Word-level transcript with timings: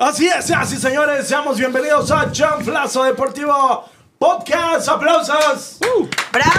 Así 0.00 0.26
es, 0.26 0.50
así 0.50 0.78
señores, 0.78 1.28
seamos 1.28 1.58
bienvenidos 1.58 2.10
a 2.10 2.32
Chanflazo 2.32 3.04
Deportivo 3.04 3.84
Podcast. 4.18 4.88
¡Aplausos! 4.88 5.78
¡Bravo! 6.32 6.50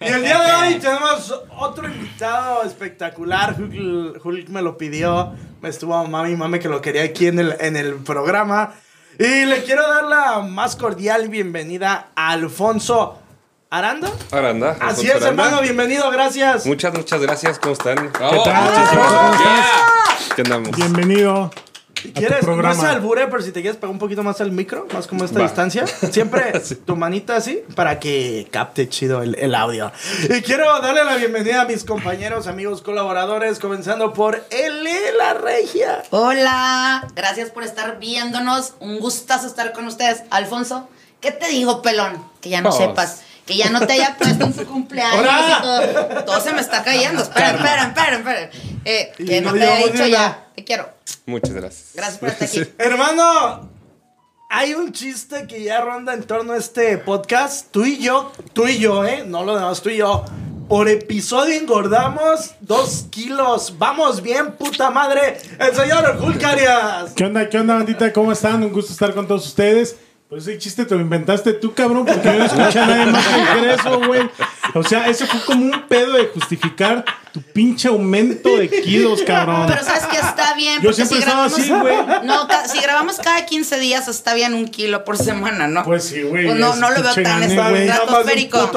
Y 0.00 0.04
el 0.04 0.22
día 0.22 0.38
de 0.38 0.52
hoy 0.52 0.74
tenemos 0.78 1.34
otro 1.58 1.88
invitado 1.88 2.62
espectacular. 2.62 3.56
Hulk, 3.58 4.24
Hulk 4.24 4.48
me 4.50 4.62
lo 4.62 4.78
pidió. 4.78 5.32
Me 5.60 5.70
estuvo 5.70 6.06
mami 6.06 6.36
mami 6.36 6.60
que 6.60 6.68
lo 6.68 6.80
quería 6.80 7.02
aquí 7.02 7.26
en 7.26 7.40
el, 7.40 7.56
en 7.58 7.74
el 7.74 7.94
programa. 7.96 8.74
Y 9.18 9.44
le 9.44 9.64
quiero 9.64 9.82
dar 9.88 10.04
la 10.04 10.38
más 10.38 10.76
cordial 10.76 11.28
bienvenida 11.28 12.10
a 12.14 12.30
Alfonso 12.30 13.18
Aranda. 13.72 14.10
Aranda. 14.32 14.76
Así 14.80 15.06
es, 15.06 15.12
Aranda. 15.22 15.28
hermano, 15.28 15.62
bienvenido, 15.62 16.10
gracias. 16.10 16.66
Muchas, 16.66 16.92
muchas 16.92 17.20
gracias. 17.20 17.58
¿Cómo 17.60 17.74
están? 17.74 18.10
Bravo. 18.12 18.42
¿Qué 18.42 18.50
tal? 18.50 18.88
¿cómo 18.88 19.30
gracias. 19.30 20.32
¿Qué 20.34 20.42
andamos? 20.42 20.76
Bienvenido. 20.76 21.52
Si 21.94 22.12
quieres, 22.12 22.40
programa. 22.40 22.72
es 22.74 22.82
albure, 22.82 23.28
pero 23.28 23.42
si 23.42 23.52
te 23.52 23.60
quieres 23.60 23.76
pegar 23.76 23.92
un 23.92 23.98
poquito 24.00 24.22
más 24.24 24.40
al 24.40 24.50
micro, 24.50 24.88
más 24.92 25.06
como 25.06 25.24
esta 25.24 25.38
Va. 25.38 25.44
distancia, 25.44 25.86
siempre 25.86 26.50
tu 26.86 26.96
manita 26.96 27.36
así 27.36 27.62
para 27.76 28.00
que 28.00 28.48
capte 28.50 28.88
chido 28.88 29.22
el, 29.22 29.36
el 29.36 29.54
audio. 29.54 29.92
Y 30.24 30.40
quiero 30.40 30.64
darle 30.80 31.04
la 31.04 31.14
bienvenida 31.16 31.60
a 31.60 31.64
mis 31.66 31.84
compañeros, 31.84 32.46
amigos, 32.48 32.80
colaboradores, 32.82 33.58
comenzando 33.60 34.14
por 34.14 34.42
L. 34.50 34.90
La 35.18 35.34
Regia. 35.34 36.02
Hola, 36.10 37.06
gracias 37.14 37.50
por 37.50 37.62
estar 37.62 38.00
viéndonos. 38.00 38.74
Un 38.80 38.98
gustazo 38.98 39.46
estar 39.46 39.72
con 39.72 39.86
ustedes. 39.86 40.22
Alfonso, 40.30 40.88
¿qué 41.20 41.30
te 41.30 41.48
digo, 41.50 41.82
pelón? 41.82 42.24
Que 42.40 42.48
ya 42.48 42.62
no 42.62 42.70
Oh. 42.70 42.72
sepas. 42.72 43.22
Que 43.50 43.56
ya 43.56 43.68
no 43.68 43.84
te 43.84 43.94
haya 43.94 44.16
puesto 44.16 44.44
en 44.44 44.54
su 44.54 44.64
cumpleaños. 44.64 45.18
¡Hola! 45.18 45.58
y 45.58 45.62
todo. 45.62 46.24
Todo 46.24 46.40
se 46.40 46.52
me 46.52 46.60
está 46.60 46.84
cayendo. 46.84 47.20
Esperen, 47.20 47.56
esperen, 47.56 47.88
esperen, 47.88 48.20
esperen. 48.20 48.50
Eh, 48.84 49.12
que 49.16 49.40
no 49.40 49.50
no 49.50 49.58
te 49.58 49.64
haya 49.64 49.86
dicho 49.88 50.06
ya. 50.06 50.46
Te 50.54 50.62
quiero. 50.62 50.88
Muchas 51.26 51.52
gracias. 51.54 51.88
Gracias 51.94 52.18
por 52.18 52.28
estar 52.28 52.46
aquí. 52.46 52.62
Hermano, 52.78 53.68
hay 54.48 54.74
un 54.74 54.92
chiste 54.92 55.48
que 55.48 55.64
ya 55.64 55.80
ronda 55.80 56.14
en 56.14 56.22
torno 56.22 56.52
a 56.52 56.58
este 56.58 56.96
podcast. 56.98 57.72
Tú 57.72 57.84
y 57.84 57.98
yo, 57.98 58.30
tú 58.52 58.68
y 58.68 58.78
yo, 58.78 59.04
¿eh? 59.04 59.24
No 59.26 59.42
lo 59.42 59.56
demás, 59.56 59.82
tú 59.82 59.88
y 59.88 59.96
yo. 59.96 60.24
Por 60.68 60.88
episodio 60.88 61.58
engordamos 61.58 62.52
dos 62.60 63.06
kilos. 63.10 63.74
Vamos 63.78 64.22
bien, 64.22 64.52
puta 64.52 64.92
madre. 64.92 65.38
El 65.58 65.74
señor 65.74 66.20
Hulk 66.22 66.44
Arias. 66.44 67.14
¿Qué 67.16 67.24
onda, 67.24 67.48
qué 67.48 67.58
onda, 67.58 67.74
bandita? 67.74 68.12
¿Cómo 68.12 68.30
están? 68.30 68.62
Un 68.62 68.72
gusto 68.72 68.92
estar 68.92 69.12
con 69.12 69.26
todos 69.26 69.44
ustedes. 69.44 69.96
Pues 70.30 70.46
ese 70.46 70.58
chiste 70.58 70.84
te 70.84 70.94
lo 70.94 71.00
inventaste 71.00 71.54
tú, 71.54 71.74
cabrón, 71.74 72.06
porque 72.06 72.22
yo 72.22 72.34
no 72.34 72.44
escuché 72.44 72.78
a 72.78 72.86
nadie 72.86 73.06
más 73.06 73.26
que 73.26 73.34
dijera 73.34 73.74
eso, 73.74 74.00
güey. 74.06 74.30
O 74.74 74.84
sea, 74.84 75.08
eso 75.08 75.26
fue 75.26 75.40
como 75.44 75.64
un 75.64 75.88
pedo 75.88 76.12
de 76.12 76.26
justificar 76.26 77.04
tu 77.32 77.42
pinche 77.42 77.88
aumento 77.88 78.56
de 78.56 78.70
kilos, 78.70 79.22
cabrón. 79.26 79.66
Pero 79.66 79.82
sabes 79.82 80.04
que 80.04 80.18
está 80.18 80.54
bien. 80.54 80.80
Yo 80.82 80.92
siempre 80.92 81.18
estaba 81.18 81.46
así, 81.46 81.68
güey. 81.68 81.96
No, 82.22 82.46
si 82.72 82.80
grabamos 82.80 83.16
cada 83.16 83.44
15 83.44 83.80
días 83.80 84.06
está 84.06 84.34
bien 84.34 84.54
un 84.54 84.68
kilo 84.68 85.02
por 85.04 85.18
semana, 85.18 85.66
¿no? 85.66 85.82
Pues 85.82 86.04
sí, 86.04 86.22
güey, 86.22 86.46
Pues 86.46 86.60
no, 86.60 86.76
no 86.76 86.90
lo 86.90 87.02
veo 87.02 87.12
tan 87.12 87.42
estratosférico. 87.42 88.70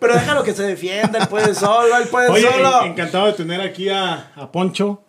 Pero 0.00 0.12
déjalo 0.12 0.42
que 0.42 0.54
se 0.54 0.64
defienda. 0.64 1.20
Él 1.20 1.28
puede 1.28 1.54
solo, 1.54 1.96
él 1.98 2.08
puede 2.08 2.30
Oye, 2.30 2.50
solo. 2.50 2.84
encantado 2.84 3.26
de 3.26 3.34
tener 3.34 3.60
aquí 3.60 3.88
a, 3.88 4.32
a 4.34 4.50
Poncho. 4.50 5.05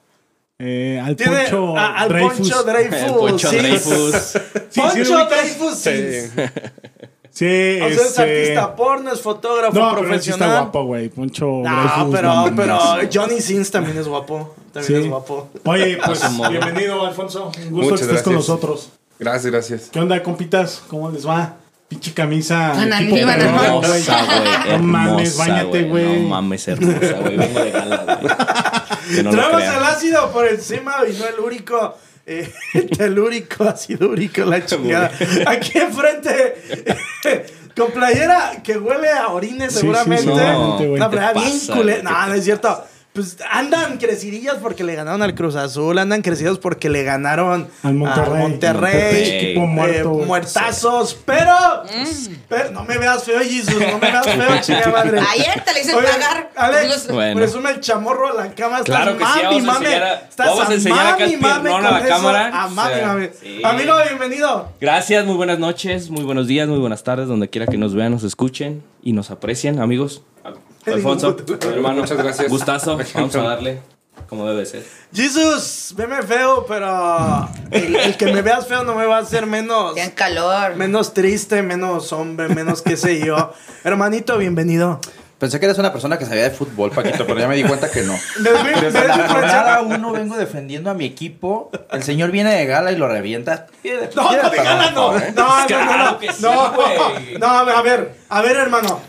Eh, 0.59 1.01
al 1.03 1.15
Tiene 1.15 1.43
Poncho 1.43 1.77
a- 1.77 1.97
al 1.99 2.09
Dreyfus. 2.09 2.37
Poncho 2.37 2.63
Dreyfus. 2.63 3.01
El 3.03 3.13
Poncho 3.13 3.49
sí. 3.49 3.57
Dreyfus. 3.57 4.13
Sí, 4.15 4.39
sí, 4.69 4.79
Poncho 4.81 4.99
ubicas. 5.15 5.29
Dreyfus. 5.29 5.75
Sí. 5.75 5.91
Sí. 5.91 6.43
Sí, 7.29 7.45
O 7.45 7.77
sea, 7.79 7.87
es 7.89 8.01
este- 8.01 8.21
artista 8.23 8.75
porno, 8.75 9.11
es 9.13 9.21
fotógrafo 9.21 9.77
No, 9.77 9.95
pero 9.95 10.11
él 10.11 10.21
sí 10.23 10.31
está 10.31 10.37
profesional. 10.39 10.61
guapo, 10.63 10.83
güey. 10.85 11.09
Poncho 11.09 11.45
No, 11.63 11.81
Dreyfus, 11.81 12.15
pero, 12.15 12.33
no 12.49 12.55
pero. 12.55 12.79
Johnny 13.13 13.39
Sins 13.41 13.69
también 13.69 13.95
es 13.99 14.07
guapo. 14.07 14.55
También 14.73 15.01
Sí. 15.01 15.03
es 15.05 15.09
guapo. 15.09 15.49
Oye, 15.65 15.99
pues 16.05 16.21
bienvenido, 16.49 17.05
Alfonso. 17.05 17.51
Un 17.55 17.69
gusto 17.69 17.91
Muchas 17.91 17.99
que 17.99 18.05
estés 18.07 18.23
con 18.23 18.33
gracias. 18.33 18.49
nosotros. 18.49 18.89
Gracias, 19.19 19.51
gracias. 19.51 19.81
¿Qué 19.91 19.99
onda, 19.99 20.23
compitas? 20.23 20.81
¿Cómo 20.87 21.11
les 21.11 21.27
va? 21.27 21.53
Pinche 21.87 22.11
camisa. 22.13 22.73
Tipo. 22.97 23.15
Hermosa, 23.15 24.25
güey. 24.25 24.77
No 24.77 24.83
mames, 24.83 25.37
hermosa, 25.37 25.37
báñate, 25.53 25.83
güey. 25.83 26.21
No 26.23 26.29
mames, 26.29 26.67
hermosa, 26.67 27.13
güey. 27.21 27.37
Vengo 27.37 27.59
de 27.59 27.71
gala, 27.71 28.19
güey. 28.19 28.33
No 29.23 29.29
Traemos 29.31 29.61
el 29.63 29.83
ácido 29.83 30.31
por 30.31 30.47
encima 30.47 30.97
y 31.09 31.13
no 31.17 31.27
el 31.27 31.39
úrico. 31.39 31.97
Eh, 32.29 32.51
telúrico, 32.97 33.63
ácido 33.63 34.09
úrico, 34.09 34.43
la 34.43 34.65
chingada. 34.65 35.11
Aquí 35.45 35.77
enfrente, 35.77 36.55
con 37.75 37.91
playera 37.91 38.61
que 38.61 38.77
huele 38.77 39.09
a 39.09 39.29
orines 39.29 39.71
Sí, 39.73 39.79
seguramente. 39.79 40.33
sí, 40.33 40.37
playera 40.37 41.33
¿Qué 41.33 41.39
bien 41.39 41.59
güey? 41.83 42.03
No, 42.03 42.27
no 42.27 42.33
es 42.33 42.43
cierto. 42.43 42.83
Pues 43.17 43.35
andan 43.49 43.97
crecidillas 43.97 44.57
porque 44.61 44.83
le 44.83 44.93
ganaron 44.93 45.23
al 45.23 45.33
Cruz 45.33 45.55
Azul, 45.55 45.97
andan 45.97 46.21
crecidos 46.21 46.59
porque 46.59 46.87
le 46.87 47.01
ganaron 47.03 47.67
Al 47.81 47.95
Monterrey. 47.95 48.41
Monterrey. 48.43 49.15
Pinche 49.15 49.39
equipo 49.49 49.63
Eh, 49.63 49.67
muerto, 49.67 50.09
güey. 50.11 50.25
muertazos, 50.27 51.17
pero, 51.25 51.51
pero 52.47 52.69
no 52.73 52.83
me 52.83 52.99
veas 52.99 53.23
feo, 53.23 53.39
Jesus, 53.39 53.73
no 53.79 53.97
me 53.97 54.11
veas 54.11 54.23
feo, 54.23 54.47
chingada 54.61 54.91
madre. 54.91 55.19
Ayer 55.31 55.63
te 55.65 55.73
le 55.73 55.81
hice 55.81 55.95
Oye, 55.95 56.07
pagar. 56.07 56.51
Alex, 56.55 57.07
Bueno. 57.11 57.39
presume 57.39 57.71
el 57.71 57.79
chamorro 57.79 58.27
a 58.29 58.33
la 58.45 58.53
cama. 58.53 58.77
Estás 58.81 58.85
Claro 58.85 59.17
que 59.17 59.25
sí, 59.25 59.31
mami, 59.33 59.43
vamos 59.43 59.63
a 59.67 59.73
mame. 59.73 59.85
enseñar 59.87 60.03
a- 60.03 60.13
Estás 60.29 60.47
vamos 60.47 60.69
a 60.69 60.73
enseñar 60.75 61.21
el 61.21 61.39
mami, 61.39 61.61
piernón 61.63 61.85
a 61.85 61.89
con 61.89 61.97
la 61.97 61.99
eso. 62.05 62.07
cámara. 62.07 62.47
A 62.63 62.67
mami, 62.67 62.93
O 62.93 62.95
sea, 62.97 63.07
mame. 63.07 63.29
sí. 63.41 63.61
Amigo, 63.63 63.93
bienvenido. 64.07 64.71
Gracias, 64.79 65.25
muy 65.25 65.35
buenas 65.35 65.57
noches, 65.57 66.11
muy 66.11 66.23
buenos 66.23 66.45
días, 66.45 66.67
muy 66.69 66.77
buenas 66.77 67.03
tardes, 67.03 67.27
donde 67.27 67.49
quiera 67.49 67.65
que 67.65 67.77
nos 67.77 67.95
vean, 67.95 68.11
nos 68.11 68.23
escuchen 68.23 68.83
y 69.01 69.13
nos 69.13 69.31
aprecien, 69.31 69.79
amigos. 69.79 70.21
Alfonso, 70.93 71.35
hermano, 71.71 72.01
Muchas 72.01 72.17
gracias. 72.17 72.49
Gustazo, 72.49 72.97
vamos 73.13 73.35
a 73.35 73.41
darle 73.41 73.79
como 74.27 74.47
debe 74.49 74.65
ser. 74.65 74.83
Jesus, 75.13 75.93
veme 75.95 76.21
feo, 76.21 76.65
pero 76.67 77.47
el, 77.71 77.95
el 77.95 78.17
que 78.17 78.25
me 78.25 78.41
veas 78.41 78.67
feo 78.67 78.83
no 78.83 78.95
me 78.95 79.05
va 79.05 79.17
a 79.17 79.21
hacer 79.21 79.45
menos, 79.45 79.93
Tienen 79.93 80.11
calor. 80.11 80.75
menos 80.75 81.13
triste, 81.13 81.61
menos 81.61 82.11
hombre, 82.11 82.49
menos 82.49 82.81
qué 82.81 82.97
sé 82.97 83.25
yo. 83.25 83.53
Hermanito, 83.83 84.37
bienvenido. 84.37 84.99
Pensé 85.39 85.59
que 85.59 85.67
eres 85.67 85.77
una 85.77 85.91
persona 85.93 86.17
que 86.17 86.25
sabía 86.25 86.43
de 86.43 86.49
fútbol, 86.49 86.89
Paquito, 86.89 87.27
pero 87.27 87.39
ya 87.39 87.47
me 87.47 87.55
di 87.55 87.63
cuenta 87.63 87.91
que 87.91 88.01
no. 88.01 88.13
Desde, 88.39 88.81
Desde 88.81 89.07
la 89.07 89.29
jornada 89.29 89.81
uno 89.81 90.11
vengo 90.11 90.35
defendiendo 90.35 90.89
a 90.89 90.95
mi 90.95 91.05
equipo. 91.05 91.69
El 91.91 92.01
señor 92.01 92.31
viene 92.31 92.55
de 92.55 92.65
gala 92.65 92.91
y 92.91 92.95
lo 92.95 93.07
revienta. 93.07 93.67
No, 94.15 94.31
no, 94.31 94.49
de 94.49 94.57
gala 94.57 94.91
no. 94.91 95.17
¿eh? 95.17 95.31
No, 95.35 95.67
no, 95.69 95.85
no, 95.85 96.19
no. 96.41 97.39
no, 97.39 97.47
a 97.47 97.81
ver, 97.83 98.15
a 98.29 98.41
ver, 98.41 98.57
hermano. 98.57 98.99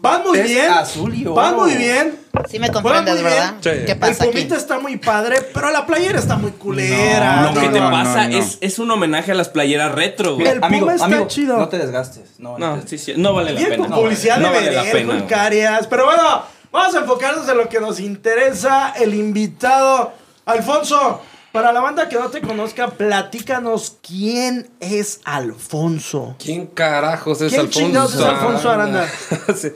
Van 0.00 0.22
muy 0.24 0.38
Es 0.38 0.48
bien. 0.48 0.70
azul 0.70 1.14
y 1.14 1.22
oro. 1.24 1.34
Van 1.34 1.56
muy 1.56 1.74
bien. 1.74 2.18
Sí 2.50 2.58
me 2.58 2.70
comprendes, 2.70 3.22
¿verdad? 3.22 3.54
bien. 3.62 3.78
Sí. 3.78 3.84
¿Qué 3.86 3.92
El 3.92 3.98
pasa 3.98 4.24
aquí? 4.24 4.32
pomita 4.32 4.56
está 4.56 4.78
muy 4.78 4.98
padre, 4.98 5.40
pero 5.54 5.70
la 5.70 5.86
playera 5.86 6.18
está 6.18 6.36
muy 6.36 6.50
culera. 6.52 7.42
Lo 7.42 7.52
no, 7.52 7.60
que 7.60 7.68
te 7.70 7.80
no, 7.80 7.90
pasa 7.90 8.24
no, 8.28 8.30
no. 8.32 8.38
Es, 8.38 8.58
es 8.60 8.78
un 8.78 8.90
homenaje 8.90 9.32
a 9.32 9.34
las 9.34 9.48
playeras 9.48 9.92
retro, 9.92 10.34
güey. 10.34 10.46
El 10.48 10.60
Puma 10.60 10.94
está 10.94 11.26
chido. 11.28 11.56
No 11.56 11.68
te 11.68 11.78
desgastes. 11.78 12.38
No, 12.38 12.58
no 12.58 12.76
No, 12.76 12.82
te- 12.82 12.88
sí, 12.88 12.98
sí, 12.98 13.14
no 13.16 13.32
vale 13.32 13.52
la 13.52 13.58
Bien 13.58 13.70
pena. 13.70 13.86
con 13.88 13.96
publicidad 13.96 14.38
no 14.38 14.50
de 14.50 14.54
vale 14.54 14.92
pena. 14.92 15.18
con. 15.18 15.26
Carias. 15.28 15.86
Pero 15.88 16.04
bueno, 16.04 16.42
vamos 16.70 16.94
a 16.94 16.98
enfocarnos 16.98 17.48
en 17.48 17.56
lo 17.56 17.68
que 17.68 17.80
nos 17.80 17.98
interesa. 17.98 18.92
El 19.00 19.14
invitado, 19.14 20.12
Alfonso. 20.44 21.22
Para 21.56 21.72
la 21.72 21.80
banda 21.80 22.06
que 22.06 22.16
no 22.16 22.28
te 22.28 22.42
conozca, 22.42 22.88
platícanos 22.88 23.96
quién 24.06 24.68
es 24.78 25.22
Alfonso. 25.24 26.36
¿Quién 26.38 26.66
carajos 26.66 27.40
es 27.40 27.50
¿Quién 27.50 27.96
Alfonso? 27.96 28.18
es 28.20 28.26
Alfonso 28.26 28.70
Aranda? 28.70 29.10
Sí. 29.56 29.68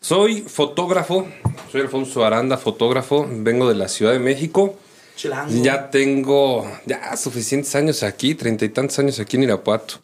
Soy 0.00 0.40
fotógrafo, 0.40 1.28
soy 1.70 1.82
Alfonso 1.82 2.24
Aranda, 2.24 2.56
fotógrafo, 2.56 3.28
vengo 3.30 3.68
de 3.68 3.74
la 3.74 3.88
Ciudad 3.88 4.12
de 4.12 4.18
México. 4.18 4.76
Chilango. 5.14 5.62
Ya 5.62 5.90
tengo 5.90 6.72
ya 6.86 7.14
suficientes 7.18 7.74
años 7.74 8.02
aquí, 8.02 8.34
treinta 8.34 8.64
y 8.64 8.70
tantos 8.70 8.98
años 8.98 9.20
aquí 9.20 9.36
en 9.36 9.42
Irapuato. 9.42 9.96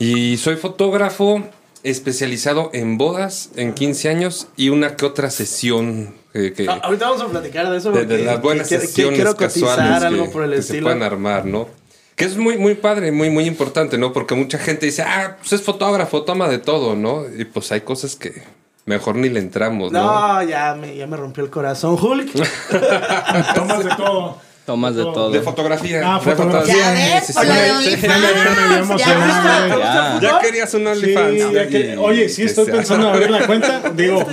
Y 0.00 0.38
soy 0.38 0.56
fotógrafo 0.56 1.40
especializado 1.84 2.70
en 2.72 2.98
bodas, 2.98 3.50
en 3.56 3.72
15 3.74 4.08
años 4.08 4.48
y 4.56 4.70
una 4.70 4.96
que 4.96 5.04
otra 5.06 5.30
sesión 5.30 6.14
que, 6.32 6.66
Ah, 6.68 6.80
ahorita 6.82 7.08
vamos 7.10 7.22
a 7.22 7.28
platicar 7.28 7.70
de 7.70 7.76
eso. 7.78 7.92
de, 7.92 8.24
las 8.24 8.42
buenas 8.42 8.68
que- 8.68 8.78
que- 8.80 8.86
sesiones 8.88 9.14
quiero 9.20 9.36
casuales 9.36 10.02
algo 10.02 10.24
que, 10.24 10.30
por 10.30 10.42
el 10.44 10.50
que 10.50 10.56
se 10.56 10.60
estilo. 10.62 10.84
puedan 10.86 11.02
armar, 11.04 11.44
¿no? 11.46 11.68
Que 12.16 12.24
es 12.24 12.36
muy, 12.36 12.56
muy 12.58 12.74
padre, 12.74 13.12
muy, 13.12 13.30
muy 13.30 13.44
importante, 13.46 13.98
¿no? 13.98 14.12
Porque 14.12 14.34
mucha 14.34 14.58
gente 14.58 14.86
dice, 14.86 15.02
ah, 15.02 15.36
pues 15.38 15.52
es 15.52 15.62
fotógrafo, 15.62 16.22
toma 16.24 16.48
de 16.48 16.58
todo, 16.58 16.96
¿no? 16.96 17.24
Y 17.36 17.44
pues 17.44 17.70
hay 17.72 17.82
cosas 17.82 18.16
que 18.16 18.42
mejor 18.86 19.16
ni 19.16 19.28
le 19.28 19.40
entramos, 19.40 19.92
¿no? 19.92 20.02
No, 20.02 20.42
ya 20.42 20.74
me, 20.74 20.96
ya 20.96 21.06
me 21.06 21.16
rompió 21.16 21.44
el 21.44 21.50
corazón, 21.50 21.96
Hulk. 22.00 22.32
Tomas 23.54 23.84
de 23.84 23.90
todo. 23.96 24.38
Tomas 24.66 24.94
de 24.96 25.02
todo. 25.02 25.30
De 25.30 25.40
fotografía. 25.42 26.00
Ah, 26.04 26.18
de 26.18 26.24
fotografía. 26.34 26.74
¿Ya 26.74 26.96
Sí, 26.96 27.12
ves? 27.12 27.26
sí, 27.26 27.32
Por 27.34 27.42
sí. 27.42 27.48
lo 27.48 27.54
de 27.54 27.64
Sí, 27.64 27.70
OnlyFans. 27.70 28.02
ya 28.02 28.08
me- 28.08 28.24
ya 28.24 28.44
me 28.54 28.74
¿Ya 28.74 28.78
emocionaba, 28.78 29.26
viste? 29.26 29.68
güey. 29.74 29.80
Ya. 29.84 30.18
Ya 30.22 30.38
querías 30.40 30.74
un 30.74 30.80
Sí, 30.80 30.86
OnlyFans. 30.86 31.98
oye, 31.98 32.28
sí 32.30 32.42
estoy 32.44 32.64
sea. 32.64 32.74
pensando 32.74 33.08
en 33.08 33.14
abrir 33.14 33.30
la 33.30 33.46
cuenta. 33.46 33.82
Digo, 33.94 34.24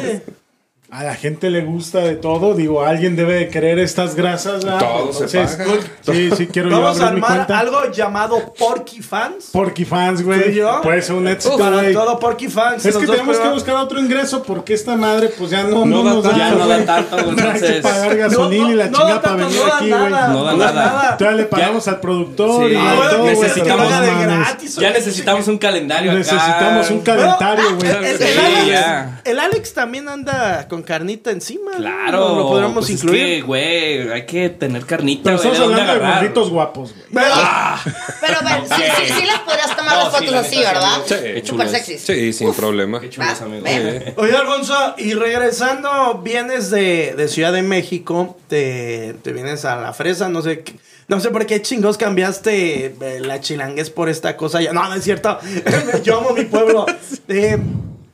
A 0.94 1.06
la 1.06 1.16
gente 1.16 1.50
le 1.50 1.62
gusta 1.62 2.00
de 2.00 2.16
todo. 2.18 2.54
Digo, 2.54 2.84
alguien 2.84 3.16
debe 3.16 3.36
de 3.36 3.48
querer 3.48 3.80
estas 3.80 4.14
grasas. 4.14 4.66
¿verdad? 4.66 4.80
Todo 4.80 5.14
se 5.14 5.38
paga. 5.40 5.66
Sí, 6.02 6.30
sí, 6.36 6.48
quiero 6.48 6.70
yo 6.70 6.82
Vamos 6.82 7.00
a 7.00 7.08
abrir 7.08 7.20
mi 7.22 7.26
armar 7.26 7.38
cuenta. 7.48 7.60
algo 7.60 7.92
llamado 7.94 8.54
Porky 8.60 9.02
Fans. 9.02 9.52
Porky 9.54 9.86
fans, 9.86 10.20
¿Tú 10.20 10.26
güey. 10.26 10.54
yo? 10.54 10.82
Puede 10.82 11.02
ser 11.02 11.16
un 11.16 11.30
éxito, 11.30 11.58
Para 11.58 11.78
güey. 11.78 11.94
todo 11.94 12.20
Porky 12.20 12.50
Fans. 12.50 12.86
Es 12.86 12.94
los 12.94 13.02
que 13.02 13.08
dos 13.08 13.16
tenemos 13.16 13.38
que 13.38 13.42
programas. 13.44 13.64
buscar 13.64 13.76
otro 13.86 14.00
ingreso 14.02 14.44
porque 14.44 14.74
esta 14.74 14.98
madre, 14.98 15.30
pues 15.30 15.50
ya 15.50 15.64
no, 15.64 15.86
No 15.86 16.04
da 16.04 16.14
nos 16.14 16.24
tanto, 16.24 16.38
ya 16.38 16.50
no 16.52 16.66
güey. 16.66 16.80
da 16.80 16.86
tanto, 16.86 17.16
güey, 17.24 17.30
Hay 17.30 17.36
que 17.36 17.42
entonces- 17.68 17.82
pagar 17.82 18.18
gasolina 18.18 18.70
y 18.72 18.76
la 18.76 18.88
no, 18.88 18.98
chingada 18.98 19.16
no, 19.16 19.22
para 19.22 19.38
tanto, 19.38 19.48
venir 19.48 19.60
no 19.62 19.66
da 19.70 19.78
aquí, 19.78 19.90
güey. 19.90 20.12
nada, 20.12 20.28
No 20.28 20.44
da 20.44 20.72
nada. 20.74 21.18
Todavía 21.18 21.38
le 21.38 21.46
pagamos 21.46 21.88
al 21.88 22.00
productor 22.02 22.68
Sí. 22.68 22.74
y 22.74 22.76
Ah, 22.76 22.92
a 22.92 22.96
bueno, 22.96 23.12
todo, 23.12 23.22
güey, 23.36 23.54
te 23.54 23.62
paga 23.62 23.76
no 24.00 24.02
de 24.02 24.12
mames. 24.12 24.28
gratis. 24.40 24.76
Ya 24.76 24.90
necesitamos 24.92 25.48
un 25.48 25.58
calendario 25.58 26.12
acá. 26.12 26.18
Necesitamos 26.20 26.90
un 26.90 27.00
calendario, 27.00 27.76
güey. 27.78 27.90
El, 27.92 28.04
el 28.06 28.18
Sí, 28.18 28.24
Alex, 28.38 28.68
ya. 28.68 29.22
el 29.24 29.40
Alex 29.40 29.74
también 29.74 30.10
anda 30.10 30.68
con 30.68 30.81
carnita 30.82 31.32
encima. 31.32 31.72
¿no? 31.72 31.78
Claro. 31.78 32.36
Lo 32.36 32.48
podríamos 32.48 32.86
pues 32.86 32.90
incluir. 32.90 33.22
Es 33.24 33.36
que, 33.38 33.42
güey, 33.42 34.10
hay 34.12 34.26
que 34.26 34.50
tener 34.50 34.86
carnita. 34.86 35.24
Pero 35.24 35.36
estamos 35.38 35.58
¿de 35.60 35.64
dónde 35.66 35.82
hablando 35.82 36.06
de 36.08 36.14
gorritos 36.14 36.50
guapos, 36.50 36.92
güey. 36.94 37.06
Pero- 37.14 37.36
Pero 38.22 38.38
a 38.40 38.44
ver, 38.44 38.68
sí, 38.68 38.84
sí, 39.08 39.14
sí 39.20 39.26
les 39.26 39.40
podrías 39.40 39.76
tomar 39.76 39.98
No, 39.98 40.04
las 40.04 40.12
sí, 40.14 40.18
fotos 40.20 40.32
la 40.34 40.40
así, 40.42 40.56
sí, 40.56 40.62
¿verdad? 40.62 41.02
Qué 41.08 41.44
Súper 41.46 41.70
sexys. 41.70 42.02
Sí, 42.02 42.34
sin 42.34 42.54
problema. 42.54 43.00
Qué 43.00 43.10
chulos, 43.10 43.30
Va, 43.42 43.46
amigo. 43.46 43.66
Oye, 44.18 44.36
Alfonso, 44.36 44.96
y 44.98 45.14
regresando, 45.14 46.22
vienes 46.24 46.70
de, 46.72 47.14
de 47.18 47.28
Ciudad 47.28 47.54
de 47.54 47.62
México, 47.62 48.38
te, 48.48 49.16
te 49.24 49.34
vienes 49.34 49.66
a 49.66 49.76
la 49.76 49.94
fresa, 49.94 50.30
no 50.30 50.42
sé, 50.42 50.62
qué- 50.62 50.76
no 51.08 51.20
sé 51.20 51.30
por 51.30 51.46
qué 51.46 51.62
chingos 51.62 51.98
cambiaste 51.98 52.86
eh, 53.02 53.20
la 53.20 53.42
chilanguez 53.42 53.90
por 53.90 54.08
esta 54.08 54.38
cosa. 54.38 54.62
Ya, 54.62 54.72
no, 54.72 54.88
no 54.88 54.94
es 54.96 55.04
cierto. 55.04 55.38
Yo 56.04 56.20
amo 56.20 56.32
mi 56.32 56.46
pueblo. 56.46 56.86
Eh, 57.28 57.58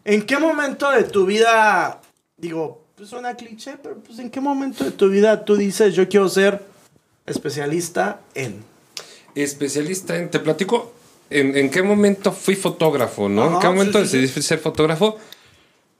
¿En 0.05 0.21
qué 0.21 0.37
momento 0.37 0.89
de 0.91 1.03
tu 1.03 1.25
vida, 1.25 1.99
digo, 2.37 2.83
pues 2.95 3.09
suena 3.09 3.35
cliché, 3.35 3.77
pero 3.81 3.97
pues 3.97 4.19
en 4.19 4.29
qué 4.29 4.39
momento 4.39 4.83
de 4.83 4.91
tu 4.91 5.09
vida 5.09 5.43
tú 5.43 5.55
dices, 5.55 5.93
yo 5.95 6.07
quiero 6.07 6.29
ser 6.29 6.63
especialista 7.25 8.21
en... 8.33 8.63
Especialista 9.35 10.17
en. 10.17 10.29
Te 10.31 10.39
platico 10.39 10.93
en, 11.29 11.55
en 11.55 11.69
qué 11.69 11.83
momento 11.83 12.31
fui 12.31 12.55
fotógrafo, 12.55 13.29
¿no? 13.29 13.45
en 13.45 13.51
Ajá, 13.51 13.59
qué 13.59 13.67
momento 13.67 14.03
sí, 14.03 14.09
sí, 14.09 14.21
decidí 14.21 14.41
ser 14.41 14.59
fotógrafo. 14.59 15.17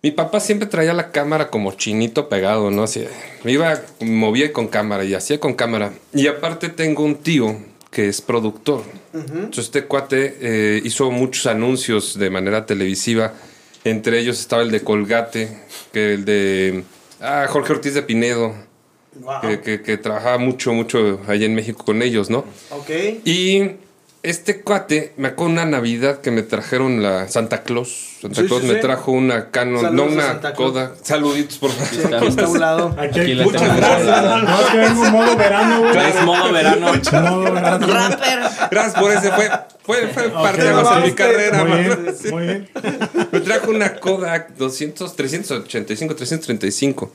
Mi 0.02 0.12
papá 0.12 0.40
siempre 0.40 0.68
traía 0.68 0.94
la 0.94 1.12
cámara 1.12 1.50
como 1.50 1.74
chinito 1.74 2.30
pegado, 2.30 2.72
¿no? 2.72 2.84
Así, 2.84 3.06
me 3.44 3.52
iba, 3.52 3.82
movía 4.00 4.54
con 4.54 4.68
cámara 4.68 5.04
y 5.04 5.14
hacía 5.14 5.40
con 5.40 5.54
cámara. 5.54 5.94
Y 6.14 6.28
aparte 6.28 6.70
tengo 6.70 7.04
un 7.04 7.16
tío 7.16 7.58
que 7.92 8.08
es 8.08 8.22
productor. 8.22 8.84
Entonces 9.14 9.66
este 9.66 9.86
cuate 9.86 10.38
eh, 10.40 10.82
hizo 10.84 11.10
muchos 11.10 11.48
anuncios 11.48 12.18
de 12.18 12.30
manera 12.30 12.66
televisiva. 12.66 13.34
Entre 13.90 14.20
ellos 14.20 14.40
estaba 14.40 14.62
el 14.62 14.72
de 14.72 14.82
Colgate, 14.82 15.58
que 15.94 16.14
el 16.16 16.26
de 16.26 16.84
ah, 17.22 17.46
Jorge 17.50 17.74
Ortiz 17.74 17.94
de 17.94 18.02
Pinedo, 18.04 18.54
Wow. 19.20 19.42
que, 19.42 19.62
que- 19.62 19.82
que 19.82 19.98
trabajaba 19.98 20.38
mucho, 20.38 20.74
mucho 20.74 21.20
allá 21.28 21.46
en 21.48 21.56
México 21.56 21.84
con 21.84 22.04
ellos, 22.04 22.30
¿no? 22.30 22.46
Ok. 22.70 22.90
Y 23.26 23.72
este 24.24 24.62
cuate, 24.62 25.14
me 25.18 25.30
acuerdo 25.30 25.54
una 25.54 25.66
Navidad 25.66 26.20
que 26.22 26.32
me 26.32 26.42
trajeron 26.42 27.02
la 27.02 27.28
Santa 27.30 27.64
Claus. 27.64 28.18
Santa 28.22 28.42
Sí, 28.42 28.48
Claus 28.48 28.62
sí, 28.62 28.68
me 28.68 28.74
sí. 28.76 28.80
trajo 28.82 29.12
una 29.12 29.52
Canon, 29.52 29.82
Saludos 29.82 30.12
no 30.12 30.14
una. 30.14 30.54
Kodak. 30.54 30.96
Saluditos, 31.04 31.58
por 31.60 31.72
favor. 31.72 31.88
Sí, 31.88 32.14
aquí 32.14 32.28
está 32.28 32.44
a 32.46 32.50
un 32.50 32.60
lado. 32.60 32.96
Aquí, 32.98 33.20
Aquí 33.20 33.20
hay 33.20 33.36
la 33.36 33.44
muchas 33.44 33.62
tengo. 33.62 33.76
gracias. 33.78 34.44
No, 34.44 34.60
es 34.60 34.66
que 34.68 34.78
vengo 34.78 35.06
en 35.06 35.12
modo 35.12 35.36
verano, 35.38 35.80
güey. 35.80 36.10
Es 36.10 36.24
modo 36.26 36.52
verano. 36.52 36.88
Modo 37.12 37.54
verano. 37.54 37.88
Rapper. 37.88 38.40
Gracias 38.72 38.94
por 38.96 39.12
ese. 39.12 39.32
Fue, 39.32 39.50
fue, 39.84 40.08
fue 40.08 40.30
parte 40.30 40.64
de 40.64 40.72
no, 40.74 41.00
mi 41.02 41.12
carrera. 41.14 41.64
Muy 41.64 41.70
mano. 41.80 41.96
bien, 41.98 42.16
muy 42.32 42.44
bien. 42.44 42.70
Me 43.32 43.40
trajo 43.42 43.72
una 43.72 43.96
Kodak 43.96 44.56
200, 44.58 45.16
385, 45.16 46.16
335. 46.16 47.12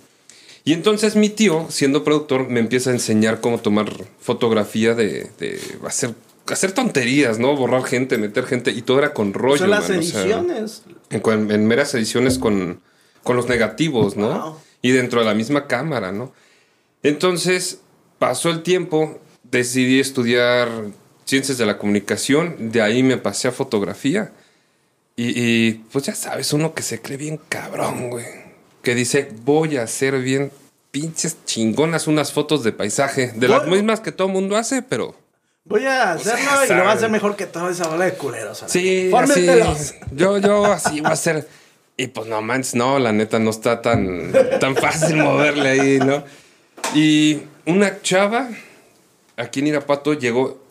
Y 0.65 0.73
entonces 0.75 1.17
mi 1.17 1.29
tío, 1.29 1.67
siendo 1.71 2.05
productor, 2.05 2.49
me 2.49 2.61
empieza 2.61 2.91
a 2.91 2.93
enseñar 2.93 3.41
cómo 3.41 3.59
tomar 3.59 3.93
fotografía 4.21 4.95
de, 4.95 5.29
de 5.41 5.61
hacer, 5.85 6.15
hacer 6.49 6.73
tonterías, 6.73 7.39
¿no? 7.39 7.57
Borrar 7.57 7.85
gente, 7.85 8.19
meter 8.19 8.45
gente. 8.45 8.71
Y 8.71 8.83
todo 8.83 8.99
era 8.99 9.13
con 9.15 9.33
rollo. 9.35 9.59
Son 9.59 9.71
las 9.71 9.85
o 9.85 9.87
sea, 9.89 9.97
ediciones. 9.97 10.83
en, 11.11 11.21
con- 11.21 11.51
en 11.51 11.67
meras 11.67 11.95
ediciones 11.95 12.39
con, 12.39 12.81
con 13.23 13.37
los 13.37 13.49
negativos, 13.49 14.17
¿no? 14.17 14.29
Wow. 14.29 14.57
Y 14.83 14.91
dentro 14.91 15.21
de 15.21 15.27
la 15.27 15.35
misma 15.35 15.67
cámara, 15.67 16.13
¿no? 16.13 16.33
Entonces, 17.03 17.81
pasó 18.19 18.51
el 18.51 18.63
tiempo, 18.63 19.21
decidí 19.45 20.01
estudiar 20.01 20.69
ciencias 21.25 21.59
de 21.59 21.67
la 21.67 21.79
comunicación, 21.79 22.73
de 22.73 22.83
ahí 22.83 23.03
me 23.03 23.17
pasé 23.17 23.49
a 23.49 23.53
fotografía. 23.53 24.33
Y, 25.17 25.33
y, 25.41 25.73
pues 25.93 26.05
ya 26.07 26.15
sabes, 26.15 26.53
uno 26.53 26.75
que 26.75 26.83
se 26.83 27.01
cree 27.01 27.17
bien 27.19 27.39
cabrón, 27.49 28.11
güey. 28.11 28.25
Que 28.83 28.95
dice, 28.95 29.31
voy 29.45 29.77
a 29.77 29.83
hacer 29.83 30.21
bien 30.21 30.51
pinches 30.91 31.37
chingonas 31.45 32.07
unas 32.07 32.33
fotos 32.33 32.65
de 32.65 32.73
paisaje, 32.73 33.33
de 33.37 33.49
las 33.49 33.67
mismas 33.67 34.01
que 34.01 34.13
todo 34.13 34.29
mundo 34.29 34.57
hace, 34.57 34.83
pero... 34.83 35.15
Voy 35.65 35.87
a 35.87 36.13
hacerlo 36.13 36.41
sea, 36.41 36.67
y 36.67 36.69
lo 36.71 36.83
voy 36.83 36.87
a 36.87 36.93
hacer 36.93 37.11
mejor 37.11 37.37
que 37.37 37.47
toda 37.47 37.71
esa 37.71 37.89
bola 37.89 38.05
de 38.05 38.15
culeros. 38.15 38.65
Sí, 38.67 39.11
así. 39.15 39.95
Yo, 40.13 40.39
yo 40.39 40.65
así 40.67 41.01
voy 41.01 41.11
a 41.11 41.15
hacer. 41.15 41.49
Y 41.97 42.09
pues 42.09 42.27
no 42.27 42.43
manches, 42.43 42.75
no, 42.75 42.99
la 42.99 43.13
neta 43.13 43.39
no 43.39 43.51
está 43.51 43.81
tan, 43.81 44.33
tan 44.61 44.75
fácil 44.75 45.17
moverle 45.17 45.69
ahí, 45.69 45.99
¿no? 45.99 46.25
Y 46.95 47.43
una 47.67 48.01
chava 48.03 48.49
aquí 49.37 49.61
en 49.61 49.69
Irapuato 49.69 50.15
llegó 50.15 50.62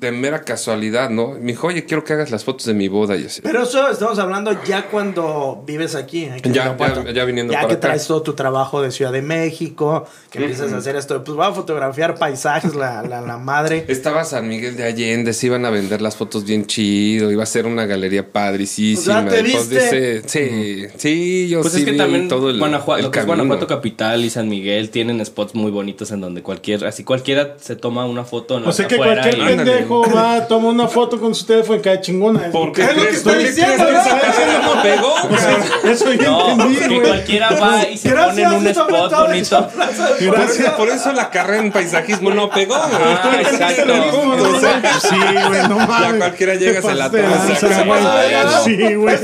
de 0.00 0.12
mera 0.12 0.42
casualidad, 0.42 1.10
¿no? 1.10 1.32
Me 1.32 1.52
dijo, 1.52 1.66
oye, 1.66 1.84
quiero 1.84 2.04
que 2.04 2.12
hagas 2.12 2.30
las 2.30 2.44
fotos 2.44 2.66
de 2.66 2.74
mi 2.74 2.88
boda 2.88 3.16
y 3.16 3.24
así. 3.24 3.40
Pero 3.42 3.62
eso 3.64 3.90
estamos 3.90 4.18
hablando 4.18 4.52
ya 4.64 4.86
cuando 4.86 5.62
vives 5.66 5.94
aquí. 5.94 6.26
aquí 6.26 6.50
Ya, 6.52 6.76
ya- 6.78 7.10
ya 7.12 7.24
viniendo 7.24 7.52
Ya 7.52 7.60
para 7.60 7.68
que 7.68 7.74
acá. 7.74 7.80
traes 7.88 8.06
todo 8.06 8.22
tu 8.22 8.34
trabajo 8.34 8.80
de 8.80 8.90
Ciudad 8.92 9.12
de 9.12 9.22
México, 9.22 10.06
que 10.30 10.38
empiezas 10.38 10.72
a 10.72 10.76
hacer 10.76 10.94
esto. 10.96 11.24
Pues 11.24 11.36
voy 11.36 11.46
a 11.46 11.52
fotografiar 11.52 12.16
paisajes, 12.16 12.74
la, 12.74 13.02
la, 13.02 13.20
la 13.20 13.38
madre. 13.38 13.84
Estaba 13.88 14.24
San 14.24 14.46
Miguel 14.48 14.76
de 14.76 14.84
Allende, 14.84 15.32
se 15.32 15.46
iban 15.46 15.64
a 15.64 15.70
vender 15.70 16.00
las 16.00 16.16
fotos 16.16 16.44
bien 16.44 16.66
chido, 16.66 17.30
iba 17.32 17.42
a 17.42 17.46
ser 17.46 17.66
una 17.66 17.86
galería 17.86 18.30
padricísima. 18.30 19.22
Sea, 19.22 19.28
¿te 19.28 19.40
pues, 19.40 19.68
viste? 19.68 19.74
dice, 20.20 20.22
sí, 20.26 20.86
sí, 20.96 21.48
yo 21.48 21.60
Pues 21.62 21.72
sí 21.72 21.80
es 21.80 21.84
que 21.86 21.92
vi 21.92 21.98
también 21.98 22.28
todo 22.28 22.50
el, 22.50 22.58
Guanajuato, 22.58 22.98
el 22.98 23.04
lo 23.06 23.10
que 23.10 23.18
es 23.18 23.24
camino. 23.24 23.44
Guanajuato 23.44 23.66
Capital 23.66 24.24
y 24.24 24.30
San 24.30 24.48
Miguel 24.48 24.90
tienen 24.90 25.24
spots 25.24 25.54
muy 25.54 25.70
bonitos 25.70 26.10
en 26.12 26.20
donde 26.20 26.42
cualquier, 26.42 26.84
así 26.84 27.04
cualquiera 27.04 27.56
se 27.60 27.76
toma 27.76 28.04
una 28.06 28.24
foto 28.24 28.58
en 28.58 28.64
O 28.66 28.72
sea 28.72 28.86
que 28.86 28.96
cualquier 28.96 29.38
y- 29.38 29.40
pendejo 29.88 30.14
va, 30.16 30.46
toma 30.46 30.68
una 30.68 30.88
foto 30.88 31.18
con 31.20 31.34
su 31.34 31.44
teléfono 31.46 31.78
y 31.78 31.82
cae 31.82 32.00
chingona. 32.00 32.50
¿Por 32.50 32.72
qué 32.72 32.82
Es 32.82 32.88
lo 32.88 32.94
que 32.94 33.00
crees, 33.02 33.16
estoy 33.18 33.32
por 33.34 33.42
qué 33.42 33.48
diciendo, 33.48 33.84
¿no? 34.74 34.82
pegó? 34.82 35.14
Eso 35.84 36.12
ya 36.12 36.30
No, 36.30 36.50
entendí, 36.50 36.76
que 36.76 36.86
güey. 36.88 37.00
cualquiera 37.00 37.50
va 37.50 37.88
y 37.88 37.96
se 37.96 38.10
pone 38.10 38.42
en 38.42 38.52
un 38.52 38.66
spot 38.66 39.12
bonito. 39.12 39.68
Por 40.76 40.88
eso, 40.88 41.12
la 41.12 41.30
carrera 41.30 41.62
en 41.62 41.72
paisajismo 41.72 42.30
no 42.30 42.48
pegó. 42.50 42.74
güey. 42.76 42.88
Ah, 43.02 43.36
exacto. 43.40 43.92
¿Cómo 44.10 44.34
no? 44.36 44.44
Sí, 45.00 45.16
güey, 45.48 45.68
no 45.68 45.76
mames. 45.86 46.08
Ya 46.12 46.18
cualquiera 46.18 46.54
llega, 46.54 46.82
se 46.82 46.94
la 46.94 47.10
toma. 47.10 48.62
Sí, 48.64 48.94
güey. 48.94 49.18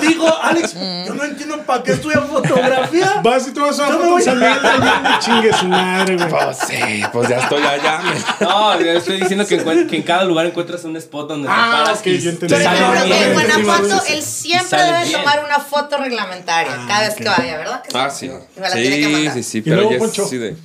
Digo, 0.00 0.28
Alex, 0.42 0.74
yo 1.06 1.14
no 1.14 1.24
entiendo 1.24 1.58
para 1.62 1.82
qué 1.82 1.92
estudias 1.92 2.24
fotografía. 2.28 3.20
Vas 3.22 3.46
y 3.46 3.50
una 3.58 3.66
Yo 3.70 3.72
foto 3.72 4.10
voy 4.10 4.22
a- 4.22 4.24
saliendo 4.24 4.68
y 5.16 5.18
chingue 5.24 5.52
su 5.52 5.66
madre, 5.66 6.16
güey. 6.16 6.28
Pues 6.28 6.58
sí, 6.66 7.02
pues 7.12 7.28
ya 7.28 7.36
estoy 7.38 7.62
allá. 7.62 8.00
No, 8.40 8.80
yo 8.80 8.92
estoy 8.92 9.20
diciendo 9.20 9.46
que, 9.46 9.62
encuent- 9.64 9.88
que 9.88 9.99
en 10.00 10.06
cada 10.06 10.24
lugar 10.24 10.46
encuentras 10.46 10.84
un 10.84 10.96
spot 10.96 11.28
donde 11.28 11.46
te 11.48 11.54
Ah, 11.56 11.82
paras 11.84 12.00
ok, 12.00 12.06
y 12.06 12.18
yo 12.18 12.30
entendí. 12.30 12.54
te 12.54 12.60
ejemplo, 12.62 13.04
bien. 13.04 13.22
en 13.22 13.32
Guanajuato, 13.34 14.02
él 14.08 14.22
siempre 14.22 14.82
debe 14.82 15.04
bien. 15.04 15.20
tomar 15.20 15.44
una 15.44 15.60
foto 15.60 15.96
reglamentaria 15.98 16.72
cada 16.88 17.06
vez 17.08 17.14
que 17.14 17.24
vaya, 17.24 17.56
¿verdad? 17.58 17.82
que? 17.82 17.96
Ah, 17.96 18.10
sí. 18.10 18.26
Y 18.26 18.60
me 18.60 18.68
la 18.68 18.74
tiene 18.74 18.96
que 18.98 19.04
Sí, 19.06 19.12
mandar. 19.12 19.34
sí, 19.34 19.42
sí, 19.42 19.60
pero 19.62 19.90
ya 19.90 19.96
es 19.96 20.30
de- 20.30 20.56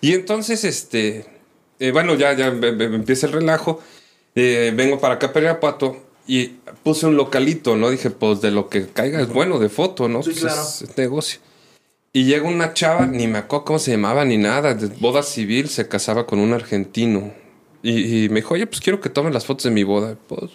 Y 0.00 0.12
entonces, 0.14 0.64
este. 0.64 1.26
eh, 1.78 1.90
bueno, 1.92 2.14
ya, 2.14 2.32
ya 2.34 2.46
em- 2.46 2.62
em- 2.64 2.94
empieza 2.94 3.26
el 3.26 3.32
relajo. 3.32 3.80
eh, 4.38 4.70
vengo 4.74 4.98
para 5.00 5.14
acá, 5.14 5.32
para 5.32 5.46
Irapuato. 5.46 5.96
Y 6.28 6.48
puse 6.82 7.06
un 7.06 7.16
localito, 7.16 7.76
¿no? 7.76 7.88
Dije, 7.88 8.10
pues 8.10 8.40
de 8.42 8.50
lo 8.50 8.68
que 8.68 8.86
caiga 8.88 9.20
es 9.20 9.28
bueno, 9.28 9.58
de 9.58 9.68
foto, 9.70 10.08
¿no? 10.08 10.22
Sí, 10.22 10.30
Pues 10.30 10.42
claro. 10.42 10.60
es, 10.62 10.82
es 10.82 10.96
negocio. 10.98 11.40
Y 12.12 12.24
llega 12.24 12.46
una 12.48 12.74
chava, 12.74 13.06
ni 13.06 13.26
me 13.28 13.38
acuerdo 13.38 13.64
cómo 13.64 13.78
se 13.78 13.92
llamaba, 13.92 14.24
ni 14.26 14.36
nada, 14.36 14.74
de 14.74 14.88
boda 14.98 15.22
civil, 15.22 15.68
se 15.70 15.86
casaba 15.88 16.26
con 16.26 16.38
un 16.40 16.52
argentino. 16.52 17.32
Y, 17.90 18.24
y 18.24 18.28
me 18.28 18.36
dijo, 18.36 18.54
oye, 18.54 18.66
pues 18.66 18.80
quiero 18.80 19.00
que 19.00 19.08
tomes 19.10 19.32
las 19.32 19.44
fotos 19.46 19.64
de 19.64 19.70
mi 19.70 19.84
boda. 19.84 20.16
Pues. 20.28 20.50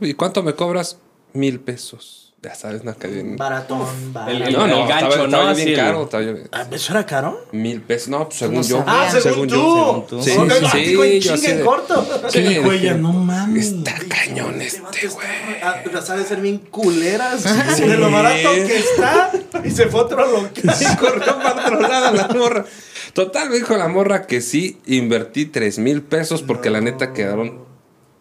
¿y 0.00 0.14
cuánto 0.14 0.42
me 0.42 0.54
cobras? 0.54 0.98
Mil 1.32 1.60
pesos. 1.60 2.24
Ya 2.40 2.54
sabes, 2.54 2.82
una 2.82 2.94
cadena. 2.94 3.34
Baratón, 3.36 3.80
El- 3.80 4.12
baratón. 4.12 4.42
el- 4.46 4.52
No, 4.52 4.66
no, 4.68 4.86
gancho, 4.86 5.06
estaba, 5.08 5.16
¿no? 5.16 5.24
estaba 5.24 5.54
bien 5.54 5.68
el- 5.70 5.74
caro. 5.76 6.02
estaba 6.04 6.22
bien- 6.22 6.48
Ah, 6.52 6.66
¿Eso 6.70 6.92
era 6.92 7.04
caro? 7.04 7.44
Mil 7.50 7.80
pesos. 7.82 8.08
No, 8.10 8.24
pues 8.28 8.38
según 8.38 8.54
No 8.56 8.62
yo. 8.62 8.78
sabía. 8.78 9.02
Ah, 9.02 9.10
según, 9.10 9.48
tú. 9.48 9.54
según 9.56 10.06
tú. 10.06 10.22
Sí, 10.22 10.30
sí, 10.30 10.94
sí, 10.94 11.20
yo 11.20 11.34
así 11.34 11.46
de- 11.52 11.64
corto. 11.64 12.06
Sí, 12.28 12.38
Y 12.38 12.58
güey, 12.58 12.80
ya 12.80 12.92
dije, 12.92 13.02
no 13.02 13.12
mames. 13.12 13.66
Está 13.66 13.94
cañón 14.08 14.60
Este 14.62 14.80
güey. 15.08 15.26
ah, 15.64 15.82
Las 15.92 16.10
ha 16.10 16.16
de 16.16 16.24
ser 16.24 16.40
bien 16.40 16.58
culeras 16.58 17.42
de 17.76 17.96
lo 17.96 18.08
barato 18.12 18.50
que 18.52 18.76
está 18.78 19.32
y 19.64 19.70
se 19.72 19.86
fue 19.88 19.98
a 20.00 20.02
otro 20.04 20.24
local. 20.30 20.52
Y 20.80 20.96
corrió 20.96 21.38
para 21.42 21.66
otro 21.66 21.80
lado 21.80 22.14
la 22.14 22.28
morra. 22.28 22.64
Total, 23.12 23.48
me 23.50 23.56
dijo 23.56 23.76
la 23.76 23.88
morra 23.88 24.26
que 24.26 24.40
sí, 24.40 24.78
invertí 24.86 25.46
tres 25.46 25.78
mil 25.78 26.02
pesos 26.02 26.42
porque 26.42 26.70
la 26.70 26.80
neta 26.80 27.12
quedaron 27.12 27.66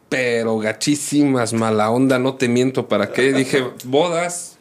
pero 0.10 0.58
gachísimas, 0.58 1.52
mala 1.54 1.90
onda, 1.90 2.18
no 2.18 2.36
te 2.36 2.48
miento 2.48 2.88
para 2.88 3.12
qué. 3.12 3.34
Dije, 3.34 3.66
bodas, 3.84 4.58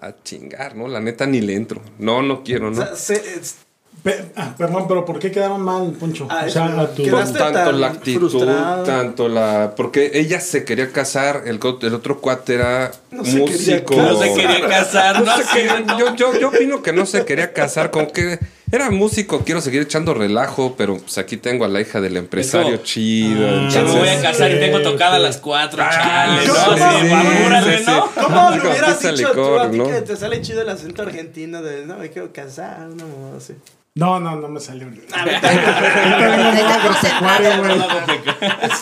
a 0.00 0.12
chingar, 0.24 0.74
¿no? 0.74 0.88
La 0.88 0.98
neta 1.00 1.24
ni 1.26 1.40
le 1.40 1.54
entro. 1.54 1.80
No, 1.98 2.22
no 2.22 2.42
quiero, 2.42 2.66
O 2.66 2.70
¿no? 2.70 2.76
sea, 2.76 2.96
se- 2.96 3.14
es- 3.14 3.56
Pe- 4.02 4.32
ah, 4.34 4.52
perdón, 4.58 4.86
pero 4.88 5.04
¿por 5.04 5.20
qué 5.20 5.30
quedaron 5.30 5.60
mal, 5.60 5.92
Poncho? 5.92 6.26
Ah, 6.28 6.42
o 6.44 6.50
sea, 6.50 6.64
a 6.80 6.88
tu... 6.92 7.04
tanto 7.04 7.38
tan 7.52 7.80
la 7.80 7.86
actitud, 7.88 8.28
frustrado. 8.30 8.82
tanto 8.82 9.28
la. 9.28 9.74
Porque 9.76 10.10
ella 10.14 10.40
se 10.40 10.64
quería 10.64 10.90
casar, 10.90 11.42
el, 11.46 11.60
el 11.82 11.94
otro 11.94 12.20
cuate 12.20 12.54
era 12.54 12.90
No 13.12 13.24
se 13.24 13.44
quería 13.44 13.76
músico. 13.76 13.94
No 13.94 14.18
se 14.20 14.34
quería 14.34 14.66
casar, 14.66 15.20
No 15.20 15.26
no, 15.26 15.36
se 15.36 15.44
quería- 15.56 15.84
yo, 16.00 16.16
yo, 16.16 16.36
yo 16.40 16.48
opino 16.48 16.82
que 16.82 16.92
no 16.92 17.06
se 17.06 17.24
quería 17.24 17.52
casar, 17.52 17.92
como 17.92 18.10
que 18.10 18.40
era 18.72 18.90
músico, 18.90 19.44
quiero 19.44 19.60
seguir 19.60 19.82
echando 19.82 20.14
relajo, 20.14 20.74
pero 20.76 20.96
pues 20.98 21.18
aquí 21.18 21.36
tengo 21.36 21.64
a 21.64 21.68
la 21.68 21.80
hija 21.80 22.00
del 22.00 22.16
empresario 22.16 22.72
como, 22.72 22.82
chido. 22.84 23.46
ah, 23.48 23.68
Ya 23.70 23.82
me 23.82 23.92
voy 23.92 24.08
a 24.08 24.20
casar 24.22 24.50
y 24.50 24.58
tengo 24.58 24.80
tocada 24.82 25.16
a 25.16 25.18
las 25.20 25.36
4, 25.36 25.82
chale, 25.92 26.48
¿cómo? 26.48 26.58
¿no? 26.58 26.74
Sí, 26.74 27.06
Sí, 27.08 27.12
apúrale, 27.12 27.78
sí, 27.78 27.84
¿no? 27.86 28.06
sí. 28.06 28.10
¿Cómo 28.20 28.50
le 28.50 28.56
Digo, 28.56 28.70
hubieras 28.70 29.02
dicho 29.02 29.30
tú 29.32 29.58
a 29.60 29.70
ti 29.70 29.76
¿no? 29.78 29.86
que 29.86 30.00
te 30.00 30.16
sale 30.16 30.40
chido 30.42 30.62
el 30.62 30.68
acento 30.70 31.02
argentino 31.02 31.62
de 31.62 31.84
no 31.86 31.98
me 31.98 32.10
quiero 32.10 32.32
casar? 32.32 32.88
Una 32.90 33.04
mamada 33.04 33.36
así. 33.36 33.52
No, 33.94 34.18
no, 34.18 34.36
no 34.36 34.48
me 34.48 34.58
salió. 34.58 34.86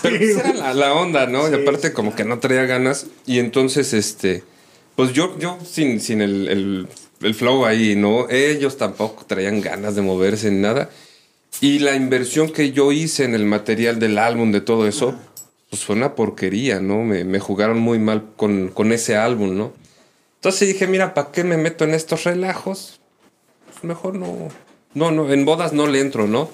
Pero 0.03 0.19
pues 0.19 0.37
era 0.37 0.55
la, 0.55 0.75
la 0.75 0.93
onda, 0.95 1.27
¿no? 1.27 1.49
y 1.51 1.55
aparte 1.61 1.93
como 1.93 2.15
que 2.15 2.25
no 2.25 2.39
traía 2.39 2.65
ganas. 2.65 3.07
Y 3.27 3.39
entonces, 3.41 3.93
este, 3.93 4.45
pues 4.97 5.13
yo, 5.13 5.37
yo 5.39 5.59
sin, 5.69 6.01
sin 6.01 6.21
el, 6.23 6.49
el, 6.49 6.89
el 7.21 7.35
flow 7.35 7.65
ahí, 7.65 7.97
¿no? 7.97 8.29
Ellos 8.31 8.77
tampoco 8.77 9.25
traían 9.27 9.61
ganas 9.61 9.95
de 9.95 10.03
moverse 10.03 10.51
ni 10.51 10.61
nada. 10.61 10.91
Y 11.61 11.81
la 11.81 11.95
inversión 11.95 12.51
que 12.51 12.73
yo 12.73 12.93
hice 12.93 13.25
en 13.25 13.35
el 13.35 13.45
material 13.45 13.99
del 13.99 14.19
álbum, 14.19 14.53
de 14.53 14.61
todo 14.61 14.87
eso, 14.87 15.15
pues 15.69 15.85
fue 15.85 15.97
una 15.97 16.15
porquería, 16.15 16.81
¿no? 16.81 17.03
Me, 17.03 17.25
me 17.25 17.39
jugaron 17.39 17.79
muy 17.79 17.99
mal 17.99 18.25
con, 18.37 18.69
con 18.69 18.93
ese 18.93 19.17
álbum, 19.17 19.57
¿no? 19.57 19.73
Entonces 20.37 20.69
dije, 20.69 20.87
mira, 20.87 21.13
¿para 21.13 21.31
qué 21.33 21.45
me 21.45 21.59
meto 21.59 21.85
en 21.85 21.93
estos 21.93 22.25
relajos? 22.25 23.01
Pues 23.67 23.85
mejor 23.85 24.15
no. 24.15 24.49
No, 24.95 25.11
no, 25.11 25.31
en 25.31 25.45
bodas 25.45 25.73
no 25.73 25.87
le 25.87 26.01
entro, 26.01 26.27
¿no? 26.27 26.51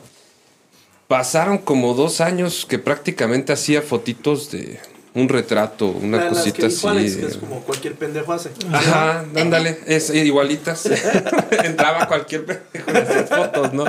Pasaron 1.08 1.58
como 1.58 1.94
dos 1.94 2.20
años 2.20 2.66
que 2.68 2.80
prácticamente 2.80 3.52
hacía 3.52 3.80
fotitos 3.80 4.50
de 4.50 4.80
un 5.16 5.30
retrato, 5.30 5.88
una 5.88 6.18
Las 6.18 6.28
cosita 6.28 6.58
que 6.58 6.68
dijo 6.68 6.88
Alex, 6.90 7.12
así. 7.12 7.20
que 7.20 7.26
es 7.26 7.36
como 7.38 7.60
cualquier 7.62 7.94
pendejo 7.94 8.32
hace. 8.34 8.50
Ajá, 8.70 9.24
ándale, 9.34 9.78
es 9.86 10.14
igualitas. 10.14 10.86
Entraba 11.64 12.06
cualquier 12.06 12.44
pendejo 12.44 12.90
en 12.90 12.96
esas 12.96 13.28
fotos, 13.30 13.72
¿no? 13.72 13.84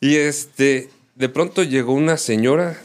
Y 0.00 0.16
este, 0.16 0.90
de 1.14 1.28
pronto 1.28 1.62
llegó 1.62 1.92
una 1.94 2.16
señora 2.16 2.76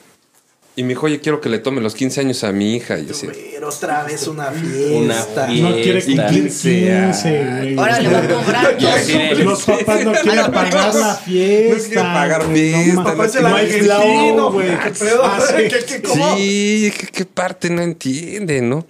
y 0.75 0.83
me 0.83 0.89
dijo, 0.89 1.05
oye, 1.07 1.19
quiero 1.19 1.41
que 1.41 1.49
le 1.49 1.59
tome 1.59 1.81
los 1.81 1.95
15 1.95 2.21
años 2.21 2.43
a 2.45 2.51
mi 2.53 2.75
hija. 2.75 2.97
Y 2.97 3.05
yo 3.05 3.11
así, 3.11 3.27
Pero 3.27 3.67
otra 3.69 4.03
vez 4.03 4.25
una 4.27 4.49
Una 4.49 4.51
fiesta. 4.53 5.47
fiesta. 5.47 5.69
No 5.69 5.75
quiere 5.75 6.01
Fiesta. 6.01 6.23
cumplir 6.23 6.43
15, 6.43 6.69
15, 7.11 7.29
güey. 7.59 7.77
Ahora 7.77 7.99
le 7.99 8.09
voy 8.09 8.17
a 8.17 8.27
cobrar 8.29 8.77
dos. 8.79 9.39
Los 9.39 9.63
papás 9.63 10.05
no 10.05 10.11
quieren 10.21 10.37
los 10.37 10.49
pagar 10.49 10.95
la 10.95 11.15
fiesta. 11.15 11.75
No 11.75 11.83
quieren 11.83 12.13
pagar 12.13 12.53
fiesta, 12.53 12.93
no 12.93 12.93
no 12.93 13.03
mames. 13.03 13.11
Papá 13.11 13.25
es 13.25 13.35
el 13.35 13.43
No 13.43 13.55
hay 13.55 13.65
argentino, 13.65 14.35
flow, 14.35 14.51
güey. 14.53 14.79
¿Qué 14.79 14.89
pedo? 14.91 15.25
Ah, 15.25 15.39
sí. 15.45 15.53
¿Qué, 15.69 15.85
qué, 15.85 16.01
cómo? 16.01 16.37
Sí, 16.37 16.93
¿qué, 16.97 17.07
qué 17.07 17.25
parte 17.25 17.69
no 17.69 17.81
entiende, 17.81 18.61
no? 18.61 18.85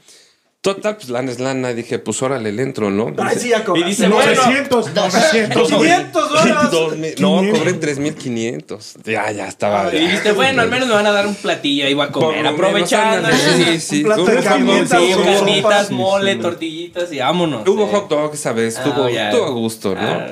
Total, 0.62 0.96
pues 0.96 1.10
lana 1.10 1.32
es 1.32 1.40
lana. 1.40 1.74
Dije, 1.74 1.98
pues 1.98 2.22
órale, 2.22 2.52
le 2.52 2.62
entro, 2.62 2.92
¿no? 2.92 3.12
Ay, 3.18 3.36
sí, 3.40 3.50
ya 3.50 3.64
Y 3.76 3.84
dice, 3.84 4.08
cobraste. 4.08 4.10
bueno, 4.10 4.44
900, 4.46 4.94
900. 4.94 5.68
500 5.70 6.30
dólares. 6.30 7.20
No, 7.20 7.40
500. 7.40 7.58
cobré 7.60 7.74
3500. 7.74 8.94
Ya, 9.04 9.32
ya 9.32 9.48
estaba. 9.48 9.92
Y 9.94 10.00
dijiste, 10.02 10.34
bueno, 10.34 10.62
al 10.62 10.70
menos 10.70 10.88
me 10.88 10.94
van 10.94 11.08
a 11.08 11.12
dar 11.12 11.26
un 11.26 11.34
platillo 11.34 11.86
ahí 11.88 11.96
voy 11.96 12.06
a 12.06 12.12
comer. 12.12 12.46
Aprovechando. 12.46 13.28
Sí, 13.32 13.80
sí. 13.80 13.98
Un 13.98 14.04
plato 14.04 14.26
de 14.26 14.38
Hubo- 14.38 14.44
carnitas, 14.44 15.90
mole, 15.90 16.34
sí. 16.36 16.40
tortillitas 16.40 17.12
y 17.12 17.18
vámonos. 17.18 17.68
Hubo 17.68 17.86
Eh, 17.86 17.90
hot 17.92 18.08
dog 18.10 18.34
esa 18.36 18.54
vez, 18.54 18.78
Ah, 18.78 18.84
estuvo, 18.86 19.08
estuvo 19.08 19.46
a 19.46 19.50
gusto, 19.50 19.96
¿no? 19.96 20.02
ah, 20.02 20.28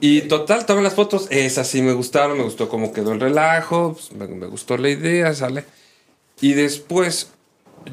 Y 0.00 0.22
total, 0.22 0.66
tomé 0.66 0.82
las 0.82 0.94
fotos, 0.94 1.28
esas 1.30 1.68
sí 1.68 1.82
me 1.82 1.92
gustaron, 1.92 2.36
me 2.36 2.42
gustó 2.42 2.68
cómo 2.68 2.92
quedó 2.92 3.12
el 3.12 3.20
relajo, 3.20 3.92
pues, 3.92 4.10
me, 4.10 4.26
me 4.26 4.46
gustó 4.48 4.76
la 4.76 4.88
idea, 4.88 5.32
sale. 5.34 5.64
Y 6.40 6.54
después 6.54 7.30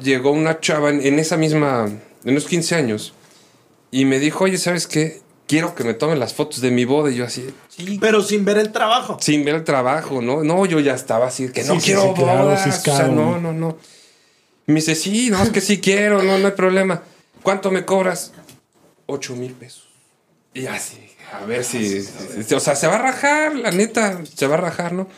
llegó 0.02 0.30
una 0.32 0.60
chava 0.60 0.90
en, 0.90 1.00
en 1.04 1.18
esa 1.18 1.36
misma, 1.36 1.86
en 1.86 2.30
unos 2.30 2.46
15 2.46 2.74
años, 2.74 3.14
y 3.90 4.04
me 4.04 4.18
dijo, 4.18 4.44
oye, 4.44 4.58
¿sabes 4.58 4.86
qué? 4.86 5.20
Quiero 5.46 5.74
que 5.74 5.82
me 5.82 5.94
tomen 5.94 6.20
las 6.20 6.32
fotos 6.34 6.60
de 6.60 6.70
mi 6.70 6.84
boda. 6.84 7.10
Y 7.10 7.16
yo 7.16 7.24
así, 7.24 7.44
sí, 7.68 7.98
Pero 8.00 8.22
sin 8.22 8.44
ver 8.44 8.56
el 8.58 8.70
trabajo. 8.70 9.18
sin 9.20 9.44
ver 9.44 9.56
el 9.56 9.64
trabajo, 9.64 10.22
¿no? 10.22 10.44
No, 10.44 10.64
yo 10.66 10.78
ya 10.78 10.94
estaba 10.94 11.26
así, 11.26 11.48
que 11.50 11.64
no 11.64 11.74
Sí, 11.74 11.86
quiero 11.86 12.02
sí, 12.08 12.14
claro, 12.14 12.44
bodas, 12.44 12.66
o 12.78 12.80
sea, 12.96 13.08
no, 13.08 13.38
¿no? 13.38 13.52
no. 13.52 13.76
Y 14.68 14.72
me 14.72 14.76
dice, 14.76 14.94
sí, 14.94 15.28
no, 15.30 15.42
es 15.42 15.50
que 15.50 15.60
sí 15.60 15.80
quiero, 15.80 16.22
no, 16.22 16.38
no 16.38 16.46
hay 16.46 16.52
problema. 16.52 17.02
¿Cuánto 17.42 17.72
me 17.72 17.84
cobras? 17.84 18.32
Ocho 19.06 19.34
mil 19.34 19.52
pesos. 19.54 19.88
Y 20.54 20.66
así, 20.66 20.98
a 21.32 21.44
ver 21.46 21.64
si, 21.64 22.00
si- 22.02 22.54
o 22.54 22.60
sea, 22.60 22.76
se 22.76 22.86
va 22.86 22.96
a 22.96 23.02
rajar, 23.02 23.56
la 23.56 23.72
neta, 23.72 24.20
se 24.32 24.46
va 24.46 24.54
a 24.54 24.58
rajar, 24.58 24.92
¿no? 24.92 25.08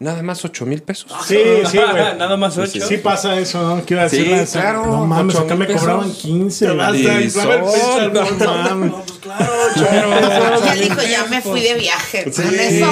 Nada 0.00 0.22
más 0.22 0.44
ocho 0.44 0.64
mil 0.64 0.80
pesos. 0.82 1.10
Sí, 1.26 1.36
sí, 1.70 1.76
güey. 1.76 2.16
Nada 2.18 2.36
más 2.36 2.56
ocho. 2.56 2.86
Sí 2.86 2.98
pasa 2.98 3.38
eso, 3.38 3.60
¿no? 3.76 3.82
Quiero 3.84 4.08
Sí, 4.08 4.18
decirle. 4.18 4.46
claro, 4.46 4.86
No 4.86 5.06
mames, 5.06 5.36
acá 5.36 5.56
me 5.56 5.66
cobraban 5.66 6.12
15. 6.12 6.66
Te 6.66 6.72
vas 6.72 6.88
a 6.88 6.92
no. 6.92 8.74
No, 8.74 9.02
pues 9.04 9.18
claro, 9.18 9.50
ocho 9.74 10.64
Ya 10.64 10.74
dijo, 10.74 11.00
ya 11.02 11.26
me 11.26 11.40
fui 11.42 11.60
de 11.60 11.74
viaje 11.74 12.24
con 12.24 12.32
Sí, 12.32 12.42
eso. 12.58 12.86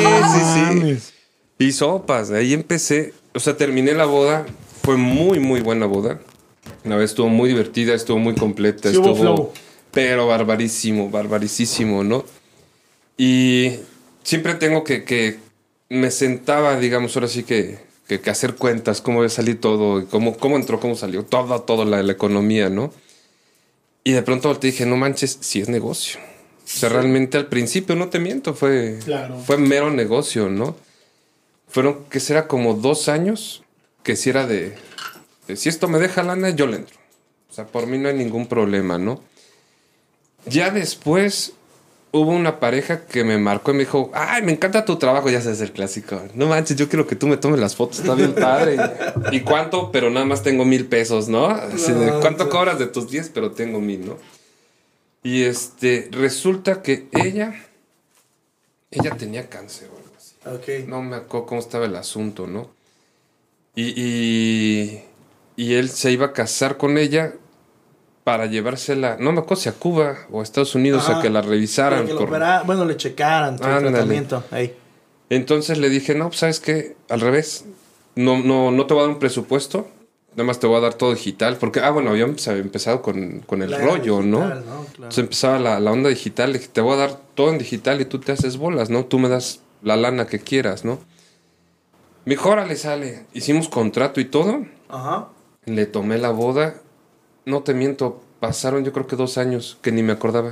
sí. 0.99 1.13
Y 1.59 1.73
sopas, 1.73 2.29
de 2.29 2.39
ahí 2.41 2.53
empecé, 2.53 3.15
o 3.35 3.41
sea, 3.41 3.57
terminé 3.57 3.93
la 3.95 4.05
boda, 4.05 4.45
fue 4.83 4.97
muy, 4.97 5.39
muy 5.39 5.61
buena 5.61 5.87
boda. 5.87 6.19
Una 6.85 6.97
vez 6.97 7.11
estuvo 7.11 7.29
muy 7.29 7.49
divertida, 7.49 7.95
estuvo 7.95 8.19
muy 8.19 8.35
completa, 8.35 8.91
Sí 8.91 8.97
hubo 8.99 9.13
estuvo... 9.13 9.21
flow. 9.37 9.53
Pero 9.93 10.27
barbarísimo, 10.27 11.09
barbarísimo, 11.09 12.05
¿no? 12.05 12.25
Y 13.17 13.73
siempre 14.23 14.55
tengo 14.57 14.85
que, 14.85 15.05
que 15.05 15.39
me 15.89 16.11
sentaba, 16.11 16.79
digamos, 16.79 17.17
ahora 17.17 17.29
sí 17.29 17.43
que, 17.45 17.79
que, 18.09 18.21
que 18.21 18.31
hacer 18.31 18.55
cuentas, 18.57 19.01
cómo 19.01 19.29
salir 19.29 19.61
todo, 19.61 20.07
cómo, 20.09 20.37
cómo 20.37 20.57
entró, 20.57 20.81
cómo 20.81 20.97
salió, 20.97 21.25
todo, 21.25 21.61
todo, 21.63 21.85
la, 21.85 22.03
la 22.03 22.13
economía, 22.13 22.69
¿no? 22.69 22.93
Y 24.05 24.13
de 24.13 24.23
pronto 24.23 24.57
te 24.59 24.69
dije, 24.69 24.87
no 24.87 24.97
manches, 24.97 25.39
si 25.41 25.61
es 25.61 25.69
negocio. 25.69 26.21
O 26.65 26.69
sea, 26.69 26.89
realmente 26.89 27.39
al 27.39 27.47
principio, 27.47 27.95
no 27.97 28.09
te 28.09 28.19
miento, 28.19 28.55
fue, 28.55 28.99
Claro. 29.05 29.39
fue 29.39 29.57
mero 29.57 29.91
negocio, 29.91 30.49
¿no? 30.49 30.77
Fueron, 31.69 32.05
que 32.11 32.21
será 32.21 32.47
como 32.49 32.75
dos 32.75 33.09
años 33.09 33.63
que 34.03 34.15
si 34.17 34.31
era 34.31 34.47
de, 34.47 34.75
de, 35.49 35.57
si 35.57 35.69
esto 35.69 35.89
me 35.89 35.99
deja 35.99 36.23
lana, 36.23 36.51
yo 36.51 36.67
le 36.67 36.77
entro. 36.77 36.97
O 37.51 37.55
sea, 37.55 37.67
por 37.67 37.87
mí 37.87 37.99
no 37.99 38.09
hay 38.09 38.15
ningún 38.15 38.47
problema, 38.47 38.99
¿no? 38.99 39.21
Ya 40.47 40.71
después 40.71 41.53
hubo 42.13 42.31
una 42.31 42.61
pareja 42.61 43.07
que 43.07 43.25
me 43.25 43.39
marcó 43.39 43.73
y 43.73 43.75
me 43.75 43.81
dijo, 43.81 44.11
ay, 44.15 44.43
me 44.43 44.53
encanta 44.53 44.85
tu 44.85 44.97
trabajo, 44.97 45.29
ya 45.29 45.41
sabes 45.41 45.61
el 45.61 45.73
clásico. 45.73 46.23
No 46.35 46.47
manches, 46.47 46.77
yo 46.77 46.89
quiero 46.89 47.07
que 47.07 47.17
tú 47.17 47.27
me 47.27 47.37
tomes 47.37 47.61
las 47.61 47.77
fotos, 47.77 47.99
está 48.01 48.15
bien 48.15 48.35
padre. 48.35 48.77
¿Y 49.33 49.41
cuánto? 49.41 49.91
Pero 49.91 50.11
nada 50.11 50.27
más 50.27 50.43
tengo 50.43 50.65
mil 50.65 50.87
pesos, 50.87 51.29
¿no? 51.29 51.47
Así 51.47 51.93
de, 51.93 52.07
No, 52.07 52.21
¿Cuánto 52.21 52.49
cobras 52.49 52.79
de 52.79 52.87
tus 52.87 53.11
diez? 53.11 53.31
Pero 53.33 53.53
tengo 53.53 53.81
mil, 53.81 54.07
¿no? 54.07 54.19
Y 55.23 55.43
este, 55.43 56.09
resulta 56.13 56.83
que 56.83 57.09
ella, 57.13 57.55
ella 58.91 59.11
tenía 59.17 59.49
cáncer 59.49 59.89
o 59.93 59.97
algo 59.97 60.13
así. 60.17 60.37
Ok. 60.47 60.89
No 60.89 61.03
me 61.03 61.17
acuerdo 61.17 61.47
cómo 61.47 61.61
estaba 61.61 61.87
el 61.87 61.97
asunto, 61.97 62.47
¿no? 62.47 62.71
Y, 63.75 63.93
y, 64.01 65.03
y 65.57 65.75
él 65.75 65.91
se 65.91 66.13
iba 66.13 66.27
a 66.27 66.33
casar 66.33 66.77
con 66.77 66.97
ella 66.97 67.35
para 68.27 68.47
llevársela, 68.47 69.17
no 69.21 69.31
me 69.31 69.39
acuerdo 69.39 69.63
si 69.63 69.69
a 69.69 69.73
Cuba 69.73 70.17
o 70.33 70.41
a 70.41 70.43
Estados 70.43 70.75
Unidos 70.75 71.09
Ajá. 71.09 71.21
a 71.21 71.23
que 71.23 71.31
la 71.31 71.43
revisaran. 71.43 72.09
Que 72.09 72.15
por- 72.15 72.29
bueno, 72.67 72.85
le 72.85 72.97
checaran 72.97 73.57
todo 73.57 73.71
el 73.79 73.85
tratamiento. 73.87 74.43
Ahí. 74.51 74.75
Entonces 75.31 75.79
le 75.79 75.89
dije, 75.89 76.17
no, 76.17 76.27
pues 76.27 76.41
sabes 76.41 76.59
qué, 76.59 76.97
al 77.09 77.21
revés, 77.21 77.67
no, 78.17 78.41
no, 78.41 78.73
no 78.73 78.85
te 78.87 78.95
voy 78.95 79.03
a 79.05 79.07
dar 79.07 79.15
un 79.15 79.21
presupuesto, 79.21 79.87
nada 80.33 80.43
más 80.43 80.59
te 80.59 80.67
voy 80.67 80.77
a 80.79 80.81
dar 80.81 80.95
todo 80.95 81.13
digital, 81.15 81.57
porque, 81.57 81.79
ah, 81.79 81.91
bueno, 81.91 82.11
habíamos 82.11 82.45
empezado 82.49 83.01
con, 83.01 83.45
con 83.47 83.63
el 83.63 83.71
rollo, 83.81 84.21
¿no? 84.23 84.41
¿no? 84.41 84.47
Claro. 84.49 84.85
Entonces 84.97 85.19
empezaba 85.19 85.61
la, 85.61 85.79
la 85.79 85.93
onda 85.93 86.09
digital, 86.09 86.51
le 86.53 86.59
dije, 86.59 86.71
te 86.73 86.81
voy 86.81 86.95
a 86.95 86.97
dar 86.97 87.21
todo 87.37 87.51
en 87.51 87.59
digital 87.59 88.01
y 88.01 88.07
tú 88.07 88.19
te 88.19 88.33
haces 88.33 88.57
bolas, 88.57 88.91
¿no? 88.91 89.05
Tú 89.05 89.21
me 89.21 89.29
das 89.29 89.61
la 89.83 89.95
lana 89.97 90.27
que 90.27 90.41
quieras, 90.41 90.85
¿no? 90.85 90.99
Mejor 92.25 92.67
le 92.67 92.75
sale. 92.75 93.25
Hicimos 93.35 93.69
contrato 93.69 94.21
y 94.21 94.25
todo. 94.25 94.67
Ajá. 94.89 95.29
Le 95.65 95.87
tomé 95.87 96.19
la 96.19 96.31
boda. 96.31 96.75
No 97.47 97.63
te 97.63 97.75
miento, 97.75 98.21
pasaron 98.41 98.85
yo 98.85 98.93
creo 98.93 99.07
que 99.07 99.15
dos 99.15 99.39
años 99.39 99.79
que 99.81 99.93
ni 99.93 100.03
me 100.03 100.13
acordaba. 100.13 100.49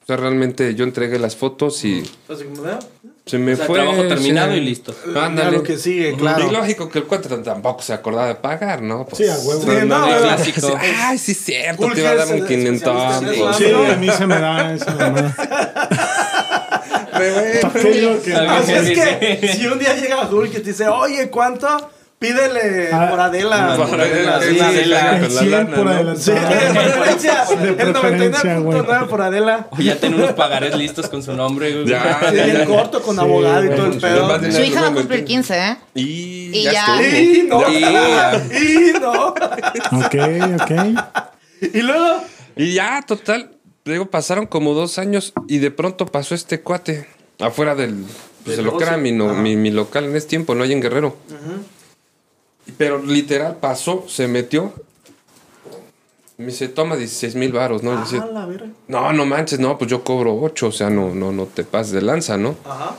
O 0.00 0.06
sea, 0.06 0.16
realmente 0.16 0.72
yo 0.76 0.84
entregué 0.84 1.18
las 1.18 1.34
fotos 1.34 1.84
y 1.84 2.04
ah, 2.28 2.34
se 3.26 3.36
me 3.36 3.54
O 3.54 3.56
sea, 3.56 3.66
fue. 3.66 3.78
trabajo 3.80 4.06
terminado 4.06 4.52
sí. 4.52 4.58
y 4.58 4.60
listo. 4.60 4.94
Ándale. 5.16 5.50
Ya 5.50 5.56
lo 5.58 5.62
que 5.64 5.76
sigue, 5.76 6.14
claro. 6.16 6.46
Y 6.48 6.52
lógico 6.52 6.88
que 6.88 7.00
el 7.00 7.04
cuate 7.04 7.28
tampoco 7.28 7.82
se 7.82 7.94
acordaba 7.94 8.28
de 8.28 8.36
pagar, 8.36 8.80
¿no? 8.80 9.04
Pues, 9.06 9.18
Sí, 9.18 9.26
a 9.28 9.36
huevo. 9.38 9.60
Sí, 9.60 9.86
no, 9.86 9.98
no, 9.98 10.06
clásico. 10.06 10.78
Ay, 10.78 11.18
sí, 11.18 11.32
es 11.32 11.38
cierto, 11.38 11.82
Cool 11.82 11.94
te 11.94 12.00
iba 12.00 12.10
a 12.10 12.14
dar 12.14 12.28
un 12.28 12.34
el 12.34 12.46
500. 12.46 12.74
especialista 12.76 13.18
en 13.18 13.34
eso. 13.34 13.52
Sí, 13.54 13.92
a 13.92 13.96
mí 13.96 14.08
se 14.08 14.26
me 14.26 14.40
da. 14.40 14.76
¿Para 17.10 17.72
qué 17.72 17.90
digo 17.90 18.22
que? 18.22 18.34
Así 18.34 18.72
bien. 18.72 18.86
es 18.86 19.40
que 19.40 19.52
si 19.52 19.66
un 19.66 19.78
día 19.80 19.96
llega 19.96 20.28
Hulk 20.30 20.50
y 20.50 20.60
te 20.60 20.60
dice, 20.60 20.86
oye, 20.88 21.28
¿cuánto? 21.28 21.90
Pídele 22.18 22.88
Ah, 22.92 23.06
por 23.10 23.20
Adela. 23.20 23.76
Por 23.76 24.00
Adela, 24.00 24.36
Adela, 24.36 24.42
sí. 24.70 24.76
Adela. 24.76 25.16
El 25.18 25.22
con 25.26 25.34
la 25.34 25.40
100 25.40 25.50
lana, 25.52 25.76
por 25.76 25.84
¿no? 25.84 25.90
adelantado. 25.90 26.18
Sí, 26.24 26.32
de 26.32 26.80
preferencia. 26.80 27.44
De 27.44 27.68
El 27.68 27.76
preferencia, 27.76 28.58
güey. 28.58 28.78
99.9 28.80 29.06
por 29.06 29.22
Adela. 29.22 29.66
O 29.70 29.78
ya 29.80 29.96
tiene 30.00 30.16
unos 30.16 30.32
pagarés 30.32 30.76
listos 30.76 31.08
con 31.08 31.22
su 31.22 31.32
nombre, 31.32 31.72
güey. 31.72 31.86
Ya, 31.86 32.18
Sí, 32.30 32.36
ya, 32.36 32.46
ya. 32.46 32.64
corto 32.64 33.02
con 33.02 33.14
Sí, 33.14 33.20
abogado 33.20 33.64
y 33.64 33.68
todo 33.70 33.86
el 33.86 33.98
pedo. 34.00 34.52
Su 34.52 34.60
hija 34.62 34.80
va 34.80 34.86
a 34.88 34.92
cumplir 34.92 35.20
Martín. 35.20 35.24
15, 35.26 35.58
¿eh? 35.58 35.76
Y, 35.94 36.02
Y 36.58 36.62
ya, 36.64 36.72
ya. 36.72 37.02
Y 37.20 37.42
no. 37.48 37.68
Y 37.70 37.80
ya. 37.80 38.42
Y 38.52 38.92
no. 39.00 39.26
Ok, 39.28 40.14
ok. 40.60 41.70
Y 41.72 41.82
luego. 41.82 42.24
Y 42.56 42.74
ya, 42.74 43.04
total. 43.06 43.52
Digo, 43.84 44.06
pasaron 44.10 44.46
como 44.46 44.74
dos 44.74 44.98
años 44.98 45.32
y 45.46 45.58
de 45.58 45.70
pronto 45.70 46.04
pasó 46.06 46.34
este 46.34 46.60
cuate 46.62 47.06
afuera 47.38 47.74
del. 47.76 47.94
Pues 48.44 48.56
de 48.56 48.62
Del 48.62 48.66
lo 48.72 48.76
que 48.78 48.84
era 48.84 48.92
ocio. 48.94 49.02
mi, 49.02 49.12
no- 49.12 49.30
Ajá. 49.30 49.40
mi, 49.40 49.56
mi 49.56 49.70
local 49.70 50.04
en 50.04 50.16
ese 50.16 50.26
tiempo, 50.26 50.54
no 50.54 50.64
hay 50.64 50.72
en 50.72 50.80
Guerrero. 50.80 51.16
Pero 52.76 53.02
literal 53.02 53.56
pasó, 53.60 54.04
se 54.08 54.28
metió. 54.28 54.72
Me 56.36 56.46
dice, 56.46 56.68
toma 56.68 56.96
16 56.96 57.34
mil 57.34 57.52
varos, 57.52 57.82
¿no? 57.82 57.92
Ah, 57.92 58.00
decía, 58.04 58.24
la 58.32 58.46
verga. 58.46 58.68
no, 58.86 59.12
no 59.12 59.26
manches, 59.26 59.58
no, 59.58 59.76
pues 59.76 59.90
yo 59.90 60.04
cobro 60.04 60.38
8, 60.40 60.68
o 60.68 60.72
sea, 60.72 60.88
no, 60.88 61.12
no, 61.12 61.32
no 61.32 61.46
te 61.46 61.64
pases 61.64 61.92
de 61.94 62.02
lanza, 62.02 62.36
¿no? 62.36 62.54
Ajá. 62.64 62.94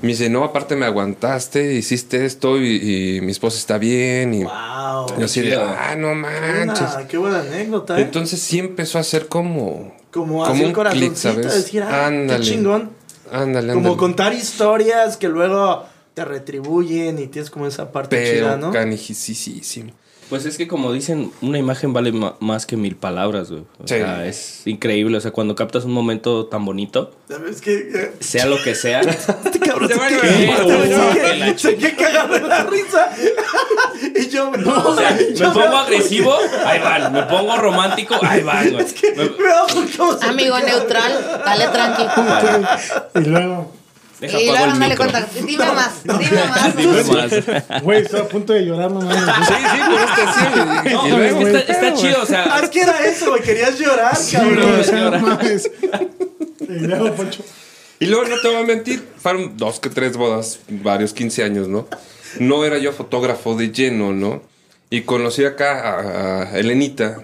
Me 0.00 0.08
dice, 0.08 0.28
no, 0.28 0.44
aparte 0.44 0.76
me 0.76 0.86
aguantaste, 0.86 1.72
hiciste 1.74 2.24
esto 2.24 2.58
y, 2.58 3.16
y 3.16 3.20
mi 3.22 3.32
esposa 3.32 3.58
está 3.58 3.78
bien. 3.78 4.34
Y 4.34 4.44
Wow. 4.44 5.18
yo 5.18 5.24
así 5.24 5.40
de, 5.40 5.56
ah, 5.56 5.94
no 5.98 6.14
manches. 6.14 6.94
Una- 6.94 7.08
qué 7.08 7.16
buena 7.16 7.40
anécdota, 7.40 7.98
¿eh? 7.98 8.02
Entonces 8.02 8.38
sí 8.40 8.58
empezó 8.60 8.98
a 8.98 9.02
ser 9.02 9.26
como. 9.28 9.92
como 10.12 10.44
así 10.44 10.52
el 10.62 10.64
clic, 10.66 10.74
corazoncito, 10.74 11.30
decir, 11.48 11.82
ah, 11.82 12.06
Ándale. 12.06 12.44
qué 12.44 12.50
chingón. 12.50 12.90
Ándale, 13.32 13.68
Como 13.68 13.78
ándale. 13.78 13.96
contar 13.96 14.32
historias 14.34 15.16
que 15.16 15.28
luego 15.28 15.84
te 16.14 16.24
retribuyen 16.24 17.18
y 17.18 17.26
tienes 17.26 17.50
como 17.50 17.66
esa 17.66 17.90
parte 17.92 18.16
chida, 18.24 18.54
Pero 18.54 18.56
¿no? 18.58 18.72
canijisísimo. 18.72 19.92
Pues 20.30 20.46
es 20.46 20.56
que 20.56 20.66
como 20.66 20.90
dicen, 20.90 21.30
una 21.42 21.58
imagen 21.58 21.92
vale 21.92 22.10
más 22.40 22.64
que 22.64 22.78
mil 22.78 22.96
palabras, 22.96 23.50
güey. 23.50 23.60
O 23.78 23.86
Sí. 23.86 23.96
sea, 23.96 24.24
es 24.26 24.62
increíble. 24.66 25.18
O 25.18 25.20
sea, 25.20 25.32
cuando 25.32 25.54
captas 25.54 25.84
un 25.84 25.92
momento 25.92 26.46
tan 26.46 26.64
bonito, 26.64 27.10
¿Sabes 27.28 27.60
qué? 27.60 28.12
Sea 28.20 28.46
lo 28.46 28.56
que 28.62 28.74
sea. 28.74 29.00
Este 29.44 29.58
cabrón 29.60 29.90
se 29.90 31.76
que 31.76 31.94
cagado 31.96 32.34
de 32.34 32.40
la 32.48 32.64
risa. 32.64 33.10
y 34.16 34.28
yo, 34.28 34.50
no, 34.56 34.88
O 34.88 34.96
sea, 34.96 35.10
me 35.12 35.34
yo 35.34 35.52
pongo 35.52 35.60
veo- 35.60 35.76
agresivo, 35.78 36.34
ahí 36.64 36.80
van. 36.80 37.12
Me 37.12 37.22
pongo 37.24 37.56
romántico, 37.58 38.14
ahí 38.22 38.42
van, 38.42 38.72
güey. 38.72 38.86
Me- 39.16 39.24
Veo 39.28 39.66
cómo 39.98 40.18
se 40.18 40.24
Amigo 40.24 40.58
neutral, 40.58 41.42
dale 41.44 41.68
tranqui. 41.68 42.02
Y 43.20 43.24
luego, 43.28 43.72
Deja 44.20 44.40
Y 44.40 44.46
luego 44.46 44.66
no 44.66 44.72
le 44.74 44.78
micro. 44.88 44.96
cuenta. 44.96 45.26
Dime 45.34 45.66
más, 45.66 46.02
dime 46.04 46.44
más. 46.48 46.76
Dime 46.76 47.02
más. 47.04 47.82
güey, 47.82 48.02
estoy 48.02 48.20
a 48.20 48.28
punto 48.28 48.52
de 48.52 48.62
llorar, 48.64 48.90
no 48.90 49.00
mames. 49.00 49.18
Sí, 49.46 49.54
sí, 49.72 49.80
por 49.90 50.00
este 50.00 50.22
sí. 50.32 50.94
No, 50.94 51.08
y 51.08 51.10
pero 51.10 51.24
es 51.24 51.32
luego, 51.32 51.38
que 51.52 51.58
está, 51.58 51.72
está 51.72 51.94
chido, 51.94 52.18
o 52.18 52.22
Ah, 52.22 52.26
sea. 52.26 52.60
es 52.62 52.68
que 52.70 52.80
era 52.80 53.06
eso, 53.06 53.30
güey. 53.30 53.42
Querías 53.42 53.78
llorar, 53.78 54.16
Sí, 54.16 54.36
cabrón. 54.36 54.84
sea, 54.84 55.10
no 55.10 55.18
mames. 55.20 55.70
Y 56.68 56.86
luego, 56.86 57.12
Poncho. 57.14 57.42
y 58.00 58.06
luego 58.06 58.24
no 58.26 58.40
te 58.40 58.48
voy 58.48 58.56
a 58.56 58.62
mentir, 58.62 59.06
fueron 59.18 59.56
dos 59.56 59.80
que 59.80 59.90
tres 59.90 60.16
bodas, 60.16 60.60
varios 60.68 61.12
15 61.12 61.44
años, 61.44 61.68
¿no? 61.68 61.86
No 62.38 62.64
era 62.64 62.78
yo 62.78 62.92
fotógrafo 62.92 63.54
de 63.54 63.70
lleno, 63.70 64.12
¿no? 64.12 64.42
Y 64.94 65.02
conocí 65.02 65.44
acá 65.44 65.80
a, 65.80 66.42
a 66.52 66.56
Elenita, 66.56 67.18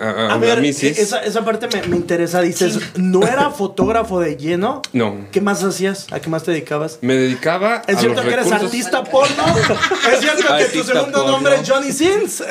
a, 0.00 0.04
a, 0.04 0.34
A 0.34 0.38
ver, 0.38 0.60
Misis. 0.60 0.98
esa, 0.98 1.22
esa 1.22 1.44
parte 1.44 1.68
me, 1.72 1.86
me 1.86 1.94
interesa. 1.96 2.40
Dices, 2.42 2.76
¿no 2.96 3.22
era 3.24 3.50
fotógrafo 3.50 4.18
de 4.18 4.36
lleno? 4.36 4.82
No. 4.92 5.28
¿Qué 5.30 5.40
más 5.40 5.62
hacías? 5.62 6.08
¿A 6.10 6.18
qué 6.18 6.28
más 6.28 6.42
te 6.42 6.50
dedicabas? 6.50 6.98
Me 7.00 7.14
dedicaba 7.14 7.82
¿Es 7.86 7.98
a 7.98 8.00
cierto 8.00 8.16
los 8.16 8.26
que 8.26 8.32
eres 8.34 8.50
artista 8.50 9.04
porno? 9.04 9.44
¿Es 10.12 10.18
cierto 10.18 10.42
que 10.58 10.64
tu 10.76 10.82
segundo 10.82 11.12
porno. 11.18 11.30
nombre 11.30 11.54
es 11.54 11.70
Johnny 11.70 11.92
Sins? 11.92 12.42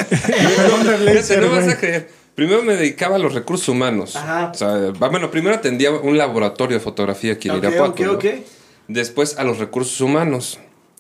No 1.41 1.49
vas 1.51 1.67
a 1.67 1.77
creer. 1.77 2.09
Primero 2.33 2.63
me 2.63 2.77
dedicaba 2.77 3.17
a 3.17 3.19
los 3.19 3.33
recursos 3.33 3.67
humanos. 3.67 4.15
Ajá. 4.15 4.51
O 4.53 4.57
sea, 4.57 4.91
bueno, 4.97 5.29
primero 5.29 5.55
atendía 5.57 5.91
un 5.91 6.17
laboratorio 6.17 6.77
de 6.77 6.81
fotografía 6.81 7.33
aquí 7.33 7.49
en 7.49 7.55
ok, 7.55 7.63
Irapuato. 7.65 8.13
ok, 8.13 8.23
¿no? 8.23 8.39
Después 8.87 9.37
a 9.37 9.43
los 9.43 9.57
recursos 9.57 9.99
humanos. 9.99 10.57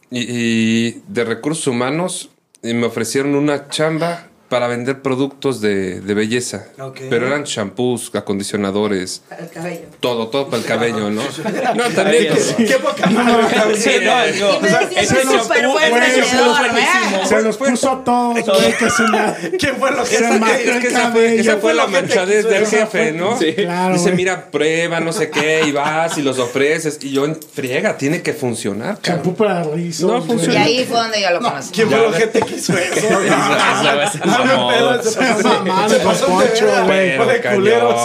Y, 0.09 0.25
y 0.27 1.01
de 1.07 1.23
recursos 1.23 1.67
humanos 1.67 2.29
eh, 2.63 2.73
me 2.73 2.87
ofrecieron 2.87 3.35
una 3.35 3.69
chamba 3.69 4.30
para 4.51 4.67
vender 4.67 5.01
productos 5.01 5.61
de, 5.61 6.01
de 6.01 6.13
belleza. 6.13 6.65
Pero 7.09 7.25
eran 7.25 7.45
shampoos, 7.45 8.11
acondicionadores, 8.13 9.21
El 9.39 9.49
cabello. 9.49 9.85
todo, 10.01 10.27
todo 10.27 10.47
para 10.47 10.57
el 10.57 10.65
cabello, 10.67 11.09
¿no? 11.09 11.21
No, 11.73 11.83
también. 11.95 12.33
¿Qué 12.57 12.75
poca 12.83 13.09
madre, 13.09 13.77
Sí, 13.77 13.91
no. 14.03 14.51
Se 17.25 17.41
los 17.41 17.55
puso 17.55 17.91
a 17.91 18.03
todos. 18.03 18.39
¿Quién 19.57 19.77
fue 19.77 19.91
lo 19.91 20.03
que 20.03 20.17
Se 20.17 20.31
mató 20.37 20.53
el 20.53 20.69
esa 20.85 21.11
fue, 21.11 21.35
esa 21.37 21.51
cabello. 21.51 21.57
fue 21.61 21.73
la 21.73 21.87
manchadez 21.87 22.45
del 22.45 22.67
jefe, 22.67 23.13
¿no? 23.13 23.39
Sí. 23.39 23.53
Claro, 23.53 23.93
Dice, 23.93 24.11
mira, 24.11 24.51
prueba, 24.51 24.99
no 24.99 25.13
sé 25.13 25.29
qué, 25.29 25.63
y 25.65 25.71
vas 25.71 26.17
y 26.17 26.23
los 26.23 26.39
ofreces. 26.39 26.99
Y 27.01 27.11
yo 27.11 27.25
friega, 27.53 27.97
tiene 27.97 28.21
que 28.21 28.33
funcionar. 28.33 28.99
Champú 29.01 29.33
para 29.33 29.63
rizos. 29.63 30.11
No 30.11 30.21
funciona. 30.21 30.67
Y 30.67 30.79
ahí 30.79 30.85
fue 30.85 30.97
donde 30.97 31.21
yo 31.21 31.29
lo 31.31 31.39
conocí. 31.39 31.71
¿Quién 31.71 31.89
fue 31.89 31.99
lo 31.99 32.11
que 32.11 32.27
te 32.27 32.41
quiso 32.41 32.73
eso? 32.77 33.07
Ah, 34.43 34.99
se 35.01 35.19
pasó- 35.19 35.47
mamá, 35.65 35.87
de 35.87 35.99
Poncho, 35.99 36.85
güey. 36.85 37.17
de 37.27 37.41
culeros. 37.53 37.95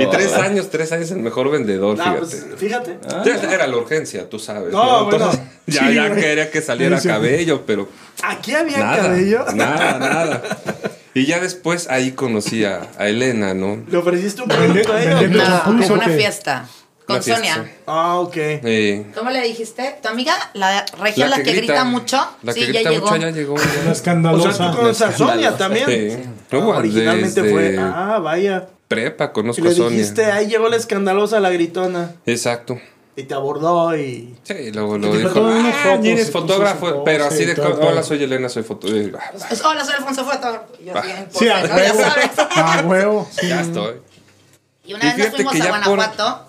Y 0.00 0.06
tres 0.06 0.32
años, 0.34 0.68
tres 0.70 0.92
años 0.92 1.10
el 1.10 1.18
mejor 1.18 1.50
vendedor, 1.50 1.96
fíjate. 1.96 2.18
pues, 2.18 2.46
fíjate. 2.56 2.98
Ya 3.24 3.34
Era 3.54 3.66
la 3.66 3.76
urgencia, 3.76 4.28
tú 4.28 4.38
sabes. 4.38 4.72
No, 4.72 5.04
bueno. 5.06 5.30
Ya, 5.68 6.14
quería 6.14 6.50
que 6.50 6.62
saliera 6.62 6.96
Sí, 6.96 7.02
sí. 7.02 7.08
cabello, 7.08 7.64
pero 7.66 7.88
Aquí 8.22 8.54
había 8.54 8.78
nada. 8.78 8.96
cabello. 9.02 9.44
Nada, 9.54 9.98
nada. 9.98 10.42
Y 11.12 11.26
ya 11.26 11.40
después 11.40 11.88
ahí 11.90 12.12
conocí 12.12 12.64
a, 12.64 12.88
a 12.96 13.08
Elena, 13.08 13.52
¿no? 13.52 13.82
¿Le 13.86 13.98
ofreciste 13.98 14.40
un 14.40 14.48
producto 14.48 14.94
a 14.94 15.02
ella? 15.02 15.20
No, 15.28 15.64
como 15.64 15.86
una 15.94 16.08
fiesta. 16.08 16.66
Con 17.08 17.22
Sonia. 17.22 17.54
sí. 17.54 17.60
Ah, 17.86 18.18
ok. 18.20 18.36
Eh, 18.36 19.06
¿Cómo 19.14 19.30
le 19.30 19.40
dijiste? 19.42 19.96
¿Tu 20.02 20.08
amiga? 20.08 20.34
La 20.52 20.84
regia, 21.00 21.26
la, 21.26 21.42
que, 21.42 21.52
grita, 21.54 21.84
mucho. 21.84 22.18
La 22.42 22.52
sí, 22.52 22.60
que 22.60 22.66
ya 22.66 22.72
grita 22.80 22.90
llegó. 22.90 23.06
mucho 23.06 23.16
ya 23.16 23.30
llegó. 23.30 23.56
La 23.56 23.62
ya. 23.64 23.70
O 23.70 23.82
sea, 23.82 23.92
escandalosa. 23.92 24.70
tú 24.70 24.76
conoces 24.76 25.02
a 25.02 25.12
Sonia 25.16 25.56
también. 25.56 25.86
Sí. 25.86 26.28
Ah, 26.52 26.56
No, 26.56 26.68
originalmente 26.68 27.40
desde 27.42 27.54
fue. 27.54 27.76
Ah, 27.78 28.18
vaya. 28.22 28.68
Prepa 28.88 29.32
conozco 29.32 29.62
le 29.64 29.70
a 29.70 29.74
Sonia. 29.74 29.90
dijiste, 29.98 30.26
ahí 30.26 30.48
llegó 30.48 30.68
la 30.68 30.76
escandalosa, 30.76 31.40
la 31.40 31.48
gritona. 31.50 32.12
Exacto. 32.26 32.78
Y 33.16 33.22
te 33.24 33.34
abordó 33.34 33.96
y. 33.96 34.36
Sí, 34.44 34.70
luego 34.72 34.96
lo 34.98 35.12
dijo, 35.16 35.40
unas 35.40 35.74
ah, 35.74 35.78
fotos 35.88 36.06
eres 36.06 36.30
fotógrafo, 36.30 36.88
su 36.88 37.04
pero 37.04 37.24
así 37.24 37.46
de, 37.46 37.60
hola, 37.60 38.02
soy 38.02 38.22
Elena, 38.22 38.48
soy 38.50 38.62
fotógrafo. 38.62 39.32
Pues, 39.48 39.64
Hola, 39.64 39.84
soy 39.84 39.94
Alfonso 39.94 40.24
Foto. 40.24 40.66
Yo 40.84 40.92
sí, 41.02 41.08
Sí, 41.08 41.24
pose, 41.32 41.50
a. 41.52 41.66
Ya 41.66 41.74
huevo. 41.74 42.00
sabes. 42.02 42.30
A 42.54 42.82
huevo. 42.86 43.28
sí. 43.40 43.48
Ya 43.48 43.60
estoy. 43.62 43.94
Y 44.84 44.94
una 44.94 45.04
vez 45.06 45.18
nos 45.18 45.28
fuimos 45.34 45.54
a 45.54 45.58
ya 45.58 45.68
Guanajuato. 45.68 46.47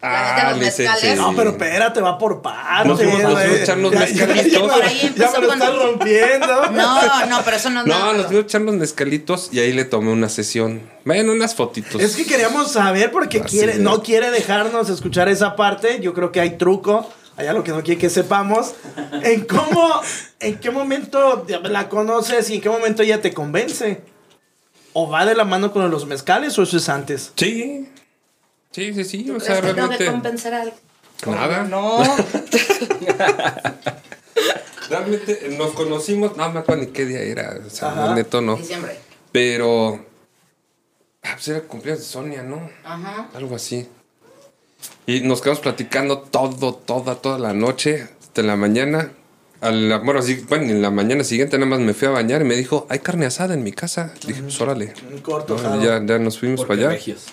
Ah, 0.00 0.54
los. 0.56 1.16
No, 1.16 1.34
pero 1.34 1.50
espérate, 1.50 2.00
va 2.00 2.18
por 2.18 2.40
partes. 2.40 2.86
Nos 2.86 2.98
fuimos- 3.00 3.20
nos 3.20 3.32
fuimos 3.42 3.58
a 3.58 3.62
echar 3.62 3.78
Ya- 3.78 3.90
mezcalitos. 3.90 4.72
Ya 5.16 5.30
me 5.40 5.46
lo 5.46 5.52
estás 5.54 5.76
rompiendo. 5.76 6.62
No, 6.70 7.26
no, 7.26 7.40
pero 7.44 7.56
eso 7.56 7.70
no 7.70 7.80
es 7.80 7.86
No, 7.86 7.98
nada. 7.98 8.12
nos 8.12 8.30
dio 8.30 8.38
echar 8.40 8.60
los 8.60 8.76
mezcalitos 8.76 9.48
y 9.50 9.58
ahí 9.58 9.72
le 9.72 9.84
tomé 9.84 10.12
una 10.12 10.28
sesión. 10.28 10.82
Vayan 11.04 11.28
unas 11.30 11.54
fotitos. 11.56 12.00
Es 12.00 12.14
que 12.14 12.24
queríamos 12.26 12.70
saber 12.70 13.10
porque 13.10 13.40
Así 13.40 13.56
quiere, 13.56 13.72
es. 13.72 13.78
no 13.80 14.02
quiere 14.02 14.30
dejarnos 14.30 14.88
escuchar 14.88 15.28
esa 15.28 15.56
parte. 15.56 15.98
Yo 16.00 16.14
creo 16.14 16.30
que 16.30 16.40
hay 16.40 16.50
truco. 16.58 17.10
Allá 17.36 17.52
lo 17.52 17.64
que 17.64 17.70
no 17.72 17.82
quiere 17.82 18.00
que 18.00 18.10
sepamos. 18.10 18.74
En 19.22 19.44
cómo, 19.46 20.00
en 20.40 20.58
qué 20.58 20.70
momento 20.70 21.44
la 21.64 21.88
conoces 21.88 22.50
y 22.50 22.56
en 22.56 22.60
qué 22.60 22.68
momento 22.68 23.02
ella 23.02 23.20
te 23.20 23.32
convence. 23.32 24.00
¿O 24.92 25.08
va 25.08 25.24
de 25.26 25.34
la 25.34 25.44
mano 25.44 25.72
con 25.72 25.88
los 25.90 26.06
mezcales 26.06 26.58
o 26.58 26.62
eso 26.62 26.76
es 26.76 26.88
antes? 26.88 27.32
Sí. 27.36 27.88
Sí, 28.70 28.92
sí, 28.94 29.04
sí. 29.04 29.30
O 29.30 29.34
¿Crees 29.38 29.44
sea, 29.44 29.56
que 29.56 29.60
tengo 29.62 29.74
que 29.74 29.80
realmente. 29.96 30.06
compensar 30.06 30.54
a 30.54 30.62
alguien? 30.62 30.80
Nada. 31.26 31.64
No. 31.64 31.98
Realmente 34.90 35.54
nos 35.58 35.72
conocimos. 35.72 36.36
No 36.36 36.50
me 36.50 36.60
acuerdo 36.60 36.82
ni 36.84 36.88
qué 36.88 37.04
día 37.04 37.20
era. 37.20 37.58
O 37.66 37.70
sea, 37.70 37.88
Ajá. 37.90 38.14
neto 38.14 38.40
no. 38.40 38.56
Diciembre. 38.56 38.96
Pero. 39.32 40.04
Ah, 41.22 41.32
pues 41.34 41.48
era 41.48 41.60
cumpleaños 41.62 42.00
de 42.04 42.06
Sonia, 42.10 42.42
¿no? 42.42 42.70
Ajá. 42.84 43.28
Algo 43.34 43.56
así. 43.56 43.86
Y 45.06 45.20
nos 45.22 45.40
quedamos 45.40 45.60
platicando 45.60 46.18
todo, 46.20 46.74
toda, 46.74 47.16
toda 47.16 47.38
la 47.38 47.52
noche, 47.52 48.08
hasta 48.20 48.42
la 48.42 48.56
mañana. 48.56 49.12
A 49.60 49.70
la- 49.72 49.98
bueno, 49.98 50.22
sí, 50.22 50.44
bueno, 50.48 50.64
en 50.66 50.80
la 50.80 50.90
mañana 50.92 51.24
siguiente 51.24 51.58
nada 51.58 51.68
más 51.68 51.80
me 51.80 51.92
fui 51.92 52.06
a 52.06 52.12
bañar 52.12 52.42
y 52.42 52.44
me 52.44 52.54
dijo, 52.54 52.86
hay 52.88 53.00
carne 53.00 53.26
asada 53.26 53.54
en 53.54 53.64
mi 53.64 53.72
casa. 53.72 54.14
Dije, 54.24 54.40
pues 54.42 54.60
órale. 54.60 54.94
Un 55.10 55.18
corto, 55.18 55.58
No, 55.60 55.82
ya, 55.82 56.00
ya 56.04 56.18
nos 56.20 56.38
fuimos 56.38 56.60
Porque 56.60 56.76
para 56.76 56.88
allá. 56.90 56.96
regios. 56.96 57.24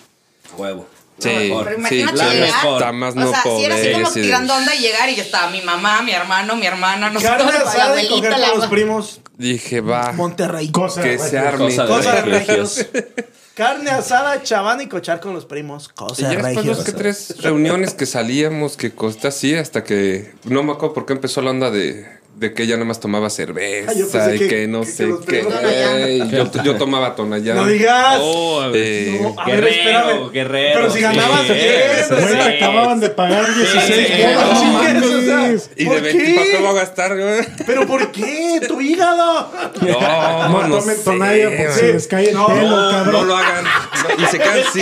Huevo. 0.58 0.86
Sí, 1.18 1.30
sí, 1.30 1.46
imagínate 1.46 2.18
sí, 2.18 2.24
llegar. 2.34 2.72
está 2.74 2.92
más 2.92 3.14
o 3.16 3.20
no 3.20 3.30
sea, 3.30 3.42
si 3.42 3.64
era 3.64 3.74
así 3.74 3.92
como 3.92 4.10
sí, 4.10 4.20
tirando 4.22 4.54
onda 4.54 4.74
y 4.74 4.80
llegar 4.80 5.08
y 5.08 5.16
yo 5.16 5.22
estaba 5.22 5.50
mi 5.50 5.62
mamá, 5.62 6.02
mi 6.02 6.12
hermano, 6.12 6.56
mi 6.56 6.66
hermana, 6.66 7.08
no 7.08 7.18
sé 7.20 7.26
Carne 7.26 7.44
cómo, 7.44 7.64
la 7.64 7.76
y 7.76 7.80
abuelita, 7.80 8.38
la 8.38 8.50
con 8.50 8.60
los 8.60 8.68
primos. 8.68 9.20
Dije, 9.38 9.80
va, 9.80 10.12
Monterrey. 10.12 10.70
Cosa 10.70 11.02
que 11.02 11.10
de 11.10 11.18
se 11.18 11.38
arme. 11.38 11.64
Cosa 11.64 11.82
de 11.84 11.88
Cosa 11.88 12.14
de 12.16 12.22
regios. 12.22 12.86
regios. 12.92 13.24
Carne 13.54 13.90
asada, 13.90 14.42
chavana 14.42 14.82
y 14.82 14.86
cochar 14.88 15.20
con 15.20 15.32
los 15.32 15.46
primos. 15.46 15.88
Y 15.90 15.94
Cosa 15.94 16.22
ya 16.22 16.28
de 16.28 16.36
después 16.36 16.66
dos 16.66 16.84
que 16.84 16.92
tres 16.92 17.36
reuniones 17.40 17.94
que 17.94 18.04
salíamos, 18.04 18.76
que 18.76 18.94
costó 18.94 19.28
así, 19.28 19.54
hasta 19.54 19.82
que 19.82 20.34
no 20.44 20.62
me 20.62 20.72
acuerdo 20.72 20.92
por 20.92 21.06
qué 21.06 21.14
empezó 21.14 21.40
la 21.40 21.52
onda 21.52 21.70
de, 21.70 22.06
de 22.36 22.52
que 22.52 22.64
ella 22.64 22.74
nada 22.74 22.84
más 22.84 23.00
tomaba 23.00 23.26
Ah, 23.26 23.30
yo 23.30 23.34
cerveza 23.34 23.92
pensé 24.26 24.36
y 24.36 24.38
que- 24.40 24.48
que, 24.48 24.68
no 24.68 24.80
que- 24.82 24.86
sé 24.86 25.08
qué. 25.26 25.38
Tonayán. 25.38 26.30
Yo, 26.30 26.62
yo 26.62 26.74
tomaba 26.76 27.14
Tonayán. 27.16 27.56
No 27.56 27.66
digas. 27.66 28.18
Oh, 28.20 28.60
a 28.60 28.68
ver. 28.68 28.82
Eh, 28.84 29.18
No, 29.22 29.34
a 29.40 29.46
ver, 29.46 29.54
Guerrero, 29.64 29.68
espérame. 29.70 30.30
guerrero. 30.32 30.80
Pero 30.80 30.92
si 30.92 31.00
ganabas 31.00 31.40
Sí, 31.46 31.52
bien, 31.54 31.64
sí, 32.08 32.14
Güey, 32.14 32.26
sí. 32.28 32.32
te 32.36 32.42
acababan 32.64 33.00
de 33.00 33.08
pagar 33.08 33.54
16 33.54 34.06
sí, 34.06 34.22
bolas, 34.22 34.34
no 34.36 34.64
no 34.64 34.72
mames, 34.72 35.02
o 35.04 35.20
sea, 35.22 35.36
mames. 35.36 35.70
y 35.76 35.84
¿Por 35.86 35.94
de 35.96 36.00
20, 36.02 36.24
qué? 36.24 36.34
¿para 36.34 36.46
qué 36.46 36.52
lo 36.52 36.60
voy 36.60 36.68
a 36.68 36.80
gastar, 36.80 37.16
güey? 37.18 37.40
¿Pero 37.66 37.86
por 37.86 38.12
qué? 38.12 38.60
¡Tu 38.68 38.80
hígado! 38.82 39.52
No, 39.80 40.48
No 40.48 40.68
no 40.68 40.78
tomen 40.78 40.96
sé, 40.96 41.02
tonalla 41.04 41.48
porque 41.48 41.66
güey. 41.66 41.78
se 41.78 41.92
les 41.94 42.06
cae 42.06 42.28
el 42.28 42.34
No, 42.34 42.46
pelo, 42.48 42.68
No, 42.68 42.90
cabrón. 42.90 43.12
no 43.14 43.24
lo 43.24 43.36
hagan. 43.36 43.64
No, 43.64 44.22
y 44.22 44.26
se 44.26 44.38
quedan 44.38 44.58
así. 44.68 44.80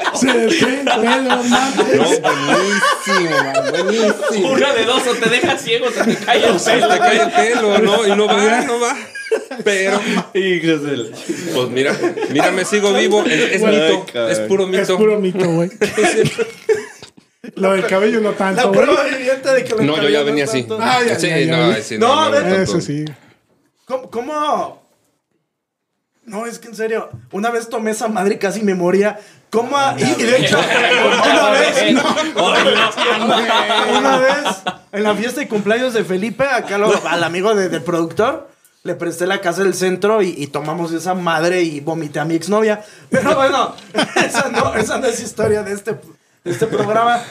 Se 0.14 0.26
mames. 0.26 1.50
No, 1.94 2.04
buenísimo, 2.46 3.30
man, 3.44 3.70
buenísimo. 3.70 4.50
Una 4.52 4.72
de 4.74 4.84
dos, 4.84 5.06
o 5.06 5.14
te 5.14 5.28
deja 5.30 5.58
ciego, 5.58 5.86
o 5.86 5.90
se 5.90 6.04
te 6.04 6.16
cae 6.24 6.46
el 6.46 6.60
Se 6.60 6.72
pelo. 6.72 6.88
te 6.88 6.98
cae 6.98 7.22
el 7.22 7.30
pelo, 7.30 7.78
¿no? 7.78 8.06
Y 8.06 8.16
no 8.16 8.26
va, 8.26 8.60
no 8.62 8.80
va. 8.80 8.96
Pero, 9.64 10.00
pues 10.32 11.68
mira, 11.70 11.96
mira, 12.30 12.50
me 12.50 12.64
sigo 12.64 12.92
vivo. 12.92 13.24
Es, 13.24 13.62
mito, 13.62 14.06
es 14.28 14.38
puro 14.40 14.66
mito. 14.66 14.82
Es 14.82 14.90
puro 14.90 15.18
mito, 15.18 15.44
güey. 15.48 15.70
Lo 17.56 17.72
del 17.72 17.86
cabello 17.86 18.20
no 18.20 18.30
La 18.32 18.36
tanto, 18.36 18.68
güey. 18.72 18.84
prueba 18.86 19.04
viviente 19.04 19.48
de 19.52 19.64
que 19.64 19.74
No, 19.82 20.00
yo 20.00 20.08
ya 20.08 20.22
venía 20.22 20.44
así. 20.44 20.60
tanto. 20.62 20.78
Ah, 20.80 21.00
ya, 21.06 21.18
Sí, 21.18 21.28
ya, 21.28 21.38
ya, 21.40 21.56
no, 21.56 21.72
ya. 21.72 21.82
sí, 21.82 21.98
No, 21.98 22.14
no, 22.14 22.20
a 22.20 22.28
ver, 22.30 22.42
tanto. 22.42 22.62
Eso 22.62 22.80
sí. 22.80 23.04
¿Cómo, 23.84 24.10
¿Cómo? 24.10 24.81
No, 26.24 26.46
es 26.46 26.58
que 26.58 26.68
en 26.68 26.76
serio, 26.76 27.08
una 27.32 27.50
vez 27.50 27.68
tomé 27.68 27.90
esa 27.90 28.08
madre 28.08 28.34
y 28.34 28.38
casi 28.38 28.62
me 28.62 28.74
moría. 28.74 29.18
¿Cómo? 29.50 29.76
a- 29.76 29.96
Y, 29.98 30.02
y 30.04 30.22
de 30.24 30.38
hecho, 30.38 30.56
una 30.58 31.50
vez, 31.50 31.94
una 33.98 34.18
vez, 34.18 34.36
en 34.92 35.02
la 35.02 35.14
fiesta 35.14 35.40
de 35.40 35.48
cumpleaños 35.48 35.94
de 35.94 36.04
Felipe, 36.04 36.44
acá 36.44 36.78
lo- 36.78 36.92
al 37.06 37.24
amigo 37.24 37.54
de- 37.54 37.68
del 37.68 37.82
productor, 37.82 38.48
le 38.84 38.94
presté 38.94 39.26
la 39.26 39.40
casa 39.40 39.62
del 39.62 39.74
centro 39.74 40.22
y, 40.22 40.34
y 40.36 40.46
tomamos 40.48 40.92
esa 40.92 41.14
madre 41.14 41.62
y 41.62 41.80
vomité 41.80 42.20
a 42.20 42.24
mi 42.24 42.34
exnovia. 42.34 42.82
Pero 43.10 43.34
bueno, 43.34 43.74
esa 44.24 44.48
no, 44.48 44.74
esa 44.74 44.98
no 44.98 45.06
es 45.06 45.20
historia 45.20 45.62
de 45.62 45.72
este, 45.72 45.92
de 45.92 46.50
este 46.50 46.66
programa. 46.66 47.22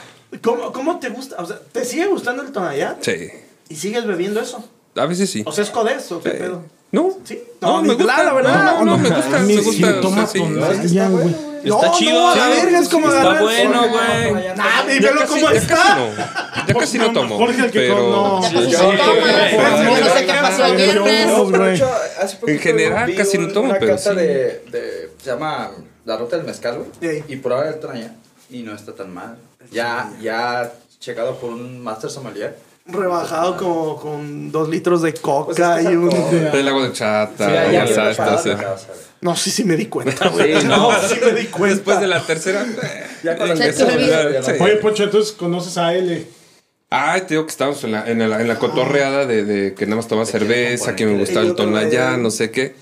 ¿Cómo, 0.42 0.72
¿Cómo 0.72 1.00
te 1.00 1.10
gusta? 1.10 1.38
O 1.40 1.46
sea, 1.46 1.60
¿te 1.72 1.84
sigue 1.86 2.06
gustando 2.08 2.44
el 2.44 2.52
tonallá? 2.52 2.98
Sí, 3.02 3.30
¿Y 3.70 3.76
sigues 3.76 4.06
bebiendo 4.06 4.40
eso? 4.42 4.64
a 4.96 5.06
veces 5.06 5.30
sí. 5.30 5.44
O 5.46 5.52
sea, 5.54 5.64
es 5.64 5.70
codés, 5.70 6.12
¿o 6.12 6.22
qué 6.22 6.32
Sí. 6.32 6.38
pedo? 6.38 6.64
No, 6.92 7.18
Sí. 7.24 7.42
no, 7.62 7.78
No, 7.78 7.82
me 7.84 7.94
gusta. 7.94 8.24
la 8.24 8.34
verdad. 8.34 8.66
No, 8.80 8.86
no, 8.86 8.98
me 8.98 9.10
gusta, 9.10 9.40
me 9.40 9.58
gusta. 9.58 10.02
toma 10.02 10.26
güey. 11.10 11.52
Está 11.64 11.88
no, 11.88 11.94
chido. 11.94 12.20
No, 12.20 12.32
a 12.32 12.36
la 12.36 12.48
verga, 12.50 12.80
es 12.80 12.90
como 12.90 13.08
Está 13.08 13.22
agarrar 13.22 13.38
el 13.38 13.68
bueno, 13.68 13.88
güey. 13.90 14.48
Nah, 14.56 14.86
casi, 14.88 15.28
cómo 15.28 15.52
ya 15.52 15.58
está. 15.58 15.76
casi 15.76 16.00
no. 16.00 16.66
Ya 16.68 16.74
casi 16.74 16.98
no 16.98 17.14
tomo. 17.14 17.38
Jorge, 17.38 17.66
el 17.66 17.72
que 17.72 17.80
pero 17.80 18.10
no. 18.10 18.44
Sí, 18.44 18.50
sí, 18.66 18.72
sé 18.72 20.26
qué 20.26 20.34
pasó 20.42 20.66
el 20.66 20.76
viernes. 20.76 21.32
poquito 22.40 22.60
general, 22.60 23.16
casi 23.16 23.38
no 23.38 23.48
tomo, 23.50 23.74
pero 23.80 23.98
sí. 23.98 24.10
de, 24.16 25.10
se 25.22 25.30
llama 25.30 25.72
La 26.06 26.18
Ruta 26.18 26.38
del 26.38 26.46
Mezcal, 26.46 26.80
güey. 27.00 27.24
Y 27.28 27.36
probar 27.38 27.68
el 27.68 27.80
tonalla. 27.80 28.16
Y 28.50 28.64
no 28.64 28.76
está 28.76 28.94
tan 28.94 29.14
mal. 29.14 29.38
Ya, 29.72 30.12
ya 30.22 30.72
checado 31.00 31.36
por 31.38 31.52
un 31.52 31.82
Master 31.82 32.10
Sommelier. 32.10 32.58
Rebajado 32.94 33.58
como 33.58 33.98
con 34.00 34.52
dos 34.52 34.70
litros 34.70 35.02
de 35.02 35.12
Pues 35.12 35.22
coca 35.22 35.80
es 35.80 35.88
que 35.88 35.94
y 35.94 35.96
un... 35.96 36.10
El 36.54 36.68
agua 36.68 36.88
de 36.88 36.94
chata, 36.94 37.48
Sí, 37.68 37.74
ya 37.74 37.88
sabes. 37.88 38.58
No, 39.22 39.36
sí, 39.36 39.52
sí 39.52 39.64
me 39.64 39.76
di 39.78 39.86
cuenta, 39.86 40.30
güey. 40.34 40.60
Sí, 40.60 40.68
no, 40.68 40.92
no. 40.92 41.08
sí 41.08 41.16
me 41.24 41.32
di 41.34 41.46
cuenta. 41.48 41.76
Después 41.76 42.00
de 42.00 42.08
la 42.08 42.22
tercera. 42.26 42.64
eh, 42.64 43.06
Ya 43.24 43.38
con 43.38 43.56
Sí. 43.56 44.52
Oye, 44.60 44.76
Poncho, 44.78 45.04
entonces 45.04 45.32
conoces 45.34 45.78
a 45.78 45.94
L. 45.94 46.26
Ay, 46.90 47.22
te 47.22 47.36
digo 47.36 47.46
que 47.46 47.52
estábamos 47.52 47.84
en 47.86 47.94
la, 47.94 48.06
en 48.10 48.18
la, 48.30 48.42
en 48.42 48.48
la 48.48 48.60
cotorreada 48.60 49.26
de, 49.26 49.46
de 49.46 49.74
que 49.76 49.86
nada 49.86 49.98
más 49.98 50.08
tomaba 50.08 50.26
cerveza, 50.26 50.96
que 50.96 51.06
me 51.06 51.18
gustaba 51.18 51.46
el 51.46 51.56
tonallá, 51.56 52.18
no 52.18 52.32
sé 52.32 52.52
qué. 52.52 52.76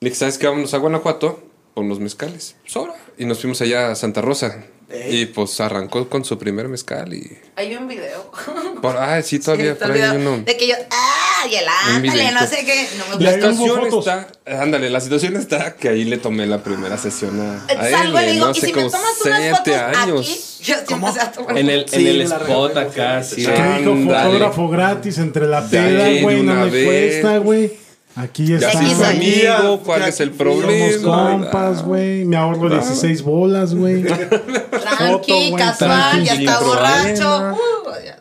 Le 0.00 0.10
dije, 0.10 0.14
¿sabes 0.14 0.38
qué? 0.38 0.46
Vámonos 0.46 0.74
a 0.74 0.78
Guanajuato 0.78 1.42
por 1.74 1.84
los 1.84 1.98
mezcales. 1.98 2.54
Ahora. 2.74 2.94
Y 3.16 3.24
nos 3.24 3.40
fuimos 3.40 3.60
allá 3.60 3.90
a 3.90 3.94
Santa 3.96 4.20
Rosa. 4.20 4.62
Y 5.10 5.26
pues 5.26 5.60
arrancó 5.60 6.08
con 6.08 6.24
su 6.24 6.38
primer 6.38 6.66
mezcal 6.68 7.12
y... 7.12 7.36
Hay 7.56 7.76
un 7.76 7.86
video. 7.86 8.30
Por, 8.82 8.96
ay, 8.96 9.22
sí, 9.22 9.38
todavía 9.40 9.74
Sí, 9.76 10.16
uno. 10.16 10.38
De 10.38 10.56
que 10.56 10.66
yo, 10.68 10.74
ah, 10.90 11.46
y 11.50 11.54
el 11.56 11.64
ándale, 11.68 12.32
no 12.32 12.46
sé 12.46 12.64
qué. 12.64 12.88
No 12.96 13.18
me 13.18 13.22
La 13.24 13.32
situación 13.34 13.86
está, 13.86 14.28
ándale, 14.46 14.88
la 14.90 15.00
situación 15.00 15.36
está 15.36 15.74
que 15.76 15.88
ahí 15.90 16.04
le 16.04 16.16
tomé 16.16 16.46
la 16.46 16.62
primera 16.62 16.96
sesión 16.96 17.38
a, 17.40 17.66
a 17.70 17.88
él, 17.88 17.94
Salgo 17.94 18.18
le 18.18 18.26
de 18.26 18.32
digo, 18.32 18.46
no 18.46 18.52
y 18.52 18.54
sé, 18.54 18.60
si 18.60 18.66
me 18.72 18.72
como 18.72 18.90
tomas 18.90 19.20
unas 19.24 19.38
siete 19.40 19.56
fotos 19.56 19.96
años. 19.98 20.20
aquí, 20.20 20.64
yo 20.64 20.76
a 20.76 21.58
En 21.58 21.70
el, 21.70 21.80
en 21.82 21.88
Sí, 21.88 22.06
el 22.08 22.28
la 22.28 22.36
spot 22.38 22.76
acá, 22.78 23.22
sí. 23.22 23.44
Que 23.44 23.52
dijo 23.52 23.94
fotógrafo 24.06 24.68
gratis 24.68 25.18
entre 25.18 25.46
la 25.46 25.68
peda, 25.68 26.22
güey, 26.22 26.36
no 26.42 26.52
una 26.52 26.64
me 26.64 26.70
vez. 26.70 26.84
cuesta, 26.86 27.38
güey. 27.38 27.87
Aquí 28.18 28.46
Ya 28.46 28.56
está. 28.56 28.68
aquí 28.70 28.78
soy 28.78 28.90
su 28.94 28.96
soy. 29.04 29.14
amigo, 29.56 29.80
¿cuál 29.84 30.00
Ya 30.02 30.08
es 30.08 30.20
el 30.20 30.36
Somos 30.36 30.38
problema? 30.38 31.02
compas, 31.28 31.82
güey. 31.84 32.24
Me 32.24 32.36
ahorro 32.36 32.68
16 32.68 33.22
bolas, 33.22 33.74
güey. 33.74 34.02
Tranqui, 34.70 35.54
casual, 35.56 35.76
tranqui. 36.12 36.24
ya 36.26 36.34
está 36.34 36.60
borracho. 36.60 37.38
Uh, 37.52 38.04
ya. 38.04 38.18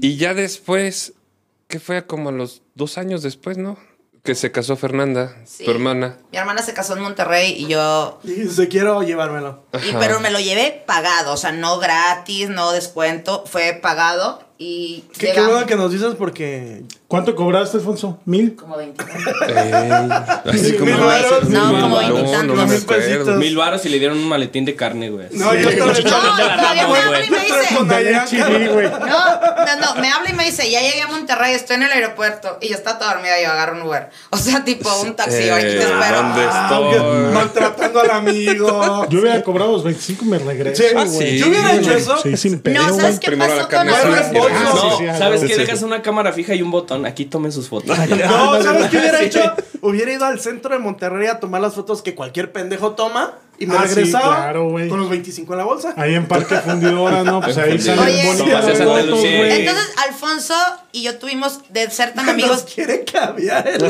Y 0.00 0.16
ya 0.16 0.34
después, 0.34 1.14
que 1.68 1.80
fue 1.80 2.06
como 2.06 2.28
a 2.28 2.32
los 2.32 2.62
dos 2.74 2.96
años 2.98 3.22
después, 3.22 3.58
¿no? 3.58 3.76
Que 4.22 4.34
se 4.34 4.50
casó 4.52 4.76
Fernanda, 4.76 5.36
Sí. 5.44 5.64
tu 5.64 5.70
hermana. 5.70 6.16
Mi 6.32 6.38
hermana 6.38 6.62
se 6.62 6.72
casó 6.72 6.94
en 6.96 7.02
Monterrey 7.02 7.52
y 7.58 7.66
yo 7.66 8.20
Y 8.24 8.46
se 8.48 8.68
quiero 8.68 9.02
llevármelo. 9.02 9.64
Y, 9.74 9.92
pero 9.98 10.20
me 10.20 10.30
lo 10.30 10.40
llevé 10.40 10.82
pagado, 10.86 11.32
o 11.32 11.36
sea, 11.36 11.52
no 11.52 11.78
gratis, 11.78 12.48
no 12.48 12.72
descuento, 12.72 13.44
fue 13.46 13.74
pagado 13.74 14.42
y 14.58 15.04
Qué, 15.18 15.32
qué 15.32 15.40
bueno 15.40 15.66
que 15.66 15.76
nos 15.76 15.90
dices 15.92 16.14
porque... 16.18 16.82
¿Cuánto 17.08 17.34
cobraste, 17.36 17.76
Alfonso? 17.76 18.18
¿Mil? 18.24 18.56
como 18.56 18.76
20. 18.76 19.04
Ey, 19.46 20.08
así 20.46 20.72
como 20.72 20.86
Mil 20.86 20.96
varos, 21.00 21.48
no, 21.48 21.72
mil 21.72 21.80
como 21.82 21.94
varos. 21.96 22.12
veintitantos. 22.14 22.56
no, 22.56 22.62
no 22.62 22.66
me 22.66 22.76
acuerdo. 22.76 23.34
Mil 23.36 23.56
varos 23.56 23.86
y 23.86 23.88
le 23.90 23.98
dieron 24.00 24.18
un 24.18 24.28
maletín 24.28 24.64
de 24.64 24.74
carne, 24.74 25.10
güey. 25.10 25.28
No, 25.32 25.54
yo 25.54 25.70
No, 25.70 25.92
todavía 25.92 26.88
me 26.88 26.98
habla 26.98 27.24
y 27.24 27.30
me 27.30 27.38
dice. 27.38 27.74
No, 27.74 27.84
no, 27.84 27.94
no, 29.94 30.00
me 30.00 30.10
habla 30.10 30.30
y 30.30 30.32
me 30.32 30.44
dice, 30.44 30.68
ya 30.70 30.80
llegué 30.80 31.02
a 31.02 31.06
Monterrey, 31.08 31.54
estoy 31.54 31.76
en 31.76 31.84
el 31.84 31.92
aeropuerto. 31.92 32.58
Y 32.60 32.68
yo 32.70 32.74
estaba 32.74 32.98
toda 32.98 33.14
dormida, 33.14 33.40
yo 33.40 33.48
agarro 33.50 33.76
un 33.76 33.82
Uber. 33.82 34.08
O 34.30 34.36
sea, 34.36 34.64
tipo 34.64 34.90
un 35.02 35.14
taxi, 35.14 35.36
Eh, 35.44 35.52
aquí 35.52 35.62
te 35.62 35.78
espero. 35.82 36.16
¿dónde 36.16 36.42
Ah, 36.50 36.80
estoy? 36.90 37.32
maltratando 37.34 38.00
al 38.00 38.10
amigo. 38.10 39.06
Yo 39.08 39.20
hubiera 39.20 39.40
cobrado 39.42 39.72
los 39.72 39.84
25 39.84 40.24
y 40.24 40.28
me 40.28 40.38
regreso, 40.38 40.82
Sí, 40.82 40.88
Ah, 40.96 41.04
güey. 41.04 41.30
sí. 41.30 41.38
Yo 41.38 41.48
hubiera 41.48 41.72
hecho 41.74 41.92
eso. 41.92 42.16
Sí, 42.22 42.36
sin 42.36 42.58
pedo, 42.60 42.82
No. 42.82 42.96
¿sabes 42.96 43.20
qué 43.20 43.36
pasó 43.36 43.68
con 43.68 43.88
asada. 44.46 44.70
Ah, 44.70 44.74
sí, 44.80 44.86
No, 45.04 45.12
sí, 45.12 45.18
¿sabes 45.18 45.44
qué? 45.44 45.56
Dejas 45.56 45.82
una 45.82 46.02
cámara 46.02 46.32
fija 46.32 46.54
y 46.54 46.62
un 46.62 46.70
botón. 46.70 47.06
Aquí 47.06 47.24
tomen 47.26 47.52
sus 47.52 47.68
fotos. 47.68 47.96
No, 48.08 48.62
¿sabes 48.62 48.90
qué 48.90 48.98
hubiera 48.98 49.20
hecho? 49.22 49.40
Hubiera 49.80 50.12
ido 50.12 50.24
al 50.24 50.40
centro 50.40 50.72
de 50.74 50.78
Monterrey 50.80 51.28
a 51.28 51.40
tomar 51.40 51.60
las 51.60 51.74
fotos 51.74 52.02
que 52.02 52.14
cualquier 52.14 52.52
pendejo 52.52 52.92
toma 52.92 53.34
y 53.58 53.66
me 53.66 53.76
Ah, 53.76 53.84
sí, 53.86 53.94
regresaba 53.96 54.36
claro, 54.36 54.68
con 54.88 54.98
los 54.98 55.08
25 55.10 55.52
en 55.52 55.58
la 55.58 55.64
bolsa. 55.64 55.94
Ahí 55.96 56.14
en 56.14 56.26
Parque 56.26 56.56
Fundidora, 56.56 57.22
¿no? 57.22 57.40
Pues 57.40 57.56
ahí 57.58 57.78
salen 57.78 58.26
bonitas 58.26 58.64
fotos, 58.78 59.20
güey. 59.20 59.60
Entonces, 59.60 59.92
Alfonso 60.08 60.54
y 60.92 61.02
yo 61.02 61.18
tuvimos 61.18 61.60
de 61.70 61.90
ser 61.90 62.14
tan 62.14 62.24
Nos 62.26 62.34
amigos. 62.34 62.66
quiere 62.74 63.04
cambiar 63.04 63.68
el... 63.68 63.80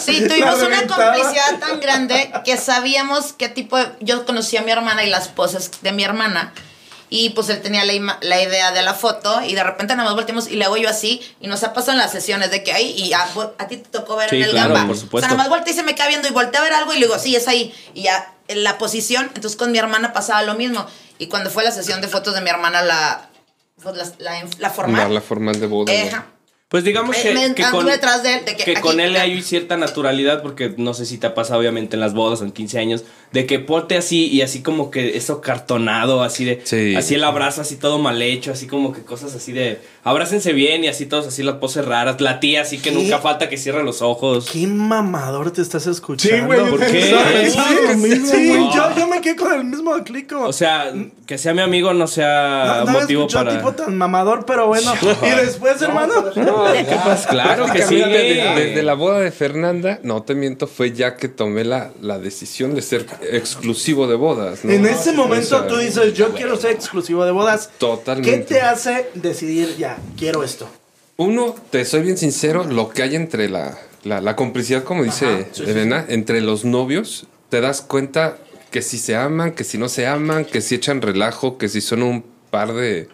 Sí, 0.00 0.24
tuvimos 0.28 0.60
una 0.62 0.86
complicidad 0.86 1.58
tan 1.60 1.80
grande 1.80 2.30
que 2.44 2.56
sabíamos 2.56 3.32
qué 3.32 3.48
tipo 3.48 3.76
de... 3.78 3.86
Yo 4.00 4.26
conocí 4.26 4.56
a 4.56 4.62
mi 4.62 4.72
hermana 4.72 5.04
y 5.04 5.10
las 5.10 5.28
poses 5.28 5.70
de 5.82 5.92
mi 5.92 6.04
hermana. 6.04 6.52
Y 7.10 7.30
pues 7.30 7.48
él 7.50 7.60
tenía 7.62 7.84
la, 7.84 8.18
la 8.22 8.42
idea 8.42 8.72
de 8.72 8.82
la 8.82 8.94
foto 8.94 9.42
y 9.42 9.54
de 9.54 9.62
repente 9.62 9.94
nada 9.94 10.08
más 10.08 10.14
volteamos 10.16 10.48
y 10.48 10.56
le 10.56 10.64
hago 10.64 10.76
yo 10.76 10.88
así 10.88 11.20
y 11.40 11.46
nos 11.46 11.62
ha 11.62 11.72
pasado 11.72 11.92
en 11.92 11.98
las 11.98 12.10
sesiones 12.10 12.50
de 12.50 12.62
que 12.64 12.72
ahí 12.72 12.90
y 12.96 13.12
a, 13.12 13.22
a 13.58 13.68
ti 13.68 13.76
te 13.76 13.88
tocó 13.90 14.16
ver 14.16 14.30
Sí, 14.30 14.36
en 14.36 14.42
el 14.44 14.50
claro, 14.50 14.74
gamba. 14.74 14.86
por 14.88 14.96
O 14.96 14.98
supuesto. 15.00 15.28
sea, 15.28 15.36
nada 15.36 15.48
más 15.48 15.56
volteé 15.56 15.72
y 15.72 15.76
se 15.76 15.82
me 15.82 15.94
queda 15.94 16.08
viendo 16.08 16.26
y 16.28 16.32
volteé 16.32 16.58
a 16.60 16.62
ver 16.64 16.72
algo 16.72 16.92
y 16.92 16.98
le 16.98 17.06
digo, 17.06 17.18
sí, 17.18 17.36
es 17.36 17.46
ahí. 17.46 17.72
Y 17.94 18.02
ya 18.04 18.32
en 18.48 18.64
la 18.64 18.78
posición, 18.78 19.30
entonces 19.34 19.56
con 19.56 19.70
mi 19.70 19.78
hermana 19.78 20.12
pasaba 20.12 20.42
lo 20.42 20.54
mismo. 20.54 20.86
Y 21.18 21.26
cuando 21.28 21.50
fue 21.50 21.62
la 21.62 21.70
sesión 21.70 22.00
de 22.00 22.08
fotos 22.08 22.34
de 22.34 22.40
mi 22.40 22.50
hermana, 22.50 22.82
la, 22.82 23.28
pues, 23.82 23.96
la, 23.96 24.04
la, 24.18 24.44
la 24.58 24.70
formal, 24.70 25.02
La, 25.02 25.08
la 25.08 25.20
formal 25.20 25.60
de 25.60 25.66
boda. 25.66 25.92
Pues 26.74 26.82
digamos 26.82 27.14
que, 27.14 27.32
me 27.32 27.54
que 27.54 27.62
con, 27.70 27.86
detrás 27.86 28.24
de 28.24 28.34
él, 28.34 28.44
de 28.44 28.56
que 28.56 28.64
que 28.64 28.70
aquí- 28.72 28.80
con 28.80 28.98
él 28.98 29.14
hay 29.14 29.40
cierta 29.42 29.76
naturalidad, 29.76 30.42
porque 30.42 30.74
no 30.76 30.92
sé 30.92 31.06
si 31.06 31.18
te 31.18 31.28
ha 31.28 31.32
pasado 31.32 31.60
obviamente 31.60 31.94
en 31.94 32.00
las 32.00 32.14
bodas 32.14 32.40
o 32.40 32.44
en 32.44 32.50
15 32.50 32.80
años, 32.80 33.04
de 33.30 33.46
que 33.46 33.60
ponte 33.60 33.96
así 33.96 34.26
y 34.26 34.42
así 34.42 34.60
como 34.60 34.90
que 34.90 35.16
eso 35.16 35.40
cartonado, 35.40 36.24
así 36.24 36.44
de, 36.44 36.62
Sí. 36.64 36.96
así 36.96 37.14
el 37.14 37.22
abrazo 37.22 37.60
así 37.60 37.76
todo 37.76 38.00
mal 38.00 38.20
hecho, 38.20 38.50
así 38.50 38.66
como 38.66 38.92
que 38.92 39.02
cosas 39.02 39.36
así 39.36 39.52
de, 39.52 39.78
abrácense 40.04 40.52
bien 40.52 40.84
y 40.84 40.88
así 40.88 41.06
todos 41.06 41.26
así 41.26 41.42
las 41.42 41.56
poses 41.56 41.84
raras, 41.84 42.20
la 42.20 42.38
tía 42.40 42.62
así 42.62 42.78
que 42.78 42.90
¿Qué? 42.90 42.96
nunca 42.96 43.18
falta 43.18 43.48
que 43.48 43.56
cierre 43.56 43.82
los 43.82 44.02
ojos. 44.02 44.50
Qué 44.50 44.66
mamador 44.66 45.50
te 45.50 45.62
estás 45.62 45.86
escuchando. 45.86 46.36
Sí, 46.36 46.42
güey. 46.44 46.70
¿Por 46.70 46.80
qué? 46.80 47.50
Sí, 48.00 48.70
yo, 48.74 48.96
yo 48.96 49.08
me 49.08 49.20
quedé 49.20 49.36
con 49.36 49.52
el 49.52 49.64
mismo 49.64 49.92
clico. 50.04 50.40
O 50.42 50.52
sea, 50.52 50.92
que 51.26 51.38
sea 51.38 51.54
mi 51.54 51.62
amigo 51.62 51.94
no 51.94 52.06
sea 52.06 52.82
no, 52.84 52.92
no 52.92 53.00
motivo 53.00 53.26
para... 53.28 53.56
tipo 53.56 53.72
tan 53.72 53.96
mamador, 53.96 54.44
pero 54.46 54.66
bueno. 54.66 54.92
y 55.22 55.44
después, 55.44 55.80
hermano. 55.80 56.12
¿Qué 56.34 56.96
pasa? 57.04 57.28
Claro 57.28 57.66
que 57.72 57.82
sí. 57.82 57.96
Desde, 57.96 58.54
desde 58.54 58.82
la 58.82 58.94
boda 58.94 59.20
de 59.20 59.30
Fernanda, 59.30 60.00
no 60.02 60.22
te 60.22 60.34
miento, 60.34 60.66
fue 60.66 60.92
ya 60.92 61.16
que 61.16 61.28
tomé 61.28 61.64
la, 61.64 61.90
la 62.00 62.18
decisión 62.18 62.74
de 62.74 62.82
ser 62.82 63.06
exclusivo 63.30 64.06
de 64.06 64.16
bodas. 64.16 64.64
¿no? 64.64 64.72
En 64.72 64.86
ese 64.86 65.10
O 65.10 65.14
momento 65.14 65.46
sea, 65.46 65.66
tú 65.66 65.78
dices, 65.78 66.14
yo 66.14 66.32
quiero 66.34 66.56
ser 66.56 66.72
exclusivo 66.72 67.24
de 67.24 67.32
bodas. 67.32 67.70
Totalmente. 67.78 68.30
¿Qué 68.30 68.38
te 68.44 68.60
hace 68.60 69.10
decidir, 69.14 69.76
ya, 69.78 69.93
quiero 70.16 70.42
esto? 70.44 70.68
Uno, 71.16 71.54
te 71.70 71.84
soy 71.84 72.02
bien 72.02 72.16
sincero, 72.18 72.64
lo 72.64 72.88
que 72.90 73.02
hay 73.02 73.14
entre 73.16 73.48
la, 73.48 73.78
la, 74.02 74.20
la 74.20 74.34
complicidad, 74.36 74.82
como 74.82 75.04
dice 75.04 75.46
Elena, 75.64 76.04
entre 76.08 76.40
los 76.40 76.64
novios, 76.64 77.26
te 77.50 77.60
das 77.60 77.80
cuenta 77.82 78.36
que 78.70 78.82
si 78.82 78.98
se 78.98 79.14
aman, 79.14 79.52
que 79.52 79.62
si 79.62 79.78
no 79.78 79.88
se 79.88 80.06
aman, 80.08 80.44
que 80.44 80.60
si 80.60 80.74
echan 80.74 81.00
relajo, 81.02 81.56
que 81.58 81.68
si 81.68 81.80
son 81.80 82.02
un 82.02 82.24
par 82.50 82.72
de... 82.74 83.08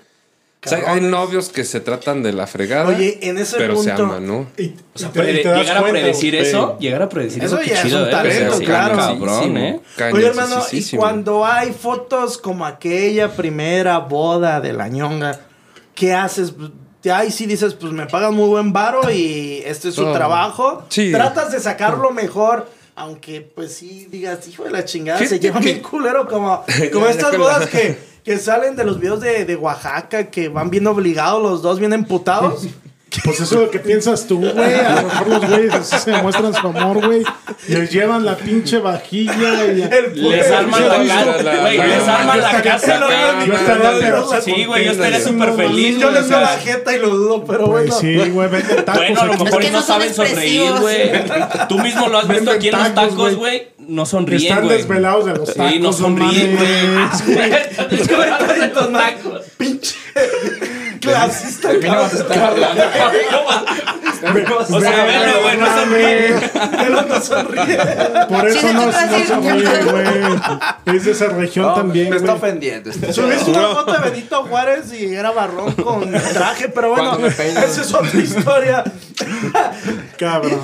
O 0.65 0.69
sea, 0.69 0.93
hay 0.93 1.01
novios 1.01 1.49
que 1.49 1.65
se 1.65 1.81
tratan 1.81 2.23
de 2.23 2.35
la 2.35 2.47
fregada, 2.47 2.89
Oye, 2.89 3.19
en 3.23 3.39
ese 3.39 3.57
pero 3.57 3.83
se 3.83 3.89
punto- 3.91 4.05
aman, 4.05 4.27
¿no? 4.27 4.47
Y, 4.59 4.75
O 4.95 4.99
sea, 4.99 5.09
y 5.09 5.13
te- 5.13 5.21
te 5.23 5.55
llegar 5.55 5.77
a 5.79 5.83
predecir 5.91 6.35
eso, 6.35 6.79
llegar 6.79 7.01
a 7.03 7.09
predecir 7.09 7.43
Eso 7.45 7.57
eso, 7.57 7.65
qué 7.65 7.71
ya 7.71 7.77
es 7.77 7.83
chido, 7.83 8.03
un 8.03 8.09
¿eh? 8.09 8.11
talento, 8.11 8.57
Sí, 8.59 8.65
claro. 8.67 8.97
Cabrón, 8.97 9.57
¿eh? 9.57 9.81
Oye, 10.13 10.27
hermano, 10.27 10.63
y 10.73 10.97
cuando 10.97 11.47
hay 11.47 11.73
fotos 11.73 12.37
como 12.37 12.67
aquella 12.67 13.35
primera 13.35 13.99
boda 14.01 14.61
de 14.61 14.75
la 14.75 14.89
ñonga, 14.89 15.41
¿qué 16.01 16.15
haces? 16.15 16.55
Ahí 17.13 17.31
sí 17.31 17.45
dices, 17.47 17.75
pues 17.75 17.93
me 17.93 18.07
pagan 18.07 18.35
muy 18.35 18.49
buen 18.49 18.73
varo 18.73 19.11
y 19.11 19.63
este 19.67 19.91
es 19.91 19.95
su 19.95 20.07
Oh. 20.07 20.13
trabajo. 20.15 20.83
Sí. 20.89 21.13
Tratas 21.13 21.53
de 21.53 21.61
sacarlo 21.61 22.11
mejor, 22.11 22.69
aunque 22.97 23.43
pues 23.43 23.75
sí 23.75 24.07
digas, 24.11 24.49
hijo 24.49 24.65
de 24.65 24.71
la 24.71 24.85
chingada, 24.87 25.19
se 25.27 25.39
lleva 25.39 25.61
que- 25.61 25.67
bien 25.67 25.81
culero 25.83 26.27
como, 26.27 26.65
como 26.93 27.07
estas 27.07 27.37
bodas 27.37 27.67
que, 27.69 27.99
que 28.25 28.39
salen 28.39 28.77
de 28.77 28.85
los 28.85 28.99
videos 28.99 29.21
de, 29.21 29.45
de 29.45 29.57
Oaxaca, 29.57 30.31
que 30.31 30.49
van 30.49 30.71
bien 30.71 30.87
obligados 30.87 31.43
los 31.43 31.61
dos, 31.63 31.79
bien 31.79 31.93
emputados. 31.93 32.67
Pues 33.25 33.41
eso 33.41 33.57
es 33.57 33.61
lo 33.63 33.71
que 33.71 33.81
piensas 33.81 34.27
tú, 34.29 34.39
güey. 34.39 34.75
A 34.75 35.03
lo 35.03 35.09
mejor 35.09 35.29
los 35.29 35.47
güeyes 35.49 35.75
así 35.75 35.97
se 35.99 36.11
demuestran 36.13 36.55
su 36.55 36.67
amor, 36.69 37.05
güey. 37.05 37.23
Les 37.67 37.91
llevan 37.91 38.25
la 38.25 38.37
pinche 38.37 38.79
vajilla 38.79 39.65
y 39.67 39.75
Les 40.15 40.51
arman 40.51 40.89
la 40.89 40.97
casa, 41.07 41.61
güey, 41.61 41.77
les 41.79 42.07
la- 42.07 42.17
arman 42.21 42.41
la 42.41 42.63
casa, 42.63 43.01
güey. 43.05 43.49
Yo 43.49 43.55
estaría 43.55 44.41
Sí, 44.41 44.65
güey, 44.65 44.85
yo 44.85 44.93
estaría 44.93 45.21
súper 45.21 45.53
feliz, 45.55 45.99
Yo 45.99 46.11
les 46.11 46.29
veo 46.29 46.39
sea, 46.39 46.41
la 46.41 46.59
jeta 46.59 46.95
y 46.95 46.99
lo 47.01 47.09
dudo, 47.11 47.45
pero 47.45 47.67
Güey, 47.67 47.89
bueno. 47.89 48.01
sí, 48.01 48.17
güey, 48.31 48.49
venden 48.49 48.85
tacos. 48.85 49.01
Bueno, 49.03 49.21
a 49.21 49.25
lo 49.27 49.45
mejor 49.45 49.71
no 49.73 49.83
saben 49.83 50.15
sonreír, 50.15 50.73
güey. 50.81 51.11
Tú 51.69 51.79
mismo 51.81 52.09
lo 52.09 52.19
has 52.19 52.29
visto 52.29 52.51
aquí 52.53 52.69
en 52.69 52.79
los 52.79 52.95
tacos, 52.95 53.35
güey. 53.35 53.69
No 53.79 54.07
sonríen, 54.07 54.53
Están 54.53 54.65
güey. 54.67 54.77
desvelados 54.77 55.27
de 55.27 55.35
los 55.35 55.53
tacos. 55.53 55.73
Sí, 55.73 55.79
no 55.81 55.93
sonríen, 55.93 56.57
güey. 56.57 57.41
Están 57.71 57.89
desvelados 57.89 58.49
de 58.49 58.69
los 58.69 58.93
tacos. 58.93 59.43
Pinche 59.59 59.97
clasista, 61.01 61.69
De 61.73 61.79
mí 61.79 61.89
no 61.89 61.97
vas 61.97 62.15
a 62.15 62.17
estar 62.19 62.39
hablando. 62.39 62.83
O 64.23 64.81
sea, 64.81 65.05
velo, 65.07 65.43
güey, 65.43 65.57
no 65.57 65.67
sonríen. 65.67 66.51
Pero 66.53 67.03
no 67.07 67.21
sonríe. 67.23 67.79
Por 68.29 68.49
eso 68.49 68.73
no, 68.75 68.85
no 68.85 68.87
decir, 68.93 69.27
se 69.27 69.43
ya 69.43 69.55
ríe, 69.55 69.83
no. 69.83 69.93
güey. 69.93 70.97
Es 70.97 71.05
de 71.07 71.11
esa 71.13 71.29
región 71.29 71.67
No, 71.69 71.75
también, 71.75 72.11
me 72.11 72.17
está 72.17 72.33
güey. 72.33 72.37
ofendiendo. 72.39 72.93
Subiste 72.93 73.51
una 73.51 73.69
foto 73.69 73.93
de 73.95 74.11
Benito 74.11 74.45
Juárez 74.45 74.93
y 74.93 75.15
era 75.15 75.31
barrón 75.31 75.73
con 75.73 76.11
traje, 76.35 76.69
pero 76.69 76.91
bueno, 76.91 77.19
esa 77.27 77.65
es 77.81 77.95
otra 77.95 78.21
historia. 78.21 78.85
Cabrón. 80.19 80.61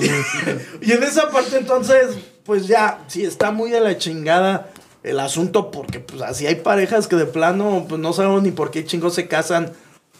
Y 0.83 0.93
en 0.93 1.03
esa 1.03 1.31
parte 1.31 1.57
entonces, 1.57 2.09
pues 2.45 2.67
ya, 2.67 2.99
sí 3.07 3.25
está 3.25 3.53
muy 3.53 3.71
de 3.71 3.81
la 3.81 3.97
chingada 3.97 4.69
el 5.03 5.21
asunto, 5.21 5.71
porque 5.71 6.01
pues 6.01 6.21
así 6.21 6.47
hay 6.47 6.57
parejas 6.57 7.07
que 7.07 7.17
de 7.17 7.27
plano, 7.27 7.87
pues 7.89 8.01
no 8.01 8.13
sabemos 8.13 8.43
ni 8.43 8.51
por 8.51 8.71
qué 8.71 8.85
chingos 8.85 9.15
se 9.15 9.29
casan. 9.29 9.73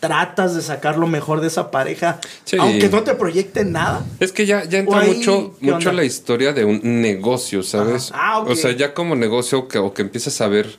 Tratas 0.07 0.55
de 0.55 0.63
sacar 0.63 0.99
lo 0.99 1.07
mejor 1.07 1.41
de 1.41 1.49
esa 1.49 1.71
pareja, 1.71 2.21
Sí. 2.45 2.57
aunque 2.59 2.89
no 2.89 3.03
te 3.03 3.15
proyecte 3.15 3.65
nada. 3.65 4.05
Es 4.21 4.33
que 4.33 4.47
ya, 4.47 4.65
ya 4.65 4.79
entra 4.79 5.01
ahí, 5.01 5.15
mucho, 5.15 5.55
¿qué 5.61 5.73
mucho 5.73 5.93
la 5.93 6.05
historia 6.05 6.53
de 6.53 6.65
un 6.65 6.81
negocio, 7.01 7.63
¿sabes? 7.63 8.11
Ah. 8.15 8.41
O 8.47 8.55
sea, 8.55 8.73
ya 8.73 8.95
como 8.95 9.15
negocio 9.17 9.69
que, 9.69 9.79
o 9.79 9.93
que 9.95 10.03
empiezas 10.03 10.41
a 10.41 10.49
ver 10.49 10.79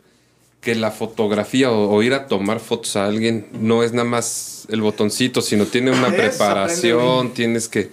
que 0.61 0.75
la 0.75 0.91
fotografía 0.91 1.71
o, 1.71 1.89
o 1.93 2.03
ir 2.03 2.13
a 2.13 2.27
tomar 2.27 2.59
fotos 2.59 2.95
a 2.95 3.05
alguien 3.05 3.47
no 3.53 3.83
es 3.83 3.93
nada 3.93 4.07
más 4.07 4.65
el 4.69 4.81
botoncito, 4.81 5.41
sino 5.41 5.65
tiene 5.65 5.91
una 5.91 6.07
preparación, 6.15 7.33
tienes 7.33 7.67
que 7.69 7.89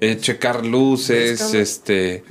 eh, 0.00 0.18
checar 0.20 0.64
luces, 0.64 1.54
este, 1.54 2.24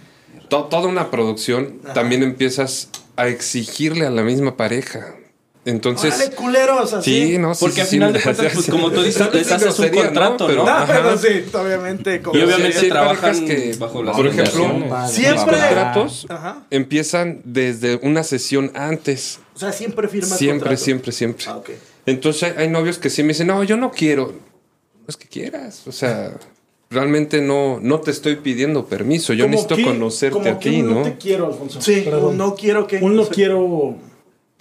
to- 0.50 0.66
toda 0.66 0.88
una 0.88 1.12
producción. 1.12 1.80
También 1.94 2.24
empiezas 2.24 2.90
a 3.16 3.28
exigirle 3.28 4.06
a 4.06 4.10
la 4.10 4.24
misma 4.24 4.58
pareja. 4.58 5.16
Entonces, 5.66 6.14
Órale, 6.16 6.36
culeros, 6.36 6.94
así. 6.94 7.28
sí, 7.28 7.38
no, 7.38 7.56
sí, 7.56 7.60
Porque 7.62 7.76
sí, 7.76 7.82
al 7.82 7.88
sí, 7.88 7.96
final 7.96 8.14
de 8.14 8.22
cuentas, 8.24 8.52
pues 8.54 8.70
como 8.70 8.92
tú 8.92 9.02
dices, 9.02 9.34
les 9.34 9.48
sí 9.48 9.54
haces 9.54 9.80
un 9.80 9.90
contrato, 9.90 10.48
Pero, 10.48 10.66
¿no? 10.66 10.66
No, 10.66 10.78
ajá. 10.78 10.86
pero 10.88 11.18
sí, 11.18 11.28
obviamente. 11.54 12.22
como- 12.22 12.38
Y 12.38 12.44
obviamente 12.44 12.90
trabajan 12.90 13.46
que, 13.46 13.74
bajo 13.80 14.04
las 14.04 14.16
por 14.16 14.28
ejemplo. 14.28 15.08
Siempre- 15.08 15.34
los 15.56 15.66
contratos 15.66 16.26
Ajá. 16.30 16.64
empiezan 16.70 17.42
desde 17.46 17.96
una 18.04 18.24
sesión 18.24 18.72
antes. 18.76 19.40
O 19.56 19.60
sea, 19.60 19.72
siempre 19.72 20.10
firmas 20.10 20.38
Siempre, 20.38 20.60
contrato. 20.60 20.84
siempre, 20.84 21.12
siempre. 21.14 21.46
Ah, 21.48 21.56
ok. 21.58 21.70
Entonces 22.06 22.54
hay, 22.58 22.68
novios 22.68 22.98
que 22.98 23.10
sí 23.10 23.22
me 23.24 23.30
dicen, 23.30 23.48
no, 23.48 23.64
yo 23.64 23.78
no 23.78 23.92
quiero. 23.92 24.28
No 24.34 25.06
es 25.08 25.16
que 25.16 25.30
quieras. 25.30 25.84
O 25.88 25.94
sea, 25.94 26.34
realmente 26.90 27.42
no, 27.42 27.80
no 27.82 28.02
te 28.02 28.12
estoy 28.12 28.36
pidiendo 28.36 28.86
permiso. 28.86 29.32
Yo 29.32 29.46
Como 29.46 29.52
necesito 29.54 29.78
que- 29.78 29.84
conocerte 29.86 30.50
a 30.50 30.60
ti, 30.60 30.82
un 30.82 30.94
¿no? 30.94 31.04
te 31.04 31.16
quiero, 31.18 31.48
Alfonso. 31.48 31.82
Sí, 31.82 32.02
Perdón. 32.04 32.36
no 32.38 32.56
quiero 32.56 32.86
que. 32.86 32.98
Un 32.98 33.16
no 33.16 33.26
quiero. 33.30 33.96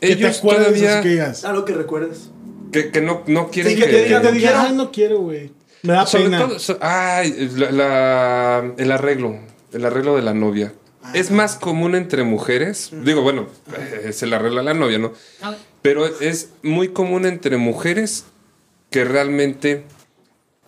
Que 0.02 0.16
te 0.16 0.22
Ellos 0.24 0.40
todavía 0.42 1.00
que 1.00 1.08
digas. 1.10 1.44
Algo 1.44 1.64
que 1.64 1.72
recuerdes. 1.74 2.30
que, 2.72 2.90
que 2.90 3.00
no, 3.00 3.22
no 3.26 3.48
quieren 3.50 3.72
Sí, 3.72 3.78
que 3.78 3.86
que... 3.86 3.92
te 3.92 4.04
digan, 4.04 4.22
Que 4.22 4.26
no 4.28 4.32
te 4.32 4.36
digan, 4.38 4.52
quiero. 4.52 4.68
ay, 4.68 4.76
no 4.76 4.90
quiero, 4.92 5.18
güey. 5.20 5.50
Me 5.82 5.92
da 5.94 6.06
Sobre 6.06 6.24
pena. 6.24 6.38
todo, 6.46 6.58
so- 6.58 6.78
ay, 6.80 7.50
la- 7.56 7.70
la- 7.72 8.72
el 8.78 8.92
arreglo, 8.92 9.36
el 9.72 9.84
arreglo 9.84 10.16
de 10.16 10.22
la 10.22 10.34
novia. 10.34 10.72
Es 11.14 11.30
más 11.32 11.56
común 11.56 11.94
entre 11.96 12.22
mujeres. 12.22 12.90
Digo, 13.04 13.22
bueno, 13.22 13.46
eh, 13.76 14.02
es 14.06 14.22
el 14.22 14.32
arreglo 14.32 14.58
de 14.58 14.64
la 14.64 14.74
novia, 14.74 14.98
¿no? 14.98 15.12
Pero 15.82 16.06
es 16.20 16.50
muy 16.62 16.88
común 16.88 17.26
entre 17.26 17.56
mujeres 17.56 18.24
que 18.90 19.04
realmente 19.04 19.82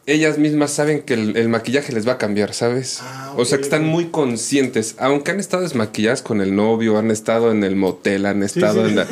ellas 0.06 0.36
mismas 0.38 0.70
saben 0.70 1.00
que 1.02 1.14
el, 1.14 1.36
el 1.36 1.48
maquillaje 1.48 1.92
les 1.92 2.06
va 2.06 2.12
a 2.12 2.18
cambiar, 2.18 2.52
¿sabes? 2.52 2.98
Ah, 3.02 3.32
O 3.38 3.44
sea, 3.46 3.56
que 3.58 3.64
están 3.64 3.84
muy 3.84 4.06
conscientes. 4.06 4.96
Aunque 4.98 5.30
han 5.30 5.40
estado 5.40 5.62
desmaquilladas 5.62 6.20
con 6.20 6.40
el 6.42 6.54
novio, 6.54 6.98
han 6.98 7.10
estado 7.10 7.50
en 7.50 7.64
el 7.64 7.74
motel, 7.74 8.26
han 8.26 8.42
estado 8.42 8.84
sí. 8.84 8.90
en 8.90 8.96
la... 8.96 9.04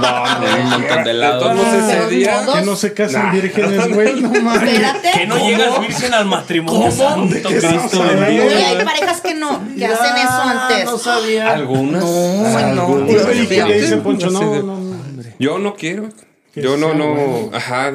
No, 0.00 0.46
En 0.48 0.62
un 0.64 0.70
montón 0.70 1.04
de 1.04 1.12
lados. 1.14 1.44
Ah, 1.64 1.98
ese 2.02 2.14
día... 2.16 2.40
Que 2.54 2.62
no 2.62 2.74
se 2.76 2.92
casan 2.92 3.26
Nah. 3.26 3.32
vírgenes, 3.32 3.88
güey. 3.94 4.20
No 4.20 4.30
mames. 4.42 4.68
Espérate. 4.72 5.10
Que 5.12 5.26
no 5.26 5.48
llegas 5.48 5.80
virgen 5.80 6.14
al 6.14 6.24
matrimonio. 6.26 6.90
Santo 6.90 7.48
qué 7.48 7.56
estamos 7.58 7.82
Cristo 7.90 8.04
bendito. 8.04 8.44
Y 8.50 8.62
hay 8.62 8.84
parejas 8.84 9.20
que 9.20 9.34
no, 9.34 9.62
que 9.78 9.86
hacen 9.86 10.16
eso 10.16 10.42
antes. 10.42 10.84
No 10.86 10.98
sabía. 10.98 11.52
Algunas. 11.52 12.02
no, 12.02 12.46
algunas. 12.58 13.36
Y 13.36 13.46
le 13.46 13.80
dice 13.80 13.96
Poncho, 13.98 14.30
No 14.30 14.40
no, 14.40 14.52
de- 14.52 14.62
no, 14.62 14.76
no. 14.80 15.22
Yo 15.38 15.58
no 15.58 15.74
quiero. 15.76 16.08
Yo 16.56 16.76
no, 16.76 16.94
no. 16.94 17.50
Ajá. 17.56 17.92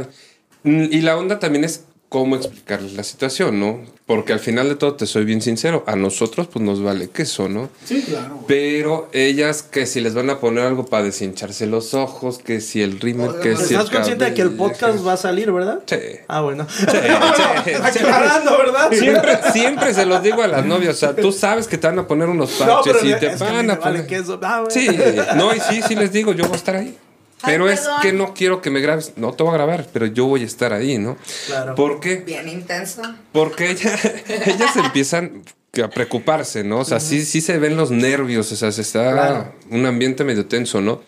Mm, 0.64 0.84
Y 0.92 1.02
la 1.02 1.18
onda 1.18 1.40
también 1.40 1.64
es 1.64 1.84
cómo 2.10 2.36
explicarles 2.38 2.94
la 2.94 3.04
situación, 3.04 3.60
¿no? 3.60 3.82
Porque 4.06 4.32
al 4.32 4.40
final 4.40 4.70
de 4.70 4.76
todo, 4.76 4.96
te 4.96 5.06
soy 5.06 5.26
bien 5.26 5.42
sincero, 5.42 5.84
a 5.86 5.98
nosotros 5.98 6.48
pues 6.48 6.64
nos 6.64 6.82
vale 6.82 7.10
queso, 7.10 7.50
¿no? 7.50 7.70
Sí, 7.84 8.02
claro. 8.04 8.36
güey. 8.36 8.46
Pero 8.48 9.10
ellas 9.12 9.64
que 9.64 9.86
si 9.86 10.00
les 10.00 10.14
van 10.14 10.30
a 10.30 10.40
poner 10.40 10.66
algo 10.66 10.86
para 10.86 11.04
deshincharse 11.04 11.66
los 11.68 11.94
ojos, 11.94 12.38
que 12.38 12.62
si 12.62 12.82
el 12.82 13.02
rímel, 13.02 13.32
que 13.42 13.58
si 13.58 13.74
el 13.74 13.82
Estás 13.82 13.90
consciente 13.90 14.24
de 14.24 14.34
que 14.34 14.42
el 14.42 14.52
podcast 14.52 15.06
va 15.06 15.14
a 15.14 15.18
salir, 15.18 15.52
¿verdad? 15.52 15.80
Sí. 15.86 15.98
Ah, 16.28 16.42
bueno. 16.42 16.66
Sí. 16.78 17.74
Aclarando, 17.74 18.58
¿verdad? 18.58 18.92
Siempre, 18.92 19.40
siempre 19.52 19.94
se 19.94 20.06
los 20.06 20.24
digo 20.24 20.42
a 20.42 20.48
las 20.48 20.66
novias, 20.66 20.96
o 20.96 20.98
sea, 21.00 21.16
tú 21.16 21.32
sabes 21.34 21.68
que 21.68 21.78
te 21.78 21.88
van 21.88 22.00
a 22.00 22.08
poner 22.08 22.30
unos 22.30 22.58
No, 22.60 22.66
parches 22.66 22.96
pero 23.02 23.16
y 23.18 23.20
te 23.20 23.30
a 23.32 23.36
van 23.36 23.70
a 23.70 23.76
vale 23.76 24.00
poner... 24.04 24.08
queso. 24.08 24.40
Ah, 24.42 24.62
bueno. 24.62 24.72
Sí, 24.72 24.88
no, 25.36 25.54
y 25.54 25.60
sí, 25.60 25.82
sí 25.86 25.96
les 25.96 26.12
digo, 26.14 26.32
yo 26.32 26.46
voy 26.46 26.54
a 26.54 26.56
estar 26.58 26.76
ahí. 26.76 26.98
Ay, 27.42 27.54
Pero 27.54 27.70
es 27.70 27.82
perdón. 27.82 28.02
que 28.02 28.14
no 28.14 28.34
quiero 28.34 28.62
que 28.62 28.70
me 28.72 28.82
grabes. 28.82 29.14
No 29.16 29.32
te 29.34 29.44
voy 29.44 29.52
a 29.52 29.58
grabar, 29.58 29.88
pero 29.94 30.06
yo 30.08 30.26
voy 30.26 30.42
a 30.42 30.46
estar 30.46 30.74
ahí, 30.74 30.98
¿no? 30.98 31.18
Claro. 31.48 31.76
¿Por 31.76 32.00
qué? 32.00 32.16
Bien 32.18 32.50
intenso. 32.50 33.02
Porque 33.32 33.70
ella- 33.72 34.00
ellas 34.46 34.76
empiezan 34.76 35.44
a 35.84 35.88
preocuparse, 35.90 36.64
¿no? 36.64 36.80
O 36.80 36.86
sea, 36.86 37.00
sí, 37.00 37.24
sí 37.24 37.40
se 37.42 37.60
ven 37.60 37.76
los 37.78 37.92
nervios, 37.92 38.52
o 38.52 38.56
sea, 38.56 38.72
se 38.72 38.82
está 38.82 39.12
Claro. 39.14 39.54
un 39.70 39.86
ambiente 39.86 40.24
medio 40.24 40.48
tenso, 40.48 40.82
¿no? 40.82 41.04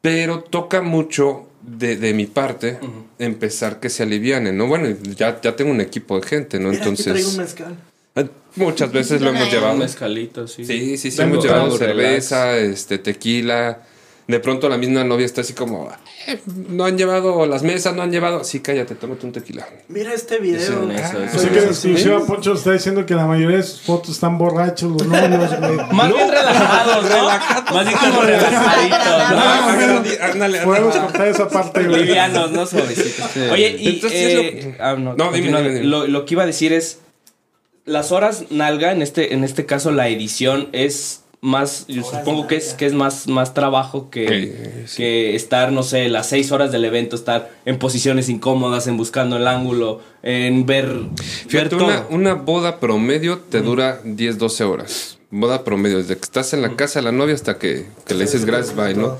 Pero 0.00 0.40
toca 0.42 0.80
mucho 0.82 1.46
de, 1.62 1.96
de 1.96 2.14
mi 2.14 2.26
parte 2.26 2.78
empezar 3.18 3.80
que 3.80 3.90
se 3.90 4.04
alivianen, 4.04 4.56
¿no? 4.56 4.66
Bueno, 4.68 4.96
ya, 5.16 5.40
ya 5.40 5.56
tengo 5.56 5.70
un 5.72 5.80
equipo 5.80 6.18
de 6.20 6.26
gente, 6.26 6.58
¿no? 6.60 6.70
Mira, 6.70 6.84
aquí 6.86 7.02
traigo 7.02 7.28
un 7.28 7.34
Entonces, 7.34 7.36
mezcal. 7.58 7.76
eh, 8.14 8.28
muchas 8.54 8.92
veces 8.92 9.20
lo 9.20 9.30
hemos 9.30 9.50
llevado. 9.50 9.74
Un 9.74 9.80
mezcalito, 9.80 10.46
sí. 10.46 10.64
Sí, 10.64 10.96
sí, 10.96 11.10
sí, 11.10 11.18
Vengo 11.18 11.34
hemos 11.34 11.44
llevado 11.44 11.76
cerveza, 11.76 12.56
este, 12.56 12.98
tequila. 12.98 13.80
De 14.28 14.40
pronto 14.40 14.68
la 14.68 14.76
misma 14.76 15.04
novia 15.04 15.24
está 15.24 15.42
así 15.42 15.52
como, 15.52 15.88
"Eh, 16.26 16.40
no 16.68 16.84
han 16.84 16.98
llevado 16.98 17.46
las 17.46 17.62
mesas, 17.62 17.94
no 17.94 18.02
han 18.02 18.10
llevado. 18.10 18.42
Sí, 18.42 18.58
cállate, 18.58 18.96
tómate 18.96 19.24
un 19.24 19.30
tequila. 19.32 19.68
Mira 19.88 20.12
este 20.12 20.38
video. 20.38 20.60
Eso, 20.60 20.72
eso, 20.90 20.92
Ah, 20.92 21.26
eso. 21.26 21.36
O 21.36 21.38
sea 21.96 22.18
que 22.18 22.24
Poncho 22.26 22.52
está 22.54 22.72
diciendo 22.72 23.06
que 23.06 23.14
la 23.14 23.26
mayoría 23.26 23.58
de 23.58 23.62
sus 23.62 23.82
fotos 23.82 24.10
están 24.10 24.36
borrachos 24.36 24.90
los 24.90 25.06
novios, 25.06 25.58
güey. 25.60 25.76
Más 25.92 26.12
bien 26.12 26.28
relajados, 26.28 27.04
¿no? 27.08 27.28
Más 27.74 27.86
bien 27.86 27.98
como 27.98 28.20
relajaditos, 28.22 30.64
Podemos 30.64 30.96
cortar 30.96 31.28
esa 31.28 31.48
parte, 31.48 31.84
güey. 31.84 32.02
Livianos, 32.04 32.50
no 32.50 32.66
suavecitos. 32.66 33.30
Oye, 33.52 33.76
y 33.78 33.88
Entonces, 33.88 34.20
eh, 34.20 34.76
ah, 34.80 34.96
no, 34.96 35.14
dime, 35.32 35.84
lo 35.84 36.24
que 36.24 36.34
iba 36.34 36.42
a 36.42 36.46
decir 36.46 36.72
es 36.72 36.98
las 37.84 38.10
horas 38.10 38.46
nalga 38.50 38.90
en 38.90 39.00
este 39.00 39.32
en 39.32 39.44
este 39.44 39.64
caso 39.64 39.92
la 39.92 40.08
edición 40.08 40.68
es 40.72 41.20
más, 41.46 41.86
yo 41.86 42.02
supongo 42.02 42.48
que 42.48 42.56
es, 42.56 42.74
que 42.74 42.86
es 42.86 42.92
más, 42.92 43.28
más 43.28 43.54
trabajo 43.54 44.10
que, 44.10 44.84
Sí, 44.86 44.96
que 44.96 45.36
estar, 45.36 45.70
no 45.70 45.84
sé, 45.84 46.08
las 46.08 46.28
seis 46.28 46.50
horas 46.50 46.72
del 46.72 46.84
evento, 46.84 47.14
estar 47.14 47.50
en 47.64 47.78
posiciones 47.78 48.28
incómodas, 48.28 48.88
en 48.88 48.96
buscando 48.96 49.36
el 49.36 49.46
ángulo, 49.46 50.00
en 50.24 50.66
ver, 50.66 50.88
ver 50.88 51.06
Fíjate, 51.46 51.68
todo. 51.70 51.84
una, 51.84 52.06
una 52.10 52.34
boda 52.34 52.80
promedio 52.80 53.38
te 53.38 53.62
dura 53.62 54.00
10, 54.02 54.38
12 54.38 54.64
horas. 54.64 55.18
Boda 55.30 55.62
promedio, 55.62 55.98
desde 55.98 56.16
que 56.16 56.22
estás 56.22 56.52
en 56.52 56.62
la 56.62 56.74
casa 56.74 56.98
de 56.98 57.04
la 57.04 57.12
novia 57.12 57.34
hasta 57.34 57.58
que, 57.58 57.86
que 58.06 58.14
le 58.14 58.24
dices 58.24 58.44
gracias, 58.44 58.74
bye, 58.74 58.94
¿no? 58.94 59.16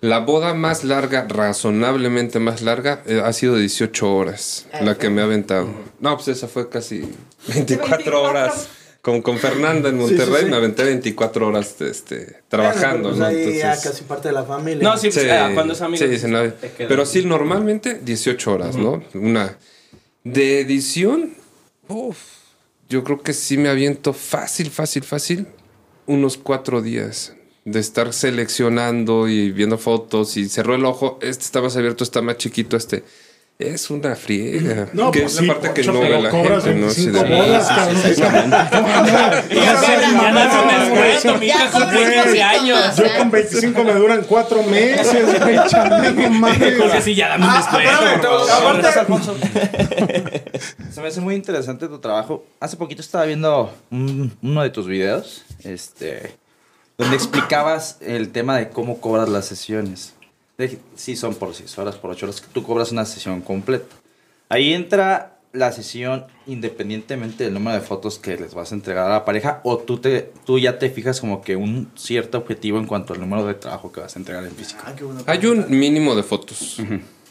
La 0.00 0.20
boda 0.20 0.54
más 0.54 0.82
larga, 0.82 1.26
razonablemente 1.28 2.38
más 2.38 2.62
larga, 2.62 3.02
eh, 3.06 3.20
ha 3.22 3.32
sido 3.34 3.54
de 3.54 3.60
18 3.60 4.14
horas, 4.14 4.66
la 4.80 4.96
que 4.96 5.10
me 5.10 5.20
ha 5.20 5.24
aventado. 5.24 5.68
No, 6.00 6.14
pues 6.16 6.28
esa 6.28 6.48
fue 6.48 6.68
casi 6.70 7.02
24 7.48 8.22
horas. 8.22 8.68
Con, 9.06 9.22
con 9.22 9.38
Fernanda 9.38 9.88
en 9.88 10.00
Sí, 10.00 10.08
sí, 10.08 10.14
Monterrey 10.16 10.42
sí. 10.46 10.50
me 10.50 10.56
aventé 10.56 10.82
24 10.82 11.46
horas 11.46 11.80
este, 11.80 12.42
trabajando, 12.48 13.10
Bueno, 13.10 13.24
¿no? 13.26 13.32
pues 13.32 13.56
ya 13.56 13.68
Entonces, 13.68 13.84
casi 13.92 14.02
parte 14.02 14.26
de 14.26 14.34
la 14.34 14.42
familia. 14.42 14.82
No, 14.82 14.98
sí, 14.98 15.10
pues, 15.10 15.30
ah, 15.30 15.52
cuando 15.54 15.74
es 15.74 15.80
amigo. 15.80 16.04
No, 16.04 16.40
queda. 16.40 16.88
pero 16.88 17.06
sí, 17.06 17.24
normalmente 17.24 18.00
18 18.02 18.52
horas, 18.52 18.74
¿no? 18.74 19.04
Una. 19.14 19.58
De 20.24 20.58
edición, 20.58 21.34
uf, 21.86 22.18
yo 22.88 23.04
creo 23.04 23.22
que 23.22 23.32
sí 23.32 23.56
me 23.58 23.68
aviento 23.68 24.12
fácil, 24.12 24.70
fácil, 24.72 25.04
fácil, 25.04 25.46
unos 26.06 26.36
cuatro 26.36 26.82
días 26.82 27.32
de 27.64 27.78
estar 27.78 28.12
seleccionando 28.12 29.28
y 29.28 29.52
viendo 29.52 29.78
fotos 29.78 30.36
y 30.36 30.48
cerró 30.48 30.74
el 30.74 30.84
ojo, 30.84 31.20
este 31.22 31.44
está 31.44 31.60
más 31.62 31.76
abierto, 31.76 32.02
está 32.02 32.22
más 32.22 32.38
chiquito, 32.38 32.76
este. 32.76 33.04
Es 33.58 33.88
una 33.88 34.14
friega. 34.14 34.88
No, 34.92 35.10
que 35.10 35.20
pues 35.20 35.32
es 35.32 35.38
sí, 35.38 35.46
la 35.46 35.54
parte 35.58 35.80
que 35.80 35.86
no 35.86 35.98
ve 35.98 36.10
la 36.20 36.28
cobras 36.28 36.62
gente, 36.64 36.78
¿no? 36.78 36.86
25 36.88 36.94
Sí, 36.94 37.06
de- 37.24 37.36
bodas, 37.36 37.68
cabrón. 37.68 37.96
Ya 38.02 38.12
seas 39.80 40.02
cobras 40.02 40.12
mamón, 40.12 40.34
más, 40.66 40.88
güey. 40.90 41.02
descuento, 41.12 41.40
mi 41.40 41.46
Ya 41.46 41.54
hija 41.54 41.70
cobras 41.70 41.88
cumple 41.88 42.04
un 42.04 42.10
15 42.12 42.26
poquito 42.26 42.44
años. 42.44 42.78
más, 42.86 42.96
Yo 42.96 43.04
con 43.18 43.30
25 43.30 43.84
me 43.84 43.94
duran 43.94 44.24
4 44.28 44.62
meses, 44.64 45.40
güey, 45.40 45.56
chale. 45.68 46.12
Porque 46.78 47.00
sí, 47.00 47.14
ya 47.14 47.28
dame 47.28 47.44
un 47.46 47.50
Ah, 47.50 47.56
descuento. 47.56 48.46
Se 50.92 51.00
me 51.00 51.08
hace 51.08 51.20
muy 51.22 51.34
interesante 51.34 51.88
tu 51.88 51.98
trabajo. 51.98 52.44
Hace 52.60 52.76
poquito 52.76 53.00
estaba 53.00 53.24
viendo 53.24 53.72
un- 53.90 54.36
uno 54.42 54.62
de 54.62 54.68
tus 54.70 54.86
videos, 54.86 55.44
este, 55.64 56.36
donde 56.98 57.16
explicabas 57.16 57.96
el 58.00 58.30
tema 58.32 58.58
de 58.58 58.68
cómo 58.68 59.00
cobras 59.00 59.28
las 59.30 59.46
sesiones. 59.46 60.12
De, 60.58 60.78
sí, 60.94 61.16
son 61.16 61.34
por 61.34 61.54
6 61.54 61.76
horas, 61.78 61.96
por 61.96 62.10
8 62.10 62.26
horas, 62.26 62.40
que 62.40 62.48
tú 62.52 62.62
cobras 62.62 62.92
una 62.92 63.04
sesión 63.04 63.40
completa. 63.42 63.94
Ahí 64.48 64.72
entra 64.72 65.32
la 65.52 65.72
sesión 65.72 66.26
independientemente 66.46 67.44
del 67.44 67.54
número 67.54 67.78
de 67.78 67.82
fotos 67.86 68.18
que 68.18 68.36
les 68.36 68.54
vas 68.54 68.72
a 68.72 68.74
entregar 68.74 69.06
a 69.06 69.10
la 69.14 69.24
pareja 69.24 69.60
o 69.64 69.78
tú, 69.78 69.98
te, 69.98 70.32
tú 70.44 70.58
ya 70.58 70.78
te 70.78 70.90
fijas 70.90 71.20
como 71.20 71.40
que 71.42 71.56
un 71.56 71.90
cierto 71.96 72.38
objetivo 72.38 72.78
en 72.78 72.86
cuanto 72.86 73.12
al 73.14 73.20
número 73.20 73.46
de 73.46 73.54
trabajo 73.54 73.90
que 73.92 74.00
vas 74.00 74.16
a 74.16 74.18
entregar 74.18 74.44
en 74.44 74.52
físico. 74.52 74.82
Ah, 74.84 74.94
Hay 75.26 75.44
un 75.46 75.66
mínimo 75.70 76.14
de 76.14 76.22
fotos. 76.22 76.78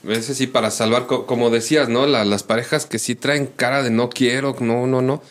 Ese 0.07 0.35
sí, 0.35 0.45
para 0.47 0.69
salvar, 0.71 1.07
co- 1.07 1.25
como 1.25 1.49
decías, 1.49 1.89
¿no? 1.89 2.05
La- 2.05 2.25
las 2.25 2.43
parejas 2.43 2.85
que 2.85 2.99
sí 2.99 3.15
traen 3.15 3.47
cara 3.47 3.81
de 3.83 3.89
no 3.91 4.09
quiero, 4.09 4.55
no, 4.59 4.85
no, 4.87 5.01
no. 5.01 5.21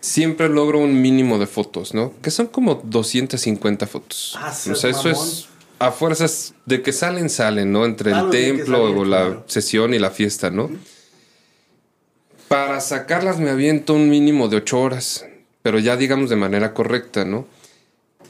Siempre 0.00 0.48
logro 0.48 0.78
un 0.80 1.00
mínimo 1.00 1.38
de 1.38 1.46
fotos, 1.46 1.94
¿no? 1.94 2.12
Que 2.22 2.30
son 2.30 2.46
como 2.46 2.80
250 2.84 3.86
fotos. 3.86 4.34
Ah, 4.38 4.50
o 4.50 4.74
sea, 4.74 4.90
eso 4.90 5.08
es 5.10 5.48
a 5.78 5.90
fuerzas 5.92 6.54
de 6.64 6.82
que 6.82 6.92
salen, 6.92 7.28
salen, 7.28 7.72
¿no? 7.72 7.84
Entre 7.84 8.10
Claro, 8.10 8.26
el 8.26 8.30
templo 8.30 8.82
salir, 8.82 8.98
o 8.98 9.04
la 9.04 9.16
claro. 9.18 9.44
sesión 9.46 9.94
y 9.94 9.98
la 9.98 10.10
fiesta, 10.10 10.50
¿no? 10.50 10.70
Para 12.48 12.80
sacarlas 12.80 13.38
me 13.38 13.50
aviento 13.50 13.94
un 13.94 14.08
mínimo 14.08 14.48
de 14.48 14.58
8 14.58 14.80
horas, 14.80 15.26
pero 15.62 15.78
ya 15.78 15.96
digamos 15.96 16.30
de 16.30 16.36
manera 16.36 16.74
correcta, 16.74 17.24
¿no? 17.24 17.46